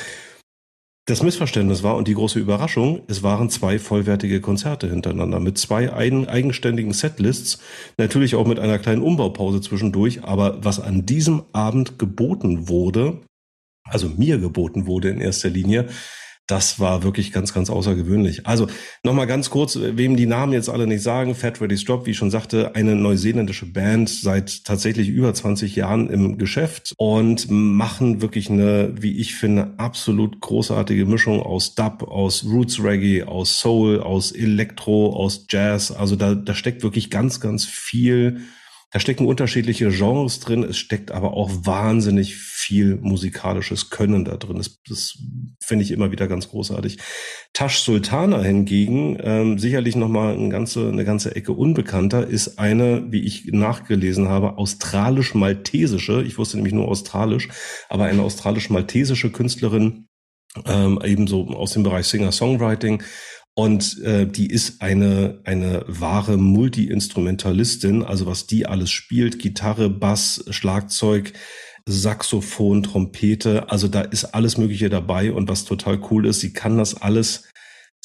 Das 1.05 1.21
Missverständnis 1.21 1.83
war 1.83 1.97
und 1.97 2.07
die 2.07 2.13
große 2.13 2.39
Überraschung, 2.39 3.01
es 3.07 3.23
waren 3.23 3.49
zwei 3.49 3.77
vollwertige 3.77 4.39
Konzerte 4.39 4.89
hintereinander 4.89 5.41
mit 5.41 5.57
zwei 5.57 5.91
eigenständigen 5.91 6.93
Setlists, 6.93 7.59
natürlich 7.97 8.35
auch 8.35 8.47
mit 8.47 8.57
einer 8.57 8.79
kleinen 8.79 9.01
Umbaupause 9.01 9.59
zwischendurch, 9.59 10.23
aber 10.23 10.63
was 10.63 10.79
an 10.79 11.05
diesem 11.05 11.43
Abend 11.51 11.99
geboten 11.99 12.69
wurde, 12.69 13.19
also 13.83 14.07
mir 14.07 14.37
geboten 14.37 14.87
wurde 14.87 15.09
in 15.09 15.19
erster 15.19 15.49
Linie, 15.49 15.89
das 16.47 16.79
war 16.79 17.03
wirklich 17.03 17.31
ganz, 17.31 17.53
ganz 17.53 17.69
außergewöhnlich. 17.69 18.45
Also 18.45 18.67
nochmal 19.03 19.27
ganz 19.27 19.49
kurz, 19.49 19.79
wem 19.79 20.17
die 20.17 20.25
Namen 20.25 20.51
jetzt 20.51 20.69
alle 20.69 20.87
nicht 20.87 21.01
sagen, 21.01 21.35
Fat 21.35 21.61
Ready 21.61 21.75
Drop, 21.75 22.05
wie 22.05 22.11
ich 22.11 22.17
schon 22.17 22.31
sagte, 22.31 22.75
eine 22.75 22.95
neuseeländische 22.95 23.65
Band 23.65 24.09
seit 24.09 24.65
tatsächlich 24.65 25.07
über 25.07 25.33
20 25.33 25.75
Jahren 25.75 26.09
im 26.09 26.37
Geschäft 26.37 26.93
und 26.97 27.49
machen 27.49 28.21
wirklich 28.21 28.49
eine, 28.49 28.93
wie 29.01 29.17
ich 29.17 29.35
finde, 29.35 29.73
absolut 29.77 30.41
großartige 30.41 31.05
Mischung 31.05 31.41
aus 31.41 31.75
Dub, 31.75 32.03
aus 32.03 32.43
Roots 32.43 32.83
Reggae, 32.83 33.23
aus 33.23 33.59
Soul, 33.59 34.01
aus 34.01 34.33
Elektro, 34.33 35.15
aus 35.15 35.45
Jazz. 35.49 35.91
Also 35.91 36.17
da, 36.17 36.35
da 36.35 36.55
steckt 36.55 36.83
wirklich 36.83 37.09
ganz, 37.09 37.39
ganz 37.39 37.63
viel 37.65 38.41
Da 38.93 38.99
stecken 38.99 39.25
unterschiedliche 39.25 39.89
Genres 39.89 40.39
drin, 40.39 40.63
es 40.63 40.77
steckt 40.77 41.09
aber 41.09 41.33
auch 41.33 41.49
wahnsinnig 41.63 42.35
viel 42.35 42.95
musikalisches 42.97 43.89
Können 43.89 44.23
da 44.23 44.37
drin. 44.37 44.57
Das, 44.57 44.83
das 44.87 45.17
finde 45.59 45.83
ich 45.83 45.89
immer 45.89 46.11
wieder 46.11 46.27
ganz 46.27 46.49
großartig. 46.49 46.99
Tash 47.53 47.79
Sultana 47.79 48.43
hingegen, 48.43 49.17
ähm, 49.19 49.57
sicherlich 49.57 49.95
nochmal 49.95 50.35
eine 50.35 50.49
ganze, 50.49 50.89
eine 50.89 51.05
ganze 51.05 51.35
Ecke 51.35 51.53
unbekannter, 51.53 52.27
ist 52.27 52.59
eine, 52.59 53.11
wie 53.11 53.23
ich 53.23 53.47
nachgelesen 53.51 54.29
habe, 54.29 54.59
australisch-maltesische, 54.59 56.21
ich 56.21 56.37
wusste 56.37 56.57
nämlich 56.57 56.75
nur 56.75 56.87
australisch, 56.87 57.49
aber 57.89 58.05
eine 58.05 58.21
australisch-maltesische 58.21 59.31
Künstlerin, 59.31 60.05
ähm, 60.67 60.99
ebenso 61.03 61.47
aus 61.47 61.73
dem 61.73 61.81
Bereich 61.81 62.05
Singer-Songwriting. 62.05 63.01
Und 63.55 64.01
äh, 64.01 64.25
die 64.25 64.47
ist 64.47 64.81
eine, 64.81 65.39
eine 65.43 65.85
wahre 65.87 66.37
Multi-Instrumentalistin, 66.37 68.01
also 68.01 68.25
was 68.25 68.47
die 68.47 68.65
alles 68.65 68.89
spielt, 68.89 69.37
Gitarre, 69.37 69.89
Bass, 69.89 70.43
Schlagzeug, 70.49 71.33
Saxophon, 71.85 72.81
Trompete, 72.81 73.69
also 73.69 73.87
da 73.87 74.01
ist 74.01 74.25
alles 74.25 74.57
Mögliche 74.57 74.89
dabei. 74.89 75.31
Und 75.31 75.49
was 75.49 75.65
total 75.65 75.99
cool 76.09 76.25
ist, 76.25 76.39
sie 76.39 76.53
kann 76.53 76.77
das 76.77 76.99
alles 76.99 77.43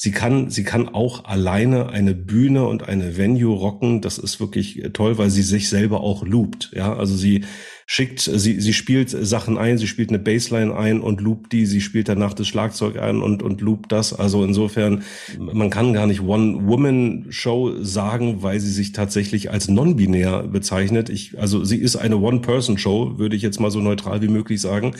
Sie 0.01 0.11
kann, 0.11 0.49
sie 0.49 0.63
kann 0.63 0.87
auch 0.87 1.25
alleine 1.25 1.89
eine 1.89 2.15
Bühne 2.15 2.65
und 2.65 2.87
eine 2.87 3.17
Venue 3.17 3.53
rocken. 3.53 3.99
Das 3.99 4.17
ist 4.17 4.39
wirklich 4.39 4.81
toll, 4.93 5.17
weil 5.17 5.29
sie 5.29 5.41
sich 5.41 5.67
selber 5.67 5.99
auch 5.99 6.25
loopt. 6.25 6.71
Ja, 6.73 6.95
also 6.95 7.17
sie 7.17 7.43
schickt, 7.85 8.21
sie, 8.21 8.61
sie 8.61 8.71
spielt 8.71 9.09
Sachen 9.09 9.57
ein, 9.57 9.77
sie 9.77 9.87
spielt 9.87 10.07
eine 10.07 10.19
Bassline 10.19 10.73
ein 10.73 11.01
und 11.01 11.19
loopt 11.19 11.51
die, 11.51 11.65
sie 11.65 11.81
spielt 11.81 12.07
danach 12.07 12.33
das 12.33 12.47
Schlagzeug 12.47 12.97
ein 12.97 13.21
und, 13.21 13.43
und 13.43 13.59
loopt 13.59 13.91
das. 13.91 14.13
Also 14.13 14.45
insofern, 14.45 15.03
man 15.37 15.69
kann 15.69 15.91
gar 15.91 16.07
nicht 16.07 16.21
One-Woman-Show 16.21 17.83
sagen, 17.83 18.41
weil 18.41 18.61
sie 18.61 18.71
sich 18.71 18.93
tatsächlich 18.93 19.51
als 19.51 19.67
non-binär 19.67 20.43
bezeichnet. 20.43 21.09
Ich, 21.09 21.37
also 21.37 21.65
sie 21.65 21.77
ist 21.77 21.97
eine 21.97 22.19
One-Person-Show, 22.19 23.17
würde 23.17 23.35
ich 23.35 23.41
jetzt 23.41 23.59
mal 23.59 23.69
so 23.69 23.81
neutral 23.81 24.21
wie 24.21 24.29
möglich 24.29 24.61
sagen. 24.61 24.95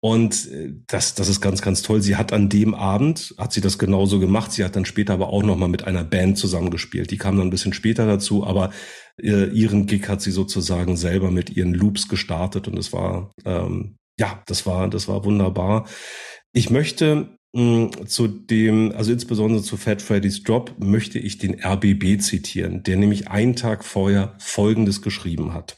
Und 0.00 0.48
äh, 0.52 0.74
das, 0.86 1.14
das 1.14 1.28
ist 1.28 1.40
ganz, 1.40 1.60
ganz 1.60 1.82
toll. 1.82 2.00
Sie 2.02 2.16
hat 2.16 2.32
an 2.32 2.48
dem 2.48 2.74
Abend, 2.74 3.34
hat 3.36 3.52
sie 3.52 3.60
das 3.60 3.78
genauso 3.78 4.20
gemacht. 4.20 4.52
Sie 4.52 4.64
hat 4.64 4.76
dann 4.76 4.84
später 4.84 5.12
aber 5.14 5.28
auch 5.28 5.42
nochmal 5.42 5.68
mit 5.68 5.84
einer 5.84 6.04
Band 6.04 6.38
zusammengespielt. 6.38 7.10
Die 7.10 7.18
kam 7.18 7.36
dann 7.36 7.48
ein 7.48 7.50
bisschen 7.50 7.72
später 7.72 8.06
dazu, 8.06 8.46
aber 8.46 8.70
äh, 9.20 9.48
ihren 9.50 9.86
Gig 9.86 10.08
hat 10.08 10.22
sie 10.22 10.30
sozusagen 10.30 10.96
selber 10.96 11.30
mit 11.30 11.50
ihren 11.50 11.74
Loops 11.74 12.08
gestartet 12.08 12.68
und 12.68 12.78
es 12.78 12.92
war, 12.92 13.32
ähm, 13.44 13.96
ja, 14.18 14.42
das 14.46 14.66
war, 14.66 14.88
das 14.88 15.08
war 15.08 15.24
wunderbar. 15.24 15.88
Ich 16.52 16.70
möchte 16.70 17.36
hm, 17.56 17.90
zu 18.06 18.28
dem, 18.28 18.92
also 18.92 19.10
insbesondere 19.10 19.62
zu 19.62 19.76
Fat 19.76 20.02
Freddy's 20.02 20.44
Drop, 20.44 20.76
möchte 20.78 21.18
ich 21.18 21.38
den 21.38 21.60
RBB 21.60 22.20
zitieren, 22.20 22.84
der 22.84 22.96
nämlich 22.96 23.28
einen 23.28 23.56
Tag 23.56 23.84
vorher 23.84 24.36
Folgendes 24.38 25.02
geschrieben 25.02 25.54
hat. 25.54 25.76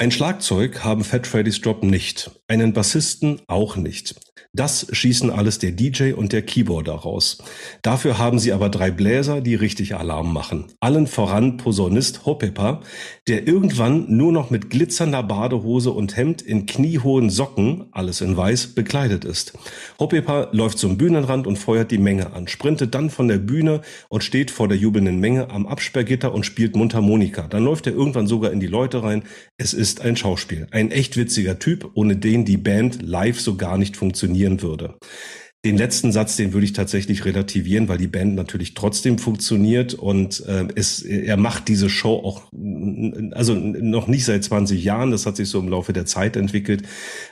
Ein 0.00 0.10
Schlagzeug 0.10 0.82
haben 0.82 1.04
Fat 1.04 1.26
Freddy's 1.26 1.60
Drop 1.60 1.82
nicht, 1.82 2.30
einen 2.48 2.72
Bassisten 2.72 3.42
auch 3.48 3.76
nicht. 3.76 4.14
Das 4.52 4.88
schießen 4.90 5.30
alles 5.30 5.60
der 5.60 5.70
DJ 5.70 6.12
und 6.12 6.32
der 6.32 6.42
Keyboarder 6.42 6.94
raus. 6.94 7.38
Dafür 7.82 8.18
haben 8.18 8.40
sie 8.40 8.52
aber 8.52 8.68
drei 8.68 8.90
Bläser, 8.90 9.40
die 9.40 9.54
richtig 9.54 9.94
Alarm 9.94 10.32
machen. 10.32 10.66
Allen 10.80 11.06
voran 11.06 11.56
Posaunist 11.56 12.26
Hopepa, 12.26 12.80
der 13.28 13.46
irgendwann 13.46 14.06
nur 14.08 14.32
noch 14.32 14.50
mit 14.50 14.68
glitzernder 14.68 15.22
Badehose 15.22 15.92
und 15.92 16.16
Hemd 16.16 16.42
in 16.42 16.66
kniehohen 16.66 17.30
Socken, 17.30 17.86
alles 17.92 18.22
in 18.22 18.36
weiß, 18.36 18.74
bekleidet 18.74 19.24
ist. 19.24 19.52
Hopepa 20.00 20.48
läuft 20.50 20.78
zum 20.78 20.98
Bühnenrand 20.98 21.46
und 21.46 21.56
feuert 21.56 21.92
die 21.92 21.98
Menge 21.98 22.32
an, 22.32 22.48
sprintet 22.48 22.92
dann 22.96 23.08
von 23.08 23.28
der 23.28 23.38
Bühne 23.38 23.82
und 24.08 24.24
steht 24.24 24.50
vor 24.50 24.66
der 24.66 24.78
jubelnden 24.78 25.20
Menge 25.20 25.50
am 25.50 25.64
Absperrgitter 25.64 26.34
und 26.34 26.44
spielt 26.44 26.74
Mundharmonika. 26.74 27.42
Dann 27.42 27.62
läuft 27.62 27.86
er 27.86 27.92
irgendwann 27.92 28.26
sogar 28.26 28.50
in 28.50 28.58
die 28.58 28.66
Leute 28.66 29.04
rein. 29.04 29.22
Es 29.58 29.74
ist 29.74 30.00
ein 30.00 30.16
Schauspiel. 30.16 30.66
Ein 30.72 30.90
echt 30.90 31.16
witziger 31.16 31.60
Typ, 31.60 31.88
ohne 31.94 32.16
den 32.16 32.44
die 32.44 32.56
Band 32.56 33.00
live 33.02 33.40
so 33.40 33.56
gar 33.56 33.78
nicht 33.78 33.96
funktioniert 33.96 34.29
funktionieren 34.30 34.62
würde. 34.62 34.94
Den 35.62 35.76
letzten 35.76 36.10
Satz, 36.10 36.36
den 36.36 36.54
würde 36.54 36.64
ich 36.64 36.72
tatsächlich 36.72 37.26
relativieren, 37.26 37.86
weil 37.86 37.98
die 37.98 38.06
Band 38.06 38.34
natürlich 38.34 38.72
trotzdem 38.72 39.18
funktioniert 39.18 39.92
und 39.92 40.42
äh, 40.46 40.66
es, 40.74 41.02
er 41.02 41.36
macht 41.36 41.68
diese 41.68 41.90
Show 41.90 42.14
auch, 42.14 42.44
also 43.32 43.54
noch 43.54 44.06
nicht 44.06 44.24
seit 44.24 44.42
20 44.42 44.82
Jahren, 44.82 45.10
das 45.10 45.26
hat 45.26 45.36
sich 45.36 45.50
so 45.50 45.58
im 45.58 45.68
Laufe 45.68 45.92
der 45.92 46.06
Zeit 46.06 46.36
entwickelt, 46.36 46.84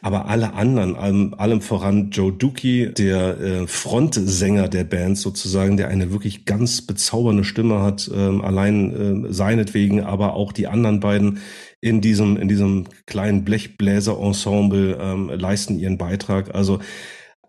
aber 0.02 0.26
alle 0.26 0.52
anderen, 0.52 0.94
allem, 0.94 1.32
allem 1.38 1.62
voran 1.62 2.10
Joe 2.10 2.30
Dookie, 2.30 2.92
der 2.92 3.40
äh, 3.40 3.66
Frontsänger 3.66 4.68
der 4.68 4.84
Band 4.84 5.16
sozusagen, 5.16 5.78
der 5.78 5.88
eine 5.88 6.12
wirklich 6.12 6.44
ganz 6.44 6.82
bezaubernde 6.82 7.44
Stimme 7.44 7.80
hat, 7.80 8.10
äh, 8.12 8.14
allein 8.14 9.24
äh, 9.28 9.32
seinetwegen, 9.32 10.02
aber 10.02 10.34
auch 10.34 10.52
die 10.52 10.66
anderen 10.66 11.00
beiden, 11.00 11.38
in 11.80 12.00
diesem, 12.00 12.36
in 12.36 12.48
diesem 12.48 12.86
kleinen 13.06 13.44
Blechbläser-Ensemble 13.44 14.98
ähm, 15.00 15.28
leisten 15.30 15.78
ihren 15.78 15.98
Beitrag. 15.98 16.54
Also 16.54 16.80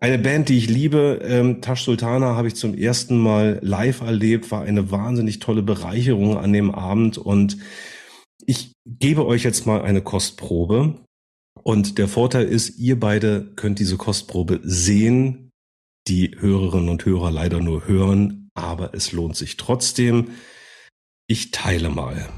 eine 0.00 0.18
Band, 0.18 0.48
die 0.48 0.56
ich 0.56 0.68
liebe, 0.68 1.20
ähm, 1.22 1.60
Tash 1.60 1.84
Sultana, 1.84 2.34
habe 2.34 2.48
ich 2.48 2.54
zum 2.54 2.74
ersten 2.74 3.18
Mal 3.18 3.58
live 3.62 4.00
erlebt, 4.00 4.50
war 4.50 4.62
eine 4.62 4.90
wahnsinnig 4.90 5.40
tolle 5.40 5.62
Bereicherung 5.62 6.38
an 6.38 6.52
dem 6.52 6.70
Abend 6.70 7.18
und 7.18 7.58
ich 8.46 8.72
gebe 8.86 9.26
euch 9.26 9.42
jetzt 9.44 9.66
mal 9.66 9.82
eine 9.82 10.00
Kostprobe. 10.00 11.04
Und 11.62 11.98
der 11.98 12.08
Vorteil 12.08 12.46
ist, 12.46 12.78
ihr 12.78 12.98
beide 12.98 13.52
könnt 13.56 13.78
diese 13.78 13.98
Kostprobe 13.98 14.60
sehen, 14.62 15.50
die 16.08 16.34
Hörerinnen 16.38 16.88
und 16.88 17.04
Hörer 17.04 17.30
leider 17.30 17.60
nur 17.60 17.86
hören, 17.86 18.48
aber 18.54 18.94
es 18.94 19.12
lohnt 19.12 19.36
sich 19.36 19.58
trotzdem. 19.58 20.28
Ich 21.26 21.50
teile 21.50 21.90
mal. 21.90 22.28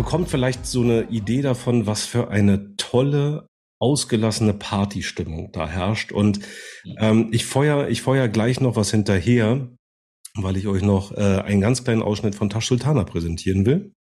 Bekommt 0.00 0.30
vielleicht 0.30 0.64
so 0.64 0.80
eine 0.80 1.10
Idee 1.10 1.42
davon, 1.42 1.86
was 1.86 2.06
für 2.06 2.30
eine 2.30 2.74
tolle, 2.76 3.46
ausgelassene 3.82 4.54
Partystimmung 4.54 5.52
da 5.52 5.68
herrscht. 5.68 6.10
Und 6.10 6.40
ähm, 6.98 7.28
ich 7.32 7.44
feuer, 7.44 7.86
ich 7.88 8.00
feuer 8.00 8.26
gleich 8.28 8.62
noch 8.62 8.76
was 8.76 8.90
hinterher, 8.90 9.68
weil 10.36 10.56
ich 10.56 10.68
euch 10.68 10.80
noch 10.80 11.12
äh, 11.12 11.42
einen 11.44 11.60
ganz 11.60 11.84
kleinen 11.84 12.02
Ausschnitt 12.02 12.34
von 12.34 12.48
Tash 12.48 12.68
Sultana 12.68 13.04
präsentieren 13.04 13.66
will. 13.66 13.92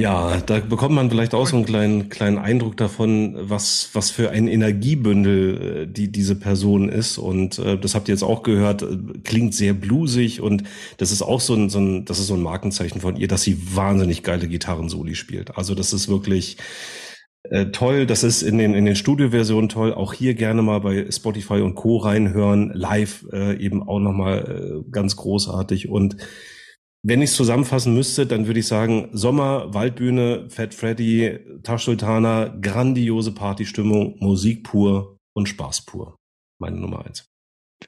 Ja, 0.00 0.40
da 0.40 0.60
bekommt 0.60 0.94
man 0.94 1.10
vielleicht 1.10 1.34
auch 1.34 1.46
so 1.46 1.56
einen 1.56 1.66
kleinen, 1.66 2.08
kleinen 2.08 2.38
Eindruck 2.38 2.74
davon, 2.78 3.36
was, 3.38 3.90
was 3.92 4.10
für 4.10 4.30
ein 4.30 4.48
Energiebündel 4.48 5.82
äh, 5.82 5.86
die, 5.92 6.10
diese 6.10 6.36
Person 6.36 6.88
ist. 6.88 7.18
Und 7.18 7.58
äh, 7.58 7.78
das 7.78 7.94
habt 7.94 8.08
ihr 8.08 8.14
jetzt 8.14 8.22
auch 8.22 8.42
gehört, 8.42 8.80
äh, 8.80 8.96
klingt 9.24 9.54
sehr 9.54 9.74
blusig 9.74 10.40
und 10.40 10.62
das 10.96 11.12
ist 11.12 11.20
auch 11.20 11.42
so 11.42 11.52
ein, 11.54 11.68
so 11.68 11.80
ein, 11.80 12.06
das 12.06 12.18
ist 12.18 12.28
so 12.28 12.34
ein 12.34 12.40
Markenzeichen 12.40 13.02
von 13.02 13.16
ihr, 13.16 13.28
dass 13.28 13.42
sie 13.42 13.76
wahnsinnig 13.76 14.22
geile 14.22 14.48
Gitarrensoli 14.48 15.14
spielt. 15.14 15.58
Also 15.58 15.74
das 15.74 15.92
ist 15.92 16.08
wirklich, 16.08 16.56
äh, 17.50 17.66
toll, 17.66 18.06
das 18.06 18.24
ist 18.24 18.40
in 18.40 18.56
den, 18.56 18.72
in 18.72 18.86
den 18.86 18.96
Studioversionen 18.96 19.68
toll. 19.68 19.92
Auch 19.92 20.14
hier 20.14 20.32
gerne 20.32 20.62
mal 20.62 20.80
bei 20.80 21.10
Spotify 21.10 21.60
und 21.60 21.74
Co. 21.74 21.98
reinhören. 21.98 22.70
Live 22.72 23.26
äh, 23.32 23.62
eben 23.62 23.82
auch 23.86 23.98
nochmal 23.98 24.82
äh, 24.86 24.90
ganz 24.90 25.16
großartig. 25.16 25.90
Und 25.90 26.16
wenn 27.02 27.22
ich 27.22 27.30
es 27.30 27.36
zusammenfassen 27.36 27.94
müsste, 27.94 28.26
dann 28.26 28.46
würde 28.46 28.60
ich 28.60 28.66
sagen, 28.66 29.08
Sommer, 29.12 29.72
Waldbühne, 29.72 30.50
Fat 30.50 30.74
Freddy, 30.74 31.38
Tasch 31.62 31.84
Sultana, 31.84 32.54
grandiose 32.60 33.32
Partystimmung, 33.32 34.16
Musik 34.18 34.64
pur 34.64 35.16
und 35.34 35.48
Spaß 35.48 35.86
pur. 35.86 36.16
Meine 36.60 36.76
Nummer 36.76 37.06
eins 37.06 37.29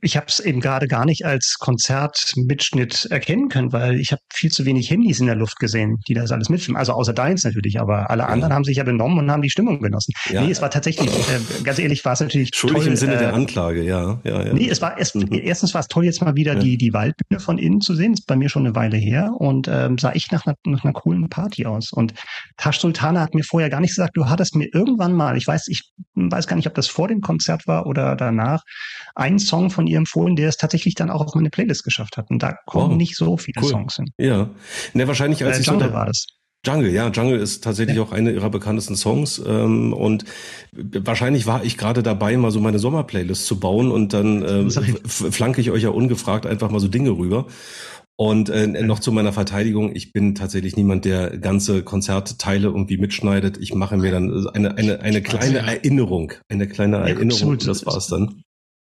ich 0.00 0.16
habe 0.16 0.26
es 0.28 0.40
eben 0.40 0.60
gerade 0.60 0.88
gar 0.88 1.04
nicht 1.04 1.24
als 1.24 1.56
Konzertmitschnitt 1.58 3.06
erkennen 3.10 3.48
können, 3.48 3.72
weil 3.72 4.00
ich 4.00 4.12
habe 4.12 4.22
viel 4.32 4.50
zu 4.50 4.64
wenig 4.64 4.90
Handys 4.90 5.20
in 5.20 5.26
der 5.26 5.34
Luft 5.34 5.58
gesehen, 5.58 5.98
die 6.08 6.14
das 6.14 6.32
alles 6.32 6.48
mitfilmen. 6.48 6.78
Also 6.78 6.92
außer 6.92 7.12
deins 7.12 7.44
natürlich, 7.44 7.78
aber 7.80 8.10
alle 8.10 8.26
anderen 8.26 8.50
ja. 8.50 8.56
haben 8.56 8.64
sich 8.64 8.78
ja 8.78 8.84
benommen 8.84 9.18
und 9.18 9.30
haben 9.30 9.42
die 9.42 9.50
Stimmung 9.50 9.80
genossen. 9.80 10.12
Ja. 10.30 10.42
Nee, 10.42 10.50
es 10.50 10.62
war 10.62 10.70
tatsächlich, 10.70 11.10
äh, 11.10 11.62
ganz 11.62 11.78
ehrlich, 11.78 12.04
war 12.04 12.14
es 12.14 12.20
natürlich 12.20 12.50
Schuldig 12.54 12.78
toll, 12.78 12.88
im 12.88 12.96
Sinne 12.96 13.14
äh, 13.14 13.18
der 13.18 13.34
Anklage, 13.34 13.82
ja. 13.82 14.20
ja, 14.24 14.46
ja. 14.46 14.52
Nee, 14.52 14.68
es 14.68 14.80
war 14.80 14.98
erst, 14.98 15.14
mhm. 15.14 15.28
erstens 15.30 15.74
war 15.74 15.80
es 15.80 15.88
toll, 15.88 16.04
jetzt 16.04 16.22
mal 16.22 16.34
wieder 16.34 16.54
ja. 16.54 16.60
die, 16.60 16.78
die 16.78 16.92
Waldbühne 16.92 17.40
von 17.40 17.58
innen 17.58 17.80
zu 17.80 17.94
sehen. 17.94 18.12
Das 18.12 18.20
ist 18.20 18.26
bei 18.26 18.36
mir 18.36 18.48
schon 18.48 18.66
eine 18.66 18.74
Weile 18.74 18.96
her 18.96 19.32
und 19.36 19.68
ähm, 19.68 19.98
sah 19.98 20.12
echt 20.12 20.32
nach 20.32 20.46
einer, 20.46 20.56
nach 20.64 20.84
einer 20.84 20.92
coolen 20.92 21.28
Party 21.28 21.66
aus. 21.66 21.92
Und 21.92 22.14
Tash 22.56 22.80
Sultana 22.80 23.20
hat 23.20 23.34
mir 23.34 23.44
vorher 23.44 23.70
gar 23.70 23.80
nicht 23.80 23.90
gesagt, 23.90 24.16
du 24.16 24.28
hattest 24.28 24.56
mir 24.56 24.68
irgendwann 24.72 25.12
mal, 25.12 25.36
ich 25.36 25.46
weiß, 25.46 25.68
ich 25.68 25.92
weiß 26.14 26.46
gar 26.46 26.56
nicht, 26.56 26.66
ob 26.66 26.74
das 26.74 26.88
vor 26.88 27.08
dem 27.08 27.20
Konzert 27.20 27.66
war 27.66 27.86
oder 27.86 28.16
danach, 28.16 28.62
einen 29.14 29.38
Song 29.38 29.70
von 29.70 29.81
ihr 29.86 29.98
empfohlen, 29.98 30.36
der 30.36 30.48
es 30.48 30.56
tatsächlich 30.56 30.94
dann 30.94 31.10
auch 31.10 31.20
auf 31.20 31.34
meine 31.34 31.50
Playlist 31.50 31.84
geschafft 31.84 32.16
hat. 32.16 32.30
Und 32.30 32.42
da 32.42 32.54
kommen 32.66 32.94
oh, 32.94 32.96
nicht 32.96 33.16
so 33.16 33.36
viele 33.36 33.62
cool. 33.62 33.68
Songs 33.68 33.96
hin. 33.96 34.06
Ja. 34.18 34.50
Ne, 34.94 35.08
wahrscheinlich 35.08 35.44
als 35.44 35.58
äh, 35.58 35.60
ich 35.60 35.66
Jungle 35.66 35.88
so 35.88 35.94
war 35.94 36.06
das. 36.06 36.26
Jungle, 36.64 36.92
ja, 36.92 37.08
Jungle 37.08 37.40
ist 37.40 37.64
tatsächlich 37.64 37.96
ja. 37.96 38.02
auch 38.04 38.12
eine 38.12 38.30
ihrer 38.30 38.48
bekanntesten 38.48 38.94
Songs 38.94 39.42
ähm, 39.44 39.92
und 39.92 40.24
wahrscheinlich 40.72 41.46
war 41.46 41.64
ich 41.64 41.76
gerade 41.76 42.04
dabei, 42.04 42.36
mal 42.36 42.52
so 42.52 42.60
meine 42.60 42.78
Sommerplaylist 42.78 43.46
zu 43.46 43.58
bauen 43.58 43.90
und 43.90 44.12
dann 44.12 44.42
äh, 44.42 44.70
flanke 44.70 45.60
ich 45.60 45.72
euch 45.72 45.82
ja 45.82 45.90
ungefragt 45.90 46.46
einfach 46.46 46.70
mal 46.70 46.78
so 46.78 46.86
Dinge 46.86 47.10
rüber. 47.10 47.46
Und 48.16 48.50
äh, 48.50 48.66
noch 48.66 49.00
zu 49.00 49.10
meiner 49.10 49.32
Verteidigung, 49.32 49.96
ich 49.96 50.12
bin 50.12 50.36
tatsächlich 50.36 50.76
niemand, 50.76 51.04
der 51.04 51.38
ganze 51.38 51.82
Konzertteile 51.82 52.68
irgendwie 52.68 52.98
mitschneidet. 52.98 53.58
Ich 53.58 53.74
mache 53.74 53.96
mir 53.96 54.12
dann 54.12 54.46
eine, 54.48 54.76
eine, 54.76 55.00
eine 55.00 55.22
kleine 55.22 55.58
Erinnerung, 55.58 56.32
eine 56.48 56.68
kleine 56.68 56.98
ja, 56.98 57.06
Erinnerung, 57.06 57.54
absolut. 57.54 57.66
das 57.66 57.84
war's 57.86 58.06
dann. 58.06 58.42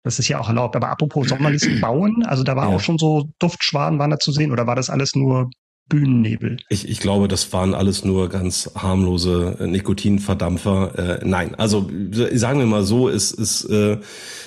Das 0.06 0.20
ist 0.20 0.28
ja 0.28 0.40
auch 0.40 0.48
erlaubt. 0.48 0.76
Aber 0.76 0.90
apropos 0.90 1.28
Sommerlisten 1.28 1.82
bauen, 1.82 2.24
also 2.26 2.44
da 2.44 2.56
war 2.56 2.70
ja. 2.70 2.76
auch 2.76 2.80
schon 2.80 2.98
so 2.98 3.26
Duftschwaden 3.40 4.00
waren 4.00 4.12
da 4.12 4.20
zu 4.20 4.32
sehen 4.32 4.52
oder 4.52 4.68
war 4.68 4.76
das 4.76 4.90
alles 4.90 5.16
nur 5.16 5.50
Bühnennebel? 5.88 6.58
Ich, 6.70 6.88
ich 6.90 7.00
glaube, 7.00 7.28
das 7.28 7.52
waren 7.54 7.76
alles 7.76 8.06
nur 8.06 8.30
ganz 8.30 8.72
harmlose 8.76 9.58
Nikotinverdampfer. 9.60 11.20
Äh, 11.22 11.26
nein, 11.26 11.54
also 11.56 11.90
sagen 12.34 12.60
wir 12.60 12.66
mal 12.66 12.84
so, 12.84 13.08
es, 13.08 13.32
es, 13.32 13.66
äh, 13.66 13.98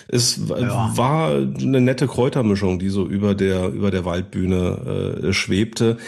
es 0.08 0.40
ja. 0.48 0.96
war 0.96 1.30
eine 1.30 1.80
nette 1.80 2.08
Kräutermischung, 2.08 2.78
die 2.78 2.88
so 2.88 3.06
über 3.06 3.34
der 3.34 3.68
über 3.68 3.90
der 3.90 4.04
Waldbühne 4.04 5.22
äh, 5.28 5.32
schwebte. 5.32 5.98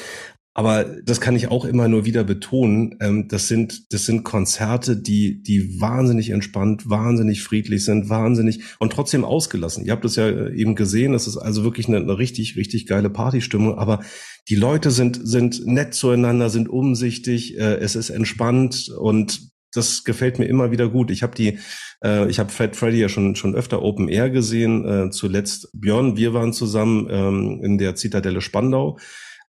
Aber 0.61 0.85
das 0.85 1.23
kann 1.23 1.37
ich 1.37 1.49
auch 1.49 1.65
immer 1.65 1.89
nur 1.89 2.05
wieder 2.05 2.23
betonen. 2.23 2.95
Ähm, 3.01 3.29
das 3.29 3.49
sind, 3.49 3.95
das 3.95 4.05
sind 4.05 4.25
Konzerte, 4.25 4.95
die, 4.95 5.43
die 5.43 5.81
wahnsinnig 5.81 6.29
entspannt, 6.29 6.91
wahnsinnig 6.91 7.43
friedlich 7.43 7.83
sind, 7.83 8.11
wahnsinnig 8.11 8.61
und 8.79 8.93
trotzdem 8.93 9.25
ausgelassen. 9.25 9.87
Ihr 9.87 9.93
habt 9.93 10.05
es 10.05 10.17
ja 10.17 10.29
äh, 10.29 10.55
eben 10.55 10.75
gesehen. 10.75 11.15
Das 11.15 11.27
ist 11.27 11.39
also 11.39 11.65
wirklich 11.65 11.89
eine, 11.89 11.97
eine 11.97 12.19
richtig, 12.19 12.57
richtig 12.57 12.85
geile 12.85 13.09
Partystimmung. 13.09 13.79
Aber 13.79 14.01
die 14.51 14.55
Leute 14.55 14.91
sind, 14.91 15.19
sind 15.27 15.67
nett 15.67 15.95
zueinander, 15.95 16.51
sind 16.51 16.69
umsichtig. 16.69 17.57
Äh, 17.57 17.77
es 17.77 17.97
ist 17.97 18.11
entspannt 18.11 18.91
und 18.91 19.41
das 19.73 20.05
gefällt 20.05 20.39
mir 20.39 20.45
immer 20.45 20.71
wieder 20.71 20.91
gut. 20.91 21.11
Ich 21.11 21.23
habe 21.23 21.35
die, 21.35 21.59
äh, 22.05 22.29
ich 22.29 22.39
habe 22.39 22.51
Fred 22.51 22.77
Freddy 22.77 22.99
ja 22.99 23.09
schon 23.09 23.35
schon 23.35 23.55
öfter 23.55 23.81
Open 23.81 24.09
Air 24.09 24.29
gesehen. 24.29 24.85
Äh, 24.85 25.11
zuletzt 25.11 25.71
Björn, 25.73 26.19
wir 26.19 26.35
waren 26.35 26.53
zusammen 26.53 27.09
ähm, 27.11 27.61
in 27.65 27.79
der 27.79 27.95
Zitadelle 27.95 28.43
Spandau. 28.43 28.99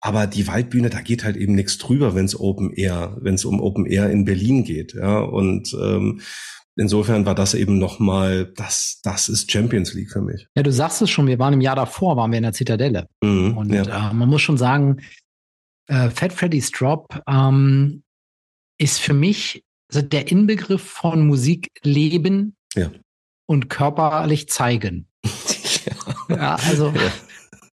Aber 0.05 0.27
die 0.27 0.49
Waldbühne, 0.49 0.91
da 0.91 1.01
geht 1.01 1.23
halt 1.23 1.37
eben 1.37 1.55
nichts 1.55 1.79
drüber, 1.79 2.17
wenn 2.17 2.25
es 2.25 2.39
Open 2.39 2.73
Air, 2.73 3.17
wenn 3.21 3.37
es 3.37 3.45
um 3.45 3.61
Open 3.61 3.87
Air 3.87 4.11
in 4.11 4.25
Berlin 4.25 4.65
geht. 4.65 4.95
Ja, 4.95 5.21
und 5.21 5.73
ähm, 5.81 6.21
insofern 6.75 7.25
war 7.25 7.37
das 7.37 7.55
eben 7.55 7.79
nochmal, 7.79 8.53
das, 8.57 9.01
das 9.05 9.29
ist 9.29 9.53
Champions 9.53 9.95
League 9.95 10.11
für 10.11 10.21
mich. 10.21 10.49
Ja, 10.57 10.65
du 10.65 10.73
sagst 10.73 11.03
es 11.03 11.11
schon, 11.11 11.29
wir 11.29 11.39
waren 11.39 11.55
im 11.55 11.61
Jahr 11.61 11.77
davor, 11.77 12.17
waren 12.17 12.33
wir 12.33 12.39
in 12.39 12.43
der 12.43 12.53
Zitadelle. 12.53 13.07
Mhm, 13.23 13.57
und 13.57 13.73
ja. 13.73 14.11
äh, 14.11 14.13
man 14.13 14.29
muss 14.29 14.43
schon 14.43 14.59
sagen, 14.59 15.01
äh, 15.87 16.11
Fat 16.11 16.33
Freddy's 16.33 16.73
Drop 16.73 17.23
ähm, 17.29 18.03
ist 18.79 18.99
für 18.99 19.15
mich 19.15 19.63
also 19.89 20.05
der 20.05 20.33
Inbegriff 20.33 20.83
von 20.83 21.29
Musik 21.29 21.69
leben 21.85 22.57
ja. 22.75 22.91
und 23.47 23.71
körperlich 23.71 24.49
zeigen. 24.49 25.07
ja. 26.29 26.37
ja 26.37 26.55
also. 26.57 26.93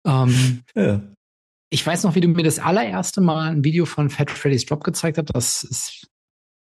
Ähm, 0.05 0.63
ja 0.75 1.01
ich 1.69 1.85
weiß 1.85 2.03
noch, 2.03 2.15
wie 2.15 2.21
du 2.21 2.27
mir 2.29 2.43
das 2.43 2.59
allererste 2.59 3.21
Mal 3.21 3.51
ein 3.51 3.63
Video 3.63 3.85
von 3.85 4.09
Fat 4.09 4.31
Freddy's 4.31 4.65
Drop 4.65 4.83
gezeigt 4.83 5.17
hast. 5.17 5.33
Das 5.33 5.63
ist 5.63 6.07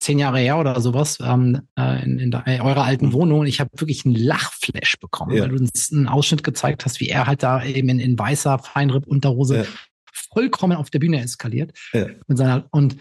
zehn 0.00 0.18
Jahre 0.18 0.38
her 0.38 0.58
oder 0.58 0.80
sowas 0.80 1.18
ähm, 1.22 1.62
äh, 1.78 2.02
in, 2.04 2.18
in, 2.18 2.32
in 2.32 2.60
eurer 2.60 2.84
alten 2.84 3.06
mhm. 3.06 3.12
Wohnung. 3.12 3.40
Und 3.40 3.46
ich 3.46 3.60
habe 3.60 3.70
wirklich 3.76 4.04
einen 4.04 4.16
Lachflash 4.16 4.98
bekommen, 5.00 5.36
ja. 5.36 5.42
weil 5.42 5.50
du 5.50 5.56
uns 5.56 5.92
einen 5.92 6.08
Ausschnitt 6.08 6.42
gezeigt 6.44 6.84
hast, 6.84 7.00
wie 7.00 7.08
er 7.08 7.26
halt 7.26 7.42
da 7.42 7.64
eben 7.64 7.88
in, 7.88 8.00
in 8.00 8.18
weißer 8.18 8.58
Feinripp-Unterhose 8.58 9.56
ja. 9.58 9.64
vollkommen 10.12 10.76
auf 10.76 10.90
der 10.90 10.98
Bühne 10.98 11.22
eskaliert. 11.22 11.72
Ja. 11.92 12.06
Mit 12.26 12.38
seiner, 12.38 12.66
und 12.70 12.96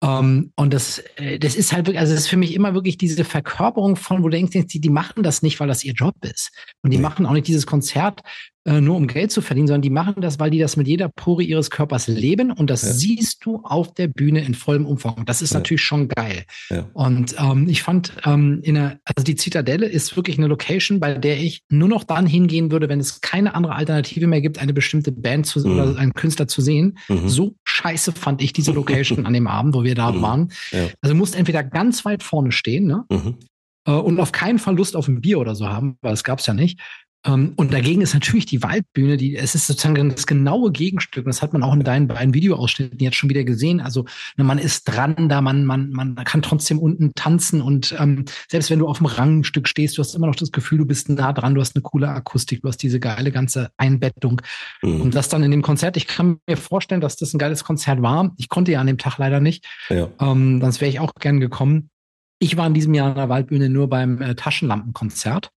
um, 0.00 0.52
und 0.54 0.72
das, 0.72 1.02
äh, 1.16 1.40
das 1.40 1.56
ist 1.56 1.72
halt 1.72 1.86
wirklich, 1.86 1.98
also 1.98 2.12
das 2.12 2.22
ist 2.22 2.28
für 2.28 2.36
mich 2.36 2.54
immer 2.54 2.72
wirklich 2.74 2.98
diese 2.98 3.24
Verkörperung 3.24 3.96
von, 3.96 4.22
wo 4.22 4.28
du 4.28 4.36
denkst, 4.36 4.68
die, 4.68 4.80
die 4.80 4.90
machen 4.90 5.24
das 5.24 5.42
nicht, 5.42 5.58
weil 5.58 5.66
das 5.66 5.82
ihr 5.82 5.92
Job 5.92 6.14
ist. 6.22 6.52
Und 6.82 6.92
die 6.92 6.98
machen 6.98 7.26
auch 7.26 7.32
nicht 7.32 7.48
dieses 7.48 7.66
Konzert, 7.66 8.20
äh, 8.68 8.80
nur 8.80 8.96
um 8.96 9.06
Geld 9.06 9.32
zu 9.32 9.40
verdienen, 9.40 9.66
sondern 9.66 9.82
die 9.82 9.90
machen 9.90 10.20
das, 10.20 10.38
weil 10.38 10.50
die 10.50 10.58
das 10.58 10.76
mit 10.76 10.86
jeder 10.86 11.08
Pore 11.08 11.42
ihres 11.42 11.70
Körpers 11.70 12.06
leben 12.06 12.52
und 12.52 12.68
das 12.68 12.82
ja. 12.82 12.92
siehst 12.92 13.44
du 13.44 13.62
auf 13.64 13.94
der 13.94 14.08
Bühne 14.08 14.44
in 14.44 14.54
vollem 14.54 14.84
Umfang. 14.84 15.24
Das 15.24 15.40
ist 15.40 15.52
ja. 15.52 15.58
natürlich 15.58 15.82
schon 15.82 16.08
geil. 16.08 16.44
Ja. 16.68 16.86
Und 16.92 17.34
ähm, 17.38 17.66
ich 17.68 17.82
fand, 17.82 18.12
ähm, 18.24 18.60
in 18.62 18.74
der, 18.74 19.00
also 19.04 19.24
die 19.24 19.36
Zitadelle 19.36 19.86
ist 19.86 20.16
wirklich 20.16 20.36
eine 20.38 20.48
Location, 20.48 21.00
bei 21.00 21.14
der 21.14 21.38
ich 21.38 21.62
nur 21.70 21.88
noch 21.88 22.04
dann 22.04 22.26
hingehen 22.26 22.70
würde, 22.70 22.88
wenn 22.88 23.00
es 23.00 23.20
keine 23.22 23.54
andere 23.54 23.74
Alternative 23.74 24.26
mehr 24.26 24.42
gibt, 24.42 24.58
eine 24.58 24.74
bestimmte 24.74 25.12
Band 25.12 25.46
zu, 25.46 25.60
mhm. 25.60 25.72
oder 25.72 25.96
einen 25.96 26.12
Künstler 26.12 26.46
zu 26.46 26.60
sehen. 26.60 26.98
Mhm. 27.08 27.28
So 27.28 27.54
scheiße 27.78 28.12
fand 28.12 28.42
ich 28.42 28.52
diese 28.52 28.72
Location 28.72 29.26
an 29.26 29.32
dem 29.32 29.46
Abend, 29.46 29.74
wo 29.74 29.84
wir 29.84 29.94
da 29.94 30.12
mhm. 30.12 30.22
waren. 30.22 30.52
Also 30.72 31.14
du 31.14 31.14
musst 31.14 31.36
entweder 31.36 31.62
ganz 31.62 32.04
weit 32.04 32.22
vorne 32.22 32.52
stehen, 32.52 32.86
ne? 32.86 33.04
Mhm. 33.10 33.38
Äh, 33.86 33.92
und 33.92 34.20
auf 34.20 34.32
keinen 34.32 34.58
Fall 34.58 34.76
Lust 34.76 34.96
auf 34.96 35.08
ein 35.08 35.20
Bier 35.20 35.38
oder 35.38 35.54
so 35.54 35.68
haben, 35.68 35.96
weil 36.02 36.12
das 36.12 36.24
gab's 36.24 36.46
ja 36.46 36.54
nicht. 36.54 36.80
Ähm, 37.26 37.52
und 37.56 37.72
dagegen 37.72 38.00
ist 38.00 38.14
natürlich 38.14 38.46
die 38.46 38.62
Waldbühne, 38.62 39.16
die, 39.16 39.36
es 39.36 39.54
ist 39.54 39.66
sozusagen 39.66 40.10
das 40.10 40.26
genaue 40.26 40.70
Gegenstück. 40.70 41.26
Und 41.26 41.34
das 41.34 41.42
hat 41.42 41.52
man 41.52 41.62
auch 41.62 41.74
in 41.74 41.82
deinen 41.82 42.06
beiden 42.06 42.34
Videoausschnitten 42.34 42.98
jetzt 43.00 43.16
schon 43.16 43.30
wieder 43.30 43.44
gesehen. 43.44 43.80
Also 43.80 44.04
ne, 44.36 44.44
man 44.44 44.58
ist 44.58 44.84
dran 44.84 45.28
da, 45.28 45.40
man, 45.40 45.64
man, 45.64 45.90
man 45.90 46.14
kann 46.16 46.42
trotzdem 46.42 46.78
unten 46.78 47.14
tanzen 47.14 47.60
und 47.60 47.94
ähm, 47.98 48.24
selbst 48.48 48.70
wenn 48.70 48.78
du 48.78 48.86
auf 48.86 48.98
dem 48.98 49.06
Rangstück 49.06 49.68
stehst, 49.68 49.98
du 49.98 50.02
hast 50.02 50.14
immer 50.14 50.26
noch 50.26 50.36
das 50.36 50.52
Gefühl, 50.52 50.78
du 50.78 50.86
bist 50.86 51.08
nah 51.08 51.32
dran, 51.32 51.54
du 51.54 51.60
hast 51.60 51.74
eine 51.74 51.82
coole 51.82 52.08
Akustik, 52.08 52.62
du 52.62 52.68
hast 52.68 52.78
diese 52.82 53.00
geile 53.00 53.32
ganze 53.32 53.70
Einbettung. 53.76 54.40
Mhm. 54.82 55.00
Und 55.00 55.14
das 55.14 55.28
dann 55.28 55.42
in 55.42 55.50
dem 55.50 55.62
Konzert, 55.62 55.96
ich 55.96 56.06
kann 56.06 56.38
mir 56.46 56.56
vorstellen, 56.56 57.00
dass 57.00 57.16
das 57.16 57.34
ein 57.34 57.38
geiles 57.38 57.64
Konzert 57.64 58.00
war. 58.02 58.32
Ich 58.36 58.48
konnte 58.48 58.72
ja 58.72 58.80
an 58.80 58.86
dem 58.86 58.98
Tag 58.98 59.18
leider 59.18 59.40
nicht. 59.40 59.66
Ja. 59.88 60.08
Ähm, 60.20 60.60
sonst 60.60 60.80
wäre 60.80 60.90
ich 60.90 61.00
auch 61.00 61.12
gern 61.18 61.40
gekommen. 61.40 61.90
Ich 62.38 62.56
war 62.56 62.66
in 62.68 62.74
diesem 62.74 62.94
Jahr 62.94 63.08
an 63.08 63.16
der 63.16 63.28
Waldbühne 63.28 63.68
nur 63.68 63.88
beim 63.88 64.22
äh, 64.22 64.36
Taschenlampenkonzert. 64.36 65.50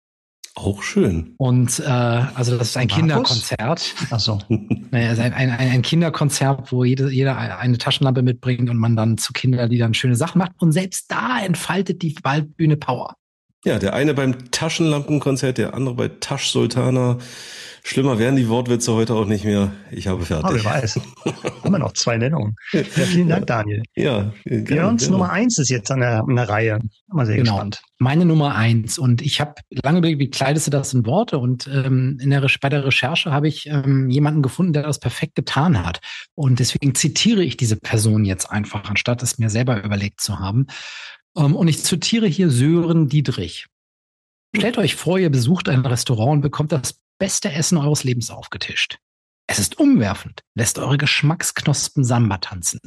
Auch 0.62 0.82
schön. 0.82 1.35
Und 1.39 1.81
äh, 1.81 1.85
also 1.85 2.59
das 2.59 2.69
ist 2.69 2.77
ein 2.77 2.89
Markus? 2.89 2.97
Kinderkonzert. 2.99 3.95
Ach 4.11 4.20
so. 4.20 4.39
naja, 4.91 5.09
also 5.09 5.23
ein, 5.23 5.32
ein, 5.32 5.51
ein 5.51 5.82
Kinderkonzert, 5.82 6.70
wo 6.70 6.85
jede, 6.85 7.11
jeder 7.11 7.39
eine 7.39 7.78
Taschenlampe 7.78 8.20
mitbringt 8.20 8.69
und 8.69 8.77
man 8.77 8.95
dann 8.95 9.16
zu 9.16 9.32
Kinderliedern 9.32 9.95
schöne 9.95 10.16
Sachen 10.16 10.39
macht. 10.39 10.53
Und 10.59 10.73
selbst 10.73 11.11
da 11.11 11.41
entfaltet 11.43 12.03
die 12.03 12.15
Waldbühne 12.23 12.77
Power. 12.77 13.15
Ja, 13.65 13.78
der 13.78 13.95
eine 13.95 14.12
beim 14.12 14.51
Taschenlampenkonzert, 14.51 15.57
der 15.57 15.73
andere 15.73 15.95
bei 15.95 16.09
Tasch 16.09 16.49
Sultana. 16.49 17.16
Schlimmer 17.82 18.19
wären 18.19 18.36
die 18.36 18.48
Wortwitze 18.48 18.93
heute 18.93 19.15
auch 19.15 19.27
nicht 19.27 19.44
mehr. 19.44 19.73
Ich 19.90 20.07
habe 20.07 20.24
fertig. 20.24 20.44
Aber 20.44 20.55
wer 20.55 20.65
weiß. 20.65 21.01
Haben 21.65 21.73
wir 21.73 21.78
noch 21.78 21.93
zwei 21.93 22.16
Nennungen. 22.16 22.57
Ja, 22.73 22.82
vielen 22.82 23.28
Dank, 23.28 23.47
Daniel. 23.47 23.82
Ja, 23.94 24.32
gerne, 24.44 24.65
Björns 24.65 25.02
gerne. 25.02 25.16
Nummer 25.16 25.31
eins 25.31 25.59
ist 25.59 25.70
jetzt 25.70 25.90
an 25.90 26.01
der, 26.01 26.23
an 26.23 26.36
der 26.36 26.48
Reihe. 26.48 26.78
Mal 27.09 27.27
sehr 27.27 27.36
genau. 27.36 27.52
gespannt. 27.52 27.82
Meine 27.98 28.24
Nummer 28.24 28.55
eins. 28.55 28.98
Und 28.98 29.23
ich 29.23 29.40
habe 29.40 29.55
lange 29.70 29.98
überlegt, 29.98 30.20
wie 30.20 30.31
kleidest 30.31 30.66
du 30.66 30.70
das 30.70 30.93
in 30.94 31.07
Worte? 31.07 31.39
Und 31.39 31.69
ähm, 31.69 32.19
in 32.20 32.31
der, 32.31 32.47
bei 32.61 32.69
der 32.69 32.85
Recherche 32.85 33.32
habe 33.32 33.48
ich 33.48 33.66
ähm, 33.66 34.11
jemanden 34.11 34.43
gefunden, 34.43 34.73
der 34.73 34.82
das 34.82 34.98
perfekt 34.98 35.35
getan 35.35 35.85
hat. 35.85 36.01
Und 36.35 36.59
deswegen 36.59 36.94
zitiere 36.94 37.43
ich 37.43 37.57
diese 37.57 37.77
Person 37.77 38.24
jetzt 38.24 38.51
einfach, 38.51 38.89
anstatt 38.89 39.23
es 39.23 39.39
mir 39.39 39.51
selber 39.51 39.82
überlegt 39.82 40.20
zu 40.20 40.39
haben. 40.39 40.66
Ähm, 41.36 41.57
und 41.57 41.69
ich 41.69 41.82
zitiere 41.82 42.27
hier 42.27 42.51
Sören 42.51 43.09
Dietrich. 43.09 43.66
Stellt 44.57 44.78
euch 44.78 44.97
vor, 44.97 45.19
ihr 45.19 45.31
besucht 45.31 45.69
ein 45.69 45.86
Restaurant 45.86 46.32
und 46.32 46.40
bekommt 46.40 46.73
das 46.73 47.01
beste 47.21 47.53
Essen 47.53 47.79
eures 47.79 48.03
Lebens 48.03 48.31
aufgetischt. 48.31 48.99
Es 49.47 49.61
ist 49.61 49.79
umwerfend, 49.79 50.43
lässt 50.55 50.79
eure 50.79 50.99
Geschmacksknospen 50.99 52.03
Samba 52.03 52.39
tanzen. 52.39 52.81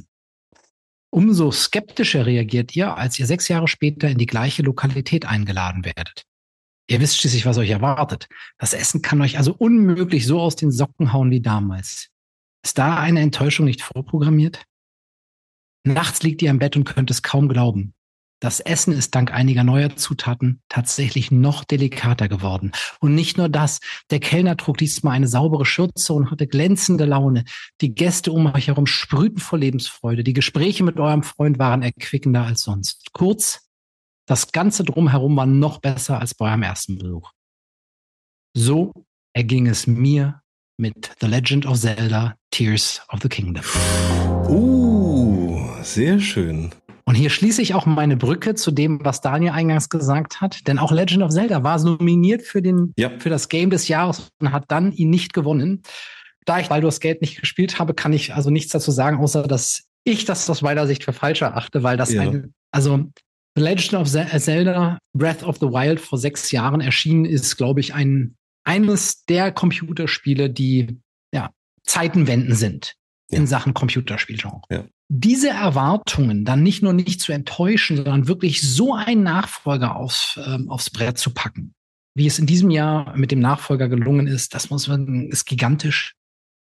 Umso 1.10 1.52
skeptischer 1.52 2.26
reagiert 2.26 2.76
ihr, 2.76 2.98
als 2.98 3.20
ihr 3.20 3.28
sechs 3.28 3.48
Jahre 3.48 3.68
später 3.68 4.10
in 4.10 4.18
die 4.18 4.26
gleiche 4.26 4.64
Lokalität 4.64 5.26
eingeladen 5.26 5.86
werdet. 5.86 6.26
Ihr 6.90 7.00
wisst 7.00 7.20
schließlich, 7.20 7.46
was 7.46 7.58
euch 7.60 7.70
erwartet. 7.70 8.28
Das 8.58 8.74
Essen 8.74 9.02
kann 9.02 9.22
euch 9.22 9.38
also 9.38 9.54
unmöglich 9.54 10.26
so 10.26 10.42
aus 10.42 10.56
den 10.56 10.72
Socken 10.72 11.14
hauen 11.14 11.30
wie 11.30 11.42
damals. 11.42 12.10
Ist 12.66 12.78
da 12.78 12.98
eine 12.98 13.22
Enttäuschung 13.22 13.66
nicht 13.66 13.82
vorprogrammiert? 13.82 14.66
Nachts 15.86 16.24
liegt 16.24 16.42
ihr 16.42 16.50
im 16.50 16.60
Bett 16.60 16.76
und 16.76 16.86
könnt 16.86 17.12
es 17.12 17.22
kaum 17.22 17.48
glauben. 17.48 17.94
Das 18.44 18.60
Essen 18.60 18.92
ist 18.92 19.16
dank 19.16 19.34
einiger 19.34 19.64
neuer 19.64 19.96
Zutaten 19.96 20.62
tatsächlich 20.68 21.32
noch 21.32 21.64
delikater 21.64 22.28
geworden. 22.28 22.74
Und 23.00 23.16
nicht 23.16 23.38
nur 23.38 23.48
das, 23.48 23.80
der 24.10 24.20
Kellner 24.20 24.58
trug 24.58 24.78
diesmal 24.78 25.14
eine 25.14 25.30
saubere 25.30 25.66
Schürze 25.66 26.12
und 26.12 26.30
hatte 26.30 26.46
glänzende 26.46 27.06
Laune. 27.06 27.46
Die 27.80 27.96
Gäste 27.96 28.34
um 28.34 28.54
euch 28.54 28.68
herum 28.68 28.86
sprühten 28.86 29.40
vor 29.40 29.60
Lebensfreude. 29.60 30.26
Die 30.26 30.34
Gespräche 30.34 30.84
mit 30.84 31.00
eurem 31.00 31.24
Freund 31.24 31.58
waren 31.58 31.84
erquickender 31.84 32.44
als 32.44 32.64
sonst. 32.64 33.14
Kurz, 33.14 33.70
das 34.26 34.52
Ganze 34.52 34.84
drumherum 34.84 35.38
war 35.38 35.46
noch 35.46 35.80
besser 35.80 36.20
als 36.20 36.34
bei 36.36 36.50
eurem 36.50 36.64
ersten 36.64 36.98
Besuch. 36.98 37.32
So 38.54 38.92
erging 39.32 39.68
es 39.68 39.88
mir 39.88 40.42
mit 40.76 41.12
The 41.22 41.28
Legend 41.28 41.66
of 41.66 41.80
Zelda 41.80 42.36
Tears 42.52 43.02
of 43.08 43.22
the 43.22 43.30
Kingdom. 43.30 43.64
Uh, 44.50 45.66
sehr 45.82 46.20
schön. 46.20 46.74
Und 47.06 47.16
hier 47.16 47.30
schließe 47.30 47.62
ich 47.62 47.74
auch 47.74 47.86
meine 47.86 48.16
Brücke 48.16 48.56
zu 48.56 48.72
dem, 48.72 49.04
was 49.04 49.20
Daniel 49.20 49.52
eingangs 49.52 49.90
gesagt 49.90 50.40
hat. 50.40 50.68
Denn 50.68 50.80
auch 50.80 50.92
Legend 50.92 51.24
of 51.24 51.32
Zelda 51.32 51.64
war 51.64 51.82
nominiert 51.84 52.44
für, 52.44 52.62
den, 52.62 52.94
ja. 52.98 53.12
für 53.20 53.30
das 53.30 53.50
Game 53.50 53.70
des 53.70 53.88
Jahres 53.88 54.30
und 54.40 54.52
hat 54.52 54.66
dann 54.70 54.92
ihn 54.94 55.10
nicht 55.10 55.34
gewonnen. 55.34 55.84
Da 56.46 56.60
ich 56.60 56.70
Baldur's 56.70 57.00
Gate 57.00 57.22
nicht 57.22 57.40
gespielt 57.40 57.80
habe, 57.80 57.94
kann 57.94 58.14
ich 58.14 58.34
also 58.34 58.50
nichts 58.50 58.72
dazu 58.72 58.92
sagen, 58.92 59.18
außer 59.18 59.44
dass 59.44 59.84
ich 60.06 60.26
das 60.26 60.50
aus 60.50 60.62
meiner 60.62 60.88
Sicht 60.88 61.04
für 61.04 61.14
falsch 61.14 61.42
erachte, 61.42 61.84
weil 61.84 61.98
das 61.98 62.14
ja. 62.14 62.22
ein, 62.22 62.54
also 62.72 63.10
The 63.56 63.62
Legend 63.62 63.94
of 63.94 64.10
Zelda 64.10 64.98
Breath 65.14 65.44
of 65.44 65.58
the 65.58 65.68
Wild 65.68 66.00
vor 66.00 66.18
sechs 66.18 66.52
Jahren 66.52 66.82
erschienen 66.82 67.26
ist, 67.26 67.56
glaube 67.58 67.80
ich, 67.82 67.94
ein, 67.94 68.36
eines 68.66 69.26
der 69.26 69.52
Computerspiele, 69.52 70.50
die 70.50 71.00
ja, 71.34 71.52
Zeitenwenden 71.84 72.56
sind 72.56 72.96
ja. 73.30 73.38
in 73.38 73.48
Sachen 73.48 73.74
Computerspielgenre. 73.74 74.62
Ja 74.70 74.86
diese 75.10 75.50
Erwartungen 75.50 76.46
dann 76.46 76.64
nicht 76.64 76.82
nur 76.82 76.94
nicht 76.94 77.22
zu 77.22 77.32
enttäuschen, 77.32 77.98
sondern 77.98 78.28
wirklich 78.28 78.62
so 78.62 78.94
einen 78.94 79.24
Nachfolger 79.24 79.96
aufs, 79.96 80.40
ähm, 80.46 80.70
aufs 80.70 80.90
Brett 80.90 81.18
zu 81.18 81.34
packen, 81.34 81.74
wie 82.16 82.28
es 82.28 82.40
in 82.40 82.46
diesem 82.46 82.70
Jahr 82.70 83.16
mit 83.16 83.32
dem 83.32 83.40
Nachfolger 83.40 83.90
gelungen 83.90 84.28
ist, 84.28 84.56
das 84.56 84.70
muss 84.70 84.88
man, 84.88 85.28
ist 85.28 85.46
gigantisch. 85.46 86.16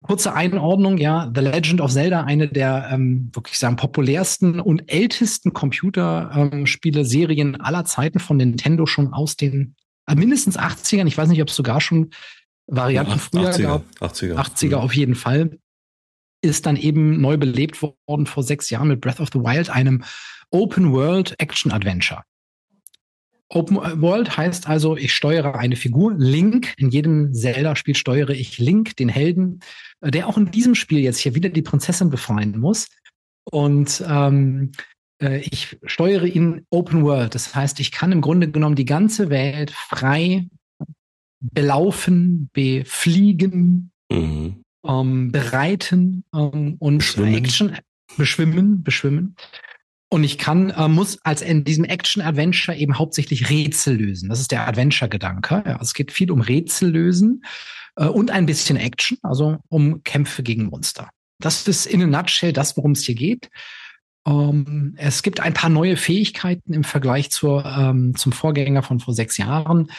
Kurze 0.04 0.34
Einordnung, 0.34 1.00
ja, 1.00 1.32
The 1.34 1.42
Legend 1.42 1.82
of 1.82 1.92
Zelda, 1.92 2.24
eine 2.24 2.48
der 2.48 2.90
ähm, 2.92 3.32
wirklich 3.34 3.58
sagen 3.58 3.78
populärsten 3.78 4.60
und 4.60 4.92
ältesten 4.92 5.54
Computerspiele-Serien 5.54 7.56
ähm, 7.56 7.62
aller 7.62 7.84
Zeiten 7.84 8.20
von 8.20 8.38
Nintendo 8.38 8.86
schon 8.86 9.12
aus 9.12 9.38
den 9.38 9.76
äh, 10.08 10.14
mindestens 10.14 10.58
80ern. 10.58 11.08
Ich 11.08 11.18
weiß 11.18 11.30
nicht, 11.30 11.42
ob 11.42 11.50
es 11.50 11.56
sogar 11.56 11.82
schon 11.82 12.12
Varianten 12.68 13.14
ja, 13.14 13.18
früher 13.18 13.50
80er, 13.50 13.64
gab. 13.64 14.12
80er. 14.12 14.36
80er 14.36 14.76
auf 14.76 14.96
jeden 14.96 15.16
Fall 15.16 15.58
ist 16.42 16.66
dann 16.66 16.76
eben 16.76 17.20
neu 17.20 17.38
belebt 17.38 17.82
worden 17.82 18.26
vor 18.26 18.44
sechs 18.44 18.70
Jahren 18.70 18.88
mit 18.88 19.02
Breath 19.02 19.20
of 19.20 19.30
the 19.34 19.40
Wild, 19.40 19.70
einem 19.70 20.04
Open 20.52 20.94
World 20.94 21.36
Action 21.40 21.72
Adventure. 21.72 22.24
Open 23.50 23.78
World 24.02 24.36
heißt 24.36 24.68
also, 24.68 24.98
ich 24.98 25.14
steuere 25.14 25.56
eine 25.56 25.78
Figur, 25.78 26.14
Link. 26.18 26.74
In 26.78 26.90
jedem 26.90 27.34
Zelda-Spiel 27.34 27.96
steuere 27.96 28.32
ich 28.32 28.58
Link, 28.58 28.98
den 28.98 29.08
Helden, 29.08 29.62
äh, 30.02 30.12
der 30.12 30.28
auch 30.28 30.38
in 30.38 30.52
diesem 30.52 30.76
Spiel 30.76 31.00
jetzt 31.00 31.20
hier 31.20 31.34
wieder 31.34 31.50
die 31.50 31.62
Prinzessin 31.62 32.10
befreien 32.10 32.60
muss. 32.60 32.88
Und 33.50 34.04
ähm, 34.06 34.74
äh, 35.22 35.40
ich 35.40 35.78
steuere 35.86 36.26
ihn 36.26 36.66
Open 36.70 37.04
World. 37.04 37.36
Das 37.36 37.56
heißt, 37.56 37.80
ich 37.80 37.92
kann 37.92 38.12
im 38.12 38.20
Grunde 38.20 38.52
genommen 38.52 38.76
die 38.76 38.86
ganze 38.86 39.30
Welt 39.30 39.72
frei 39.72 40.48
belaufen, 41.40 42.50
befliegen, 42.52 43.92
mhm 44.12 44.64
ähm, 44.88 45.32
bereiten 45.32 46.24
ähm, 46.34 46.76
und 46.80 47.00
beschwimmen. 47.00 47.34
Action 47.36 47.78
beschwimmen, 48.18 48.84
beschwimmen. 48.84 49.36
Und 50.10 50.24
ich 50.24 50.38
kann, 50.38 50.70
äh, 50.70 50.88
muss 50.88 51.20
als 51.24 51.42
in 51.42 51.66
diesem 51.66 51.84
Action-Adventure 51.84 52.78
eben 52.78 52.98
hauptsächlich 52.98 53.50
Rätsel 53.50 53.98
lösen. 53.98 54.30
Das 54.30 54.40
ist 54.40 54.52
der 54.52 54.68
Adventure-Gedanke. 54.68 55.64
Ja, 55.66 55.80
es 55.82 55.94
geht 55.94 56.12
viel 56.12 56.32
um 56.32 56.40
Rätsel 56.40 56.90
lösen 56.90 57.44
äh, 57.98 58.06
und 58.06 58.32
ein 58.32 58.46
bisschen 58.46 58.78
Action, 58.78 59.18
also 59.22 59.58
um 59.68 60.04
Kämpfe 60.04 60.44
gegen 60.44 60.66
Monster. 60.66 61.10
Das 61.40 61.68
ist 61.68 61.86
in 61.86 62.02
a 62.02 62.08
nutshell 62.08 62.54
das, 62.54 62.78
worum 62.78 62.94
es 62.94 63.04
hier 63.04 63.16
geht. 63.16 63.50
Ähm, 64.26 64.94
es 64.98 65.24
gibt 65.24 65.42
ein 65.42 65.54
paar 65.54 65.70
neue 65.70 65.98
Fähigkeiten 65.98 66.74
im 66.74 66.86
Vergleich 66.86 67.30
zur, 67.30 67.66
ähm, 67.66 68.16
zum 68.16 68.32
Vorgänger 68.32 68.84
von 68.84 69.00
vor 69.00 69.14
sechs 69.14 69.38
Jahren. 69.38 69.92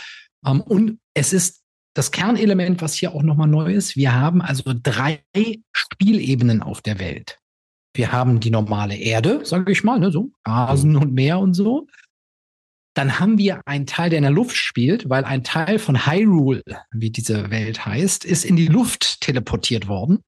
Ähm, 0.45 0.63
und 0.63 1.01
es 1.13 1.35
ist 1.35 1.63
das 1.99 2.13
Kernelement, 2.13 2.81
was 2.81 2.95
hier 2.95 3.13
auch 3.13 3.25
nochmal 3.25 3.49
neu 3.49 3.73
ist, 3.73 3.97
wir 3.97 4.15
haben 4.15 4.41
also 4.41 4.73
drei 4.73 5.25
Spielebenen 5.73 6.63
auf 6.63 6.81
der 6.81 7.01
Welt. 7.01 7.41
Wir 7.93 8.13
haben 8.13 8.39
die 8.39 8.51
normale 8.51 8.97
Erde, 8.97 9.45
sage 9.45 9.73
ich 9.73 9.83
mal, 9.83 9.99
ne, 9.99 10.13
so 10.13 10.31
Rasen 10.47 10.95
und 10.95 11.13
Meer 11.13 11.41
und 11.41 11.55
so. 11.55 11.89
Dann 12.95 13.19
haben 13.19 13.37
wir 13.37 13.63
einen 13.67 13.87
Teil, 13.87 14.11
der 14.11 14.19
in 14.19 14.23
der 14.23 14.31
Luft 14.31 14.57
spielt, 14.57 15.11
weil 15.11 15.25
ein 15.25 15.43
Teil 15.43 15.81
von 15.81 16.07
Hyrule, 16.07 16.63
wie 16.93 17.11
diese 17.11 17.51
Welt 17.51 17.85
heißt, 17.85 18.25
ist 18.25 18.45
in 18.45 18.55
die 18.55 18.69
Luft 18.69 19.21
teleportiert 19.21 19.89
worden. 19.89 20.21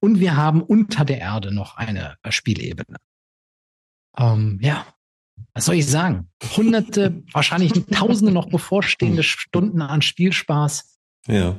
Und 0.00 0.20
wir 0.20 0.38
haben 0.38 0.62
unter 0.62 1.04
der 1.04 1.18
Erde 1.18 1.54
noch 1.54 1.76
eine 1.76 2.16
Spielebene. 2.30 2.96
Ähm, 4.16 4.58
ja, 4.62 4.86
was 5.52 5.66
soll 5.66 5.74
ich 5.74 5.86
sagen? 5.86 6.30
Hunderte, 6.56 7.22
wahrscheinlich 7.34 7.72
Tausende 7.90 8.32
noch 8.32 8.48
bevorstehende 8.48 9.22
Stunden 9.22 9.82
an 9.82 10.00
Spielspaß 10.00 10.99
ja. 11.26 11.58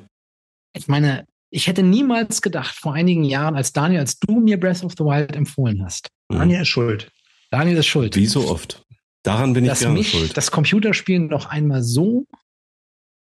Ich 0.73 0.87
meine, 0.87 1.25
ich 1.51 1.67
hätte 1.67 1.83
niemals 1.83 2.41
gedacht, 2.41 2.75
vor 2.75 2.93
einigen 2.93 3.23
Jahren, 3.23 3.55
als 3.55 3.73
Daniel, 3.73 3.99
als 3.99 4.19
du 4.19 4.39
mir 4.39 4.59
Breath 4.59 4.83
of 4.83 4.93
the 4.97 5.03
Wild 5.03 5.35
empfohlen 5.35 5.83
hast. 5.83 6.07
Mhm. 6.29 6.37
Daniel 6.37 6.61
ist 6.61 6.67
schuld. 6.69 7.11
Daniel 7.49 7.77
ist 7.77 7.87
schuld. 7.87 8.15
Wie 8.15 8.25
so 8.25 8.49
oft. 8.49 8.83
Daran 9.23 9.53
bin 9.53 9.65
ich 9.65 9.69
dass 9.69 9.79
gerne 9.79 9.93
mich 9.93 10.11
schuld. 10.11 10.35
das 10.37 10.49
Computerspielen 10.49 11.27
noch 11.27 11.45
einmal 11.47 11.83
so 11.83 12.25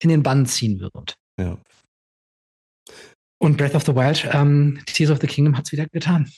in 0.03 0.09
den 0.09 0.23
Bann 0.23 0.47
ziehen 0.47 0.81
wird. 0.81 1.17
Ja. 1.39 1.59
Und 3.39 3.57
Breath 3.59 3.75
of 3.75 3.85
the 3.85 3.95
Wild, 3.95 4.29
ähm, 4.33 4.81
Tears 4.87 5.11
of 5.11 5.21
the 5.21 5.27
Kingdom 5.27 5.57
hat 5.57 5.67
es 5.67 5.73
wieder 5.73 5.87
getan. 5.87 6.31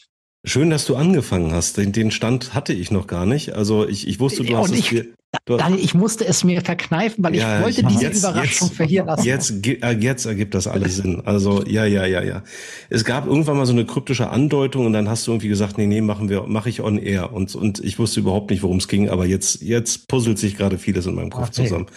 Schön, 0.49 0.71
dass 0.71 0.87
du 0.87 0.97
angefangen 0.97 1.53
hast. 1.53 1.77
Den, 1.77 1.93
den 1.93 2.11
Stand 2.11 2.55
hatte 2.55 2.73
ich 2.73 2.91
noch 2.91 3.07
gar 3.07 3.27
nicht. 3.27 3.53
Also 3.55 3.87
ich, 3.87 4.09
ich 4.09 4.19
wusste, 4.19 4.45
du 4.45 4.53
ja, 4.53 4.59
hast 4.59 4.73
es 4.73 4.89
dir. 4.89 5.07
Daniel, 5.45 5.85
ich 5.85 5.93
musste 5.93 6.27
es 6.27 6.43
mir 6.43 6.63
verkneifen, 6.63 7.23
weil 7.23 7.37
ja, 7.37 7.59
ich 7.59 7.65
wollte 7.65 7.83
diese 7.83 8.05
jetzt, 8.05 8.19
Überraschung 8.21 8.69
jetzt, 8.69 8.77
verhindern 8.77 9.07
lassen. 9.09 9.27
Jetzt, 9.27 9.67
äh, 9.67 9.97
jetzt 10.01 10.25
ergibt 10.25 10.55
das 10.55 10.67
alles 10.67 10.97
Sinn. 10.97 11.21
Also 11.27 11.63
ja, 11.67 11.85
ja, 11.85 12.07
ja, 12.07 12.23
ja. 12.23 12.43
Es 12.89 13.05
gab 13.05 13.27
irgendwann 13.27 13.59
mal 13.59 13.67
so 13.67 13.75
eine 13.75 13.85
kryptische 13.85 14.31
Andeutung 14.31 14.87
und 14.87 14.95
dann 14.95 15.07
hast 15.07 15.27
du 15.27 15.33
irgendwie 15.33 15.49
gesagt, 15.49 15.77
nee, 15.77 15.87
nee, 15.87 16.01
machen 16.01 16.31
wir, 16.31 16.45
mache 16.45 16.71
ich 16.71 16.81
on 16.81 16.97
air. 16.97 17.35
Und, 17.35 17.55
und 17.55 17.85
ich 17.85 17.99
wusste 17.99 18.21
überhaupt 18.21 18.51
nicht, 18.51 18.63
worum 18.63 18.79
es 18.79 18.89
ging, 18.89 19.11
aber 19.11 19.27
jetzt, 19.27 19.61
jetzt 19.61 20.09
puzzelt 20.09 20.39
sich 20.39 20.57
gerade 20.57 20.79
vieles 20.79 21.05
in 21.05 21.15
meinem 21.15 21.31
Kopf 21.31 21.49
okay. 21.49 21.65
zusammen. 21.65 21.89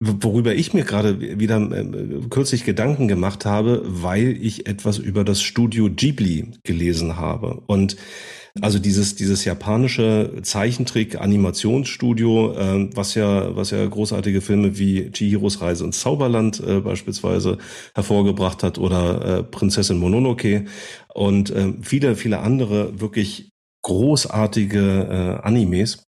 Worüber 0.00 0.54
ich 0.54 0.74
mir 0.74 0.84
gerade 0.84 1.40
wieder 1.40 1.56
äh, 1.72 2.20
kürzlich 2.30 2.64
Gedanken 2.64 3.08
gemacht 3.08 3.44
habe, 3.44 3.82
weil 3.84 4.38
ich 4.40 4.68
etwas 4.68 4.98
über 4.98 5.24
das 5.24 5.42
Studio 5.42 5.90
Ghibli 5.90 6.52
gelesen 6.62 7.16
habe. 7.16 7.62
Und 7.66 7.96
also 8.60 8.78
dieses, 8.78 9.16
dieses 9.16 9.44
japanische 9.44 10.40
Zeichentrick-Animationsstudio, 10.42 12.52
äh, 12.52 12.88
was 12.94 13.14
ja, 13.14 13.56
was 13.56 13.70
ja 13.70 13.86
großartige 13.86 14.40
Filme 14.40 14.78
wie 14.78 15.10
Chihiros 15.10 15.60
Reise 15.60 15.84
ins 15.84 16.00
Zauberland 16.00 16.60
äh, 16.60 16.80
beispielsweise 16.80 17.58
hervorgebracht 17.94 18.62
hat 18.62 18.78
oder 18.78 19.38
äh, 19.38 19.42
Prinzessin 19.42 19.98
Mononoke 19.98 20.64
und 21.12 21.50
äh, 21.50 21.74
viele, 21.82 22.16
viele 22.16 22.38
andere 22.40 23.00
wirklich 23.00 23.50
großartige 23.82 25.38
äh, 25.40 25.46
Animes. 25.46 26.07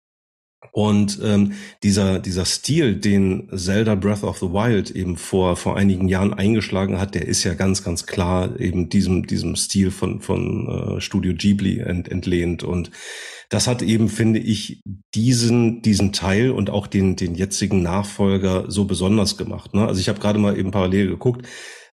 Und 0.72 1.18
ähm, 1.22 1.52
dieser, 1.82 2.18
dieser 2.18 2.44
Stil, 2.44 2.97
den 2.97 3.48
Zelda 3.55 3.94
Breath 3.94 4.22
of 4.22 4.38
the 4.38 4.47
Wild 4.47 4.90
eben 4.90 5.16
vor, 5.16 5.56
vor 5.56 5.76
einigen 5.76 6.09
Jahren 6.09 6.32
eingeschlagen 6.32 7.01
hat, 7.01 7.14
der 7.14 7.26
ist 7.26 7.44
ja 7.44 7.55
ganz, 7.55 7.82
ganz 7.82 8.06
klar 8.06 8.59
eben 8.60 8.88
diesem, 8.88 9.26
diesem 9.26 9.56
Stil 9.56 9.90
von, 9.90 10.20
von 10.20 10.97
äh, 10.97 11.01
Studio 11.01 11.34
Ghibli 11.34 11.80
ent, 11.80 12.09
entlehnt. 12.10 12.62
Und 12.62 12.90
das 13.48 13.66
hat 13.66 13.82
eben, 13.82 14.09
finde 14.09 14.38
ich, 14.38 14.82
diesen, 15.14 15.82
diesen 15.82 16.12
Teil 16.12 16.52
und 16.52 16.70
auch 16.70 16.86
den, 16.86 17.16
den 17.16 17.34
jetzigen 17.34 17.82
Nachfolger 17.82 18.70
so 18.70 18.84
besonders 18.84 19.36
gemacht. 19.36 19.74
Ne? 19.74 19.86
Also 19.86 20.01
ich 20.01 20.09
habe 20.09 20.20
gerade 20.20 20.38
mal 20.38 20.56
eben 20.56 20.70
parallel 20.70 21.09
geguckt. 21.09 21.47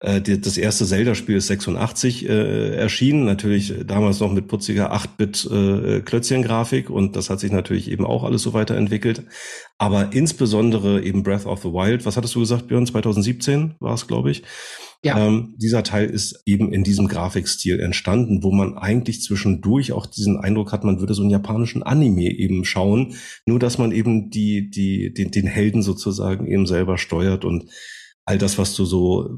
Äh, 0.05 0.21
das 0.21 0.57
erste 0.57 0.85
Zelda-Spiel 0.85 1.37
ist 1.37 1.47
86 1.47 2.29
äh, 2.29 2.75
erschienen, 2.75 3.25
natürlich 3.25 3.73
damals 3.87 4.19
noch 4.19 4.31
mit 4.31 4.47
putziger 4.47 4.93
8-Bit 4.93 5.49
äh, 5.51 6.91
und 6.91 7.15
das 7.15 7.29
hat 7.29 7.39
sich 7.39 7.51
natürlich 7.51 7.89
eben 7.89 8.05
auch 8.05 8.23
alles 8.23 8.43
so 8.43 8.53
weiterentwickelt. 8.53 9.23
Aber 9.77 10.13
insbesondere 10.13 11.01
eben 11.03 11.23
Breath 11.23 11.47
of 11.47 11.63
the 11.63 11.69
Wild, 11.69 12.05
was 12.05 12.17
hattest 12.17 12.35
du 12.35 12.39
gesagt, 12.39 12.67
Björn? 12.67 12.85
2017 12.85 13.75
war 13.79 13.95
es, 13.95 14.07
glaube 14.07 14.29
ich. 14.29 14.43
Ja. 15.03 15.27
Ähm, 15.27 15.55
dieser 15.57 15.83
Teil 15.83 16.09
ist 16.09 16.41
eben 16.45 16.71
in 16.71 16.83
diesem 16.83 17.07
Grafikstil 17.07 17.79
entstanden, 17.79 18.43
wo 18.43 18.51
man 18.51 18.77
eigentlich 18.77 19.21
zwischendurch 19.21 19.91
auch 19.91 20.05
diesen 20.05 20.37
Eindruck 20.37 20.71
hat, 20.71 20.83
man 20.83 20.99
würde 20.99 21.13
so 21.13 21.21
einen 21.21 21.31
japanischen 21.31 21.83
Anime 21.83 22.31
eben 22.31 22.63
schauen, 22.63 23.15
nur 23.45 23.59
dass 23.59 23.77
man 23.77 23.91
eben 23.91 24.29
die, 24.29 24.69
die, 24.69 25.13
den, 25.13 25.31
den 25.31 25.47
Helden 25.47 25.81
sozusagen 25.81 26.47
eben 26.47 26.65
selber 26.65 26.97
steuert 26.97 27.43
und 27.43 27.65
all 28.25 28.39
das, 28.39 28.57
was 28.57 28.75
du 28.75 28.85
so 28.85 29.29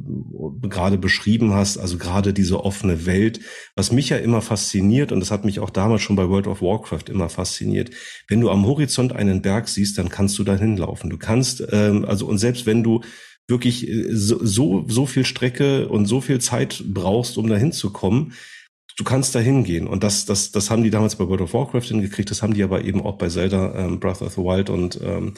äh, 0.64 0.68
gerade 0.68 0.98
beschrieben 0.98 1.54
hast, 1.54 1.78
also 1.78 1.98
gerade 1.98 2.34
diese 2.34 2.64
offene 2.64 3.06
Welt, 3.06 3.42
was 3.76 3.92
mich 3.92 4.10
ja 4.10 4.18
immer 4.18 4.42
fasziniert, 4.42 5.12
und 5.12 5.20
das 5.20 5.30
hat 5.30 5.44
mich 5.44 5.60
auch 5.60 5.70
damals 5.70 6.02
schon 6.02 6.16
bei 6.16 6.30
World 6.30 6.48
of 6.48 6.62
Warcraft 6.62 7.10
immer 7.10 7.30
fasziniert, 7.30 7.92
wenn 8.30 8.40
du 8.40 8.50
am 8.50 8.66
Horizont 8.66 9.14
einen 9.14 9.42
Berg 9.42 9.68
siehst, 9.68 9.98
dann 9.98 10.10
kannst 10.10 10.40
du 10.40 10.44
da 10.44 10.56
hinlaufen. 10.56 11.10
Du 11.10 11.18
kannst, 11.18 11.64
ähm, 11.72 12.06
also 12.06 12.26
und 12.28 12.38
selbst 12.38 12.66
wenn 12.66 12.82
du 12.84 13.02
wirklich 13.48 13.88
äh, 13.88 14.08
so, 14.10 14.88
so, 14.88 15.06
viel 15.06 15.26
Strecke 15.26 15.90
und 15.90 16.06
so 16.06 16.22
viel 16.22 16.40
Zeit 16.40 16.84
brauchst, 16.88 17.38
um 17.38 17.48
da 17.48 17.58
hinzukommen, 17.58 18.34
du 18.98 19.04
kannst 19.04 19.36
da 19.36 19.40
hingehen. 19.40 19.88
Und 19.88 20.04
das, 20.04 20.26
das, 20.26 20.52
das 20.52 20.70
haben 20.70 20.84
die 20.84 20.90
damals 20.90 21.18
bei 21.18 21.28
World 21.28 21.42
of 21.42 21.54
Warcraft 21.54 21.90
hingekriegt, 21.90 22.32
das 22.32 22.42
haben 22.42 22.54
die 22.54 22.64
aber 22.64 22.84
eben 22.86 23.02
auch 23.02 23.18
bei 23.18 23.28
Zelda, 23.28 23.76
ähm, 23.76 24.00
Breath 24.00 24.22
of 24.22 24.34
the 24.34 24.42
Wild 24.42 24.70
und 24.70 25.00
ähm, 25.04 25.34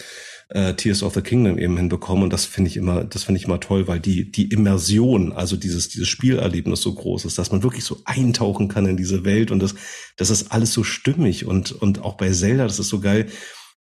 äh, 0.49 0.73
Tears 0.73 1.03
of 1.03 1.13
the 1.13 1.21
Kingdom 1.21 1.57
eben 1.57 1.77
hinbekommen. 1.77 2.23
Und 2.23 2.33
das 2.33 2.45
finde 2.45 2.69
ich 2.69 2.77
immer, 2.77 3.03
das 3.03 3.23
finde 3.23 3.39
ich 3.39 3.45
immer 3.45 3.59
toll, 3.59 3.87
weil 3.87 3.99
die, 3.99 4.31
die 4.31 4.49
Immersion, 4.49 5.31
also 5.31 5.55
dieses, 5.55 5.89
dieses 5.89 6.07
Spielerlebnis 6.07 6.81
so 6.81 6.93
groß 6.93 7.25
ist, 7.25 7.37
dass 7.37 7.51
man 7.51 7.63
wirklich 7.63 7.83
so 7.83 8.01
eintauchen 8.05 8.67
kann 8.67 8.85
in 8.85 8.97
diese 8.97 9.25
Welt 9.25 9.51
und 9.51 9.59
das, 9.59 9.75
das 10.17 10.29
ist 10.29 10.51
alles 10.51 10.73
so 10.73 10.83
stimmig 10.83 11.45
und, 11.45 11.71
und 11.71 12.01
auch 12.01 12.15
bei 12.15 12.31
Zelda, 12.31 12.63
das 12.63 12.79
ist 12.79 12.89
so 12.89 12.99
geil 12.99 13.27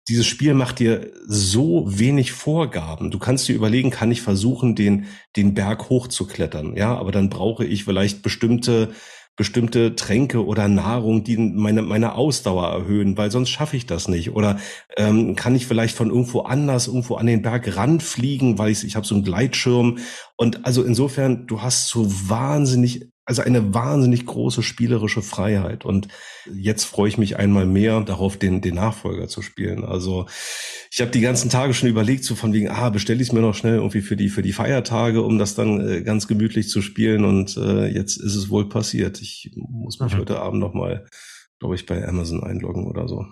dieses 0.08 0.26
Spiel 0.26 0.54
macht 0.54 0.78
dir 0.78 1.12
so 1.26 1.84
wenig 1.86 2.32
Vorgaben. 2.32 3.10
Du 3.10 3.18
kannst 3.18 3.46
dir 3.46 3.54
überlegen, 3.54 3.90
kann 3.90 4.10
ich 4.10 4.22
versuchen, 4.22 4.74
den, 4.74 5.06
den 5.36 5.52
Berg 5.52 5.90
hochzuklettern? 5.90 6.76
Ja, 6.76 6.96
aber 6.96 7.12
dann 7.12 7.28
brauche 7.28 7.64
ich 7.64 7.84
vielleicht 7.84 8.22
bestimmte, 8.22 8.92
bestimmte 9.38 9.94
Tränke 9.94 10.44
oder 10.44 10.66
Nahrung, 10.66 11.22
die 11.22 11.36
meine, 11.38 11.80
meine 11.80 12.16
Ausdauer 12.16 12.66
erhöhen, 12.66 13.16
weil 13.16 13.30
sonst 13.30 13.50
schaffe 13.50 13.76
ich 13.76 13.86
das 13.86 14.08
nicht. 14.08 14.32
Oder 14.32 14.58
ähm, 14.96 15.36
kann 15.36 15.54
ich 15.54 15.66
vielleicht 15.66 15.96
von 15.96 16.10
irgendwo 16.10 16.40
anders, 16.40 16.88
irgendwo 16.88 17.14
an 17.14 17.26
den 17.26 17.40
Berg 17.40 17.76
ranfliegen, 17.76 18.58
weil 18.58 18.72
ich, 18.72 18.84
ich 18.84 18.96
habe 18.96 19.06
so 19.06 19.14
einen 19.14 19.22
Gleitschirm. 19.24 19.98
Und 20.36 20.66
also 20.66 20.82
insofern, 20.82 21.46
du 21.46 21.62
hast 21.62 21.88
so 21.88 22.04
wahnsinnig 22.28 23.08
also 23.28 23.42
eine 23.42 23.74
wahnsinnig 23.74 24.24
große 24.24 24.62
spielerische 24.62 25.20
Freiheit. 25.20 25.84
Und 25.84 26.08
jetzt 26.50 26.84
freue 26.84 27.10
ich 27.10 27.18
mich 27.18 27.36
einmal 27.36 27.66
mehr 27.66 28.00
darauf, 28.00 28.38
den, 28.38 28.62
den 28.62 28.76
Nachfolger 28.76 29.28
zu 29.28 29.42
spielen. 29.42 29.84
Also 29.84 30.24
ich 30.90 31.02
habe 31.02 31.10
die 31.10 31.20
ganzen 31.20 31.50
Tage 31.50 31.74
schon 31.74 31.90
überlegt, 31.90 32.24
so 32.24 32.34
von 32.34 32.54
wegen, 32.54 32.70
ah, 32.70 32.88
bestelle 32.88 33.20
ich 33.20 33.28
es 33.28 33.32
mir 33.34 33.42
noch 33.42 33.54
schnell 33.54 33.74
irgendwie 33.74 34.00
für 34.00 34.16
die, 34.16 34.30
für 34.30 34.40
die 34.40 34.54
Feiertage, 34.54 35.20
um 35.20 35.38
das 35.38 35.54
dann 35.54 35.86
äh, 35.86 36.00
ganz 36.00 36.26
gemütlich 36.26 36.70
zu 36.70 36.80
spielen. 36.80 37.26
Und 37.26 37.58
äh, 37.58 37.88
jetzt 37.88 38.16
ist 38.16 38.34
es 38.34 38.48
wohl 38.48 38.70
passiert. 38.70 39.20
Ich 39.20 39.50
muss 39.56 40.00
mich 40.00 40.14
mhm. 40.14 40.20
heute 40.20 40.40
Abend 40.40 40.60
noch 40.60 40.72
mal, 40.72 41.06
glaube 41.58 41.74
ich, 41.74 41.84
bei 41.84 42.08
Amazon 42.08 42.42
einloggen 42.42 42.86
oder 42.86 43.08
so. 43.08 43.26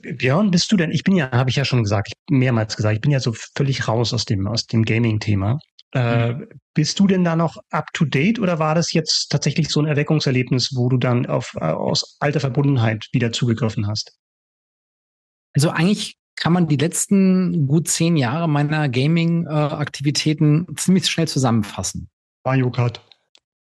Björn, 0.00 0.52
bist 0.52 0.70
du 0.70 0.76
denn? 0.76 0.92
Ich 0.92 1.02
bin 1.02 1.16
ja, 1.16 1.32
habe 1.32 1.50
ich 1.50 1.56
ja 1.56 1.64
schon 1.64 1.82
gesagt, 1.82 2.12
mehrmals 2.30 2.76
gesagt, 2.76 2.94
ich 2.94 3.00
bin 3.00 3.10
ja 3.10 3.18
so 3.18 3.34
völlig 3.56 3.88
raus 3.88 4.14
aus 4.14 4.26
dem 4.26 4.46
aus 4.46 4.66
dem 4.66 4.84
Gaming-Thema. 4.84 5.58
Äh, 5.94 6.32
mhm. 6.32 6.48
bist 6.74 6.98
du 6.98 7.06
denn 7.06 7.22
da 7.22 7.36
noch 7.36 7.56
up 7.70 7.92
to 7.92 8.04
date 8.04 8.40
oder 8.40 8.58
war 8.58 8.74
das 8.74 8.92
jetzt 8.92 9.28
tatsächlich 9.30 9.68
so 9.68 9.80
ein 9.80 9.86
Erweckungserlebnis, 9.86 10.74
wo 10.74 10.88
du 10.88 10.96
dann 10.96 11.26
auf, 11.26 11.54
äh, 11.54 11.66
aus 11.66 12.16
alter 12.18 12.40
Verbundenheit 12.40 13.08
wieder 13.12 13.30
zugegriffen 13.30 13.86
hast? 13.86 14.18
Also 15.54 15.70
eigentlich 15.70 16.16
kann 16.36 16.52
man 16.52 16.66
die 16.66 16.76
letzten 16.76 17.68
gut 17.68 17.86
zehn 17.86 18.16
Jahre 18.16 18.48
meiner 18.48 18.88
Gaming-Aktivitäten 18.88 20.66
äh, 20.68 20.74
ziemlich 20.74 21.06
schnell 21.08 21.28
zusammenfassen. 21.28 22.08
Mario 22.44 22.72
Kart. 22.72 23.00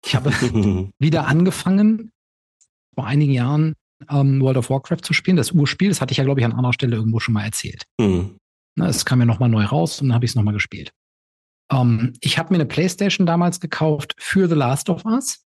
Ich 0.06 0.16
habe 0.16 0.32
wieder 1.00 1.28
angefangen, 1.28 2.12
vor 2.96 3.06
einigen 3.06 3.34
Jahren 3.34 3.74
ähm, 4.10 4.40
World 4.42 4.58
of 4.58 4.70
Warcraft 4.70 5.02
zu 5.04 5.14
spielen. 5.14 5.36
Das 5.36 5.52
Urspiel, 5.52 5.90
das 5.90 6.00
hatte 6.00 6.14
ich 6.14 6.18
ja, 6.18 6.24
glaube 6.24 6.40
ich, 6.40 6.46
an 6.46 6.54
anderer 6.54 6.74
Stelle 6.74 6.96
irgendwo 6.96 7.20
schon 7.20 7.34
mal 7.34 7.44
erzählt. 7.44 7.84
Mhm. 8.00 8.38
Es 8.80 9.06
kam 9.06 9.20
ja 9.20 9.26
nochmal 9.26 9.50
neu 9.50 9.66
raus 9.66 10.02
und 10.02 10.08
dann 10.08 10.16
habe 10.16 10.26
ich 10.26 10.32
es 10.32 10.36
nochmal 10.36 10.54
gespielt. 10.54 10.92
Ähm, 11.74 12.14
ich 12.22 12.38
habe 12.38 12.54
mir 12.54 12.58
eine 12.58 12.66
Playstation 12.66 13.26
damals 13.26 13.60
gekauft 13.60 14.16
für 14.18 14.48
The 14.48 14.56
Last 14.56 14.90
of 14.90 15.06
Us, 15.06 15.44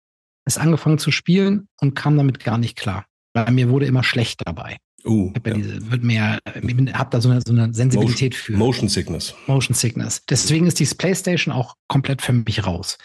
es 0.46 0.58
angefangen 0.58 0.98
zu 0.98 1.12
spielen 1.12 1.68
und 1.80 1.96
kam 1.96 2.18
damit 2.18 2.44
gar 2.44 2.58
nicht 2.58 2.78
klar, 2.78 3.06
weil 3.34 3.52
mir 3.52 3.70
wurde 3.70 3.86
immer 3.86 4.04
schlecht 4.04 4.42
dabei. 4.46 4.78
Uh, 5.04 5.32
ich 5.32 5.36
habe 5.36 5.50
ja, 5.50 5.56
ja. 5.56 5.62
diese, 5.64 5.92
wird 5.92 6.04
mehr, 6.04 6.40
ich 6.46 6.94
habe 6.94 7.10
da 7.10 7.22
so 7.22 7.30
eine, 7.30 7.42
so 7.46 7.54
eine 7.54 7.74
Sensibilität 7.74 8.34
Motion, 8.34 8.44
für. 8.44 8.58
Motion 8.58 8.90
Sickness. 8.90 9.34
Motion 9.48 9.76
Sickness. 9.76 10.24
Deswegen 10.30 10.68
ist 10.68 10.80
die 10.80 10.86
Playstation 10.86 11.54
auch 11.54 11.76
komplett 11.88 12.22
für 12.22 12.34
mich 12.34 12.66
raus. 12.66 12.98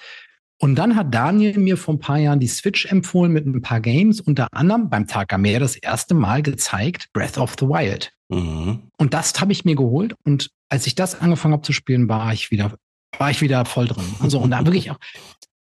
Und 0.58 0.76
dann 0.76 0.96
hat 0.96 1.14
Daniel 1.14 1.58
mir 1.58 1.76
vor 1.76 1.94
ein 1.94 1.98
paar 1.98 2.18
Jahren 2.18 2.40
die 2.40 2.48
Switch 2.48 2.86
empfohlen 2.86 3.32
mit 3.32 3.46
ein 3.46 3.60
paar 3.60 3.80
Games, 3.80 4.20
unter 4.20 4.48
anderem 4.52 4.88
beim 4.88 5.06
Tagamer 5.06 5.58
das 5.58 5.76
erste 5.76 6.14
Mal 6.14 6.42
gezeigt, 6.42 7.08
Breath 7.12 7.36
of 7.36 7.56
the 7.58 7.66
Wild. 7.66 8.12
Mhm. 8.28 8.90
Und 8.96 9.14
das 9.14 9.38
habe 9.40 9.52
ich 9.52 9.64
mir 9.64 9.76
geholt. 9.76 10.14
Und 10.24 10.50
als 10.68 10.86
ich 10.86 10.94
das 10.94 11.20
angefangen 11.20 11.54
habe 11.54 11.62
zu 11.62 11.72
spielen, 11.72 12.08
war 12.08 12.32
ich 12.32 12.50
wieder 12.50 12.74
war 13.18 13.30
ich 13.30 13.40
wieder 13.40 13.64
voll 13.64 13.86
drin. 13.88 14.06
Also 14.20 14.38
und 14.38 14.50
da 14.50 14.64
wirklich 14.64 14.90
auch. 14.90 14.98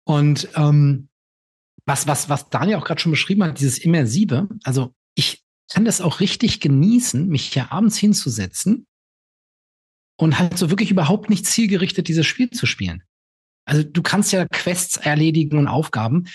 Und 0.03 0.47
ähm, 0.55 1.09
was, 1.85 2.07
was, 2.07 2.29
was 2.29 2.49
Daniel 2.49 2.77
auch 2.77 2.85
gerade 2.85 2.99
schon 2.99 3.11
beschrieben 3.11 3.43
hat, 3.43 3.59
dieses 3.59 3.77
Immersive, 3.77 4.47
also 4.63 4.93
ich 5.15 5.43
kann 5.71 5.85
das 5.85 6.01
auch 6.01 6.19
richtig 6.19 6.59
genießen, 6.59 7.27
mich 7.27 7.53
hier 7.53 7.71
abends 7.71 7.97
hinzusetzen 7.97 8.87
und 10.17 10.39
halt 10.39 10.57
so 10.57 10.69
wirklich 10.69 10.91
überhaupt 10.91 11.29
nicht 11.29 11.45
zielgerichtet 11.45 12.07
dieses 12.07 12.25
Spiel 12.25 12.49
zu 12.49 12.65
spielen. 12.65 13.03
Also 13.65 13.83
du 13.83 14.01
kannst 14.01 14.31
ja 14.31 14.45
Quests 14.47 14.97
erledigen 14.97 15.57
und 15.57 15.67
Aufgaben. 15.67 16.27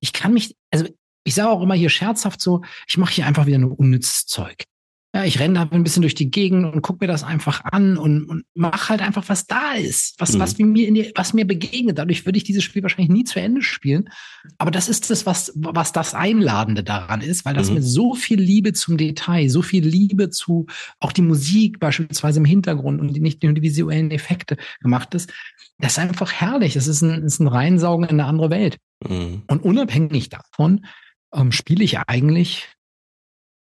Ich 0.00 0.12
kann 0.12 0.32
mich, 0.32 0.56
also 0.70 0.88
ich 1.24 1.34
sage 1.34 1.50
auch 1.50 1.62
immer 1.62 1.74
hier 1.74 1.90
scherzhaft 1.90 2.40
so, 2.40 2.62
ich 2.86 2.96
mache 2.96 3.12
hier 3.12 3.26
einfach 3.26 3.46
wieder 3.46 3.58
nur 3.58 3.78
unnützes 3.78 4.26
Zeug. 4.26 4.64
Ja, 5.14 5.24
ich 5.24 5.40
renne 5.40 5.54
da 5.54 5.62
ein 5.62 5.82
bisschen 5.84 6.02
durch 6.02 6.14
die 6.14 6.30
Gegend 6.30 6.66
und 6.66 6.82
gucke 6.82 7.02
mir 7.02 7.10
das 7.10 7.24
einfach 7.24 7.64
an 7.64 7.96
und, 7.96 8.24
und 8.24 8.44
mache 8.54 8.90
halt 8.90 9.00
einfach, 9.00 9.26
was 9.28 9.46
da 9.46 9.72
ist, 9.72 10.14
was, 10.18 10.34
mhm. 10.34 10.38
was 10.38 10.58
mir 10.58 10.86
in 10.86 10.94
die, 10.94 11.12
was 11.14 11.32
mir 11.32 11.46
begegnet. 11.46 11.96
Dadurch 11.96 12.26
würde 12.26 12.36
ich 12.36 12.44
dieses 12.44 12.62
Spiel 12.62 12.82
wahrscheinlich 12.82 13.08
nie 13.08 13.24
zu 13.24 13.40
Ende 13.40 13.62
spielen. 13.62 14.10
Aber 14.58 14.70
das 14.70 14.90
ist 14.90 15.08
das, 15.08 15.24
was, 15.24 15.50
was 15.56 15.92
das 15.92 16.12
Einladende 16.12 16.84
daran 16.84 17.22
ist, 17.22 17.46
weil 17.46 17.54
das 17.54 17.70
mhm. 17.70 17.76
mit 17.76 17.84
so 17.84 18.14
viel 18.14 18.38
Liebe 18.38 18.74
zum 18.74 18.98
Detail, 18.98 19.48
so 19.48 19.62
viel 19.62 19.82
Liebe 19.82 20.28
zu 20.28 20.66
auch 21.00 21.12
die 21.12 21.22
Musik 21.22 21.80
beispielsweise 21.80 22.40
im 22.40 22.44
Hintergrund 22.44 23.00
und 23.00 23.14
die, 23.14 23.20
nicht 23.20 23.42
nur 23.42 23.54
die 23.54 23.62
visuellen 23.62 24.10
Effekte 24.10 24.58
gemacht 24.80 25.14
ist. 25.14 25.32
Das 25.78 25.92
ist 25.92 25.98
einfach 26.00 26.32
herrlich. 26.32 26.74
Das 26.74 26.86
ist 26.86 27.00
ein, 27.00 27.22
ist 27.22 27.40
ein 27.40 27.48
Reinsaugen 27.48 28.04
in 28.04 28.20
eine 28.20 28.28
andere 28.28 28.50
Welt. 28.50 28.76
Mhm. 29.08 29.44
Und 29.46 29.62
unabhängig 29.62 30.28
davon 30.28 30.84
ähm, 31.32 31.50
spiele 31.50 31.82
ich 31.82 31.98
eigentlich 31.98 32.68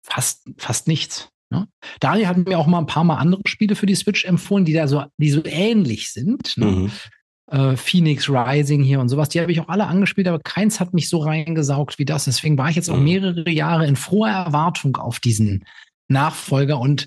fast, 0.02 0.48
fast 0.56 0.88
nichts. 0.88 1.28
Ne? 1.54 1.68
Daniel 2.00 2.26
hat 2.26 2.36
mir 2.36 2.58
auch 2.58 2.66
mal 2.66 2.80
ein 2.80 2.86
paar 2.86 3.04
Mal 3.04 3.16
andere 3.16 3.42
Spiele 3.46 3.76
für 3.76 3.86
die 3.86 3.94
Switch 3.94 4.24
empfohlen, 4.24 4.64
die 4.64 4.72
da 4.72 4.88
so, 4.88 5.04
die 5.18 5.30
so 5.30 5.44
ähnlich 5.44 6.12
sind. 6.12 6.56
Ne? 6.56 6.66
Mhm. 6.66 6.90
Äh, 7.46 7.76
Phoenix 7.76 8.28
Rising 8.28 8.82
hier 8.82 9.00
und 9.00 9.08
sowas, 9.08 9.28
die 9.28 9.40
habe 9.40 9.52
ich 9.52 9.60
auch 9.60 9.68
alle 9.68 9.86
angespielt, 9.86 10.26
aber 10.26 10.40
keins 10.40 10.80
hat 10.80 10.94
mich 10.94 11.08
so 11.08 11.18
reingesaugt 11.18 11.98
wie 11.98 12.04
das. 12.04 12.24
Deswegen 12.24 12.58
war 12.58 12.70
ich 12.70 12.76
jetzt 12.76 12.90
auch 12.90 12.96
mhm. 12.96 13.04
mehrere 13.04 13.50
Jahre 13.50 13.86
in 13.86 13.96
froher 13.96 14.30
Erwartung 14.30 14.96
auf 14.96 15.20
diesen 15.20 15.64
Nachfolger. 16.08 16.80
Und 16.80 17.06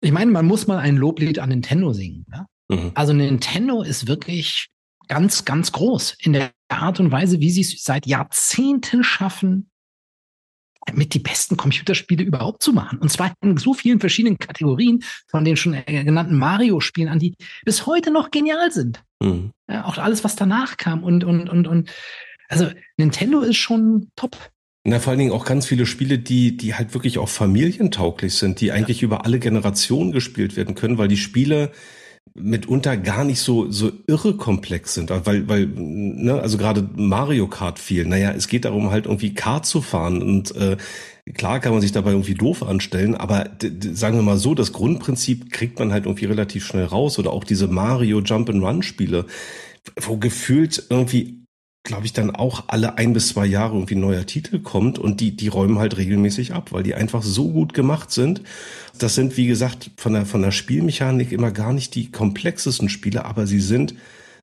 ich 0.00 0.12
meine, 0.12 0.30
man 0.30 0.46
muss 0.46 0.66
mal 0.66 0.78
ein 0.78 0.96
Loblied 0.96 1.38
an 1.38 1.50
Nintendo 1.50 1.92
singen. 1.92 2.24
Ne? 2.30 2.46
Mhm. 2.68 2.92
Also 2.94 3.12
Nintendo 3.12 3.82
ist 3.82 4.06
wirklich 4.06 4.68
ganz, 5.08 5.44
ganz 5.44 5.72
groß 5.72 6.16
in 6.20 6.32
der 6.32 6.52
Art 6.68 7.00
und 7.00 7.12
Weise, 7.12 7.40
wie 7.40 7.50
sie 7.50 7.60
es 7.60 7.82
seit 7.82 8.06
Jahrzehnten 8.06 9.04
schaffen, 9.04 9.70
mit 10.92 11.14
die 11.14 11.18
besten 11.18 11.56
Computerspiele 11.56 12.22
überhaupt 12.22 12.62
zu 12.62 12.72
machen. 12.72 12.98
Und 12.98 13.10
zwar 13.10 13.32
in 13.42 13.56
so 13.56 13.74
vielen 13.74 14.00
verschiedenen 14.00 14.38
Kategorien, 14.38 15.02
von 15.28 15.44
den 15.44 15.56
schon 15.56 15.76
genannten 15.86 16.38
Mario-Spielen 16.38 17.08
an, 17.08 17.18
die 17.18 17.34
bis 17.64 17.86
heute 17.86 18.10
noch 18.10 18.30
genial 18.30 18.70
sind. 18.70 19.02
Mhm. 19.22 19.50
Ja, 19.68 19.84
auch 19.84 19.98
alles, 19.98 20.24
was 20.24 20.36
danach 20.36 20.76
kam. 20.76 21.02
Und, 21.02 21.24
und, 21.24 21.48
und, 21.48 21.66
und, 21.66 21.90
also 22.48 22.70
Nintendo 22.96 23.40
ist 23.40 23.56
schon 23.56 24.08
top. 24.16 24.36
Na, 24.84 25.00
vor 25.00 25.10
allen 25.10 25.18
Dingen 25.18 25.32
auch 25.32 25.44
ganz 25.44 25.66
viele 25.66 25.84
Spiele, 25.84 26.18
die, 26.18 26.56
die 26.56 26.74
halt 26.74 26.94
wirklich 26.94 27.18
auch 27.18 27.28
familientauglich 27.28 28.34
sind, 28.34 28.60
die 28.60 28.70
eigentlich 28.70 29.00
ja. 29.00 29.06
über 29.06 29.24
alle 29.24 29.40
Generationen 29.40 30.12
gespielt 30.12 30.56
werden 30.56 30.76
können, 30.76 30.96
weil 30.96 31.08
die 31.08 31.16
Spiele 31.16 31.72
mitunter 32.34 32.96
gar 32.96 33.24
nicht 33.24 33.40
so 33.40 33.70
so 33.70 33.92
irre 34.06 34.36
komplex 34.36 34.94
sind, 34.94 35.10
weil 35.10 35.48
weil 35.48 35.66
ne, 35.66 36.40
also 36.40 36.58
gerade 36.58 36.88
Mario 36.96 37.46
Kart 37.46 37.78
viel. 37.78 38.06
Naja, 38.06 38.32
es 38.32 38.48
geht 38.48 38.64
darum 38.64 38.90
halt 38.90 39.06
irgendwie 39.06 39.34
Kart 39.34 39.64
zu 39.66 39.80
fahren 39.80 40.22
und 40.22 40.54
äh, 40.56 40.76
klar 41.34 41.60
kann 41.60 41.72
man 41.72 41.80
sich 41.80 41.92
dabei 41.92 42.10
irgendwie 42.10 42.34
doof 42.34 42.62
anstellen, 42.62 43.14
aber 43.14 43.50
sagen 43.92 44.16
wir 44.16 44.22
mal 44.22 44.36
so, 44.36 44.54
das 44.54 44.72
Grundprinzip 44.72 45.50
kriegt 45.50 45.78
man 45.78 45.92
halt 45.92 46.04
irgendwie 46.04 46.26
relativ 46.26 46.66
schnell 46.66 46.84
raus 46.84 47.18
oder 47.18 47.32
auch 47.32 47.44
diese 47.44 47.68
Mario 47.68 48.20
Jump 48.20 48.50
and 48.50 48.62
Run 48.62 48.82
Spiele, 48.82 49.26
wo 50.00 50.16
gefühlt 50.18 50.86
irgendwie 50.90 51.45
glaube 51.86 52.04
ich, 52.04 52.12
dann 52.12 52.34
auch 52.34 52.64
alle 52.66 52.98
ein 52.98 53.14
bis 53.14 53.28
zwei 53.28 53.46
Jahre 53.46 53.74
irgendwie 53.74 53.94
ein 53.94 54.00
neuer 54.00 54.26
Titel 54.26 54.58
kommt 54.58 54.98
und 54.98 55.20
die, 55.20 55.34
die 55.34 55.48
räumen 55.48 55.78
halt 55.78 55.96
regelmäßig 55.96 56.52
ab, 56.52 56.72
weil 56.72 56.82
die 56.82 56.94
einfach 56.94 57.22
so 57.22 57.50
gut 57.50 57.72
gemacht 57.72 58.10
sind. 58.10 58.42
Das 58.98 59.14
sind, 59.14 59.36
wie 59.36 59.46
gesagt, 59.46 59.90
von 59.96 60.12
der, 60.12 60.26
von 60.26 60.42
der 60.42 60.50
Spielmechanik 60.50 61.32
immer 61.32 61.50
gar 61.50 61.72
nicht 61.72 61.94
die 61.94 62.10
komplexesten 62.10 62.88
Spiele, 62.88 63.24
aber 63.24 63.46
sie 63.46 63.60
sind, 63.60 63.94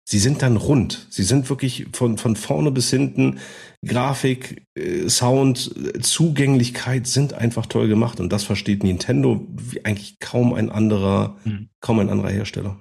sie 0.03 0.20
sind 0.20 0.41
dann 0.41 0.57
rund. 0.57 1.07
Sie 1.11 1.24
sind 1.24 1.49
wirklich 1.49 1.88
von, 1.94 2.18
von 2.18 2.36
vorne 2.36 2.72
bis 2.72 2.90
hinten 2.90 3.40
Grafik, 3.86 4.65
äh, 4.76 5.07
Sound, 5.10 5.76
Zugänglichkeit 6.02 7.06
sind 7.06 7.34
einfach 7.34 7.68
toll 7.68 7.88
gemacht 7.88 8.20
und 8.20 8.34
das 8.34 8.44
versteht 8.44 8.84
Nintendo 8.84 9.45
wie 9.52 9.86
eigentlich 9.86 10.20
kaum 10.20 10.53
ein 10.53 10.72
anderer, 10.72 11.38
hm. 11.44 11.70
kaum 11.82 11.99
ein 11.99 12.10
anderer 12.10 12.32
Hersteller. 12.32 12.80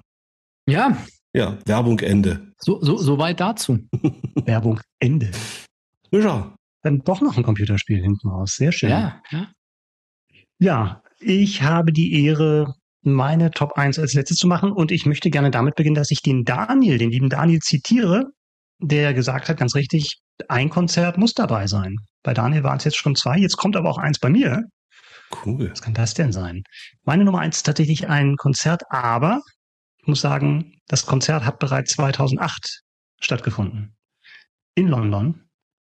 Ja, 0.69 0.97
Ja, 1.35 1.57
Werbung 1.65 1.99
Ende. 2.01 2.53
So, 2.59 2.79
so, 2.83 2.97
so 2.99 3.19
weit 3.19 3.41
dazu. 3.41 3.79
Werbung 4.47 4.81
Ende. 4.99 5.31
Ja. 6.11 6.55
Dann 6.83 6.99
doch 7.01 7.21
noch 7.21 7.37
ein 7.37 7.45
Computerspiel 7.45 8.03
hinten 8.03 8.29
raus. 8.29 8.55
Sehr 8.57 8.73
schön. 8.73 8.91
Ja, 8.91 9.23
ja. 9.31 9.49
Ja, 10.59 11.03
ich 11.21 11.63
habe 11.63 11.93
die 11.93 12.25
Ehre, 12.25 12.75
meine 13.03 13.51
Top 13.51 13.73
1 13.73 13.99
als 13.99 14.15
letztes 14.15 14.37
zu 14.37 14.47
machen 14.47 14.73
und 14.73 14.93
ich 14.93 15.07
möchte 15.07 15.31
gerne 15.31 15.51
damit 15.51 15.75
beginnen, 15.75 15.95
dass 15.95 16.11
ich 16.11 16.23
den 16.23 16.45
Daniel, 16.45 16.99
den 16.99 17.11
lieben 17.11 17.29
Daniel 17.29 17.61
zitiere, 17.61 18.27
der 18.79 19.15
gesagt 19.15 19.49
hat, 19.49 19.57
ganz 19.57 19.75
richtig, 19.75 20.19
ein 20.49 20.71
Konzert 20.71 21.19
muss 21.19 21.35
dabei 21.35 21.67
sein. 21.67 21.97
Bei 22.23 22.35
Daniel 22.35 22.65
waren 22.65 22.79
es 22.79 22.85
jetzt 22.85 22.97
schon 22.97 23.17
zwei, 23.17 23.39
jetzt 23.39 23.57
kommt 23.57 23.77
aber 23.77 23.91
auch 23.91 23.99
eins 23.99 24.19
bei 24.19 24.29
mir. 24.29 24.65
Cool. 25.45 25.71
Was 25.71 25.83
kann 25.83 25.95
das 25.95 26.15
denn 26.15 26.33
sein? 26.33 26.63
Meine 27.05 27.25
Nummer 27.25 27.41
eins 27.41 27.59
ist 27.59 27.63
tatsächlich 27.65 28.09
ein 28.09 28.37
Konzert, 28.37 28.83
aber 28.91 29.41
ich 29.99 30.07
muss 30.07 30.21
sagen, 30.21 30.75
das 30.89 31.07
Konzert 31.07 31.45
hat 31.45 31.59
bereits 31.59 31.95
2008 31.95 32.83
stattgefunden. 33.21 33.95
In 34.75 34.89
London. 34.89 35.49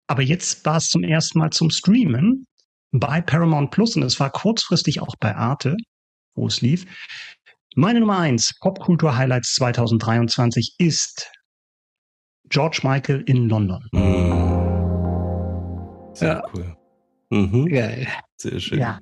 Aber 0.08 0.22
jetzt 0.22 0.66
war 0.66 0.78
es 0.78 0.90
zum 0.90 1.04
ersten 1.04 1.40
Mal 1.40 1.52
zum 1.52 1.70
Streamen 1.70 2.46
bei 2.92 3.22
Paramount 3.22 3.72
Plus 3.72 3.96
und 3.96 4.04
es 4.04 4.20
war 4.20 4.30
kurzfristig 4.30 5.02
auch 5.02 5.16
bei 5.20 5.36
Arte, 5.36 5.76
wo 6.36 6.48
es 6.48 6.62
lief. 6.62 6.86
Meine 7.76 8.00
Nummer 8.00 8.20
eins 8.20 8.58
Popkultur 8.60 9.16
Highlights 9.16 9.54
2023 9.56 10.76
ist 10.78 11.32
George 12.50 12.80
Michael 12.84 13.24
in 13.28 13.50
London. 13.50 13.88
Mhm. 13.92 14.68
Sehr 16.16 16.34
ja. 16.34 16.44
cool. 16.54 16.76
Mhm. 17.30 17.66
Geil. 17.68 18.08
Sehr 18.38 18.60
schön. 18.60 18.80
Ja. 18.80 19.00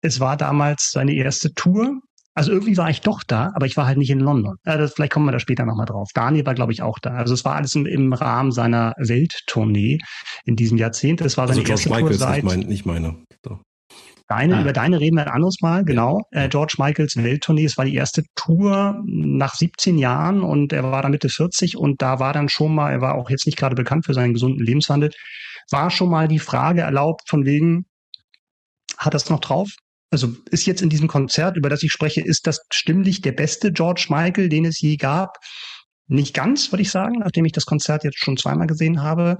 Es 0.00 0.20
war 0.20 0.36
damals 0.36 0.90
seine 0.90 1.14
erste 1.14 1.52
Tour. 1.54 2.00
Also 2.34 2.50
irgendwie 2.50 2.76
war 2.76 2.90
ich 2.90 3.00
doch 3.00 3.22
da, 3.22 3.52
aber 3.54 3.66
ich 3.66 3.76
war 3.76 3.86
halt 3.86 3.96
nicht 3.96 4.10
in 4.10 4.18
London. 4.18 4.56
Äh, 4.64 4.78
das, 4.78 4.94
vielleicht 4.94 5.12
kommen 5.12 5.26
wir 5.26 5.32
da 5.32 5.38
später 5.38 5.64
nochmal 5.64 5.86
drauf. 5.86 6.10
Daniel 6.14 6.44
war, 6.44 6.54
glaube 6.54 6.72
ich, 6.72 6.82
auch 6.82 6.98
da. 6.98 7.14
Also 7.14 7.32
es 7.32 7.44
war 7.44 7.54
alles 7.54 7.74
im, 7.74 7.86
im 7.86 8.12
Rahmen 8.12 8.50
seiner 8.50 8.94
Welttournee 8.98 9.98
in 10.44 10.56
diesem 10.56 10.76
Jahrzehnt. 10.76 11.20
Es 11.20 11.36
war 11.36 11.46
seine 11.46 11.60
also 11.60 11.72
erste 11.72 11.88
Michael 11.90 12.08
Tour 12.08 12.18
seit... 12.18 12.44
nicht, 12.44 12.56
mein, 12.56 12.66
nicht 12.66 12.86
meine. 12.86 13.16
So. 13.44 13.60
Deine, 14.26 14.56
ah. 14.56 14.60
Über 14.62 14.72
deine 14.72 15.00
reden 15.00 15.16
wir 15.16 15.26
ein 15.26 15.32
anderes 15.32 15.58
Mal, 15.60 15.84
genau. 15.84 16.22
Äh, 16.30 16.48
George 16.48 16.76
Michaels 16.78 17.16
Welttournee, 17.16 17.66
es 17.66 17.76
war 17.76 17.84
die 17.84 17.94
erste 17.94 18.24
Tour 18.34 19.02
nach 19.04 19.54
17 19.54 19.98
Jahren 19.98 20.42
und 20.42 20.72
er 20.72 20.82
war 20.82 21.02
da 21.02 21.10
Mitte 21.10 21.28
40 21.28 21.76
und 21.76 22.00
da 22.00 22.20
war 22.20 22.32
dann 22.32 22.48
schon 22.48 22.74
mal, 22.74 22.90
er 22.90 23.00
war 23.02 23.16
auch 23.16 23.28
jetzt 23.28 23.46
nicht 23.46 23.58
gerade 23.58 23.74
bekannt 23.74 24.06
für 24.06 24.14
seinen 24.14 24.32
gesunden 24.32 24.64
Lebenswandel, 24.64 25.10
war 25.70 25.90
schon 25.90 26.08
mal 26.08 26.26
die 26.26 26.38
Frage 26.38 26.80
erlaubt 26.80 27.28
von 27.28 27.44
wegen, 27.44 27.84
hat 28.96 29.12
das 29.12 29.28
noch 29.28 29.40
drauf? 29.40 29.70
Also 30.14 30.36
ist 30.50 30.66
jetzt 30.66 30.80
in 30.80 30.90
diesem 30.90 31.08
Konzert, 31.08 31.56
über 31.56 31.68
das 31.68 31.82
ich 31.82 31.92
spreche, 31.92 32.20
ist 32.20 32.46
das 32.46 32.60
stimmlich 32.72 33.20
der 33.20 33.32
beste 33.32 33.72
George 33.72 34.06
Michael, 34.08 34.48
den 34.48 34.64
es 34.64 34.80
je 34.80 34.96
gab? 34.96 35.38
Nicht 36.06 36.34
ganz, 36.34 36.70
würde 36.70 36.82
ich 36.82 36.90
sagen, 36.90 37.18
nachdem 37.18 37.44
ich 37.44 37.52
das 37.52 37.66
Konzert 37.66 38.04
jetzt 38.04 38.18
schon 38.18 38.36
zweimal 38.36 38.66
gesehen 38.66 39.02
habe 39.02 39.36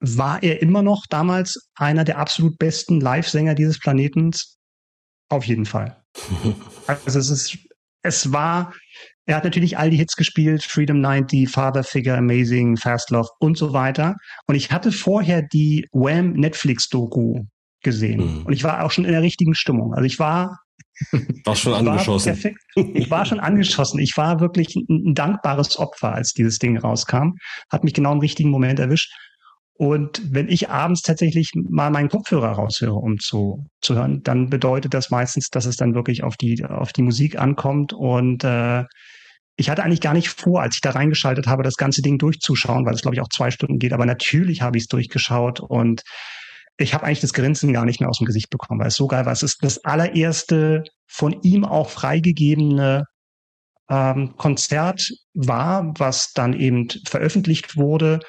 war 0.00 0.42
er 0.42 0.62
immer 0.62 0.82
noch 0.82 1.06
damals 1.08 1.68
einer 1.74 2.04
der 2.04 2.18
absolut 2.18 2.58
besten 2.58 3.00
Live-Sänger 3.00 3.54
dieses 3.54 3.78
Planetens? 3.78 4.56
Auf 5.28 5.44
jeden 5.44 5.66
Fall. 5.66 6.00
also 6.86 7.18
es 7.18 7.30
ist, 7.30 7.58
es 8.02 8.32
war, 8.32 8.72
er 9.26 9.36
hat 9.36 9.44
natürlich 9.44 9.76
all 9.76 9.90
die 9.90 9.96
Hits 9.96 10.16
gespielt, 10.16 10.62
Freedom 10.62 11.00
90, 11.00 11.48
Father 11.48 11.84
Figure, 11.84 12.16
Amazing, 12.16 12.76
Fast 12.76 13.10
Love 13.10 13.28
und 13.40 13.58
so 13.58 13.72
weiter. 13.72 14.14
Und 14.46 14.54
ich 14.54 14.70
hatte 14.70 14.92
vorher 14.92 15.42
die 15.42 15.86
Wham 15.92 16.32
Netflix-Doku 16.32 17.44
gesehen. 17.82 18.40
Mhm. 18.40 18.46
Und 18.46 18.52
ich 18.52 18.64
war 18.64 18.84
auch 18.84 18.90
schon 18.90 19.04
in 19.04 19.12
der 19.12 19.22
richtigen 19.22 19.54
Stimmung. 19.54 19.94
Also 19.94 20.04
ich 20.04 20.18
war 20.18 20.58
war 21.44 21.54
schon 21.54 21.74
angeschossen. 21.74 22.42
War 22.42 22.84
ich 22.94 23.10
war 23.10 23.24
schon 23.24 23.40
angeschossen. 23.40 24.00
Ich 24.00 24.16
war 24.16 24.40
wirklich 24.40 24.74
ein, 24.74 25.10
ein, 25.10 25.14
dankbares 25.14 25.78
Opfer, 25.78 26.12
als 26.12 26.32
dieses 26.32 26.58
Ding 26.58 26.76
rauskam. 26.76 27.34
Hat 27.70 27.84
mich 27.84 27.94
genau 27.94 28.12
im 28.12 28.18
richtigen 28.18 28.50
Moment 28.50 28.80
erwischt. 28.80 29.12
Und 29.74 30.20
wenn 30.24 30.48
ich 30.48 30.70
abends 30.70 31.02
tatsächlich 31.02 31.52
mal 31.54 31.90
meinen 31.90 32.08
Kopfhörer 32.08 32.50
raushöre, 32.50 32.96
um 32.96 33.18
zu, 33.20 33.64
zu 33.80 33.94
hören, 33.94 34.22
dann 34.24 34.50
bedeutet 34.50 34.92
das 34.92 35.10
meistens, 35.10 35.50
dass 35.50 35.66
es 35.66 35.76
dann 35.76 35.94
wirklich 35.94 36.24
auf 36.24 36.36
die, 36.36 36.64
auf 36.64 36.92
die 36.92 37.02
Musik 37.02 37.38
ankommt. 37.38 37.92
Und 37.92 38.42
äh, 38.42 38.82
ich 39.54 39.70
hatte 39.70 39.84
eigentlich 39.84 40.00
gar 40.00 40.14
nicht 40.14 40.30
vor, 40.30 40.62
als 40.62 40.74
ich 40.74 40.80
da 40.80 40.90
reingeschaltet 40.90 41.46
habe, 41.46 41.62
das 41.62 41.76
ganze 41.76 42.02
Ding 42.02 42.18
durchzuschauen, 42.18 42.86
weil 42.86 42.94
es, 42.94 43.02
glaube 43.02 43.14
ich, 43.14 43.20
auch 43.20 43.28
zwei 43.28 43.52
Stunden 43.52 43.78
geht. 43.78 43.92
Aber 43.92 44.04
natürlich 44.04 44.62
habe 44.62 44.78
ich 44.78 44.84
es 44.84 44.88
durchgeschaut 44.88 45.60
und 45.60 46.02
ich 46.78 46.94
habe 46.94 47.04
eigentlich 47.04 47.20
das 47.20 47.32
Grinsen 47.32 47.72
gar 47.72 47.84
nicht 47.84 48.00
mehr 48.00 48.08
aus 48.08 48.18
dem 48.18 48.26
Gesicht 48.26 48.50
bekommen, 48.50 48.80
weil 48.80 48.88
es 48.88 48.94
so 48.94 49.06
geil 49.06 49.26
war. 49.26 49.32
Es 49.32 49.42
ist 49.42 49.62
das 49.62 49.84
allererste 49.84 50.84
von 51.06 51.40
ihm 51.42 51.64
auch 51.64 51.90
freigegebene 51.90 53.04
ähm, 53.90 54.34
Konzert 54.36 55.10
war, 55.34 55.92
was 55.98 56.32
dann 56.32 56.52
eben 56.52 56.88
veröffentlicht 57.06 57.76
wurde 57.76 58.20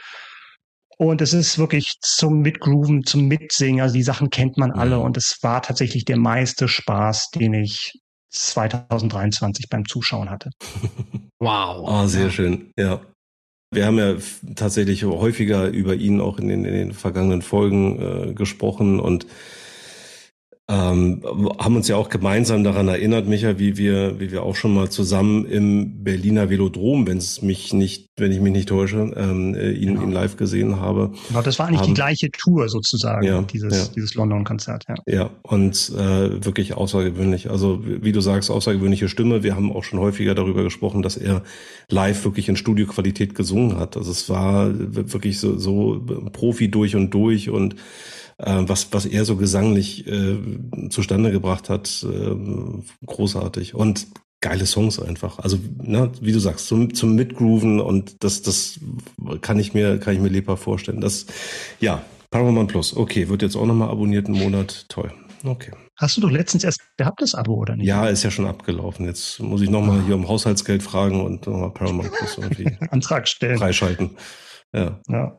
und 1.01 1.21
es 1.21 1.34
ist 1.34 1.57
wirklich 1.57 1.95
zum 2.01 2.41
Mitgrooven, 2.41 3.05
zum 3.05 3.30
Mitsingen. 3.30 3.81
Also 3.81 3.93
die 3.93 4.03
Sachen 4.03 4.30
kennt 4.30 4.57
man 4.57 4.71
alle. 4.71 4.99
Und 4.99 5.15
es 5.15 5.38
war 5.41 5.61
tatsächlich 5.61 6.03
der 6.03 6.17
meiste 6.17 6.67
Spaß, 6.67 7.30
den 7.35 7.53
ich 7.53 7.93
2023 8.31 9.69
beim 9.69 9.85
Zuschauen 9.85 10.30
hatte. 10.30 10.49
Wow. 11.41 11.88
Ah, 11.88 12.05
sehr 12.05 12.26
ja. 12.26 12.31
schön. 12.31 12.73
Ja. 12.77 12.99
Wir 13.71 13.85
haben 13.85 13.99
ja 13.99 14.15
tatsächlich 14.55 15.03
häufiger 15.03 15.67
über 15.67 15.93
ihn 15.93 16.21
auch 16.21 16.39
in 16.39 16.47
den, 16.47 16.65
in 16.65 16.73
den 16.73 16.91
vergangenen 16.91 17.43
Folgen 17.43 18.29
äh, 18.29 18.33
gesprochen 18.33 18.99
und 18.99 19.27
ähm, 20.69 21.23
haben 21.57 21.75
uns 21.75 21.87
ja 21.87 21.95
auch 21.95 22.09
gemeinsam 22.09 22.63
daran 22.63 22.87
erinnert, 22.87 23.27
Micha, 23.27 23.57
wie 23.57 23.75
wir, 23.75 24.19
wie 24.19 24.31
wir 24.31 24.43
auch 24.43 24.55
schon 24.55 24.71
mal 24.71 24.87
zusammen 24.89 25.45
im 25.45 26.03
Berliner 26.03 26.51
Velodrom, 26.51 27.07
wenn 27.07 27.17
es 27.17 27.41
mich 27.41 27.73
nicht, 27.73 28.11
wenn 28.17 28.31
ich 28.31 28.39
mich 28.39 28.53
nicht 28.53 28.69
täusche, 28.69 29.11
ähm, 29.17 29.55
äh, 29.55 29.71
ihn, 29.71 29.95
genau. 29.95 30.03
ihn 30.03 30.11
live 30.11 30.37
gesehen 30.37 30.79
habe. 30.79 31.11
Genau, 31.27 31.41
das 31.41 31.57
war 31.57 31.67
eigentlich 31.67 31.81
haben, 31.81 31.87
die 31.87 31.93
gleiche 31.95 32.29
Tour 32.29 32.69
sozusagen, 32.69 33.25
ja, 33.25 33.41
dieses, 33.41 33.87
ja. 33.87 33.93
dieses 33.95 34.13
London-Konzert, 34.13 34.85
ja. 34.87 34.95
Ja, 35.07 35.29
und 35.41 35.91
äh, 35.97 36.45
wirklich 36.45 36.75
außergewöhnlich. 36.75 37.49
Also 37.49 37.81
wie 37.83 38.11
du 38.11 38.21
sagst, 38.21 38.51
außergewöhnliche 38.51 39.09
Stimme. 39.09 39.41
Wir 39.41 39.55
haben 39.55 39.71
auch 39.71 39.83
schon 39.83 39.97
häufiger 39.97 40.35
darüber 40.35 40.61
gesprochen, 40.61 41.01
dass 41.01 41.17
er 41.17 41.41
live 41.89 42.23
wirklich 42.25 42.47
in 42.47 42.55
Studioqualität 42.55 43.33
gesungen 43.33 43.79
hat. 43.79 43.97
Also 43.97 44.11
es 44.11 44.29
war 44.29 44.69
wirklich 44.71 45.39
so, 45.39 45.57
so 45.57 45.99
Profi 46.31 46.69
durch 46.69 46.95
und 46.95 47.11
durch 47.11 47.49
und 47.49 47.75
äh, 48.39 48.63
was, 48.67 48.91
was 48.91 49.05
er 49.05 49.25
so 49.25 49.35
gesanglich 49.35 50.07
äh, 50.07 50.37
zustande 50.89 51.31
gebracht 51.31 51.69
hat, 51.69 52.05
äh, 52.09 53.05
großartig. 53.05 53.75
Und 53.75 54.07
geile 54.41 54.65
Songs 54.65 54.99
einfach. 54.99 55.39
Also, 55.39 55.59
ne, 55.81 56.11
wie 56.21 56.31
du 56.31 56.39
sagst, 56.39 56.67
zum, 56.67 56.93
zum 56.93 57.15
Mitgrooven 57.15 57.79
und 57.79 58.23
das, 58.23 58.41
das 58.41 58.79
kann 59.41 59.59
ich 59.59 59.73
mir, 59.73 59.99
kann 59.99 60.13
ich 60.13 60.21
mir 60.21 60.29
lebhaft 60.29 60.63
vorstellen. 60.63 61.01
Das, 61.01 61.25
ja, 61.79 62.01
Paramount 62.31 62.71
Plus, 62.71 62.95
okay, 62.95 63.27
wird 63.27 63.41
jetzt 63.41 63.55
auch 63.55 63.65
nochmal 63.65 63.89
abonniert 63.89 64.27
einen 64.27 64.39
Monat. 64.39 64.85
Toll. 64.87 65.11
Okay. 65.43 65.71
Hast 65.97 66.15
du 66.15 66.21
doch 66.21 66.31
letztens 66.31 66.63
erst 66.63 66.81
gehabt, 66.97 67.21
das 67.21 67.35
Abo, 67.35 67.55
oder 67.55 67.75
nicht? 67.75 67.87
Ja, 67.87 68.07
ist 68.07 68.23
ja 68.23 68.31
schon 68.31 68.45
abgelaufen. 68.45 69.05
Jetzt 69.05 69.39
muss 69.41 69.61
ich 69.61 69.69
nochmal 69.69 69.99
ah. 69.99 70.03
hier 70.05 70.15
um 70.15 70.27
Haushaltsgeld 70.27 70.83
fragen 70.83 71.25
und 71.25 71.45
nochmal 71.47 71.71
Paramount 71.71 72.11
Plus 72.13 72.37
irgendwie 72.41 72.77
Antrag 72.89 73.27
stellen. 73.27 73.57
Freischalten. 73.57 74.11
Ja. 74.73 75.01
ja. 75.07 75.37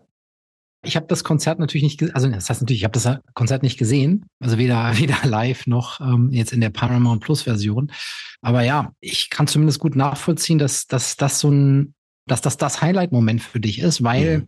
Ich 0.82 0.96
habe 0.96 1.06
das 1.06 1.24
Konzert 1.24 1.58
natürlich 1.58 1.82
nicht, 1.82 2.14
also 2.14 2.28
das 2.28 2.48
heißt 2.48 2.62
natürlich, 2.62 2.80
ich 2.80 2.84
habe 2.84 2.98
das 2.98 3.18
Konzert 3.34 3.62
nicht 3.62 3.78
gesehen, 3.78 4.26
also 4.40 4.56
weder 4.56 4.92
weder 4.98 5.18
live 5.24 5.66
noch 5.66 6.00
ähm, 6.00 6.30
jetzt 6.30 6.52
in 6.52 6.60
der 6.60 6.70
Paramount 6.70 7.22
Plus 7.22 7.42
Version. 7.42 7.92
Aber 8.40 8.62
ja, 8.62 8.92
ich 9.00 9.30
kann 9.30 9.46
zumindest 9.46 9.78
gut 9.78 9.96
nachvollziehen, 9.96 10.58
dass, 10.58 10.86
dass 10.86 11.16
das 11.16 11.40
so 11.40 11.50
ein, 11.50 11.94
dass 12.26 12.40
das 12.40 12.56
das 12.56 12.80
Highlight-Moment 12.80 13.42
für 13.42 13.60
dich 13.60 13.80
ist, 13.80 14.02
weil 14.02 14.40
mhm. 14.40 14.46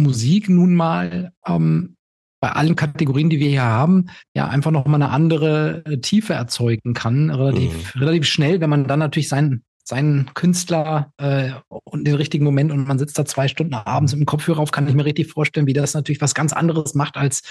Musik 0.00 0.48
nun 0.48 0.74
mal 0.74 1.32
ähm, 1.46 1.96
bei 2.40 2.52
allen 2.52 2.76
Kategorien, 2.76 3.30
die 3.30 3.40
wir 3.40 3.48
hier 3.48 3.64
haben, 3.64 4.10
ja 4.34 4.46
einfach 4.48 4.70
noch 4.70 4.86
mal 4.86 4.94
eine 4.94 5.10
andere 5.10 5.84
äh, 5.84 5.98
Tiefe 5.98 6.34
erzeugen 6.34 6.94
kann, 6.94 7.30
relativ 7.30 7.94
mhm. 7.94 8.00
relativ 8.00 8.26
schnell, 8.26 8.60
wenn 8.60 8.70
man 8.70 8.86
dann 8.86 9.00
natürlich 9.00 9.28
seinen 9.28 9.64
seinen 9.88 10.34
Künstler 10.34 11.14
äh, 11.16 11.52
und 11.68 12.04
den 12.04 12.14
richtigen 12.14 12.44
Moment 12.44 12.70
und 12.70 12.86
man 12.86 12.98
sitzt 12.98 13.18
da 13.18 13.24
zwei 13.24 13.48
Stunden 13.48 13.72
abends 13.72 14.12
im 14.12 14.26
Kopfhörer 14.26 14.60
auf, 14.60 14.70
kann 14.70 14.86
ich 14.86 14.94
mir 14.94 15.06
richtig 15.06 15.32
vorstellen, 15.32 15.66
wie 15.66 15.72
das 15.72 15.94
natürlich 15.94 16.20
was 16.20 16.34
ganz 16.34 16.52
anderes 16.52 16.94
macht, 16.94 17.16
als 17.16 17.42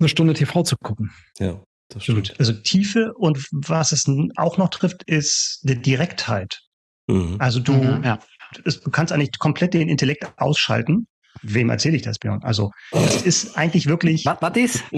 eine 0.00 0.08
Stunde 0.08 0.34
TV 0.34 0.64
zu 0.64 0.76
gucken. 0.76 1.12
Ja, 1.38 1.62
das 1.88 2.02
stimmt. 2.02 2.34
Also 2.40 2.52
Tiefe 2.52 3.14
und 3.14 3.46
was 3.52 3.92
es 3.92 4.06
auch 4.34 4.58
noch 4.58 4.70
trifft, 4.70 5.04
ist 5.04 5.60
die 5.62 5.80
Direktheit. 5.80 6.62
Mhm. 7.06 7.36
Also 7.38 7.60
du, 7.60 7.74
mhm, 7.74 8.02
ja. 8.02 8.18
du 8.64 8.90
kannst 8.90 9.12
eigentlich 9.12 9.38
komplett 9.38 9.72
den 9.72 9.88
Intellekt 9.88 10.28
ausschalten 10.38 11.06
wem 11.42 11.70
erzähle 11.70 11.96
ich 11.96 12.02
das, 12.02 12.18
Björn? 12.18 12.42
Also, 12.42 12.70
es 12.92 13.22
ist 13.22 13.56
eigentlich 13.56 13.86
wirklich. 13.86 14.24
Was, 14.24 14.38
was 14.40 14.56
ist? 14.56 14.84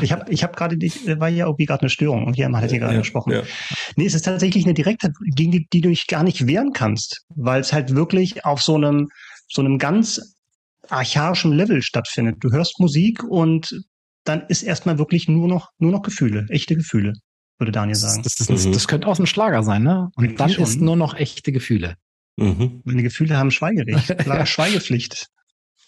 Ich 0.00 0.10
habe 0.12 0.30
ich 0.30 0.42
hab 0.42 0.56
gerade, 0.56 0.76
war 0.76 1.28
ja 1.28 1.46
irgendwie 1.46 1.66
gerade 1.66 1.82
eine 1.82 1.88
Störung 1.88 2.26
und 2.26 2.34
hier 2.34 2.50
hat 2.50 2.68
sie 2.68 2.78
gerade 2.78 2.94
ja, 2.94 3.00
gesprochen. 3.00 3.32
Ja. 3.32 3.42
Nee, 3.96 4.06
es 4.06 4.14
ist 4.14 4.24
tatsächlich 4.24 4.64
eine 4.64 4.74
Direktheit, 4.74 5.12
gegen 5.34 5.52
die, 5.52 5.66
die 5.72 5.80
du 5.80 5.88
dich 5.88 6.08
gar 6.08 6.24
nicht 6.24 6.46
wehren 6.46 6.72
kannst, 6.72 7.22
weil 7.28 7.60
es 7.60 7.72
halt 7.72 7.94
wirklich 7.94 8.44
auf 8.44 8.60
so 8.60 8.74
einem, 8.74 9.08
so 9.48 9.62
einem 9.62 9.78
ganz 9.78 10.34
archaischen 10.88 11.52
Level 11.52 11.80
stattfindet. 11.80 12.36
Du 12.40 12.50
hörst 12.50 12.80
Musik 12.80 13.22
und 13.22 13.84
dann 14.24 14.42
ist 14.48 14.62
erstmal 14.62 14.98
wirklich 14.98 15.28
nur 15.28 15.48
noch, 15.48 15.70
nur 15.78 15.92
noch 15.92 16.02
Gefühle, 16.02 16.46
echte 16.48 16.74
Gefühle. 16.74 17.12
würde 17.58 17.72
Daniel 17.72 17.94
sagen. 17.94 18.22
Das, 18.22 18.34
das, 18.34 18.48
das, 18.48 18.66
mhm. 18.66 18.72
das 18.72 18.88
könnte 18.88 19.06
auch 19.06 19.18
ein 19.18 19.26
Schlager 19.26 19.62
sein, 19.62 19.82
ne? 19.82 20.08
Und 20.16 20.40
dann 20.40 20.50
schon. 20.50 20.64
ist 20.64 20.80
nur 20.80 20.96
noch 20.96 21.14
echte 21.14 21.52
Gefühle. 21.52 21.96
Mhm. 22.36 22.82
Meine 22.84 23.02
Gefühle 23.02 23.36
haben 23.36 23.50
Schweigerecht, 23.50 24.18
klare 24.18 24.46
Schweigepflicht. 24.46 25.28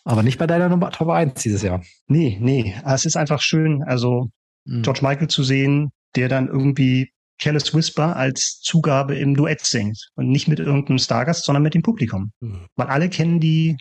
Aber 0.06 0.22
nicht 0.22 0.38
bei 0.38 0.46
deiner 0.46 0.68
Nummer 0.68 0.92
Top 0.92 1.08
1 1.08 1.42
dieses 1.42 1.62
Jahr. 1.62 1.82
Nee, 2.06 2.38
nee. 2.40 2.74
Es 2.84 3.04
ist 3.04 3.16
einfach 3.16 3.40
schön, 3.40 3.82
also 3.82 4.28
mhm. 4.64 4.82
George 4.82 5.00
Michael 5.02 5.26
zu 5.26 5.42
sehen, 5.42 5.90
der 6.14 6.28
dann 6.28 6.46
irgendwie 6.46 7.10
Careless 7.40 7.74
Whisper 7.74 8.14
als 8.14 8.60
Zugabe 8.62 9.16
im 9.16 9.34
Duett 9.34 9.66
singt. 9.66 9.98
Und 10.14 10.28
nicht 10.28 10.46
mit 10.46 10.60
irgendeinem 10.60 10.98
Stargast, 10.98 11.44
sondern 11.44 11.64
mit 11.64 11.74
dem 11.74 11.82
Publikum. 11.82 12.30
Mhm. 12.38 12.68
Weil 12.76 12.86
alle 12.86 13.08
kennen 13.08 13.40
die, 13.40 13.76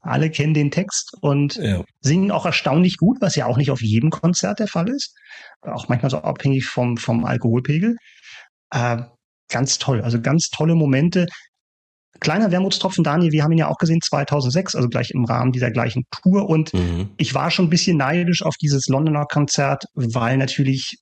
alle 0.00 0.28
kennen 0.28 0.52
den 0.52 0.70
Text 0.70 1.16
und 1.22 1.56
ja. 1.56 1.82
singen 2.02 2.30
auch 2.30 2.44
erstaunlich 2.44 2.98
gut, 2.98 3.22
was 3.22 3.34
ja 3.34 3.46
auch 3.46 3.56
nicht 3.56 3.70
auf 3.70 3.80
jedem 3.80 4.10
Konzert 4.10 4.58
der 4.58 4.68
Fall 4.68 4.90
ist. 4.90 5.16
Auch 5.62 5.88
manchmal 5.88 6.10
so 6.10 6.18
abhängig 6.18 6.66
vom, 6.66 6.98
vom 6.98 7.24
Alkoholpegel. 7.24 7.96
Äh, 8.70 8.98
ganz 9.48 9.78
toll. 9.78 10.02
Also 10.02 10.20
ganz 10.20 10.50
tolle 10.50 10.74
Momente. 10.74 11.24
Kleiner 12.20 12.50
Wermutstropfen, 12.50 13.04
Daniel, 13.04 13.32
wir 13.32 13.42
haben 13.42 13.52
ihn 13.52 13.58
ja 13.58 13.68
auch 13.68 13.78
gesehen 13.78 14.00
2006, 14.00 14.74
also 14.74 14.88
gleich 14.88 15.10
im 15.10 15.24
Rahmen 15.24 15.52
dieser 15.52 15.70
gleichen 15.70 16.04
Tour. 16.10 16.48
Und 16.48 16.72
mhm. 16.72 17.10
ich 17.16 17.34
war 17.34 17.50
schon 17.50 17.66
ein 17.66 17.70
bisschen 17.70 17.96
neidisch 17.96 18.42
auf 18.42 18.56
dieses 18.56 18.86
Londoner 18.88 19.26
Konzert, 19.26 19.84
weil 19.94 20.36
natürlich 20.36 20.98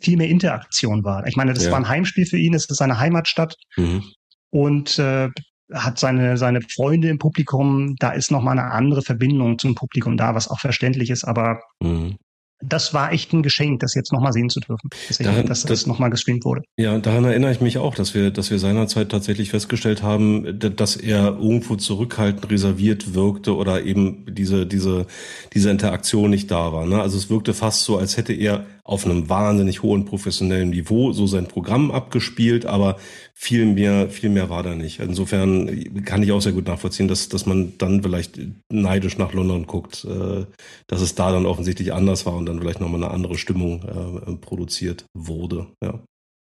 viel 0.00 0.16
mehr 0.16 0.28
Interaktion 0.28 1.04
war. 1.04 1.26
Ich 1.26 1.36
meine, 1.36 1.54
das 1.54 1.64
ja. 1.64 1.70
war 1.70 1.78
ein 1.78 1.88
Heimspiel 1.88 2.26
für 2.26 2.36
ihn, 2.36 2.54
es 2.54 2.66
ist 2.66 2.76
seine 2.76 2.98
Heimatstadt. 2.98 3.56
Mhm. 3.76 4.04
Und 4.50 4.98
äh, 4.98 5.28
hat 5.72 5.98
seine, 5.98 6.36
seine 6.36 6.60
Freunde 6.62 7.08
im 7.08 7.18
Publikum, 7.18 7.94
da 8.00 8.10
ist 8.10 8.32
nochmal 8.32 8.58
eine 8.58 8.72
andere 8.72 9.02
Verbindung 9.02 9.58
zum 9.58 9.76
Publikum 9.76 10.16
da, 10.16 10.34
was 10.34 10.48
auch 10.48 10.58
verständlich 10.58 11.10
ist, 11.10 11.24
aber 11.24 11.60
mhm 11.80 12.16
das 12.62 12.92
war 12.92 13.12
echt 13.12 13.32
ein 13.32 13.42
Geschenk, 13.42 13.80
das 13.80 13.94
jetzt 13.94 14.12
nochmal 14.12 14.32
sehen 14.32 14.50
zu 14.50 14.60
dürfen, 14.60 14.90
dass, 15.08 15.18
daran, 15.18 15.46
dass 15.46 15.62
das, 15.62 15.68
das 15.68 15.86
nochmal 15.86 16.10
gestreamt 16.10 16.44
wurde. 16.44 16.62
Ja, 16.76 16.98
daran 16.98 17.24
erinnere 17.24 17.52
ich 17.52 17.60
mich 17.60 17.78
auch, 17.78 17.94
dass 17.94 18.14
wir, 18.14 18.30
dass 18.30 18.50
wir 18.50 18.58
seinerzeit 18.58 19.10
tatsächlich 19.10 19.50
festgestellt 19.50 20.02
haben, 20.02 20.58
dass 20.58 20.96
er 20.96 21.38
irgendwo 21.38 21.76
zurückhaltend 21.76 22.50
reserviert 22.50 23.14
wirkte 23.14 23.56
oder 23.56 23.82
eben 23.84 24.26
diese, 24.28 24.66
diese, 24.66 25.06
diese 25.54 25.70
Interaktion 25.70 26.30
nicht 26.30 26.50
da 26.50 26.72
war. 26.72 26.86
Ne? 26.86 27.00
Also 27.00 27.16
es 27.16 27.30
wirkte 27.30 27.54
fast 27.54 27.84
so, 27.84 27.96
als 27.96 28.16
hätte 28.16 28.32
er 28.32 28.66
auf 28.90 29.04
einem 29.04 29.28
wahnsinnig 29.28 29.84
hohen 29.84 30.04
professionellen 30.04 30.70
Niveau 30.70 31.12
so 31.12 31.28
sein 31.28 31.46
Programm 31.46 31.92
abgespielt, 31.92 32.66
aber 32.66 32.96
viel 33.34 33.64
mehr, 33.64 34.10
viel 34.10 34.30
mehr 34.30 34.50
war 34.50 34.64
da 34.64 34.74
nicht. 34.74 34.98
Insofern 34.98 36.02
kann 36.04 36.24
ich 36.24 36.32
auch 36.32 36.40
sehr 36.40 36.50
gut 36.50 36.66
nachvollziehen, 36.66 37.06
dass, 37.06 37.28
dass 37.28 37.46
man 37.46 37.78
dann 37.78 38.02
vielleicht 38.02 38.40
neidisch 38.68 39.16
nach 39.16 39.32
London 39.32 39.68
guckt, 39.68 40.04
äh, 40.04 40.44
dass 40.88 41.02
es 41.02 41.14
da 41.14 41.30
dann 41.30 41.46
offensichtlich 41.46 41.92
anders 41.92 42.26
war 42.26 42.34
und 42.34 42.46
dann 42.46 42.58
vielleicht 42.58 42.80
nochmal 42.80 43.04
eine 43.04 43.12
andere 43.12 43.38
Stimmung 43.38 43.84
äh, 44.26 44.32
produziert 44.34 45.04
wurde. 45.14 45.68
Ja. 45.80 46.00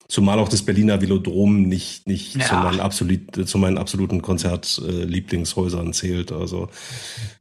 Zumal 0.07 0.39
auch 0.39 0.49
das 0.49 0.63
Berliner 0.63 0.99
Velodrom 0.99 1.61
nicht, 1.61 2.07
nicht 2.07 2.37
ja. 2.37 2.45
zu, 2.45 2.55
meinen 2.55 2.79
absolut, 2.79 3.47
zu 3.47 3.57
meinen 3.59 3.77
absoluten 3.77 4.23
Konzertlieblingshäusern 4.23 5.93
zählt. 5.93 6.31
Also, 6.31 6.69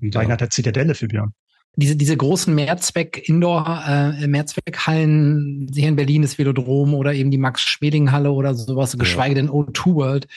Gleich 0.03 0.25
ja. 0.25 0.29
nach 0.29 0.37
der 0.37 0.51
Zitadelle 0.51 0.95
für 0.95 1.09
Björn 1.09 1.33
diese, 1.77 1.97
diese 1.97 2.17
großen 2.17 2.55
Mehrzweck-Indoor, 2.55 3.85
äh, 3.87 4.27
Mehrzweckhallen 4.27 5.71
hier 5.73 5.89
in 5.89 5.97
Berlin, 5.97 6.23
das 6.23 6.39
Velodrom 6.39 6.95
oder 6.95 7.15
eben 7.15 7.31
die 7.31 7.39
Max-Schmeling-Halle 7.39 8.33
oder 8.33 8.55
sowas, 8.55 8.93
ja. 8.93 8.99
geschweige 8.99 9.35
denn 9.37 9.49
O2 9.49 9.95
World. 9.95 10.29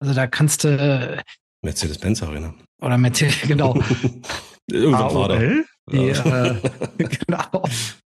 Also 0.00 0.14
da 0.14 0.26
kannst 0.26 0.64
du. 0.64 0.68
Äh, 0.68 1.22
Mercedes-Benz 1.62 2.22
Arena. 2.22 2.54
Oder 2.80 2.98
Mercedes, 2.98 3.40
genau. 3.46 3.74
Irgendwann 4.70 5.14
war 5.14 5.28
da. 5.28 5.38
Die, 5.90 6.08
äh, 6.08 6.54
genau. 6.98 7.62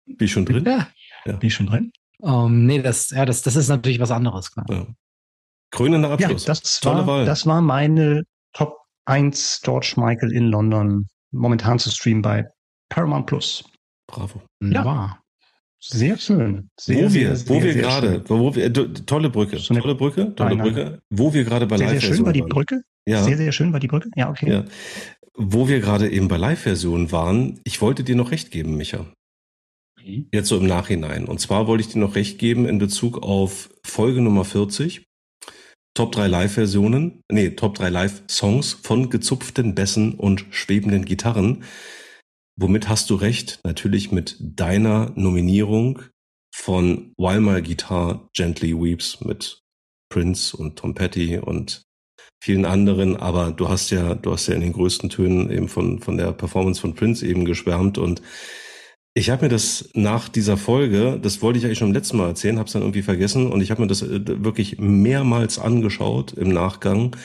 Wie 0.06 0.27
schon 0.27 0.45
drin? 0.45 0.65
Ja. 0.65 0.88
ja. 1.26 1.41
Wie 1.41 1.49
schon 1.49 1.68
drin? 1.68 1.91
Um, 2.19 2.31
ähm, 2.31 2.65
nee, 2.65 2.81
das, 2.81 3.10
ja, 3.11 3.26
das, 3.26 3.41
das 3.41 3.56
ist 3.56 3.68
natürlich 3.68 3.99
was 3.99 4.11
anderes, 4.11 4.52
klar. 4.52 4.65
Ja. 4.69 4.88
Krönender 5.72 6.11
Abschluss. 6.11 6.45
Ja, 6.45 6.53
das 6.53 6.80
Tolle 6.80 6.99
war, 6.99 7.07
Wahl. 7.07 7.26
Das 7.26 7.45
war 7.45 7.61
meine 7.61 8.23
Top 8.53 8.77
1 9.06 9.61
George 9.64 9.95
Michael 9.97 10.31
in 10.31 10.47
London 10.47 11.07
momentan 11.31 11.80
zu 11.80 11.91
streamen 11.91 12.22
bei 12.22 12.45
Paramount 12.90 13.28
Plus. 13.28 13.64
Bravo. 14.07 14.41
Ja. 14.62 15.20
Sehr 15.80 16.18
schön. 16.18 16.70
Sehr, 16.80 17.10
wo 17.10 17.14
wir, 17.14 17.36
sehr, 17.36 17.49
wo 17.49 17.62
wir 17.62 17.74
gerade, 17.74 18.24
wo 18.28 18.56
wir, 18.56 18.74
tolle 18.74 19.30
Brücke, 19.30 19.60
so 19.60 19.74
tolle 19.76 19.94
Brücke, 19.94 20.34
tolle 20.34 20.56
Brücke, 20.56 20.99
wo 21.12 21.34
wir 21.34 21.44
gerade 21.44 21.68
bei 21.68 21.78
Live-Versionen 21.78 22.02
Sehr 22.02 22.16
schön 22.16 22.26
war 22.26 22.34
die 22.34 22.41
Brücke. 22.41 22.82
Ja. 23.07 23.24
Sehr, 23.24 23.38
sehr 23.38 23.52
schön 23.52 23.72
war 23.72 23.80
die 23.80 23.88
Brücke. 23.88 24.10
Ja, 24.16 24.30
okay. 24.30 24.49
Ja. 24.49 24.66
Wo 25.36 25.68
wir 25.68 25.82
gerade 25.82 26.10
eben 26.10 26.28
bei 26.28 26.38
Live-Versionen 26.38 27.12
waren, 27.12 27.60
ich 27.66 27.82
wollte 27.82 28.03
dir 28.03 28.16
noch 28.16 28.32
recht 28.32 28.49
geben, 28.49 28.78
Micha. 28.78 29.06
Okay. 29.99 30.28
Jetzt 30.32 30.48
so 30.48 30.57
im 30.57 30.66
Nachhinein. 30.66 31.26
Und 31.26 31.40
zwar 31.40 31.68
wollte 31.68 31.82
ich 31.82 31.94
dir 31.94 31.99
noch 31.99 32.16
recht 32.16 32.40
geben 32.40 32.68
in 32.68 32.80
Bezug 32.80 33.22
auf 33.22 33.70
Folge 33.86 34.22
Nummer 34.22 34.45
40. 34.45 35.06
Top 35.94 36.12
3 36.12 36.28
Live-Versionen, 36.28 37.22
nee, 37.32 37.52
Top 37.52 37.76
3 37.76 37.90
Live-Songs 37.90 38.74
von 38.74 39.10
gezupften 39.10 39.76
Bässen 39.76 40.16
und 40.16 40.45
schwebenden 40.49 41.06
Gitarren. 41.06 41.64
Womit 42.57 42.88
hast 42.88 43.10
du 43.10 43.15
recht? 43.15 43.60
Natürlich 43.64 44.11
mit 44.11 44.38
deiner 44.40 45.11
Nominierung 45.15 46.02
von 46.56 47.14
While 47.18 47.41
My 47.41 47.61
Guitar 47.61 48.30
Gently 48.34 48.73
Weeps 48.73 49.19
mit 49.19 49.61
Prince 50.10 50.56
und 50.56 50.77
Tom 50.77 50.95
Petty 50.95 51.38
und 51.38 51.84
vielen 52.41 52.64
anderen, 52.64 53.18
aber 53.18 53.52
du 53.52 53.68
hast 53.68 53.90
ja, 53.90 54.15
du 54.15 54.32
hast 54.32 54.48
ja 54.48 54.56
in 54.56 54.61
den 54.61 54.72
größten 54.72 55.10
Tönen 55.10 55.52
eben 55.52 55.68
von, 55.68 55.99
von 55.99 56.15
der 56.15 56.32
Performance 56.32 56.80
von 56.80 56.95
Prince 56.95 57.26
eben 57.26 57.44
geschwärmt. 57.44 57.98
Und 57.98 58.22
ich 59.15 59.30
habe 59.30 59.45
mir 59.45 59.49
das 59.49 59.90
nach 59.94 60.30
dieser 60.30 60.56
Folge, 60.56 61.19
das 61.22 61.41
wollte 61.41 61.60
ich 61.60 61.65
eigentlich 61.65 61.80
schon 61.80 61.90
im 61.90 61.94
letzten 61.94 62.18
Mal 62.18 62.27
erzählen, 62.27 62.57
habe 62.57 62.68
es 62.68 62.73
dann 62.73 62.84
irgendwie 62.84 63.02
vergessen. 63.02 63.52
Und 63.52 63.61
ich 63.61 63.72
habe 63.72 63.82
mir 63.82 63.88
das 63.88 64.02
äh, 64.02 64.44
wirklich 64.44 64.77
mehrmals 64.80 65.60
angeschaut 65.60 66.34
im 66.34 66.49
Nachgang 66.49 67.15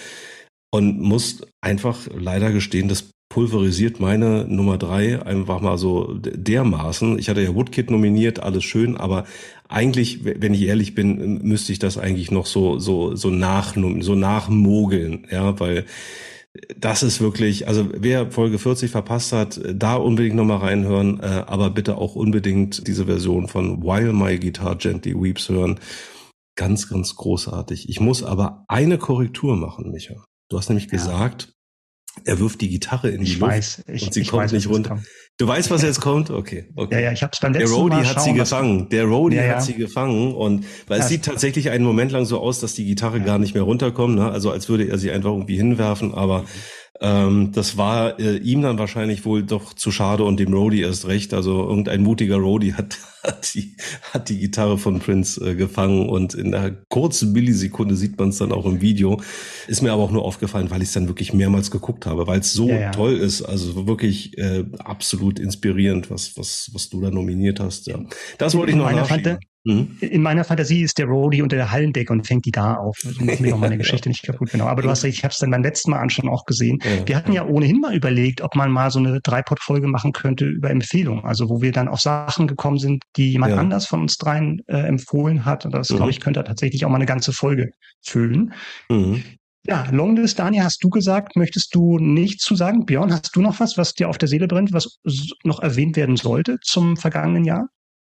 und 0.73 1.01
muss 1.01 1.43
einfach 1.61 2.09
leider 2.13 2.51
gestehen, 2.51 2.89
das 2.89 3.11
pulverisiert 3.31 4.01
meine 4.01 4.45
Nummer 4.47 4.77
drei 4.77 5.25
einfach 5.25 5.61
mal 5.61 5.79
so 5.79 6.13
dermaßen. 6.19 7.19
Ich 7.19 7.31
hatte 7.31 7.41
ja 7.41 7.55
Woodkid 7.55 7.91
nominiert, 7.91 8.41
alles 8.43 8.65
schön, 8.65 8.97
aber 8.97 9.25
eigentlich, 9.69 10.25
wenn 10.25 10.53
ich 10.53 10.63
ehrlich 10.63 10.95
bin, 10.97 11.41
müsste 11.43 11.73
ich 11.73 11.79
das 11.79 11.97
eigentlich 11.97 12.33
noch 12.33 12.45
so 12.45 12.79
so 12.81 13.15
so 13.15 13.31
nach 13.31 13.77
so 14.01 14.15
nachmogeln, 14.17 15.29
ja, 15.31 15.59
weil 15.61 15.87
das 16.77 17.05
ist 17.05 17.21
wirklich, 17.21 17.69
also 17.69 17.89
wer 17.95 18.33
Folge 18.33 18.59
40 18.59 18.91
verpasst 18.91 19.33
hat, 19.33 19.61
da 19.73 19.95
unbedingt 19.95 20.35
nochmal 20.35 20.59
reinhören, 20.59 21.21
äh, 21.21 21.45
aber 21.47 21.71
bitte 21.71 21.97
auch 21.97 22.17
unbedingt 22.17 22.89
diese 22.89 23.07
Version 23.07 23.47
von 23.47 23.85
While 23.85 24.13
My 24.13 24.37
Guitar 24.37 24.75
Gently 24.75 25.15
Weeps 25.15 25.49
hören. 25.49 25.79
Ganz, 26.57 26.89
ganz 26.89 27.15
großartig. 27.15 27.89
Ich 27.89 28.01
muss 28.01 28.25
aber 28.25 28.65
eine 28.67 28.99
Korrektur 28.99 29.57
machen, 29.57 29.93
Micha. 29.93 30.25
Du 30.49 30.59
hast 30.59 30.69
nämlich 30.69 30.87
ja. 30.87 30.91
gesagt, 30.91 31.53
er 32.25 32.39
wirft 32.39 32.61
die 32.61 32.69
Gitarre 32.69 33.11
in 33.11 33.21
die 33.21 33.33
ich 33.33 33.39
Luft 33.39 33.53
weiß, 33.53 33.85
ich, 33.89 34.03
und 34.03 34.15
sie 34.15 34.25
kommt 34.25 34.45
weiß, 34.45 34.53
nicht 34.53 34.69
runter. 34.69 35.03
Du 35.39 35.49
weißt, 35.49 35.71
was 35.71 35.83
jetzt 35.83 36.01
kommt? 36.01 36.29
Okay, 36.31 36.67
okay. 36.77 36.97
Ja, 36.97 37.01
ja, 37.01 37.13
ich 37.13 37.23
hab's 37.23 37.41
beim 37.41 37.55
letzten 37.55 37.75
Der 37.75 37.97
Mal 37.99 38.07
hat 38.07 38.23
sie 38.23 38.35
gefangen. 38.35 38.89
Der 38.91 39.05
Roadie 39.05 39.37
ja, 39.37 39.45
ja. 39.45 39.55
hat 39.55 39.63
sie 39.63 39.75
gefangen 39.75 40.35
und 40.35 40.67
weil 40.87 40.99
ja. 40.99 41.05
es 41.05 41.09
sieht 41.09 41.25
tatsächlich 41.25 41.71
einen 41.71 41.85
Moment 41.85 42.13
lang 42.13 42.27
so 42.27 42.41
aus, 42.41 42.61
dass 42.61 42.75
die 42.75 42.85
Gitarre 42.85 43.21
gar 43.21 43.39
nicht 43.39 43.55
mehr 43.55 43.63
runterkommt, 43.63 44.17
ne? 44.17 44.31
Also 44.31 44.51
als 44.51 44.69
würde 44.69 44.89
er 44.89 44.99
sie 44.99 45.11
einfach 45.11 45.31
irgendwie 45.31 45.57
hinwerfen, 45.57 46.15
aber. 46.15 46.45
Ähm, 47.03 47.53
das 47.53 47.79
war 47.79 48.21
äh, 48.21 48.37
ihm 48.37 48.61
dann 48.61 48.79
wahrscheinlich 48.79 49.25
wohl 49.25 49.43
doch 49.43 49.73
zu 49.73 49.91
schade 49.91 50.23
und 50.25 50.39
dem 50.39 50.53
Roadie 50.53 50.83
erst 50.83 51.07
recht. 51.07 51.33
Also 51.33 51.67
irgendein 51.67 52.03
mutiger 52.03 52.37
Roadie 52.37 52.75
hat, 52.75 52.99
hat, 53.23 53.55
die, 53.55 53.75
hat 54.13 54.29
die 54.29 54.39
Gitarre 54.39 54.79
von 54.79 54.99
Prince 54.99 55.41
äh, 55.45 55.55
gefangen 55.55 56.09
und 56.09 56.35
in 56.35 56.55
einer 56.55 56.71
kurzen 56.89 57.33
Millisekunde 57.33 57.97
sieht 57.97 58.19
man 58.19 58.31
es 58.31 58.39
dann 58.39 58.53
auch 58.53 58.67
im 58.67 58.81
Video. 58.81 59.21
Ist 59.69 59.83
mir 59.83 59.93
aber 59.93 60.03
auch 60.03 60.11
nur 60.11 60.25
aufgefallen, 60.25 60.71
weil 60.71 60.83
ich 60.83 60.89
es 60.89 60.95
dann 60.95 61.09
wirklich 61.09 61.33
mehrmals 61.33 61.71
geguckt 61.71 62.07
habe, 62.07 62.27
weil 62.27 62.41
es 62.41 62.53
so 62.53 62.69
ja, 62.69 62.81
ja. 62.81 62.91
toll 62.91 63.17
ist. 63.17 63.43
Also 63.43 63.87
wirklich 63.87 64.37
äh, 64.39 64.65
absolut 64.79 65.39
inspirierend, 65.39 66.11
was, 66.11 66.37
was, 66.37 66.71
was 66.73 66.89
du 66.89 67.01
da 67.01 67.11
nominiert 67.11 67.61
hast. 67.61 67.87
Ja. 67.87 68.01
Das 68.39 68.57
wollte 68.57 68.73
ich 68.73 68.77
noch 68.77 68.91
nachschieben. 68.91 69.39
Mhm. 69.65 69.99
In 70.01 70.23
meiner 70.23 70.45
Fantasie 70.45 70.83
ist 70.83 70.97
der 70.97 71.07
Roadie 71.07 71.43
unter 71.43 71.57
der 71.57 71.71
Hallendecke 71.71 72.13
und 72.13 72.27
fängt 72.27 72.47
die 72.47 72.51
da 72.51 72.75
auf. 72.77 72.99
Ich 73.05 73.21
mache 73.21 73.43
mir 73.43 73.57
meine 73.57 73.77
Geschichte 73.79 74.09
nicht 74.09 74.23
kaputt, 74.23 74.51
genau. 74.51 74.67
Aber 74.67 74.81
du 74.81 74.89
hast 74.89 75.05
recht, 75.05 75.19
ich 75.19 75.25
habe 75.25 75.33
es 75.33 75.39
dann 75.39 75.51
beim 75.51 75.63
letzten 75.63 75.91
Mal 75.91 75.99
anschauen 75.99 76.31
auch 76.31 76.47
gesehen. 76.47 76.79
Ja. 76.83 77.07
Wir 77.07 77.17
hatten 77.17 77.33
ja 77.33 77.45
ohnehin 77.45 77.81
mal 77.81 77.95
überlegt, 77.95 78.41
ob 78.41 78.57
man 78.57 78.71
mal 78.71 78.91
so 78.91 78.99
eine 78.99 79.21
Dreipot-Folge 79.21 79.87
machen 79.87 80.13
könnte 80.13 80.47
über 80.47 80.71
Empfehlungen. 80.71 81.25
Also 81.25 81.51
wo 81.51 81.61
wir 81.61 81.73
dann 81.73 81.89
auf 81.89 82.01
Sachen 82.01 82.47
gekommen 82.47 82.79
sind, 82.79 83.05
die 83.17 83.33
jemand 83.33 83.53
ja. 83.53 83.59
anders 83.59 83.87
von 83.87 84.03
uns 84.03 84.17
dreien 84.17 84.63
äh, 84.67 84.79
empfohlen 84.79 85.45
hat. 85.45 85.65
Und 85.65 85.73
das, 85.73 85.91
mhm. 85.91 85.97
glaube 85.97 86.11
ich, 86.11 86.21
könnte 86.21 86.43
tatsächlich 86.45 86.85
auch 86.85 86.91
mal 86.91 86.97
eine 86.97 87.07
ganze 87.07 87.33
Folge 87.33 87.73
füllen. 88.03 88.53
Mhm. 88.89 89.23
Ja, 89.67 89.87
Longlist, 89.91 90.39
Daniel, 90.39 90.65
hast 90.65 90.83
du 90.83 90.89
gesagt, 90.89 91.37
möchtest 91.37 91.75
du 91.75 91.99
nichts 91.99 92.45
zu 92.45 92.55
sagen? 92.55 92.87
Björn, 92.87 93.13
hast 93.13 93.37
du 93.37 93.43
noch 93.43 93.61
was, 93.61 93.77
was 93.77 93.95
dir 93.95 94.09
auf 94.09 94.17
der 94.17 94.29
Seele 94.29 94.49
brennt, 94.49 94.73
was 94.73 94.99
noch 95.45 95.61
erwähnt 95.61 95.97
werden 95.97 96.17
sollte 96.17 96.59
zum 96.63 96.97
vergangenen 96.97 97.45
Jahr? 97.45 97.69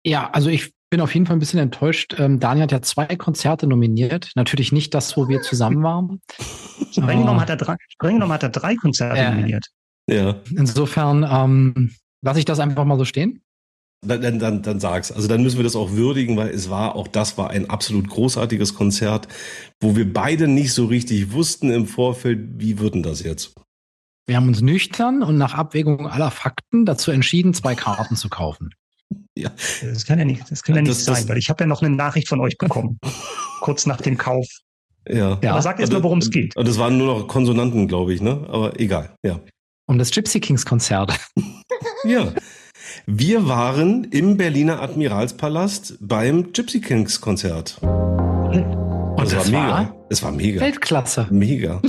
Ja, 0.04 0.30
also 0.32 0.50
ich 0.50 0.74
bin 0.90 1.02
auf 1.02 1.14
jeden 1.14 1.26
Fall 1.26 1.36
ein 1.36 1.40
bisschen 1.40 1.60
enttäuscht. 1.60 2.16
Ähm, 2.20 2.40
Daniel 2.40 2.64
hat 2.64 2.72
ja 2.72 2.82
zwei 2.82 3.16
Konzerte 3.16 3.68
nominiert. 3.68 4.32
Natürlich 4.36 4.72
nicht 4.72 4.94
das, 4.94 5.16
wo 5.18 5.28
wir 5.28 5.42
zusammen 5.42 5.84
waren. 5.84 6.22
Streng 6.92 7.20
genommen 7.20 7.42
hat 7.42 7.50
er 7.50 7.58
drei, 7.58 7.76
streng 7.90 8.16
genommen 8.16 8.34
hat 8.34 8.44
er 8.44 8.50
drei 8.50 8.76
Konzerte 8.76 9.20
äh, 9.20 9.30
nominiert. 9.30 9.66
Ja. 10.10 10.36
Insofern 10.52 11.28
ähm, 11.30 11.96
lasse 12.22 12.40
ich 12.40 12.46
das 12.46 12.60
einfach 12.60 12.86
mal 12.86 12.98
so 12.98 13.06
stehen. 13.06 13.42
Dann, 14.02 14.22
dann, 14.22 14.40
dann, 14.40 14.62
dann 14.62 14.80
sag's. 14.80 15.12
Also 15.12 15.28
dann 15.28 15.42
müssen 15.42 15.58
wir 15.58 15.64
das 15.64 15.76
auch 15.76 15.92
würdigen, 15.92 16.38
weil 16.38 16.50
es 16.50 16.70
war, 16.70 16.96
auch 16.96 17.08
das 17.08 17.38
war 17.38 17.50
ein 17.50 17.70
absolut 17.70 18.08
großartiges 18.08 18.76
Konzert, 18.76 19.28
wo 19.80 19.96
wir 19.96 20.12
beide 20.12 20.48
nicht 20.48 20.74
so 20.74 20.86
richtig 20.86 21.32
wussten 21.32 21.72
im 21.72 21.88
Vorfeld, 21.88 22.60
wie 22.60 22.80
würden 22.80 23.02
das 23.02 23.24
jetzt? 23.24 23.54
Wir 24.28 24.38
haben 24.38 24.48
uns 24.48 24.62
nüchtern 24.62 25.22
und 25.22 25.38
nach 25.38 25.54
Abwägung 25.54 26.08
aller 26.08 26.32
Fakten 26.32 26.86
dazu 26.86 27.12
entschieden, 27.12 27.54
zwei 27.54 27.76
Karten 27.76 28.16
zu 28.16 28.30
kaufen. 28.30 28.70
Ja. 29.38 29.52
Das 29.82 30.06
kann 30.06 30.18
ja 30.18 30.24
nicht, 30.24 30.50
das 30.50 30.64
kann 30.64 30.76
ja 30.76 30.82
nicht 30.82 30.92
das, 30.92 31.04
sein, 31.04 31.16
das, 31.16 31.28
weil 31.28 31.38
ich 31.38 31.50
habe 31.50 31.64
ja 31.64 31.68
noch 31.68 31.82
eine 31.82 31.94
Nachricht 31.94 32.30
von 32.30 32.40
euch 32.40 32.58
bekommen, 32.58 32.98
kurz 33.60 33.86
nach 33.86 34.00
dem 34.00 34.18
Kauf. 34.18 34.48
Ja. 35.08 35.38
ja 35.44 35.52
aber 35.52 35.62
sagt 35.62 35.80
jetzt 35.80 35.92
mal, 35.92 36.02
worum 36.02 36.20
es 36.20 36.32
geht. 36.32 36.56
Und 36.56 36.66
das 36.68 36.80
waren 36.80 36.98
nur 36.98 37.08
noch 37.08 37.28
Konsonanten, 37.28 37.88
glaube 37.90 38.14
ich, 38.14 38.22
ne? 38.22 38.46
Aber 38.50 38.80
egal, 38.80 39.14
ja. 39.24 39.42
Um 39.88 39.98
das 39.98 40.12
Gypsy 40.12 40.40
Kings 40.40 40.66
Konzert. 40.66 41.20
ja. 42.06 42.34
Wir 43.08 43.48
waren 43.48 44.06
im 44.06 44.36
Berliner 44.36 44.82
Admiralspalast 44.82 45.98
beim 46.00 46.54
Gypsy 46.54 46.82
Kings 46.82 47.22
Konzert. 47.22 47.80
Und 49.18 49.32
das, 49.32 49.46
das 49.46 49.52
war 49.54 49.64
mega. 49.64 49.96
Es 50.10 50.24
war 50.24 50.32
mega. 50.32 50.62
Weltklasse. 50.62 51.28
Mega. 51.30 51.82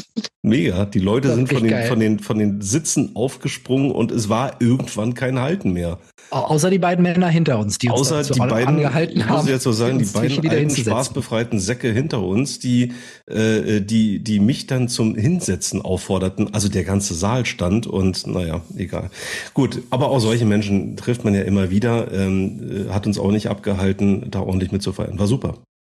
Mega. 0.43 0.85
Die 0.87 1.01
Leute 1.01 1.35
sind 1.35 1.53
von 1.53 1.65
den, 1.65 1.87
von, 1.87 1.99
den, 2.01 2.19
von 2.21 2.39
den 2.39 2.61
Sitzen 2.61 3.17
aufgesprungen 3.17 3.91
und 3.91 4.13
es 4.13 4.29
war 4.29 4.61
irgendwann 4.61 5.15
kein 5.15 5.41
Halten 5.41 5.73
mehr. 5.73 5.99
Außer 6.31 6.71
die 6.71 6.79
beiden 6.79 7.03
Männer 7.03 7.29
hinter 7.29 7.59
uns, 7.59 7.79
die 7.79 7.91
Außer 7.91 8.19
uns 8.19 8.29
die 8.29 8.39
beiden, 8.39 8.77
angehalten 8.77 9.29
haben. 9.29 9.39
Muss 9.39 9.49
jetzt 9.49 9.65
so 9.65 9.73
sagen, 9.73 9.99
die 9.99 10.05
beiden 10.05 10.49
alten 10.49 10.71
spaßbefreiten 10.71 11.59
Säcke 11.59 11.91
hinter 11.91 12.23
uns, 12.23 12.61
die, 12.61 12.93
äh, 13.27 13.81
die, 13.81 14.21
die 14.21 14.39
mich 14.39 14.69
dann 14.69 14.89
zum 14.89 15.17
Hinsetzen 15.17 15.83
aufforderten. 15.83 16.55
Also 16.55 16.69
der 16.69 16.85
ganze 16.85 17.15
Saal 17.15 17.45
stand 17.45 17.89
und 17.89 18.27
naja, 18.29 18.61
egal. 18.77 19.11
Gut, 19.53 19.83
aber 19.91 20.11
auch 20.11 20.21
solche 20.21 20.47
Menschen 20.47 20.97
trifft 20.97 21.25
man 21.25 21.35
ja 21.35 21.43
immer 21.43 21.71
wieder. 21.71 22.13
Ähm, 22.13 22.87
hat 22.91 23.07
uns 23.07 23.19
auch 23.19 23.33
nicht 23.33 23.49
abgehalten, 23.49 24.31
da 24.31 24.41
ordentlich 24.41 24.71
mitzufeiern. 24.71 25.19
War 25.19 25.27
super. 25.27 25.55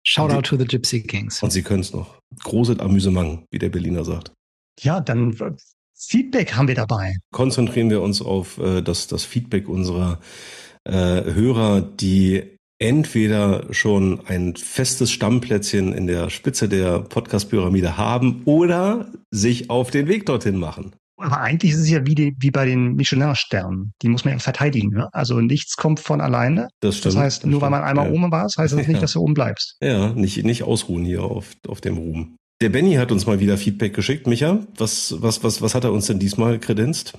Shout 0.10 0.32
out 0.32 0.46
to 0.46 0.56
the 0.56 0.64
Gypsy 0.64 1.02
Kings. 1.02 1.44
Und 1.44 1.52
sie 1.52 1.64
können 1.64 1.82
es 1.82 1.92
noch. 1.92 2.18
Großes 2.46 2.80
Amüsement, 2.80 3.44
wie 3.52 3.60
der 3.60 3.68
Berliner 3.68 4.06
sagt. 4.06 4.32
Ja, 4.80 5.02
dann 5.02 5.34
äh, 5.34 5.52
Feedback 5.98 6.56
haben 6.56 6.70
wir 6.70 6.76
dabei. 6.76 7.18
Konzentrieren 7.34 7.90
wir 7.90 8.02
uns 8.02 8.22
auf 8.22 8.58
äh, 8.58 8.82
das, 8.82 9.08
das 9.08 9.26
Feedback 9.26 9.68
unserer 9.68 10.22
äh, 10.86 10.94
Hörer, 10.94 11.82
die 11.82 12.58
entweder 12.80 13.74
schon 13.74 14.26
ein 14.28 14.56
festes 14.56 15.12
Stammplätzchen 15.12 15.92
in 15.92 16.08
der 16.08 16.30
Spitze 16.30 16.70
der 16.70 17.00
Podcast-Pyramide 17.00 17.98
haben 17.98 18.44
oder 18.46 19.12
sich 19.30 19.70
auf 19.70 19.92
den 19.92 20.08
Weg 20.08 20.26
dorthin 20.26 20.56
machen. 20.56 20.96
Aber 21.18 21.40
eigentlich 21.40 21.72
ist 21.72 21.80
es 21.80 21.90
ja 21.90 22.06
wie, 22.06 22.16
die, 22.16 22.36
wie 22.40 22.52
bei 22.52 22.66
den 22.66 22.94
Michelin-Sternen. 22.94 23.94
Die 24.02 24.08
muss 24.08 24.24
man 24.24 24.36
ja 24.36 24.40
verteidigen. 24.40 24.90
Ne? 24.90 25.10
Also 25.14 25.42
nichts 25.42 25.76
kommt 25.76 26.00
von 26.00 26.22
alleine. 26.22 26.68
Das 26.80 26.98
stimmt. 26.98 27.16
Das 27.16 27.22
heißt, 27.22 27.44
das 27.44 27.50
nur 27.50 27.60
stimmt. 27.60 27.62
weil 27.64 27.70
man 27.72 27.84
einmal 27.84 28.08
ja. 28.08 28.14
oben 28.14 28.32
war, 28.32 28.44
heißt 28.44 28.58
das 28.58 28.74
nicht, 28.74 28.88
ja. 28.90 29.00
dass 29.00 29.14
du 29.14 29.22
oben 29.22 29.34
bleibst. 29.34 29.78
Ja, 29.82 30.14
nicht, 30.14 30.44
nicht 30.46 30.64
ausruhen 30.64 31.04
hier 31.04 31.24
auf, 31.24 31.54
auf 31.68 31.82
dem 31.82 31.98
Ruhm. 31.98 32.36
Der 32.62 32.70
Benny 32.70 32.96
hat 32.96 33.12
uns 33.12 33.26
mal 33.26 33.40
wieder 33.40 33.58
Feedback 33.58 33.94
geschickt. 33.94 34.28
Micha, 34.28 34.66
was, 34.78 35.16
was, 35.20 35.44
was, 35.44 35.62
was 35.62 35.76
hat 35.76 35.84
er 35.84 35.92
uns 35.92 36.08
denn 36.08 36.20
diesmal 36.20 36.60
kredenzt? 36.60 37.18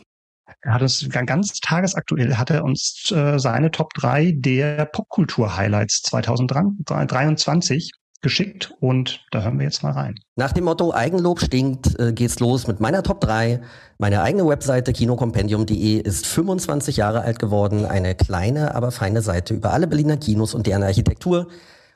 Er 0.62 0.74
hat 0.74 0.82
uns 0.82 1.08
ganz 1.10 1.60
tagesaktuell 1.60 2.36
hat 2.36 2.50
er 2.50 2.64
uns 2.64 3.12
äh, 3.12 3.38
seine 3.38 3.70
Top 3.70 3.94
3 3.94 4.32
der 4.36 4.86
Popkultur-Highlights 4.86 6.02
2023 6.02 7.92
geschickt 8.20 8.74
und 8.80 9.24
da 9.30 9.42
hören 9.42 9.58
wir 9.58 9.64
jetzt 9.64 9.82
mal 9.82 9.92
rein. 9.92 10.18
Nach 10.36 10.52
dem 10.52 10.64
Motto 10.64 10.92
Eigenlob 10.92 11.40
stinkt 11.40 11.98
äh, 11.98 12.12
geht's 12.12 12.40
los 12.40 12.66
mit 12.66 12.80
meiner 12.80 13.02
Top 13.02 13.20
3. 13.20 13.60
Meine 13.98 14.22
eigene 14.22 14.46
Webseite 14.46 14.92
kinocompendium.de 14.92 16.00
ist 16.00 16.26
25 16.26 16.96
Jahre 16.96 17.22
alt 17.22 17.38
geworden, 17.38 17.84
eine 17.84 18.14
kleine, 18.14 18.74
aber 18.74 18.90
feine 18.90 19.22
Seite 19.22 19.54
über 19.54 19.72
alle 19.72 19.86
Berliner 19.86 20.16
Kinos 20.16 20.54
und 20.54 20.66
deren 20.66 20.82
Architektur. 20.82 21.48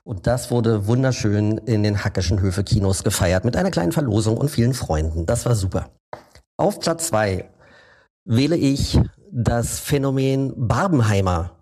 Und 0.05 0.27
das 0.27 0.51
wurde 0.51 0.87
wunderschön 0.87 1.59
in 1.59 1.83
den 1.83 2.05
Hackischen 2.05 2.41
Höfe 2.41 2.65
Kinos 2.65 3.05
gefeiert 3.05 3.45
mit 3.45 3.57
einer 3.57 3.71
kleinen 3.71 3.93
Verlosung 3.93 4.37
und 4.37 4.51
vielen 4.51 4.75
Freunden. 4.75 5.27
Das 5.27 5.47
war 5.47 5.55
super. 5.55 5.91
Auf 6.57 6.81
Platz 6.81 7.09
2 7.09 7.49
wähle 8.25 8.57
ich 8.57 8.99
das 9.33 9.81
Phänomen 9.81 10.53
Barbenheimer 10.57 11.57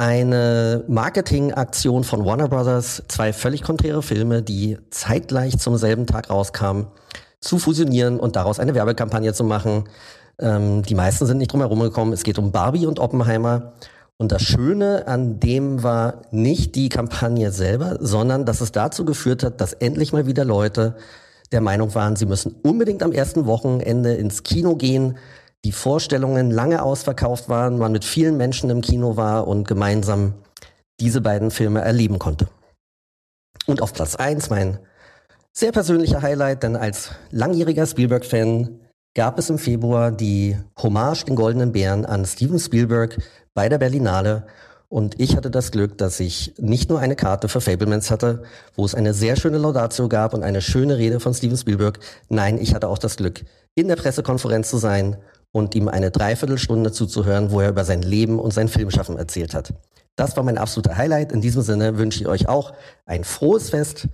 eine 0.00 0.82
Marketingaktion 0.88 2.04
von 2.04 2.24
Warner 2.24 2.48
Brothers, 2.48 3.02
zwei 3.08 3.34
völlig 3.34 3.62
konträre 3.62 4.02
Filme, 4.02 4.42
die 4.42 4.78
zeitgleich 4.88 5.58
zum 5.58 5.76
selben 5.76 6.06
Tag 6.06 6.30
rauskamen, 6.30 6.86
zu 7.42 7.58
fusionieren 7.58 8.18
und 8.18 8.34
daraus 8.34 8.58
eine 8.58 8.74
Werbekampagne 8.74 9.34
zu 9.34 9.44
machen. 9.44 9.84
Ähm, 10.38 10.80
die 10.84 10.94
meisten 10.94 11.26
sind 11.26 11.36
nicht 11.36 11.52
drum 11.52 11.60
herum 11.60 11.80
gekommen. 11.80 12.14
Es 12.14 12.22
geht 12.22 12.38
um 12.38 12.50
Barbie 12.50 12.86
und 12.86 12.98
Oppenheimer. 12.98 13.74
Und 14.16 14.32
das 14.32 14.40
Schöne 14.40 15.06
an 15.06 15.38
dem 15.38 15.82
war 15.82 16.22
nicht 16.30 16.76
die 16.76 16.88
Kampagne 16.88 17.52
selber, 17.52 17.98
sondern 18.00 18.46
dass 18.46 18.62
es 18.62 18.72
dazu 18.72 19.04
geführt 19.04 19.42
hat, 19.42 19.60
dass 19.60 19.74
endlich 19.74 20.14
mal 20.14 20.26
wieder 20.26 20.46
Leute 20.46 20.96
der 21.52 21.60
Meinung 21.60 21.94
waren, 21.94 22.16
sie 22.16 22.26
müssen 22.26 22.54
unbedingt 22.62 23.02
am 23.02 23.12
ersten 23.12 23.44
Wochenende 23.44 24.14
ins 24.14 24.44
Kino 24.44 24.76
gehen, 24.76 25.18
die 25.64 25.72
Vorstellungen 25.72 26.50
lange 26.50 26.82
ausverkauft 26.82 27.48
waren, 27.48 27.78
man 27.78 27.92
mit 27.92 28.04
vielen 28.04 28.36
Menschen 28.36 28.70
im 28.70 28.80
Kino 28.80 29.16
war 29.16 29.46
und 29.46 29.68
gemeinsam 29.68 30.34
diese 31.00 31.20
beiden 31.20 31.50
Filme 31.50 31.80
erleben 31.80 32.18
konnte. 32.18 32.48
Und 33.66 33.82
auf 33.82 33.92
Platz 33.92 34.16
eins 34.16 34.50
mein 34.50 34.78
sehr 35.52 35.72
persönlicher 35.72 36.22
Highlight, 36.22 36.62
denn 36.62 36.76
als 36.76 37.10
langjähriger 37.30 37.86
Spielberg-Fan 37.86 38.80
gab 39.14 39.38
es 39.38 39.50
im 39.50 39.58
Februar 39.58 40.12
die 40.12 40.56
Hommage 40.80 41.24
den 41.24 41.36
Goldenen 41.36 41.72
Bären 41.72 42.06
an 42.06 42.24
Steven 42.24 42.58
Spielberg 42.58 43.18
bei 43.54 43.68
der 43.68 43.78
Berlinale 43.78 44.46
und 44.90 45.20
ich 45.20 45.36
hatte 45.36 45.52
das 45.52 45.70
Glück, 45.70 45.98
dass 45.98 46.18
ich 46.18 46.52
nicht 46.58 46.90
nur 46.90 46.98
eine 46.98 47.14
Karte 47.14 47.48
für 47.48 47.60
Fablemans 47.60 48.10
hatte, 48.10 48.42
wo 48.74 48.84
es 48.84 48.96
eine 48.96 49.14
sehr 49.14 49.36
schöne 49.36 49.58
Laudatio 49.58 50.08
gab 50.08 50.34
und 50.34 50.42
eine 50.42 50.60
schöne 50.60 50.98
Rede 50.98 51.20
von 51.20 51.32
Steven 51.32 51.56
Spielberg. 51.56 52.00
Nein, 52.28 52.58
ich 52.58 52.74
hatte 52.74 52.88
auch 52.88 52.98
das 52.98 53.16
Glück, 53.16 53.44
in 53.76 53.86
der 53.86 53.94
Pressekonferenz 53.94 54.68
zu 54.68 54.78
sein 54.78 55.16
und 55.52 55.74
ihm 55.74 55.88
eine 55.88 56.10
Dreiviertelstunde 56.10 56.92
zuzuhören, 56.92 57.50
wo 57.50 57.60
er 57.60 57.70
über 57.70 57.84
sein 57.84 58.02
Leben 58.02 58.38
und 58.38 58.52
sein 58.52 58.68
Filmschaffen 58.68 59.16
erzählt 59.16 59.54
hat. 59.54 59.74
Das 60.16 60.36
war 60.36 60.44
mein 60.44 60.58
absoluter 60.58 60.96
Highlight. 60.96 61.32
In 61.32 61.40
diesem 61.40 61.62
Sinne 61.62 61.98
wünsche 61.98 62.20
ich 62.20 62.28
euch 62.28 62.48
auch 62.48 62.72
ein 63.06 63.24
frohes 63.24 63.70
Fest, 63.70 64.08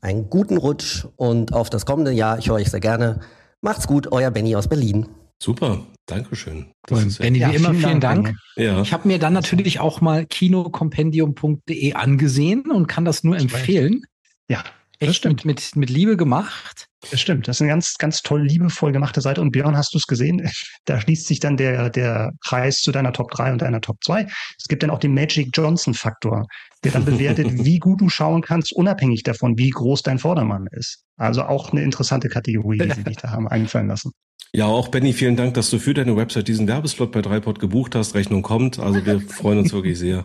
einen 0.00 0.30
guten 0.30 0.56
Rutsch 0.56 1.06
und 1.16 1.52
auf 1.52 1.70
das 1.70 1.84
kommende 1.84 2.12
Jahr. 2.12 2.38
Ich 2.38 2.48
höre 2.48 2.56
euch 2.56 2.70
sehr 2.70 2.80
gerne. 2.80 3.20
Macht's 3.60 3.86
gut, 3.86 4.12
euer 4.12 4.30
Benny 4.30 4.54
aus 4.54 4.68
Berlin. 4.68 5.08
Super, 5.42 5.80
Dankeschön. 6.06 6.72
Benny, 6.88 7.40
wie 7.40 7.56
immer, 7.56 7.74
vielen 7.74 8.00
Dank. 8.00 8.26
Dank. 8.26 8.36
Ja. 8.56 8.82
Ich 8.82 8.92
habe 8.92 9.06
mir 9.06 9.18
dann 9.18 9.32
natürlich 9.32 9.78
auch 9.78 10.00
mal 10.00 10.26
kinocompendium.de 10.26 11.94
angesehen 11.94 12.70
und 12.70 12.86
kann 12.86 13.04
das 13.04 13.24
nur 13.24 13.36
empfehlen. 13.36 14.02
Ja, 14.48 14.64
echt 14.98 15.24
mit, 15.24 15.44
mit, 15.44 15.76
mit 15.76 15.90
Liebe 15.90 16.16
gemacht. 16.16 16.87
Das 17.10 17.20
stimmt. 17.20 17.46
Das 17.46 17.56
ist 17.56 17.62
eine 17.62 17.70
ganz, 17.70 17.94
ganz 17.98 18.22
toll 18.22 18.42
liebevoll 18.42 18.92
gemachte 18.92 19.20
Seite. 19.20 19.40
Und 19.40 19.52
Björn, 19.52 19.76
hast 19.76 19.94
du 19.94 19.98
es 19.98 20.06
gesehen? 20.06 20.48
Da 20.84 21.00
schließt 21.00 21.26
sich 21.26 21.38
dann 21.38 21.58
der, 21.58 21.90
der 21.90 22.32
Kreis 22.42 22.80
zu 22.80 22.92
deiner 22.92 23.12
Top 23.12 23.30
3 23.30 23.52
und 23.52 23.62
deiner 23.62 23.82
Top 23.82 23.98
2. 24.02 24.24
Es 24.58 24.68
gibt 24.68 24.82
dann 24.82 24.88
auch 24.88 24.98
den 24.98 25.12
Magic 25.12 25.50
Johnson 25.52 25.92
Faktor, 25.92 26.46
der 26.82 26.92
dann 26.92 27.04
bewertet, 27.04 27.46
wie 27.64 27.78
gut 27.78 28.00
du 28.00 28.08
schauen 28.08 28.40
kannst, 28.40 28.72
unabhängig 28.72 29.22
davon, 29.22 29.58
wie 29.58 29.68
groß 29.68 30.02
dein 30.02 30.18
Vordermann 30.18 30.66
ist. 30.72 31.04
Also 31.18 31.42
auch 31.42 31.72
eine 31.72 31.82
interessante 31.82 32.30
Kategorie, 32.30 32.78
die 32.78 32.90
sie 32.90 33.04
dich 33.04 33.18
da 33.18 33.30
haben 33.30 33.48
einfallen 33.48 33.88
lassen. 33.88 34.12
Ja, 34.54 34.64
auch 34.64 34.88
Benny, 34.88 35.12
vielen 35.12 35.36
Dank, 35.36 35.52
dass 35.52 35.68
du 35.68 35.78
für 35.78 35.92
deine 35.92 36.16
Website 36.16 36.48
diesen 36.48 36.66
Werbeslot 36.66 37.12
bei 37.12 37.20
Dreipod 37.20 37.58
gebucht 37.58 37.94
hast. 37.94 38.14
Rechnung 38.14 38.40
kommt. 38.40 38.78
Also 38.78 39.04
wir 39.04 39.20
freuen 39.20 39.58
uns 39.58 39.74
wirklich 39.74 39.98
sehr, 39.98 40.24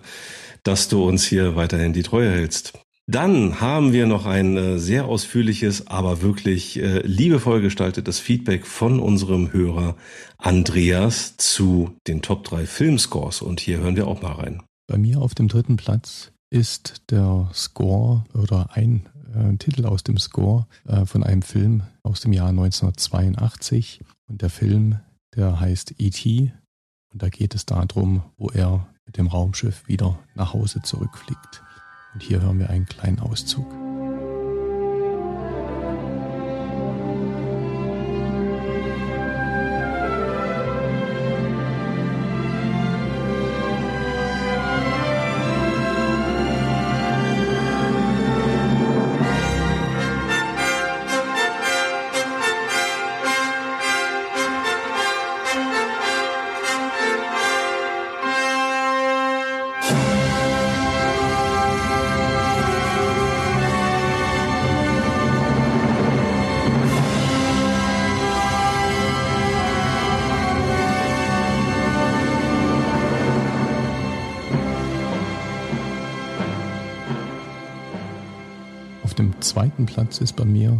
dass 0.63 0.87
du 0.87 1.03
uns 1.03 1.25
hier 1.25 1.57
weiterhin 1.57 1.91
die 1.91 2.03
Treue 2.03 2.31
hältst. 2.31 2.71
Dann 3.05 3.59
haben 3.59 3.91
wir 3.91 4.05
noch 4.05 4.25
ein 4.25 4.55
äh, 4.55 4.79
sehr 4.79 5.05
ausführliches, 5.05 5.87
aber 5.87 6.21
wirklich 6.21 6.79
äh, 6.79 6.99
liebevoll 7.05 7.61
gestaltetes 7.61 8.19
Feedback 8.19 8.65
von 8.65 9.01
unserem 9.01 9.51
Hörer 9.51 9.97
Andreas 10.37 11.35
zu 11.35 11.97
den 12.07 12.21
Top 12.21 12.45
3 12.45 12.65
Filmscores. 12.65 13.41
Und 13.41 13.59
hier 13.59 13.79
hören 13.79 13.97
wir 13.97 14.07
auch 14.07 14.21
mal 14.21 14.33
rein. 14.33 14.63
Bei 14.87 14.97
mir 14.97 15.19
auf 15.19 15.35
dem 15.35 15.49
dritten 15.49 15.75
Platz 15.75 16.31
ist 16.49 17.01
der 17.09 17.49
Score 17.53 18.23
oder 18.33 18.69
ein 18.73 19.09
äh, 19.33 19.57
Titel 19.57 19.85
aus 19.85 20.03
dem 20.03 20.17
Score 20.17 20.67
äh, 20.87 21.05
von 21.05 21.23
einem 21.23 21.41
Film 21.41 21.83
aus 22.03 22.21
dem 22.21 22.31
Jahr 22.31 22.49
1982. 22.49 23.99
Und 24.29 24.41
der 24.41 24.49
Film, 24.49 24.99
der 25.35 25.59
heißt 25.59 25.95
E.T. 25.97 26.53
Und 27.11 27.21
da 27.21 27.27
geht 27.27 27.53
es 27.53 27.65
darum, 27.65 28.23
wo 28.37 28.49
er 28.49 28.87
mit 29.05 29.17
dem 29.17 29.27
Raumschiff 29.27 29.87
wieder 29.87 30.19
nach 30.35 30.53
Hause 30.53 30.81
zurückfliegt. 30.83 31.62
Und 32.13 32.21
hier 32.21 32.41
hören 32.41 32.59
wir 32.59 32.69
einen 32.69 32.85
kleinen 32.85 33.19
Auszug. 33.19 33.65
Platz 80.13 80.21
ist 80.21 80.35
bei 80.35 80.45
mir 80.45 80.79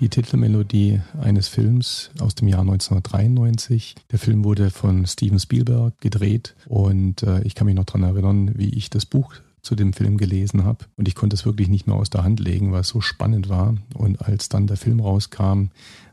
die 0.00 0.08
Titelmelodie 0.08 1.00
eines 1.20 1.46
Films 1.46 2.10
aus 2.18 2.34
dem 2.34 2.48
Jahr 2.48 2.62
1993. 2.62 3.94
Der 4.10 4.18
Film 4.18 4.42
wurde 4.42 4.70
von 4.70 5.06
Steven 5.06 5.38
Spielberg 5.38 6.00
gedreht 6.00 6.56
und 6.66 7.22
äh, 7.22 7.40
ich 7.42 7.54
kann 7.54 7.66
mich 7.66 7.76
noch 7.76 7.84
daran 7.84 8.02
erinnern, 8.02 8.58
wie 8.58 8.70
ich 8.70 8.90
das 8.90 9.06
Buch 9.06 9.32
zu 9.62 9.76
dem 9.76 9.92
Film 9.92 10.16
gelesen 10.16 10.64
habe 10.64 10.86
und 10.96 11.06
ich 11.06 11.14
konnte 11.14 11.34
es 11.34 11.46
wirklich 11.46 11.68
nicht 11.68 11.86
mehr 11.86 11.94
aus 11.94 12.10
der 12.10 12.24
Hand 12.24 12.40
legen, 12.40 12.72
weil 12.72 12.80
es 12.80 12.88
so 12.88 13.00
spannend 13.00 13.48
war. 13.48 13.76
Und 13.94 14.20
als 14.22 14.48
dann 14.48 14.66
der 14.66 14.76
Film 14.76 14.98
rauskam, 14.98 15.66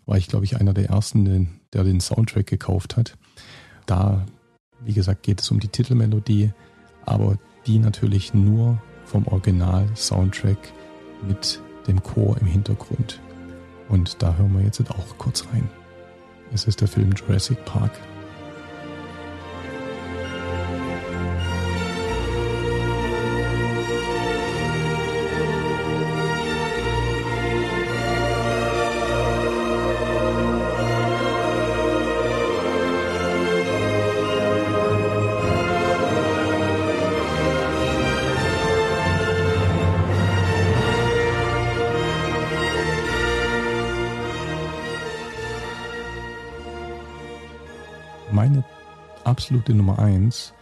war 0.06 0.18
ich, 0.20 0.28
glaube 0.28 0.46
ich, 0.46 0.58
einer 0.58 0.76
der 0.76 0.90
ersten, 0.90 1.50
der 1.74 1.84
den 1.84 2.00
Soundtrack 2.00 2.46
gekauft 2.46 2.96
hat. 2.96 3.18
Da, 3.88 4.28
wie 4.84 4.94
gesagt, 4.94 5.24
geht 5.24 5.42
es 5.42 5.50
um 5.50 5.60
die 5.60 5.70
Titelmelodie, 5.70 6.52
aber 7.08 7.40
die 7.66 7.80
natürlich 7.80 8.36
nur 8.36 8.80
vom 9.04 9.26
Original-Soundtrack 9.26 10.60
mit 11.28 11.60
dem 11.88 12.02
Chor 12.04 12.38
im 12.40 12.48
Hintergrund. 12.48 13.20
Und 13.90 14.22
da 14.22 14.36
hören 14.36 14.54
wir 14.58 14.64
jetzt 14.64 14.82
auch 14.90 15.18
kurz 15.18 15.46
rein. 15.54 15.70
Es 16.54 16.66
ist 16.66 16.82
der 16.82 16.88
Film 16.88 17.12
Jurassic 17.12 17.64
Park. 17.66 17.92
Absolute 49.46 49.76
Nummer 49.76 50.00
1 50.00 50.56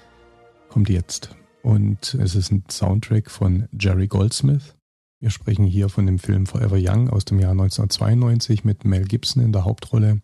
kommt 0.68 0.90
jetzt. 0.90 1.38
Und 1.62 2.16
es 2.16 2.36
ist 2.36 2.52
ein 2.52 2.66
Soundtrack 2.70 3.32
von 3.32 3.70
Jerry 3.72 4.08
Goldsmith. 4.08 4.76
Wir 5.22 5.30
sprechen 5.30 5.64
hier 5.64 5.88
von 5.88 6.06
dem 6.06 6.20
Film 6.20 6.48
Forever 6.48 6.76
Young 6.78 7.10
aus 7.10 7.24
dem 7.24 7.40
Jahr 7.40 7.52
1992 7.52 8.66
mit 8.66 8.84
Mel 8.84 9.06
Gibson 9.06 9.42
in 9.42 9.54
der 9.54 9.64
Hauptrolle. 9.64 10.22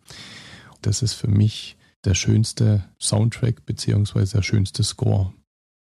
Das 0.82 1.00
ist 1.00 1.14
für 1.14 1.28
mich 1.28 1.78
der 2.04 2.12
schönste 2.12 2.84
Soundtrack 3.00 3.64
beziehungsweise 3.64 4.36
der 4.36 4.42
schönste 4.42 4.84
Score. 4.84 5.32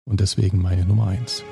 Und 0.05 0.19
deswegen 0.19 0.61
meine 0.61 0.85
Nummer 0.85 1.07
1. 1.07 1.45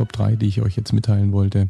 Top 0.00 0.14
3, 0.14 0.36
die 0.36 0.46
ich 0.46 0.62
euch 0.62 0.76
jetzt 0.76 0.94
mitteilen 0.94 1.30
wollte. 1.32 1.68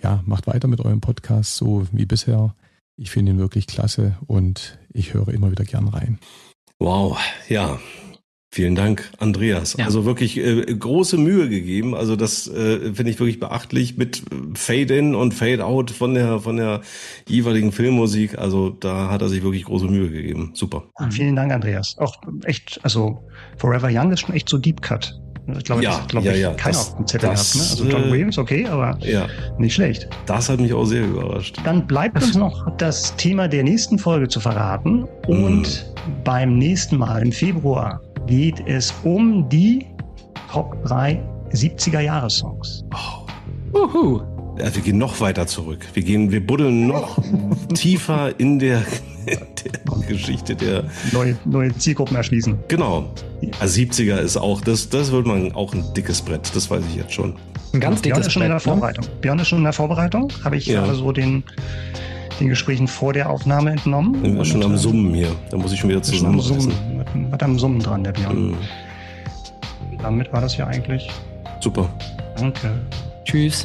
Ja, 0.00 0.22
macht 0.24 0.46
weiter 0.46 0.68
mit 0.68 0.80
eurem 0.80 1.00
Podcast 1.00 1.56
so 1.56 1.84
wie 1.90 2.06
bisher. 2.06 2.54
Ich 2.96 3.10
finde 3.10 3.32
ihn 3.32 3.38
wirklich 3.40 3.66
klasse 3.66 4.16
und 4.28 4.78
ich 4.92 5.14
höre 5.14 5.26
immer 5.30 5.50
wieder 5.50 5.64
gern 5.64 5.88
rein. 5.88 6.20
Wow, 6.78 7.18
ja. 7.48 7.80
Vielen 8.52 8.76
Dank, 8.76 9.10
Andreas. 9.18 9.74
Ja. 9.76 9.86
Also 9.86 10.04
wirklich 10.04 10.36
äh, 10.36 10.62
große 10.76 11.18
Mühe 11.18 11.48
gegeben. 11.48 11.96
Also 11.96 12.14
das 12.14 12.46
äh, 12.46 12.94
finde 12.94 13.10
ich 13.10 13.18
wirklich 13.18 13.40
beachtlich 13.40 13.96
mit 13.96 14.22
Fade-in 14.54 15.16
und 15.16 15.34
Fade-out 15.34 15.90
von 15.90 16.14
der 16.14 16.38
von 16.38 16.58
der 16.58 16.82
jeweiligen 17.26 17.72
Filmmusik. 17.72 18.38
Also 18.38 18.70
da 18.70 19.10
hat 19.10 19.22
er 19.22 19.28
sich 19.28 19.42
wirklich 19.42 19.64
große 19.64 19.86
Mühe 19.86 20.08
gegeben. 20.08 20.52
Super. 20.54 20.84
Vielen 21.10 21.34
Dank, 21.34 21.52
Andreas. 21.52 21.98
Auch 21.98 22.14
echt, 22.44 22.78
also 22.84 23.26
Forever 23.56 23.88
Young 23.90 24.12
ist 24.12 24.20
schon 24.20 24.36
echt 24.36 24.48
so 24.48 24.56
Deep 24.56 24.80
Cut. 24.82 25.20
Ich 25.56 25.64
glaube, 25.64 25.82
ja, 25.82 25.98
das, 25.98 26.06
glaub 26.08 26.24
ja, 26.24 26.32
ich, 26.32 26.40
ja. 26.40 26.54
keiner 26.54 26.76
das, 26.76 26.90
auf 26.90 26.96
dem 26.96 27.06
Zettel 27.06 27.30
das, 27.30 27.54
hat. 27.54 27.56
Ne? 27.56 27.70
Also 27.70 27.84
John 27.84 28.08
äh, 28.08 28.12
Williams, 28.12 28.38
okay, 28.38 28.66
aber 28.66 28.98
ja. 29.00 29.26
nicht 29.58 29.74
schlecht. 29.74 30.08
Das 30.26 30.48
hat 30.48 30.60
mich 30.60 30.72
auch 30.72 30.84
sehr 30.84 31.04
überrascht. 31.04 31.56
Dann 31.64 31.86
bleibt 31.86 32.16
uns 32.16 32.34
noch 32.34 32.68
das 32.78 33.14
Thema 33.16 33.46
der 33.46 33.62
nächsten 33.62 33.98
Folge 33.98 34.26
zu 34.28 34.40
verraten. 34.40 35.04
Und 35.28 35.62
mm. 35.62 36.24
beim 36.24 36.58
nächsten 36.58 36.96
Mal 36.98 37.22
im 37.22 37.32
Februar 37.32 38.00
geht 38.26 38.66
es 38.66 38.92
um 39.04 39.48
die 39.48 39.86
Top 40.50 40.82
3 40.84 41.22
70er 41.52 42.00
Jahre 42.00 42.28
Songs. 42.28 42.84
Oh. 42.92 43.78
Uhu. 43.78 44.35
Ja, 44.58 44.74
wir 44.74 44.82
gehen 44.82 44.98
noch 44.98 45.20
weiter 45.20 45.46
zurück. 45.46 45.86
Wir 45.94 46.02
gehen, 46.02 46.30
wir 46.30 46.44
buddeln 46.44 46.86
noch 46.86 47.18
tiefer 47.74 48.38
in 48.38 48.58
der 48.58 48.82
der 49.26 50.06
Geschichte 50.08 50.54
der 50.54 50.84
neue, 51.12 51.36
neue 51.44 51.76
Zielgruppen 51.76 52.16
erschließen. 52.16 52.58
Genau. 52.68 53.10
Also 53.60 53.80
70er 53.80 54.18
ist 54.18 54.36
auch, 54.36 54.60
das, 54.60 54.88
das 54.88 55.10
wird 55.12 55.26
man 55.26 55.52
auch 55.52 55.74
ein 55.74 55.84
dickes 55.94 56.22
Brett, 56.22 56.54
das 56.54 56.70
weiß 56.70 56.82
ich 56.90 56.96
jetzt 56.96 57.12
schon. 57.12 57.34
Ein 57.72 57.80
ganz 57.80 58.02
dickes 58.02 58.18
Björn 58.18 58.26
ist 58.26 58.32
schon 58.32 58.40
Brett, 58.40 58.46
in 58.46 58.50
der 58.50 58.54
ne? 58.54 58.60
Vorbereitung. 58.60 59.04
Ne? 59.04 59.10
Björn 59.20 59.38
ist 59.38 59.48
schon 59.48 59.58
in 59.58 59.64
der 59.64 59.72
Vorbereitung, 59.72 60.32
habe 60.44 60.56
ich 60.56 60.66
ja. 60.66 60.80
gerade 60.80 60.94
so 60.94 61.12
den, 61.12 61.42
den 62.40 62.48
Gesprächen 62.48 62.88
vor 62.88 63.12
der 63.12 63.28
Aufnahme 63.28 63.70
entnommen. 63.70 64.22
Wir 64.22 64.44
schon 64.44 64.62
am 64.62 64.74
äh, 64.74 64.78
Summen 64.78 65.14
hier, 65.14 65.34
da 65.50 65.56
muss 65.56 65.72
ich 65.72 65.80
schon 65.80 65.90
wieder 65.90 66.02
zusammen. 66.02 66.40
Summen, 66.40 66.72
mit 67.30 67.42
am 67.42 67.58
Summen 67.58 67.80
dran, 67.80 68.04
der 68.04 68.12
Björn. 68.12 68.50
Mhm. 68.50 68.56
Damit 70.00 70.32
war 70.32 70.40
das 70.40 70.56
ja 70.56 70.66
eigentlich. 70.66 71.08
Super. 71.60 71.88
Danke. 72.36 72.70
Tschüss. 73.24 73.64